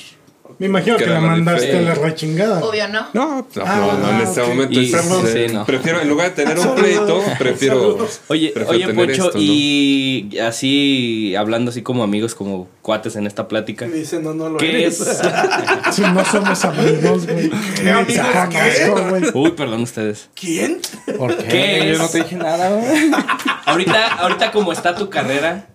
Me 0.58 0.66
imagino 0.66 0.96
Que 0.96 1.06
la 1.06 1.20
mandaste 1.20 1.76
a 1.76 1.80
la 1.82 1.94
rechingada. 1.94 2.60
Obvio, 2.64 2.88
¿no? 2.88 3.06
No, 3.12 3.46
no, 3.54 3.62
Ah, 3.64 3.76
no, 3.76 3.98
no, 3.98 4.10
en 4.10 4.20
este 4.26 4.42
momento 4.42 4.80
Y- 4.80 4.86
es, 4.86 4.92
Perdón. 4.92 5.26
eh, 5.26 5.46
sí, 5.48 5.54
no. 5.54 5.64
prefiero, 5.66 6.00
en 6.00 6.08
lugar 6.08 6.34
de 6.34 6.44
tener 6.44 6.58
un 6.58 6.74
pleito, 6.74 7.22
prefiero. 7.38 7.98
Oye, 8.28 8.52
prefiero 8.54 9.30
oye, 9.34 9.38
y 9.40 10.38
así, 10.38 11.34
hablando 11.36 11.70
así 11.70 11.82
como 11.82 12.02
amigos, 12.02 12.34
como 12.34 12.68
cuates 12.82 13.16
en 13.16 13.26
esta 13.26 13.48
plática. 13.48 13.86
Dice, 13.86 14.20
no, 14.20 14.34
no 14.34 14.48
lo 14.48 14.56
¿Qué 14.58 14.70
eres. 14.84 15.00
es? 15.00 15.20
Si 15.92 16.02
no 16.02 16.24
somos 16.24 16.64
amigos, 16.64 17.26
güey. 17.26 17.50
¿Qué 17.80 17.90
amigos 17.90 18.26
Ah, 18.34 18.48
qué? 18.50 19.30
Uy, 19.34 19.50
perdón 19.52 19.82
ustedes. 19.82 20.28
¿Quién? 20.34 20.78
¿Por 21.18 21.36
qué? 21.36 21.46
¿Qué 21.48 21.92
Yo 21.92 21.98
no 21.98 22.08
te 22.08 22.18
dije 22.18 22.36
nada, 22.36 22.70
güey. 22.70 23.10
Ahorita, 23.66 24.14
ahorita 24.14 24.52
como 24.52 24.72
está 24.72 24.94
tu 24.94 25.10
carrera, 25.10 25.66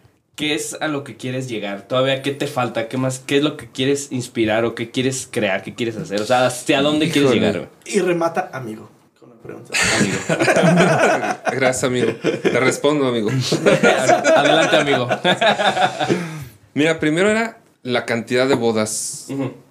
¿qué 0.41 0.55
es 0.55 0.75
a 0.81 0.87
lo 0.87 1.03
que 1.03 1.17
quieres 1.17 1.47
llegar? 1.47 1.87
Todavía, 1.87 2.23
¿qué 2.23 2.31
te 2.31 2.47
falta? 2.47 2.87
¿Qué 2.87 2.97
más? 2.97 3.19
¿Qué 3.19 3.37
es 3.37 3.43
lo 3.43 3.57
que 3.57 3.69
quieres 3.69 4.11
inspirar 4.11 4.65
o 4.65 4.73
qué 4.73 4.89
quieres 4.89 5.27
crear? 5.29 5.61
¿Qué 5.61 5.75
quieres 5.75 5.95
hacer? 5.97 6.19
O 6.19 6.25
sea, 6.25 6.47
¿hacia 6.47 6.81
dónde 6.81 7.11
quieres 7.11 7.29
Híjole. 7.29 7.39
llegar? 7.39 7.57
güey? 7.59 7.69
Y 7.95 7.99
remata, 7.99 8.49
amigo. 8.51 8.89
Con 9.19 9.29
la 9.29 9.35
pregunta. 9.35 9.71
Amigo. 9.99 10.17
Gracias, 11.51 11.83
amigo. 11.83 12.13
Te 12.23 12.59
respondo, 12.59 13.05
amigo. 13.05 13.29
Adelante, 14.35 14.77
amigo. 14.77 15.07
Mira, 16.73 16.99
primero 16.99 17.29
era 17.29 17.59
la 17.83 18.07
cantidad 18.07 18.47
de 18.47 18.55
bodas, 18.55 19.27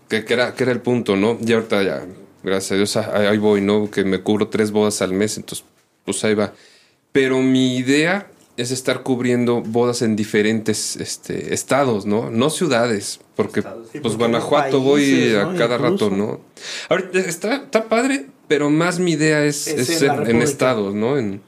que, 0.09 0.25
que 0.25 0.35
era, 0.35 0.55
que 0.55 0.63
era 0.63 0.71
el 0.71 0.81
punto, 0.81 1.17
¿no? 1.17 1.37
Y 1.45 1.53
ahorita 1.53 1.83
ya, 1.83 2.05
gracias 2.45 2.71
a 2.71 2.75
Dios, 2.77 2.97
ahí 2.97 3.27
ahí 3.27 3.39
voy, 3.39 3.61
¿no? 3.61 3.91
Que 3.91 4.05
me 4.05 4.21
cubro 4.21 4.47
tres 4.47 4.71
bodas 4.71 5.03
al 5.03 5.15
mes, 5.15 5.37
entonces, 5.37 5.65
pues 6.05 6.23
ahí 6.23 6.35
va. 6.35 6.53
Pero 7.11 7.39
mi 7.39 7.77
idea 7.77 8.29
es 8.61 8.71
estar 8.71 9.03
cubriendo 9.03 9.63
bodas 9.63 10.03
en 10.03 10.17
diferentes 10.17 10.97
este, 10.97 11.55
estados, 11.55 12.07
¿no? 12.07 12.31
No 12.31 12.51
ciudades, 12.51 13.21
porque 13.37 13.63
Sí, 13.63 13.67
pues 13.69 14.03
porque 14.03 14.17
Guanajuato 14.17 14.81
voy 14.81 15.35
a 15.35 15.45
¿no? 15.45 15.57
cada 15.59 15.77
Incluso. 15.77 16.11
rato, 16.11 16.17
¿no? 16.17 16.41
Ahorita 16.89 17.19
está, 17.21 17.55
está 17.57 17.89
padre, 17.89 18.27
pero 18.49 18.69
más 18.71 18.99
mi 18.99 19.13
idea 19.13 19.45
es, 19.45 19.67
Es 19.67 19.89
es 19.91 20.03
en 20.03 20.43
estados, 20.43 20.95
¿no? 20.95 21.19
En, 21.19 21.41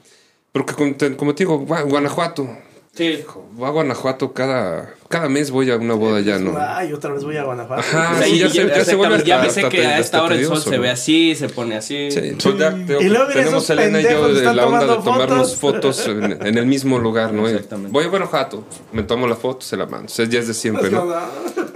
porque 0.53 0.75
como 0.75 0.95
te, 0.97 1.17
como 1.17 1.35
te 1.35 1.45
digo, 1.45 1.67
Gua- 1.67 1.89
Guanajuato, 1.89 2.49
Sí. 2.95 3.25
voy 3.53 3.67
a 3.69 3.71
Guanajuato 3.71 4.35
cada, 4.35 4.95
cada 5.09 5.31
mes 5.31 5.51
voy 5.51 5.71
a 5.71 5.77
una 5.77 5.95
boda 5.95 6.21
ya, 6.21 6.39
¿no? 6.39 6.55
Ay, 6.59 6.93
otra 6.93 7.11
vez 7.15 7.25
voy 7.25 7.39
a 7.39 7.45
Guanajuato. 7.45 7.81
Ajá. 7.81 8.23
Sí, 8.23 8.39
ya 8.39 8.51
se- 8.51 8.69
ya 8.69 8.85
se 8.85 9.25
ya 9.25 9.39
me 9.41 9.49
sé 9.51 9.67
que 9.71 9.87
a 9.87 9.99
esta 9.99 10.23
hora 10.23 10.35
el 10.35 10.45
sol 10.45 10.61
se 10.61 10.77
ve 10.79 10.91
así, 10.91 11.35
se 11.35 11.49
pone 11.49 11.75
así. 11.77 12.11
Sí, 12.11 12.37
pues 12.43 12.59
ya 12.59 12.71
te- 12.87 13.03
Y 13.03 13.09
luego 13.09 13.33
tenemos 13.33 13.71
Elena 13.71 13.99
y 13.99 14.05
yo 14.05 14.35
de 14.35 14.55
la 14.55 14.67
onda 14.67 14.81
de 14.87 15.03
tomarnos 15.03 15.57
fotos. 15.57 16.03
fotos 16.03 16.07
en, 16.09 16.47
en 16.47 16.59
el 16.59 16.67
mismo 16.67 16.99
lugar, 16.99 17.33
¿no? 17.33 17.49
Exactamente. 17.49 17.93
Voy 17.93 18.05
a 18.05 18.09
Guanajuato, 18.09 18.67
me 18.93 19.03
tomo 19.05 19.27
la 19.27 19.37
foto, 19.37 19.63
se 19.63 19.79
la 19.79 19.87
mando. 19.87 20.07
O 20.07 20.15
sea, 20.15 20.27
ya 20.27 20.41
es 20.41 20.49
de 20.49 20.55
siempre, 20.55 20.91
¿no? 20.91 21.11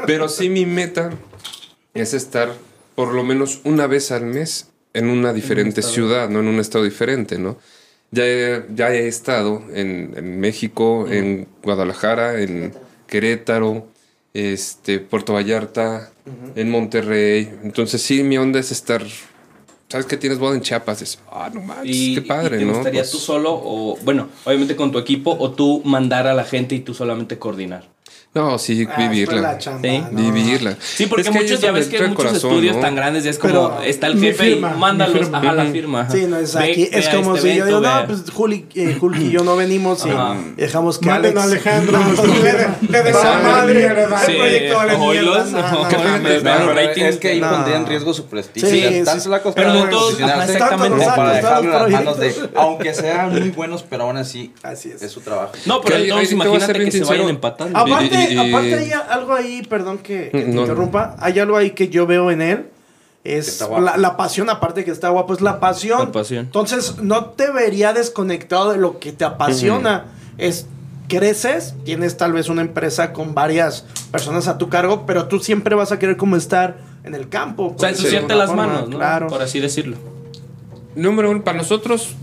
Pero 0.07 0.29
sí 0.29 0.51
mi 0.51 0.67
meta 0.67 1.11
es 1.95 2.13
estar 2.13 2.53
por 2.95 3.15
lo 3.15 3.25
menos 3.25 3.61
una 3.65 3.87
vez 3.87 4.13
al 4.13 4.27
mes 4.27 4.69
en 4.93 5.09
una 5.09 5.33
diferente 5.33 5.81
ciudad, 5.81 6.29
¿no? 6.29 6.41
En 6.41 6.49
un 6.49 6.61
estado 6.61 6.85
diferente, 6.85 7.39
¿no? 7.39 7.57
Ya 8.11 8.25
he, 8.25 8.65
ya 8.75 8.93
he 8.95 9.09
estado 9.09 9.63
en, 9.75 10.15
en 10.17 10.41
México, 10.41 11.07
en 11.11 11.49
Guadalajara, 11.63 12.41
en 12.41 12.73
Querétaro, 13.07 13.89
este, 14.33 15.01
Puerto 15.01 15.33
Vallarta, 15.35 16.11
en 16.55 16.71
Monterrey. 16.71 17.51
Entonces 17.63 18.03
sí, 18.03 18.23
mi 18.23 18.39
onda 18.39 18.61
es 18.61 18.71
estar... 18.73 19.03
¿Sabes 19.89 20.07
que 20.07 20.17
tienes 20.17 20.39
boda 20.41 20.57
en 20.57 20.63
Chiapas? 20.63 21.01
Es, 21.03 21.19
ah, 21.31 21.49
no 21.53 21.61
manches, 21.61 22.19
qué 22.19 22.23
padre, 22.27 22.57
y 22.57 22.59
te 22.61 22.65
¿no? 22.65 22.75
gustaría 22.75 23.03
Pues- 23.03 23.11
tú 23.13 23.19
solo 23.19 23.53
o, 23.55 23.97
bueno, 24.05 24.29
obviamente 24.45 24.75
con 24.75 24.91
tu 24.91 24.99
equipo 24.99 25.37
o 25.39 25.53
tú 25.53 25.81
mandar 25.85 26.27
a 26.27 26.35
la 26.35 26.45
gente 26.45 26.75
y 26.75 26.81
tú 26.81 26.93
solamente 26.93 27.39
coordinar? 27.39 27.85
No, 28.37 28.59
sí, 28.59 28.87
Ah, 28.91 28.97
vivirla. 29.09 29.59
chamba, 29.59 29.81
Sí. 29.89 30.05
¿no? 30.11 30.33
Vivirla. 30.33 30.77
Sí, 30.81 31.07
porque 31.07 31.23
Es 31.23 31.31
que 31.31 31.39
muchos 31.43 31.61
ya 31.61 31.73
ves 31.73 31.87
que 31.89 31.99
muchos 32.03 32.15
corazón, 32.17 32.37
estudios 32.53 32.77
¿no? 32.77 32.83
tan 32.83 32.95
grandes 32.95 33.25
es 33.27 33.39
como 33.39 33.53
Pero 33.71 33.83
está 33.83 34.07
el 34.09 34.21
jefe 34.21 34.45
firma, 34.45 34.73
y 34.77 34.79
mándalos 34.79 35.19
firma. 35.19 35.39
ajá, 35.39 35.53
la 35.55 35.65
firma. 35.67 36.01
ajá. 36.03 36.13
Sí, 36.13 36.27
no 36.29 36.37
es 36.37 36.55
aquí. 36.55 36.89
ve 36.93 36.99
Es 36.99 37.09
a 37.09 37.11
como 37.17 37.35
este 37.37 37.49
si 37.51 37.57
yo 37.57 37.65
evento, 37.65 37.67
digo, 37.67 37.81
ve 37.81 37.87
no, 37.89 37.95
a- 37.95 38.07
pues 38.07 38.25
Juli, 38.33 38.67
eh, 38.75 38.99
Hulk 39.01 39.17
y 39.21 39.31
yo 39.31 39.43
no 39.43 39.57
venimos 39.57 40.05
y 40.07 40.11
Ajá. 40.11 40.37
dejamos 40.57 40.99
que 40.99 41.07
Manden 41.07 41.39
Alex. 41.39 41.67
a 41.67 41.77
Alejandro, 41.77 41.99
No, 41.99 42.27
le, 42.27 42.43
le 42.91 43.03
den 43.03 43.13
la 43.15 43.39
madre. 43.43 43.97
Sí, 44.27 44.33
El 44.33 44.37
proyecto 44.39 44.77
vale 44.77 44.95
oílos, 44.97 45.51
mierda. 45.53 45.61
No, 45.63 45.73
no, 45.73 45.81
ojo, 45.81 45.91
no, 45.93 45.99
mames, 46.05 46.43
no, 46.43 46.45
vean 46.45 46.59
no, 46.61 46.67
los 46.67 46.75
no. 46.75 46.81
ratings. 46.83 47.07
es 47.09 47.17
que 47.17 47.29
ahí 47.29 47.41
No. 47.41 47.51
pondría 47.51 47.77
en 47.77 47.87
riesgo 47.87 48.15
su 48.15 48.27
prestigio. 48.27 48.69
La 49.31 49.43
cosa 49.43 49.55
Pero 49.55 49.73
de 49.73 49.91
todos- 49.91 50.21
exactamente. 50.21 51.05
como 51.05 51.17
para 51.17 51.33
dejarlo 51.35 51.87
en 51.87 51.93
las 51.93 52.05
manos 52.05 52.19
de, 52.19 52.35
aunque 52.55 52.95
sean 52.95 53.31
muy 53.31 53.51
buenos, 53.51 53.83
pero 53.89 54.05
aún 54.05 54.17
así 54.17 54.53
Así 54.63 54.93
es. 55.01 55.11
su 55.11 55.21
trabajo. 55.21 55.53
No, 55.65 55.81
pero 55.81 55.97
entonces 55.97 56.31
a 56.31 56.35
imagínate 56.35 56.85
que 56.85 56.91
se 56.93 57.05
vayan 57.05 57.29
empatando. 57.29 57.79
Aparte, 57.79 58.26
Aparte 58.35 58.75
hay 58.75 58.91
algo 58.93 59.35
ahí, 59.35 59.63
perdón 59.69 59.99
que, 59.99 60.31
que 60.31 60.43
te 60.43 60.49
No. 60.49 60.63
interrumpa, 60.63 61.17
hay 61.21 61.39
algo 61.39 61.57
ahí 61.57 61.71
que 61.71 61.89
yo 61.89 62.07
veo 62.07 62.31
en 62.31 62.43
él. 62.43 62.67
Es 63.25 63.61
la, 63.81 63.97
la 63.97 64.17
pasión, 64.17 64.49
aparte 64.51 64.85
que 64.85 64.93
está 64.93 65.09
guapo, 65.09 65.35
es 65.35 65.41
la 65.41 65.59
pasión. 65.59 65.99
La 65.99 66.13
pasión. 66.13 66.45
Entonces, 66.47 66.99
no 66.99 67.27
te 67.27 67.51
vería 67.51 67.93
desconectado 67.93 68.71
de 68.71 68.79
lo 68.79 69.01
que 69.01 69.13
te 69.13 69.25
apasiona. 69.25 70.05
Es 70.39 70.67
creces, 71.09 71.75
tienes 71.85 72.17
tal 72.17 72.33
vez 72.33 72.49
una 72.49 72.63
empresa 72.63 73.13
con 73.13 73.35
varias 73.35 73.85
personas 74.13 74.47
a 74.49 74.59
tu 74.59 74.69
cargo, 74.69 75.07
pero 75.07 75.27
tú 75.27 75.41
siempre 75.41 75.75
vas 75.75 75.91
a 75.93 75.99
querer 75.99 76.17
como 76.17 76.37
estar 76.37 76.77
en 77.05 77.15
el 77.17 77.29
campo. 77.29 77.75
O 77.77 77.79
sea, 77.81 77.89
ensuciarte 77.89 78.35
las 78.37 78.55
manos. 78.55 78.89
Claro. 78.91 79.27
Por 79.29 79.43
así 79.43 79.59
decirlo. 79.61 79.97
Número 80.95 81.31
uno, 81.31 81.43
para 81.43 81.59
nosotros 81.59 82.15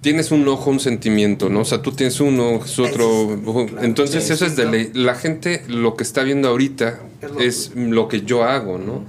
tienes 0.00 0.30
un 0.30 0.46
ojo, 0.48 0.70
un 0.70 0.80
sentimiento, 0.80 1.48
¿no? 1.48 1.60
O 1.60 1.64
sea, 1.64 1.82
tú 1.82 1.92
tienes 1.92 2.20
uno, 2.20 2.60
es 2.64 2.78
otro. 2.78 3.38
Entonces, 3.82 4.24
Sí, 4.26 4.32
eso 4.32 4.46
es 4.46 4.56
de 4.56 4.64
ley. 4.70 4.90
La 4.94 5.14
gente 5.14 5.62
lo 5.68 5.94
que 5.96 6.02
está 6.04 6.22
viendo 6.22 6.48
ahorita 6.48 7.00
Es 7.22 7.30
lo- 7.30 7.40
es 7.40 7.72
lo 7.74 8.08
que 8.08 8.22
yo 8.22 8.44
hago, 8.44 8.78
¿no? 8.78 9.04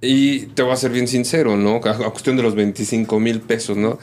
Y 0.00 0.40
te 0.48 0.62
voy 0.62 0.72
a 0.72 0.76
ser 0.76 0.92
bien 0.92 1.08
sincero, 1.08 1.56
¿no? 1.56 1.76
A, 1.76 2.10
cuestión 2.10 2.36
de 2.36 2.42
los 2.42 2.54
25 2.54 3.18
mil 3.18 3.40
pesos, 3.40 3.76
¿no? 3.76 3.98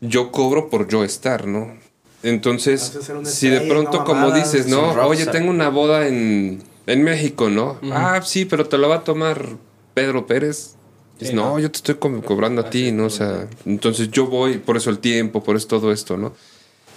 Yo 0.00 0.30
cobro 0.30 0.68
por 0.68 0.88
yo 0.88 1.04
estar, 1.04 1.46
¿no? 1.46 1.74
Entonces, 2.22 2.92
si 3.24 3.48
de 3.48 3.62
pronto, 3.62 3.98
no 3.98 4.04
como 4.04 4.20
mamadas, 4.20 4.52
dices, 4.52 4.68
¿no? 4.68 4.92
Oye, 5.06 5.26
tengo 5.26 5.50
una 5.50 5.70
boda 5.70 6.06
en, 6.06 6.62
en 6.86 7.02
México, 7.02 7.48
¿no? 7.50 7.78
Ah, 7.90 8.20
sí, 8.24 8.44
pero 8.44 8.66
te 8.68 8.78
lo 8.78 8.88
va 8.88 8.96
a 8.96 9.04
tomar 9.04 9.48
Pedro 9.94 10.26
Pérez. 10.26 10.76
Dices, 11.22 11.34
no, 11.34 11.50
no. 11.54 11.58
yo 11.58 11.70
te 11.70 11.76
estoy 11.78 11.94
co- 11.96 12.22
cobrando 12.22 12.60
a 12.62 12.70
ti, 12.70 12.92
¿no? 12.92 13.06
O 13.06 13.10
sea, 13.10 13.48
entonces 13.66 14.10
yo 14.10 14.26
voy, 14.26 14.58
por 14.58 14.76
eso 14.76 14.90
el 14.90 14.98
tiempo, 14.98 15.42
por 15.42 15.56
eso 15.56 15.66
todo 15.68 15.92
esto, 15.92 16.16
¿no? 16.16 16.32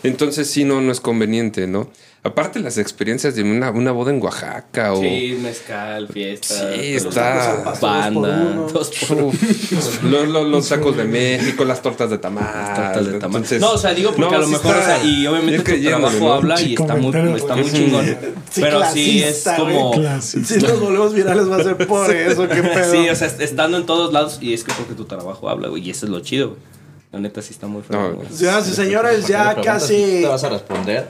Entonces 0.04 0.50
sí, 0.50 0.64
no, 0.66 0.82
no 0.82 0.92
es 0.92 1.00
conveniente, 1.00 1.68
¿no? 1.68 1.90
Aparte 2.24 2.60
las 2.60 2.80
experiencias 2.80 3.36
de 3.36 3.44
una, 3.44 3.70
una 3.70 3.92
boda 3.92 4.12
en 4.12 4.20
Oaxaca 4.20 4.94
o... 4.94 5.00
Sí, 5.02 5.38
mezcal, 5.44 6.08
fiesta. 6.08 6.56
Sí, 6.74 6.96
todo. 6.98 7.10
está- 7.10 7.64
Dos 7.64 7.78
por 7.78 7.90
Banda. 7.90 8.50
uno. 8.52 8.68
Dos 8.68 8.92
por 9.08 9.18
uno. 9.18 9.28
Uf, 9.28 10.04
los, 10.04 10.28
los- 10.30 10.48
los 10.48 10.68
tacos 10.70 10.98
de 10.98 11.04
México, 11.04 11.64
las 11.66 11.84
tortas 11.84 12.10
de 12.10 12.18
tamal. 12.18 12.44
Tortas 12.76 13.06
de 13.06 13.20
tamal. 13.20 13.36
Entonces, 13.44 13.62
no, 13.62 13.74
o 13.74 13.78
sea, 13.78 13.94
digo 13.94 14.10
porque 14.12 14.32
no, 14.32 14.38
a 14.38 14.40
lo 14.40 14.46
sí 14.48 14.52
mejor, 14.54 14.76
está 14.76 14.96
o 14.96 15.00
sea, 15.02 15.06
y 15.06 15.28
obviamente 15.28 15.60
tu 15.76 15.82
trabajo 15.88 16.18
¿no? 16.20 16.34
habla 16.34 16.62
y 16.62 16.74
está 16.74 16.96
muy, 16.96 17.16
está 17.36 17.56
muy 17.56 17.72
chingón. 17.72 18.06
Sí, 18.50 18.62
Pero 18.62 18.82
sí 18.92 19.22
es 19.24 19.46
como. 19.56 19.92
Clasista. 19.92 20.54
Si 20.56 20.60
nos 20.62 20.80
volvemos 20.80 21.14
virales 21.14 21.48
va 21.50 21.58
a 21.58 21.64
ser 21.64 21.78
por 21.88 22.10
eso, 22.16 22.48
qué 22.50 22.64
pedo. 22.64 22.92
Sí, 22.92 23.08
o 23.08 23.16
sea, 23.16 23.28
estando 23.28 23.78
en 23.78 23.86
todos 23.86 24.12
lados 24.12 24.40
y 24.42 24.54
es 24.56 24.64
que 24.64 24.74
porque 24.74 24.96
tu 24.96 25.06
trabajo 25.06 25.48
habla, 25.48 25.68
güey, 25.68 25.86
y 25.88 25.92
eso 25.92 26.08
es 26.08 26.12
lo 26.12 26.20
chido, 26.22 26.48
güey. 26.50 26.60
La 27.16 27.22
neta 27.22 27.42
sí 27.42 27.52
está 27.54 27.66
muy 27.68 27.82
feo. 27.82 27.98
No, 27.98 28.14
güey. 28.16 28.28
Señoras 28.30 28.68
y 28.68 28.74
señores, 28.74 29.26
ya 29.26 29.56
¿Te 29.56 29.62
preguntas 29.62 29.88
si 29.88 29.94
casi. 29.94 30.22
¿Te 30.22 30.28
vas 30.28 30.44
a 30.44 30.50
responder? 30.50 31.08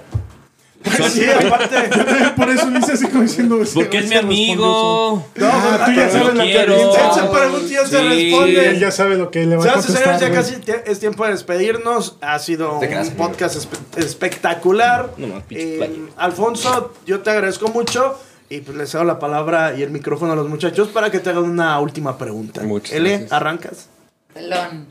Sí, 1.09 1.25
aparte. 1.25 1.75
Por 2.37 2.47
eso 2.47 2.69
lo 2.69 2.77
hice 2.77 2.91
así 2.91 3.07
como 3.07 3.23
diciendo. 3.23 3.59
Porque 3.73 3.97
es 3.97 4.07
mi 4.07 4.17
amigo. 4.17 5.25
No, 5.35 5.47
Ah, 5.51 5.81
tú 5.83 5.91
ya 5.93 6.11
sabes 6.11 6.27
lo 6.27 6.33
la 6.35 6.43
que 6.43 6.51
quiero. 6.51 6.75
Él 6.75 7.29
pregunta 7.31 7.67
y 7.67 7.75
él 7.75 7.87
se 7.87 7.89
Sí. 7.89 7.95
Él 7.95 8.09
responde. 8.31 8.79
ya 8.79 8.91
sabe 8.91 9.17
lo 9.17 9.31
que 9.31 9.45
le 9.47 9.55
va 9.55 9.63
a 9.63 9.65
Señoras 9.65 9.83
y 9.83 9.87
contestar. 9.87 10.19
señores, 10.19 10.61
ya 10.61 10.61
casi 10.61 10.91
es 10.91 10.99
tiempo 10.99 11.25
de 11.25 11.31
despedirnos. 11.31 12.17
Ha 12.21 12.37
sido 12.37 12.77
un 12.77 13.09
podcast 13.17 13.55
espe- 13.57 13.97
espectacular. 13.97 15.09
No, 15.17 15.25
no, 15.25 15.41
pinche 15.41 15.85
Eh. 15.85 15.99
Alfonso, 16.17 16.93
yo 17.07 17.21
te 17.21 17.31
agradezco 17.31 17.67
mucho. 17.69 18.19
Y 18.49 18.61
pues 18.61 18.77
les 18.77 18.91
cedo 18.91 19.05
la 19.05 19.17
palabra 19.17 19.73
y 19.75 19.81
el 19.81 19.89
micrófono 19.89 20.33
a 20.33 20.35
los 20.35 20.47
muchachos 20.47 20.89
para 20.89 21.09
que 21.09 21.19
te 21.19 21.31
hagan 21.31 21.45
una 21.45 21.79
última 21.79 22.15
pregunta. 22.19 22.61
Muchas 22.61 22.93
L, 22.93 23.09
gracias. 23.09 23.31
arrancas. 23.31 23.89
Pelón. 24.35 24.85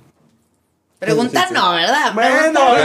Pregunta 1.05 1.49
no, 1.51 1.73
¿verdad? 1.73 2.13
Bueno, 2.15 2.53
no. 2.53 2.77
No. 2.77 2.85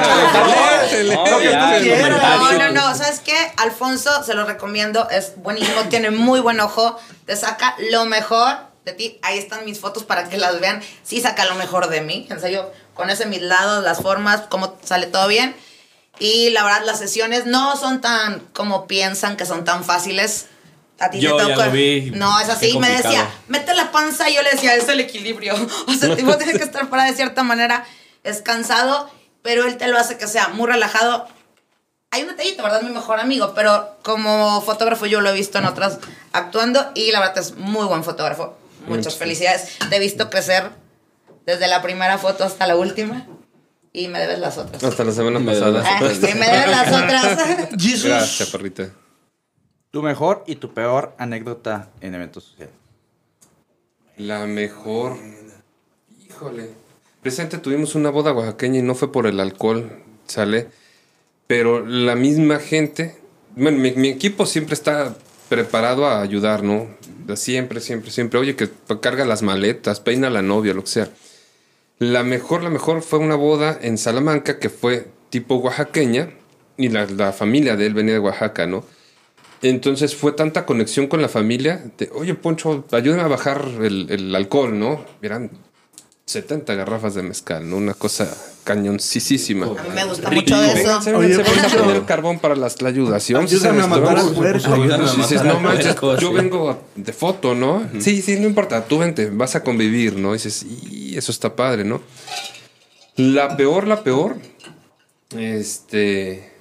No, 2.38 2.52
no, 2.54 2.72
no. 2.72 2.96
¿Sabes 2.96 3.20
qué? 3.20 3.38
Alfonso, 3.58 4.24
se 4.24 4.34
lo 4.34 4.46
recomiendo. 4.46 5.10
Es 5.10 5.34
buenísimo. 5.38 5.84
Tiene 5.90 6.12
muy 6.12 6.40
buen 6.40 6.60
ojo. 6.60 7.00
Te 7.26 7.36
saca 7.36 7.76
lo 7.92 8.06
mejor 8.06 8.58
de 8.86 8.94
ti. 8.94 9.20
Ahí 9.22 9.38
están 9.38 9.66
mis 9.66 9.80
fotos 9.80 10.04
para 10.04 10.30
que 10.30 10.38
las 10.38 10.60
vean. 10.60 10.82
Sí 11.04 11.22
saca 11.22 11.46
lo 11.46 11.56
mejor 11.56 11.90
de 11.90 12.02
mí. 12.02 12.28
En 12.30 12.40
serio, 12.40 12.72
con 12.94 13.10
ese 13.10 13.26
mis 13.26 13.42
lados, 13.42 13.84
las 13.84 14.02
formas, 14.02 14.42
cómo 14.50 14.78
sale 14.84 15.08
todo 15.08 15.28
bien. 15.28 15.56
Y 16.20 16.50
la 16.50 16.64
verdad, 16.64 16.82
las 16.86 17.00
sesiones 17.00 17.46
no 17.46 17.78
son 17.78 18.02
tan 18.02 18.40
como 18.54 18.88
piensan 18.88 19.38
que 19.38 19.46
son 19.46 19.64
tan 19.64 19.84
fáciles. 19.84 20.48
A 21.00 21.10
ti 21.10 21.22
Yo 21.22 21.38
te 21.38 21.44
toca. 21.44 21.72
No, 22.18 22.40
es 22.42 22.50
así. 22.50 22.78
Me 22.78 22.90
decía, 22.90 23.26
mete 23.48 23.74
la 23.74 23.92
panza. 23.92 24.30
Y 24.30 24.36
yo 24.36 24.42
le 24.42 24.52
decía, 24.52 24.76
es 24.76 24.88
el 24.90 25.00
equilibrio. 25.00 25.56
O 25.88 25.94
sea, 25.94 26.16
tipo, 26.16 26.36
tienes 26.38 26.58
que 26.58 26.64
estar 26.64 26.90
para 26.90 27.06
de 27.06 27.14
cierta 27.14 27.44
manera. 27.44 27.86
Es 28.30 28.42
cansado, 28.42 29.10
pero 29.42 29.66
él 29.66 29.78
te 29.78 29.88
lo 29.88 29.98
hace 29.98 30.18
que 30.18 30.28
sea 30.28 30.50
muy 30.50 30.68
relajado. 30.68 31.28
Hay 32.12 32.24
un 32.24 32.30
detallito, 32.30 32.64
¿verdad? 32.64 32.82
Mi 32.82 32.90
mejor 32.90 33.20
amigo, 33.20 33.54
pero 33.56 33.98
como 34.04 34.62
fotógrafo 34.62 35.06
yo 35.06 35.22
lo 35.22 35.30
he 35.30 35.34
visto 35.34 35.58
en 35.60 35.66
otras 35.66 36.00
actuando 36.32 36.92
y 36.96 37.12
la 37.12 37.20
verdad 37.20 37.40
es 37.40 37.56
muy 37.58 37.86
buen 37.86 38.04
fotógrafo. 38.04 38.58
Muchas 38.88 39.16
felicidades. 39.18 39.78
Te 39.90 39.96
he 39.96 40.00
visto 40.00 40.30
crecer 40.30 40.72
desde 41.46 41.68
la 41.68 41.82
primera 41.82 42.18
foto 42.18 42.44
hasta 42.44 42.66
la 42.66 42.76
última 42.76 43.28
y 43.94 44.08
me 44.08 44.20
debes 44.20 44.40
las 44.40 44.58
otras. 44.58 44.84
Hasta 44.84 45.04
la 45.04 45.12
semana 45.12 45.44
pasada. 45.46 45.84
Ah, 45.86 46.00
sí, 46.00 46.34
me 46.36 46.46
debes 46.48 46.68
las 46.70 46.88
otras. 47.04 47.38
Gracias, 48.04 48.50
perrita. 48.50 48.90
Tu 49.92 50.02
mejor 50.04 50.44
y 50.48 50.56
tu 50.56 50.74
peor 50.74 51.16
anécdota 51.18 51.90
en 52.02 52.16
eventos 52.16 52.44
sociales. 52.46 52.74
La 54.18 54.46
mejor. 54.46 55.18
Híjole. 56.28 56.89
Presente 57.22 57.58
tuvimos 57.58 57.96
una 57.96 58.10
boda 58.10 58.32
oaxaqueña 58.32 58.80
y 58.80 58.82
no 58.82 58.96
fue 58.96 59.12
por 59.12 59.28
el 59.28 59.40
alcohol, 59.42 59.92
¿sale? 60.28 60.68
Pero 61.48 61.86
la 61.86 62.16
misma 62.16 62.60
gente. 62.60 63.18
Bueno, 63.56 63.78
mi, 63.78 64.08
equipo 64.08 64.46
siempre 64.46 64.74
está 64.74 65.18
preparado 65.50 66.06
a 66.06 66.22
ayudar, 66.22 66.64
¿no? 66.64 66.88
Siempre, 67.36 67.82
siempre, 67.82 68.12
siempre. 68.12 68.40
Oye, 68.40 68.56
que 68.56 68.70
carga 69.02 69.26
las 69.26 69.42
maletas, 69.42 70.00
peina 70.00 70.30
la 70.30 70.42
novia, 70.42 70.74
lo 70.74 70.84
que 70.84 70.90
sea. 70.90 71.10
La 71.98 72.24
mejor, 72.24 72.64
la 72.64 72.70
mejor 72.70 73.02
fue 73.02 73.20
una 73.20 73.36
boda 73.36 73.78
en 73.82 73.98
Salamanca 73.98 74.58
que 74.60 74.70
fue 74.70 75.08
tipo 75.30 75.56
oaxaqueña 75.56 76.30
y 76.78 76.88
la, 76.88 77.06
la 77.06 77.34
familia 77.34 77.76
de 77.76 77.88
él 77.88 77.94
venía 77.94 78.14
de 78.14 78.20
Oaxaca, 78.20 78.66
¿no? 78.66 78.86
Entonces 79.62 80.16
fue 80.16 80.32
tanta 80.32 80.66
conexión 80.66 81.08
con 81.08 81.22
la 81.22 81.28
familia 81.28 81.92
de, 81.98 82.10
oye, 82.14 82.34
Poncho, 82.36 82.86
ayúdame 82.92 83.24
a 83.24 83.28
bajar 83.28 83.68
el, 83.82 84.08
el 84.10 84.34
alcohol, 84.34 84.80
¿no? 84.80 85.04
Eran 85.22 85.52
70 86.30 86.76
garrafas 86.76 87.16
de 87.16 87.24
mezcal, 87.24 87.68
¿no? 87.68 87.78
Una 87.78 87.96
cosa 87.96 88.32
cañoncísima. 88.64 89.66
A 89.66 89.70
mí 89.70 89.90
me 89.96 90.06
gusta 90.06 90.30
Rico. 90.30 90.42
mucho 90.54 90.64
eso. 90.64 90.76
Vénganse, 90.76 91.16
Oye, 91.16 91.38
vénganse, 91.38 91.78
a 91.78 91.82
poner 91.84 92.04
carbón 92.06 92.38
para 92.38 92.56
las, 92.56 92.80
la 92.84 92.90
ayuda. 92.90 93.20
¿sí? 93.20 93.34
Vamos 93.34 93.52
Ayúdame 93.52 93.82
a 93.82 93.88
matar 93.88 94.20
al 94.20 94.30
puerco. 94.34 94.76
Y 94.76 94.82
dices, 95.18 95.44
matar 95.44 95.46
no 95.56 95.60
manches, 95.60 95.96
yo 96.00 96.18
sí. 96.20 96.34
vengo 96.36 96.84
de 96.96 97.14
foto, 97.14 97.56
¿no? 97.56 97.84
Sí, 98.00 98.22
sí, 98.22 98.40
no 98.40 98.46
importa, 98.46 98.86
tú 98.86 99.00
vente, 99.00 99.32
vas 99.32 99.56
a 99.56 99.64
convivir, 99.64 100.18
¿no? 100.18 100.30
Y 100.30 100.34
dices, 100.38 100.64
y 100.64 101.18
eso 101.18 101.32
está 101.32 101.56
padre, 101.56 101.84
¿no? 101.84 102.00
La 103.16 103.58
peor, 103.58 103.88
la 103.88 104.04
peor, 104.04 104.36
este... 105.36 106.52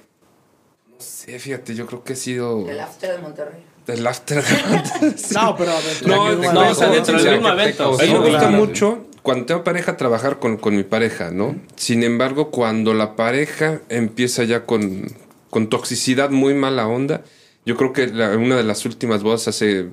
No 0.89 0.95
sé, 0.97 1.37
fíjate, 1.37 1.75
yo 1.75 1.85
creo 1.85 2.03
que 2.03 2.13
ha 2.13 2.15
sido 2.15 2.67
El 2.67 2.79
after 2.79 3.11
de 3.15 3.17
Monterrey. 3.19 3.63
el 3.85 4.07
after. 4.07 4.43
No, 5.33 5.55
pero 5.55 5.71
No, 6.07 6.25
dentro 6.35 6.53
no, 6.53 6.61
de 6.63 6.69
o 6.69 6.75
sea, 6.75 6.89
dentro 6.89 7.13
del 7.13 7.23
sí, 7.23 7.29
mismo 7.29 7.49
evento. 7.49 7.85
A 7.85 7.91
mí 7.91 7.97
Sí, 7.99 8.11
me 8.13 8.17
gusta 8.19 8.37
claro. 8.39 8.51
mucho 8.57 9.05
cuando 9.23 9.45
tengo 9.45 9.63
pareja 9.63 9.97
trabajar 9.97 10.39
con, 10.39 10.57
con 10.57 10.75
mi 10.75 10.83
pareja, 10.83 11.31
¿no? 11.31 11.55
Sin 11.75 12.03
embargo, 12.03 12.51
cuando 12.51 12.93
la 12.93 13.15
pareja 13.15 13.81
empieza 13.89 14.43
ya 14.43 14.65
con, 14.65 15.07
con 15.49 15.69
toxicidad 15.69 16.29
muy 16.29 16.53
mala 16.53 16.87
onda, 16.87 17.23
yo 17.65 17.75
creo 17.77 17.93
que 17.93 18.07
la- 18.07 18.35
una 18.37 18.55
de 18.57 18.63
las 18.63 18.85
últimas 18.85 19.21
bodas 19.23 19.47
hace 19.47 19.89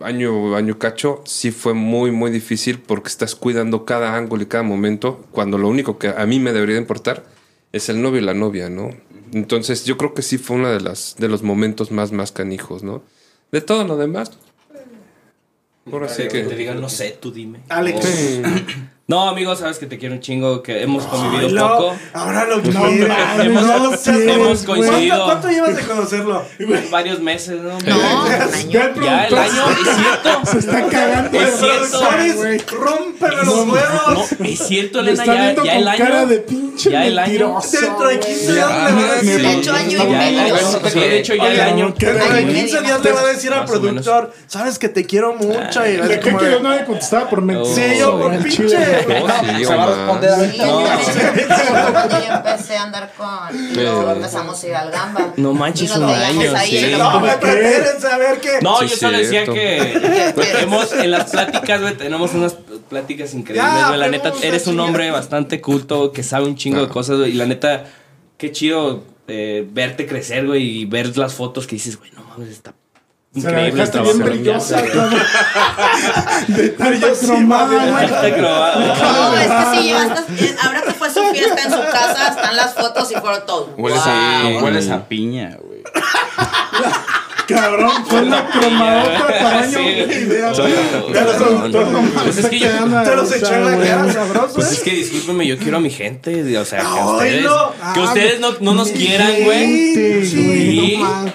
año, 0.00 0.56
año 0.56 0.78
cacho, 0.78 1.22
sí 1.24 1.50
fue 1.50 1.74
muy, 1.74 2.10
muy 2.10 2.30
difícil 2.30 2.78
porque 2.80 3.08
estás 3.08 3.34
cuidando 3.34 3.84
cada 3.84 4.16
ángulo 4.16 4.42
y 4.42 4.46
cada 4.46 4.62
momento, 4.62 5.24
cuando 5.32 5.58
lo 5.58 5.68
único 5.68 5.98
que 5.98 6.08
a 6.08 6.26
mí 6.26 6.38
me 6.40 6.52
debería 6.52 6.74
de 6.76 6.80
importar 6.82 7.24
es 7.72 7.88
el 7.88 8.02
novio 8.02 8.20
y 8.20 8.24
la 8.24 8.34
novia, 8.34 8.68
¿no? 8.70 8.90
Entonces 9.32 9.84
yo 9.84 9.96
creo 9.96 10.14
que 10.14 10.22
sí 10.22 10.38
fue 10.38 10.56
uno 10.56 10.68
de, 10.70 10.80
las, 10.80 11.16
de 11.18 11.28
los 11.28 11.42
momentos 11.42 11.90
más, 11.90 12.12
más 12.12 12.32
canijos, 12.32 12.82
¿no? 12.82 13.02
De 13.52 13.60
todo 13.60 13.84
lo 13.84 13.96
demás. 13.96 14.30
Ahora 15.90 16.08
sí 16.08 16.22
que 16.22 16.28
que... 16.28 16.42
te 16.44 16.54
digan, 16.56 16.80
no 16.80 16.88
sé, 16.88 17.16
tú 17.20 17.30
dime. 17.30 17.60
Alex. 17.68 18.40
No, 19.08 19.28
amigo, 19.28 19.54
sabes 19.54 19.78
que 19.78 19.86
te 19.86 19.98
quiero 19.98 20.16
un 20.16 20.20
chingo, 20.20 20.64
que 20.64 20.82
hemos 20.82 21.04
convivido 21.04 21.68
poco. 21.68 21.96
Ahora 22.12 22.44
lo 22.46 22.56
mames, 22.58 23.06
hemos- 23.38 24.06
hemos 24.08 24.64
coincidido. 24.64 25.24
¿Cuánto, 25.24 25.24
cuánto 25.26 25.48
llevas 25.48 25.76
de 25.76 25.82
conocerlo? 25.82 26.44
Varios 26.90 27.20
meses, 27.20 27.60
¿no? 27.60 27.70
No. 27.78 27.78
Ya 28.68 29.26
el 29.28 29.34
año, 29.36 29.64
es 29.70 29.96
cierto. 29.96 30.40
Se 30.50 30.58
está 30.58 30.88
cagando. 30.88 31.40
Es 31.40 31.54
cierto. 31.56 32.00
los 33.20 33.46
No, 33.46 33.72
huevos. 33.72 34.32
es 34.44 34.58
cierto, 34.66 35.00
Le 35.02 35.12
Elena, 35.12 35.22
está 35.22 35.34
ya, 35.34 35.50
ya 35.50 35.54
con 35.54 35.68
el 35.68 35.88
año. 35.88 35.98
cara 36.04 36.26
de 36.26 36.38
pinche 36.40 36.90
ya 36.90 37.06
el 37.06 37.18
año. 37.18 37.28
mentiroso, 37.28 37.80
Dentro 37.80 38.08
de 38.08 38.16
güey. 38.16 38.20
15 38.26 38.52
días 38.52 38.68
le 38.68 38.74
va 38.74 38.86
a 38.86 39.14
decir. 39.14 39.42
De 39.42 39.52
hecho, 39.52 39.72
año 39.72 39.86
y 39.88 39.92
Ya 39.94 40.02
el 40.02 40.10
medio. 40.10 40.54
año. 40.56 40.56
Sí, 40.90 40.98
de 41.00 41.18
hecho, 41.20 41.34
ya 41.36 41.52
el 41.52 41.60
año. 41.60 41.94
¿qué 41.96 42.06
Dentro 42.06 42.28
de 42.34 42.38
Ay, 42.38 42.44
15 42.46 42.80
días 42.82 43.04
le 43.04 43.12
va 43.12 43.20
a 43.20 43.26
decir 43.26 43.52
al 43.52 43.64
productor, 43.66 44.32
sabes 44.48 44.78
que 44.80 44.88
te 44.88 45.06
quiero 45.06 45.34
mucho. 45.34 45.86
Y 45.86 45.96
va 45.96 46.04
a 46.04 46.08
¿De 46.08 46.14
ser 46.14 46.20
qué 46.20 46.30
como 46.32 46.38
que 46.42 46.50
yo 46.50 46.60
no 46.60 46.70
le 46.74 46.84
contestaba 46.84 47.30
por 47.30 47.40
mentir? 47.42 47.72
Sí, 47.72 47.98
yo 48.00 48.18
por 48.18 48.36
pinche. 48.42 48.95
sí, 49.58 49.64
Se 49.64 49.74
va 49.74 49.82
a 49.84 49.86
responder 49.86 50.30
Sí, 50.30 50.60
ahorita. 50.60 50.66
yo 50.66 50.80
No. 51.92 52.08
yo 52.26 52.34
empecé 52.34 52.76
a 52.76 52.82
andar 52.82 53.12
con. 53.16 53.26
Y 53.72 53.74
luego 53.74 54.10
empezamos 54.12 54.62
a 54.62 54.66
ir 54.66 54.74
al 54.74 54.90
gamba. 54.90 55.32
No 55.36 55.52
manches, 55.54 55.96
un 55.96 56.04
año, 56.04 56.52
sí. 56.64 56.94
No, 56.98 57.20
me 57.20 57.30
¿Qué? 57.30 57.36
pretenden 57.38 58.00
saber 58.00 58.40
que. 58.40 58.58
No, 58.62 58.78
Sí, 58.78 58.88
yo 58.88 58.96
solo 58.96 59.18
decía 59.18 59.44
que 59.44 60.22
hemos 60.62 60.92
en 60.92 61.10
las 61.10 61.30
pláticas, 61.30 61.80
güey, 61.80 61.96
tenemos 61.96 62.32
unas 62.34 62.54
pláticas 62.88 63.34
increíbles, 63.34 63.70
Ya, 63.72 63.88
güey. 63.88 64.00
La 64.00 64.08
neta, 64.08 64.32
eres 64.42 64.66
un 64.66 64.78
hombre 64.80 65.10
bastante 65.10 65.60
culto, 65.60 66.12
que 66.12 66.22
sabe 66.22 66.46
un 66.46 66.56
chingo 66.56 66.80
de 66.80 66.86
No. 66.86 66.92
cosas, 66.92 67.18
güey. 67.18 67.30
Y 67.30 67.34
la 67.34 67.46
neta, 67.46 67.84
qué 68.38 68.52
chido 68.52 69.04
eh, 69.28 69.66
verte 69.70 70.06
crecer, 70.06 70.46
güey, 70.46 70.62
y 70.80 70.84
ver 70.84 71.16
las 71.16 71.34
fotos 71.34 71.66
que 71.66 71.76
dices, 71.76 71.98
güey, 71.98 72.10
no 72.12 72.22
mames, 72.24 72.48
está 72.50 72.74
Se 73.40 73.50
la 73.50 73.68
increíble 73.68 73.72
dejaste 73.84 73.92
trabajo. 73.92 74.14
bien 74.16 74.28
brillosa. 74.30 74.76
De. 76.48 76.66
Está 76.66 76.90
grabado. 78.36 78.80
No, 78.80 79.36
es 79.36 79.46
que 79.46 79.76
sí, 79.76 79.82
llevaste. 79.84 80.44
eh, 80.46 80.56
Ahora 80.62 80.82
que 80.82 80.92
fue 80.92 81.10
su 81.10 81.22
fiesta 81.32 81.62
en 81.62 81.70
su 81.72 81.80
casa, 81.92 82.28
están 82.30 82.56
las 82.56 82.74
fotos 82.74 83.10
y 83.10 83.14
fueron 83.16 83.44
todo. 83.46 83.70
Hueles 83.76 84.02
Wow. 84.04 84.12
a- 84.12 84.62
Hueles 84.64 84.90
a 84.90 85.04
piña, 85.08 85.56
güey. 85.62 85.82
Cabrón, 87.48 87.90
fue 88.06 88.22
una 88.22 88.48
cromadota 88.50 89.26
tamaño 89.38 89.80
idea. 89.80 90.52
Pues 92.24 92.38
es 92.38 92.46
que 92.46 92.58
yo- 92.58 92.68
Te 93.04 93.16
los 93.16 93.32
echó 93.32 93.54
en 93.54 93.64
la 93.64 93.76
cara, 93.86 94.12
sabroso. 94.12 94.54
Pues 94.54 94.70
¿eh? 94.70 94.74
es 94.74 94.80
que 94.80 94.90
discúlpeme, 94.90 95.46
yo 95.46 95.58
quiero 95.58 95.76
a 95.76 95.80
mi 95.80 95.90
gente, 95.90 96.58
o 96.58 96.64
sea, 96.64 96.80
que 96.80 96.86
ustedes, 96.86 97.44
no. 97.44 97.72
que 97.94 98.00
ustedes 98.00 98.40
no, 98.40 98.48
no 98.60 98.74
nos 98.74 98.88
quieran, 98.90 99.32
güey. 99.44 99.94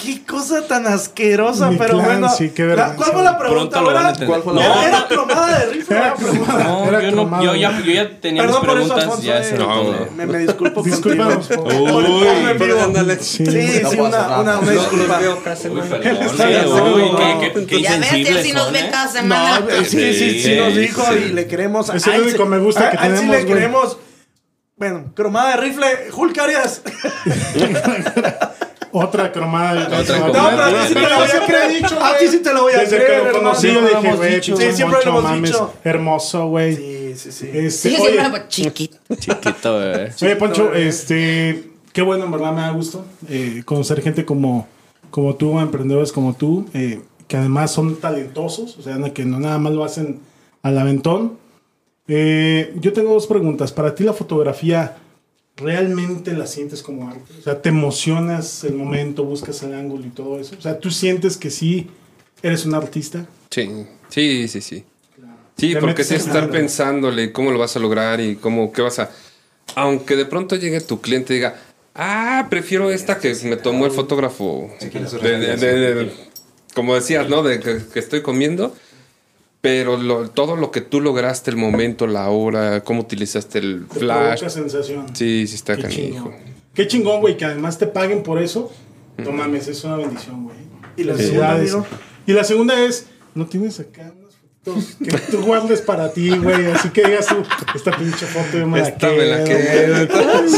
Qué 0.02 0.22
cosa 0.28 0.62
tan 0.68 0.88
asquerosa, 0.88 1.72
pero 1.78 2.00
bueno. 2.00 2.30
sí, 2.30 2.50
qué 2.50 2.64
la- 2.64 2.68
vergüenza. 2.76 2.96
¿Cuál 2.98 3.12
fue 3.12 3.24
la 3.24 3.38
pregunta? 3.38 3.80
Pronto 3.80 3.82
lo 3.82 3.86
van 3.94 3.96
a 3.98 4.00
¿Era- 4.02 4.10
entender. 4.10 4.28
¿Cuál 4.28 4.44
fue 4.44 4.54
la 4.54 4.62
Era, 4.66 4.76
No, 4.76 4.84
era 4.84 5.00
no, 5.00 5.08
cromada 5.08 5.60
de 5.60 5.66
rifle. 5.68 5.98
No, 6.62 7.02
yo, 7.02 7.12
no, 7.12 7.44
yo, 7.44 7.56
ya, 7.56 7.80
yo 7.82 7.92
ya 7.94 8.20
tenía 8.20 8.44
mis 8.44 8.56
preguntas, 8.58 9.22
ya 9.22 9.40
eh, 9.40 9.44
se 9.44 9.58
No, 9.58 9.84
me- 10.16 10.26
me, 10.26 10.38
disculpo 10.40 10.84
Por 10.84 12.04
Uy, 12.04 12.28
ándale. 12.84 13.18
Sí, 13.20 13.46
sí, 13.46 13.52
una 14.00 14.60
disculpa. 14.62 15.20
Uy, 16.94 17.02
güey. 17.02 17.06
eh, 17.06 17.12
no. 17.12 17.40
qué, 17.40 17.66
qué, 17.66 17.82
Ya 17.82 17.98
ves, 17.98 18.12
él 18.14 18.20
insensibles 18.20 18.44
sí 18.46 18.54
nos 18.54 18.72
ve 18.72 18.80
¿eh? 18.80 18.90
cada 18.92 19.08
semana. 19.08 19.60
No, 19.60 19.70
eh, 19.70 19.86
sí, 19.86 20.14
sí, 20.14 20.40
sí, 20.42 20.56
nos 20.56 20.76
dijo 20.76 21.04
sí. 21.06 21.26
y 21.30 21.34
le 21.34 21.48
queremos. 21.48 21.90
Es 21.90 22.08
el 22.08 22.22
único 22.22 22.46
me 22.46 22.58
gusta 22.60 22.88
a- 22.88 22.92
que 22.92 22.98
a 22.98 23.06
él 23.08 23.12
sí 23.14 23.20
tenemos, 23.20 23.36
le 23.38 23.44
güey. 23.44 23.54
queremos. 23.56 23.98
Bueno, 24.78 25.12
cromada 25.16 25.52
de 25.52 25.58
rifle, 25.58 25.88
Hulk 26.16 26.38
Arias. 26.40 26.82
Otra 28.94 29.32
cromada. 29.32 29.88
Otra 30.00 30.20
No, 30.20 30.32
cromada. 30.32 30.68
pero 30.68 30.76
a 30.76 30.88
ti 30.88 30.88
sí 30.88 30.94
te 30.94 31.02
la 31.10 31.18
voy 31.18 31.30
a 31.64 31.68
dicho, 31.70 32.04
A 32.04 32.18
ti 32.18 32.28
sí 32.28 32.40
te 32.40 32.54
la 32.54 32.62
voy 32.62 32.74
a 32.74 32.78
Desde 32.80 32.98
creer, 32.98 33.22
que 33.22 33.28
lo 33.28 33.34
conocí, 33.38 33.68
yo 33.74 33.82
lo 33.82 33.88
dije, 33.88 34.14
güey, 34.16 34.42
Sí, 34.44 34.54
siempre 34.74 35.00
lo 35.06 35.12
hemos 35.12 35.24
mames, 35.24 35.52
dicho. 35.52 35.74
Hermoso, 35.84 36.48
güey. 36.48 36.76
Sí, 36.76 37.14
sí, 37.16 37.32
sí. 37.32 37.50
Este, 37.54 37.90
Sí, 37.90 37.96
siempre 37.96 38.44
chiquito. 38.50 38.98
Chiquito, 39.18 39.78
bebé. 39.80 40.12
Oye, 40.22 40.36
Poncho, 40.36 40.74
este, 40.74 41.70
qué 41.94 42.02
bueno, 42.02 42.26
en 42.26 42.32
verdad 42.32 42.52
me 42.52 42.62
da 42.62 42.72
gusto 42.72 43.06
eh, 43.30 43.62
conocer 43.64 44.02
gente 44.02 44.26
como, 44.26 44.68
como 45.12 45.36
tú, 45.36 45.60
emprendedores 45.60 46.12
como 46.12 46.34
tú, 46.34 46.66
eh, 46.74 47.02
que 47.28 47.38
además 47.38 47.72
son 47.72 47.98
talentosos, 47.98 48.78
o 48.78 48.82
sea, 48.82 48.98
que 49.14 49.26
no 49.26 49.40
nada 49.40 49.60
más 49.60 49.74
lo 49.74 49.84
hacen 49.84 50.20
al 50.64 50.78
aventón. 50.78 51.38
Eh, 52.08 52.74
yo 52.80 52.92
tengo 52.94 53.14
dos 53.14 53.28
preguntas. 53.28 53.72
Para 53.72 53.94
ti 53.94 54.04
la 54.04 54.14
fotografía, 54.14 54.98
¿realmente 55.56 56.34
la 56.34 56.48
sientes 56.48 56.82
como 56.82 57.08
arte? 57.08 57.32
O 57.40 57.42
sea, 57.42 57.62
¿te 57.62 57.70
emocionas 57.70 58.64
el 58.64 58.74
momento, 58.74 59.24
buscas 59.24 59.62
el 59.64 59.74
ángulo 59.74 60.06
y 60.06 60.10
todo 60.10 60.40
eso? 60.40 60.56
O 60.58 60.62
sea, 60.62 60.80
¿tú 60.80 60.90
sientes 60.92 61.38
que 61.38 61.52
sí 61.52 61.88
eres 62.42 62.66
un 62.66 62.74
artista? 62.74 63.26
Sí, 63.50 63.86
sí, 64.10 64.48
sí, 64.48 64.62
sí. 64.62 64.84
Sí, 65.58 65.74
Te 65.74 65.80
porque 65.80 66.04
sí 66.04 66.16
en 66.16 66.22
estar 66.22 66.50
pensándole 66.50 67.32
cómo 67.32 67.52
lo 67.52 67.60
vas 67.60 67.76
a 67.76 67.80
lograr 67.80 68.20
y 68.20 68.36
cómo, 68.36 68.72
qué 68.72 68.82
vas 68.82 69.00
a... 69.00 69.12
Aunque 69.76 70.16
de 70.16 70.26
pronto 70.26 70.56
llegue 70.56 70.82
tu 70.82 71.02
cliente 71.02 71.34
y 71.34 71.38
diga, 71.38 71.56
ah, 71.96 72.48
prefiero 72.50 72.92
esta 72.92 73.18
que 73.20 73.36
me 73.44 73.58
tomó 73.58 73.86
el 73.86 73.92
fotógrafo. 73.92 74.70
de- 74.80 75.38
de- 75.38 75.56
de- 75.58 75.96
de- 75.96 76.12
como 76.74 76.96
decías, 76.96 77.28
¿no? 77.30 77.44
De 77.44 77.60
que, 77.60 77.80
que 77.94 78.00
estoy 78.00 78.22
comiendo. 78.22 78.76
Pero 79.62 79.96
lo- 79.98 80.30
todo 80.30 80.56
lo 80.56 80.72
que 80.72 80.82
tú 80.82 81.02
lograste, 81.02 81.52
el 81.52 81.58
momento, 81.58 82.08
la 82.08 82.30
hora, 82.30 82.84
cómo 82.84 83.02
utilizaste 83.02 83.60
el 83.60 83.86
flash. 83.88 84.48
sensación. 84.50 85.16
Sí, 85.16 85.46
sí 85.48 85.54
está 85.56 85.76
Qué 85.76 85.84
canijo. 85.84 86.02
chingón. 86.02 86.34
Qué 86.74 86.88
chingón, 86.88 87.22
güey, 87.22 87.38
que 87.38 87.46
además 87.46 87.78
te 87.78 87.86
paguen 87.86 88.24
por 88.24 88.42
eso. 88.42 88.72
No 89.18 89.32
mames, 89.32 89.68
es 89.68 89.84
una 89.84 89.98
bendición, 89.98 90.46
güey. 90.46 90.56
¿Y 90.98 91.04
la 91.04 91.16
segunda, 91.16 91.52
amigo? 91.54 91.86
Y 92.26 92.34
la 92.34 92.44
segunda 92.44 92.84
es, 92.84 93.06
no 93.36 93.46
tienes 93.46 93.80
acá 93.80 94.12
que 94.64 95.18
tú 95.32 95.42
guardes 95.42 95.82
para 95.82 96.14
ti, 96.14 96.30
güey. 96.38 96.68
Así 96.68 96.90
que 96.90 97.04
digas 97.04 97.26
tú, 97.26 97.44
esta 97.74 97.98
pinche 97.98 98.28
foto 98.28 98.60
yo 98.60 98.68
me 98.68 98.80
la 98.80 98.88
Esta 98.88 99.10
me 99.10 99.26
la 99.26 99.44
quedo. 99.44 100.08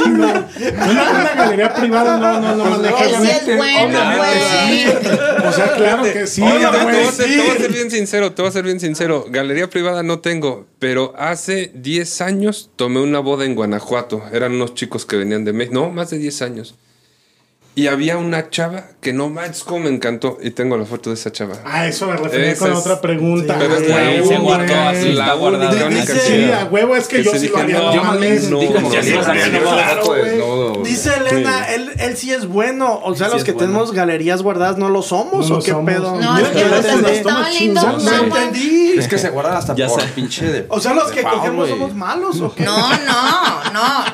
Una, 0.06 1.34
galería 1.36 1.74
privada 1.74 2.18
no, 2.18 2.42
no, 2.42 2.56
no 2.56 2.66
maneja 2.66 3.06
Ese 3.06 3.32
es 3.32 3.46
güey. 3.46 3.58
bueno, 3.58 4.00
güey. 4.18 5.48
O 5.48 5.52
sea, 5.54 5.74
claro 5.76 6.04
que 6.04 6.28
sí, 6.28 6.42
Oye, 6.42 6.66
te, 6.66 6.78
te 6.78 6.84
güey. 6.84 6.96
voy 6.96 7.06
a 7.06 7.12
ser, 7.12 7.26
te 7.28 7.38
voy 7.38 7.50
a 7.50 7.58
ser 7.58 7.72
bien 7.72 7.92
sincero, 7.92 8.32
te 8.34 8.42
voy 8.42 8.50
a 8.50 8.52
ser 8.52 8.66
bien 8.66 8.80
sincero. 8.82 9.26
Galería 9.30 9.70
privada 9.70 10.04
no 10.04 10.20
tengo, 10.20 10.68
pero 10.80 11.14
hace 11.18 11.72
10 11.74 12.22
años 12.22 12.72
tomé 12.76 13.00
una 13.00 13.20
boda 13.20 13.46
en 13.46 13.56
Guanajuato. 13.56 14.24
Eran 14.34 14.52
unos 14.52 14.74
chicos 14.74 15.06
que 15.06 15.16
venían 15.16 15.46
de 15.46 15.54
México, 15.54 15.76
no, 15.76 15.90
más 15.92 16.10
de 16.10 16.18
10 16.18 16.42
años. 16.42 16.76
Y 17.76 17.88
había 17.88 18.18
una 18.18 18.52
chava 18.52 18.84
que 19.02 19.14
no 19.14 19.30
manches 19.30 19.64
cómo 19.64 19.86
me 19.86 19.90
encantó. 19.90 20.38
Y 20.44 20.52
tengo 20.52 20.78
la 20.78 20.86
foto 20.86 21.10
de 21.10 21.16
esa 21.16 21.32
chava. 21.32 21.56
Ah, 21.66 21.88
eso 21.88 22.06
me 22.06 22.16
refería 22.18 22.52
Esa 22.52 22.66
con 22.66 22.74
es- 22.74 22.78
otra 22.80 23.02
pregunta. 23.02 23.56
Pero 23.58 23.76
es 23.78 23.88
la 23.90 24.24
se 24.28 24.38
guardó 24.38 24.74
así, 24.76 25.14
Dice- 25.90 26.20
Sí, 26.20 26.52
a 26.52 26.66
huevo, 26.66 26.96
es 26.96 27.08
que 27.08 27.18
Que 27.18 27.24
yo 27.24 27.32
sí 27.32 27.48
lo 27.48 27.58
dije, 27.58 27.62
haría. 27.62 27.78
no, 27.80 27.86
no 27.88 27.94
Yo 27.96 28.04
más 28.04 28.18
como 28.74 28.92
sí, 28.92 28.98
hacer 28.98 29.14
claro, 29.62 29.74
una 29.74 29.84
foto 30.02 30.16
güey. 30.84 30.94
Dice 30.94 31.14
Elena, 31.16 31.68
él, 31.70 31.92
él 31.98 32.16
sí 32.18 32.32
es 32.32 32.48
bueno. 32.48 33.00
O 33.04 33.16
sea, 33.16 33.28
Sí 33.28 33.34
los 33.34 33.44
que 33.44 33.52
bueno. 33.54 33.68
tenemos 33.68 33.92
galerías 33.92 34.42
guardadas 34.42 34.78
no 34.78 34.90
lo 34.90 35.02
somos 35.02 35.50
No 35.50 35.56
o 35.56 35.58
lo 35.60 35.64
qué 35.64 35.72
somos. 35.72 35.92
pedo. 35.92 36.16
No, 36.20 36.38
es 36.38 36.48
que 36.50 36.66
los. 36.66 38.04
No 38.04 38.14
entendí. 38.16 38.94
Es 38.98 39.08
que 39.08 39.18
se 39.18 39.30
guardan 39.30 39.56
hasta 39.58 39.76
Ya 39.76 39.88
por 39.88 40.02
sé. 40.02 40.08
pinche 40.10 40.46
de. 40.46 40.66
O 40.70 40.80
sea, 40.80 40.94
los 40.94 41.12
que 41.12 41.24
cogemos 41.24 41.70
somos 41.70 41.94
malos 41.96 42.40
o 42.42 42.54
qué. 42.54 42.64
No, 42.64 42.78
no, 42.90 43.72
no. 43.74 44.06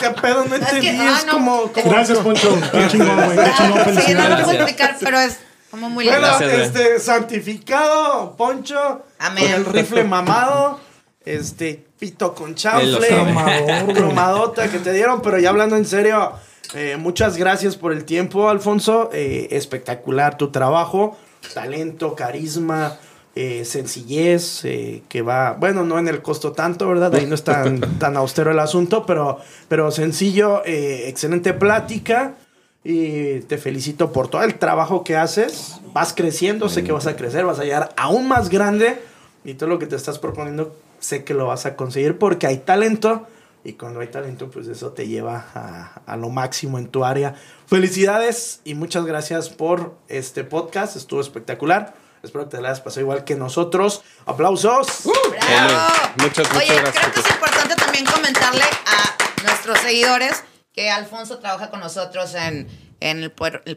¿Qué 0.00 0.10
pedo? 0.20 0.44
No 0.46 0.54
Es 0.56 0.60
que, 0.66 0.76
entendí. 0.76 0.88
ah, 1.00 1.16
Es 1.18 1.26
no. 1.26 1.32
como. 1.32 1.62
como- 1.72 1.90
Gracias, 1.90 2.18
Poncho. 2.18 2.58
Qué 2.72 2.88
chingón, 2.88 3.16
güey. 3.24 3.36
Qué 3.38 3.50
chingón, 3.56 4.04
Sí, 4.06 4.14
no 4.14 4.28
lo 4.28 4.36
puedo 4.44 4.52
explicar, 4.52 4.96
pero 5.00 5.18
es 5.20 5.38
como 5.70 5.88
muy 5.90 6.04
Bueno, 6.06 6.26
lindo. 6.38 6.44
Güey. 6.54 6.60
este, 6.62 6.98
santificado, 7.00 8.34
Poncho, 8.36 9.02
Amén. 9.18 9.44
con 9.44 9.54
el 9.54 9.64
rifle 9.66 10.04
mamado, 10.04 10.80
este, 11.24 11.84
pito 11.98 12.34
con 12.34 12.54
chanfle, 12.54 13.08
cromadota 13.94 14.70
que 14.70 14.78
te 14.78 14.92
dieron, 14.92 15.22
pero 15.22 15.38
ya 15.38 15.50
hablando 15.50 15.76
en 15.76 15.84
serio, 15.84 16.32
eh, 16.74 16.96
muchas 16.98 17.36
gracias 17.36 17.76
por 17.76 17.92
el 17.92 18.04
tiempo, 18.04 18.48
Alfonso, 18.48 19.10
eh, 19.12 19.48
espectacular 19.50 20.36
tu 20.36 20.50
trabajo, 20.50 21.16
talento, 21.54 22.14
carisma, 22.14 22.98
eh, 23.36 23.64
sencillez, 23.64 24.64
eh, 24.64 25.04
que 25.08 25.22
va, 25.22 25.52
bueno, 25.52 25.84
no 25.84 26.00
en 26.00 26.08
el 26.08 26.20
costo 26.20 26.50
tanto, 26.50 26.88
¿verdad? 26.88 27.14
Ahí 27.14 27.26
no 27.26 27.36
es 27.36 27.44
tan, 27.44 27.80
tan 27.98 28.16
austero 28.16 28.50
el 28.50 28.58
asunto, 28.58 29.06
pero, 29.06 29.38
pero 29.68 29.92
sencillo, 29.92 30.62
eh, 30.64 31.08
excelente 31.08 31.54
plática. 31.54 32.34
Y 32.82 33.40
te 33.40 33.56
felicito 33.58 34.10
por 34.10 34.28
todo 34.28 34.42
el 34.42 34.56
trabajo 34.56 35.04
que 35.04 35.16
haces. 35.16 35.80
Vas 35.92 36.12
creciendo, 36.12 36.68
sé 36.68 36.82
que 36.82 36.92
vas 36.92 37.06
a 37.06 37.14
crecer, 37.14 37.44
vas 37.44 37.60
a 37.60 37.64
llegar 37.64 37.94
aún 37.96 38.26
más 38.26 38.48
grande. 38.48 39.00
Y 39.44 39.54
todo 39.54 39.68
lo 39.68 39.78
que 39.78 39.86
te 39.86 39.96
estás 39.96 40.18
proponiendo, 40.18 40.74
sé 41.00 41.24
que 41.24 41.34
lo 41.34 41.46
vas 41.46 41.66
a 41.66 41.76
conseguir 41.76 42.18
porque 42.18 42.46
hay 42.46 42.58
talento. 42.58 43.26
Y 43.62 43.74
cuando 43.74 44.00
hay 44.00 44.06
talento, 44.06 44.50
pues 44.50 44.68
eso 44.68 44.92
te 44.92 45.06
lleva 45.06 45.44
a, 45.54 46.00
a 46.06 46.16
lo 46.16 46.30
máximo 46.30 46.78
en 46.78 46.88
tu 46.88 47.04
área. 47.04 47.34
Felicidades 47.66 48.60
y 48.64 48.74
muchas 48.74 49.04
gracias 49.04 49.50
por 49.50 49.98
este 50.08 50.44
podcast. 50.44 50.96
Estuvo 50.96 51.20
espectacular. 51.20 51.94
Espero 52.22 52.44
que 52.44 52.56
te 52.56 52.62
la 52.62 52.68
hayas 52.68 52.80
pasado 52.80 53.02
igual 53.02 53.24
que 53.24 53.34
nosotros. 53.34 54.02
¡Aplausos! 54.26 55.02
¡Bravo! 55.04 55.94
Muchas, 56.16 56.52
muchas 56.52 56.56
Oye, 56.56 56.80
gracias, 56.80 57.04
creo 57.04 57.12
que 57.12 57.20
es 57.20 57.30
importante 57.30 57.76
también 57.76 58.04
comentarle 58.04 58.64
a 58.64 59.42
nuestros 59.42 59.78
seguidores 59.78 60.44
que 60.72 60.90
Alfonso 60.90 61.38
trabaja 61.38 61.70
con 61.70 61.80
nosotros 61.80 62.34
en, 62.34 62.68
en 63.00 63.22
el 63.22 63.32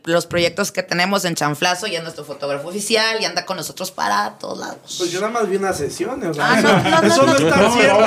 los 0.05 0.25
proyectos 0.25 0.71
que 0.71 0.83
tenemos 0.83 1.23
en 1.25 1.35
Chanflazo 1.35 1.87
y 1.87 1.95
es 1.95 2.03
nuestro 2.03 2.25
fotógrafo 2.25 2.67
oficial 2.67 3.17
y 3.21 3.25
anda 3.25 3.45
con 3.45 3.57
nosotros 3.57 3.91
para 3.91 4.31
todos 4.39 4.59
lados. 4.59 4.95
Pues 4.97 5.11
yo 5.11 5.21
nada 5.21 5.31
más 5.31 5.49
vi 5.49 5.55
una 5.55 5.71
sesión. 5.73 6.21
O 6.25 6.33
sea, 6.33 6.43
Ah, 6.53 6.61
no, 6.61 6.77
no, 6.89 7.01
no, 7.01 7.07
eso 7.07 7.25
no, 7.25 7.35
está 7.35 7.71
cierto. 7.71 7.99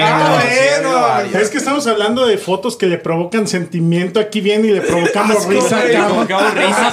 Ah. 0.00 1.22
Es 1.34 1.50
que 1.50 1.58
estamos 1.58 1.86
hablando 1.86 2.26
de 2.26 2.38
fotos 2.38 2.76
que 2.76 2.86
le 2.86 2.98
provocan 2.98 3.46
sentimiento. 3.46 4.20
Aquí 4.20 4.40
viene 4.40 4.68
y 4.68 4.72
le 4.72 4.80
provocamos 4.82 5.46
risa. 5.46 5.82
cabrón. 5.90 6.26
Provocamos 6.26 6.54
risa 6.54 6.92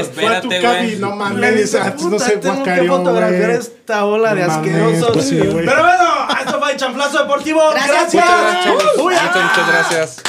Espérate, 0.00 0.60
güey. 0.60 0.96
no 0.96 1.10
Le 1.10 1.14
mames. 1.16 1.74
no 1.74 2.16
que 2.18 2.36
guacareó, 2.36 2.96
fotografiar 2.98 3.50
esta 3.50 4.04
ola 4.04 4.34
de 4.34 4.42
asquerosos. 4.44 5.10
pues. 5.12 5.30
Pero 5.30 5.82
bueno, 5.82 6.04
fue 6.72 6.76
Chanflazo 6.76 7.18
Deportivo. 7.18 7.60
Gracias, 7.70 8.12
Gracias. 8.12 8.24
muchas 8.24 8.40
gracias, 8.42 8.96
Muchas, 8.96 9.30
ah. 9.34 9.50
muchas 9.50 9.68
gracias. 9.68 10.22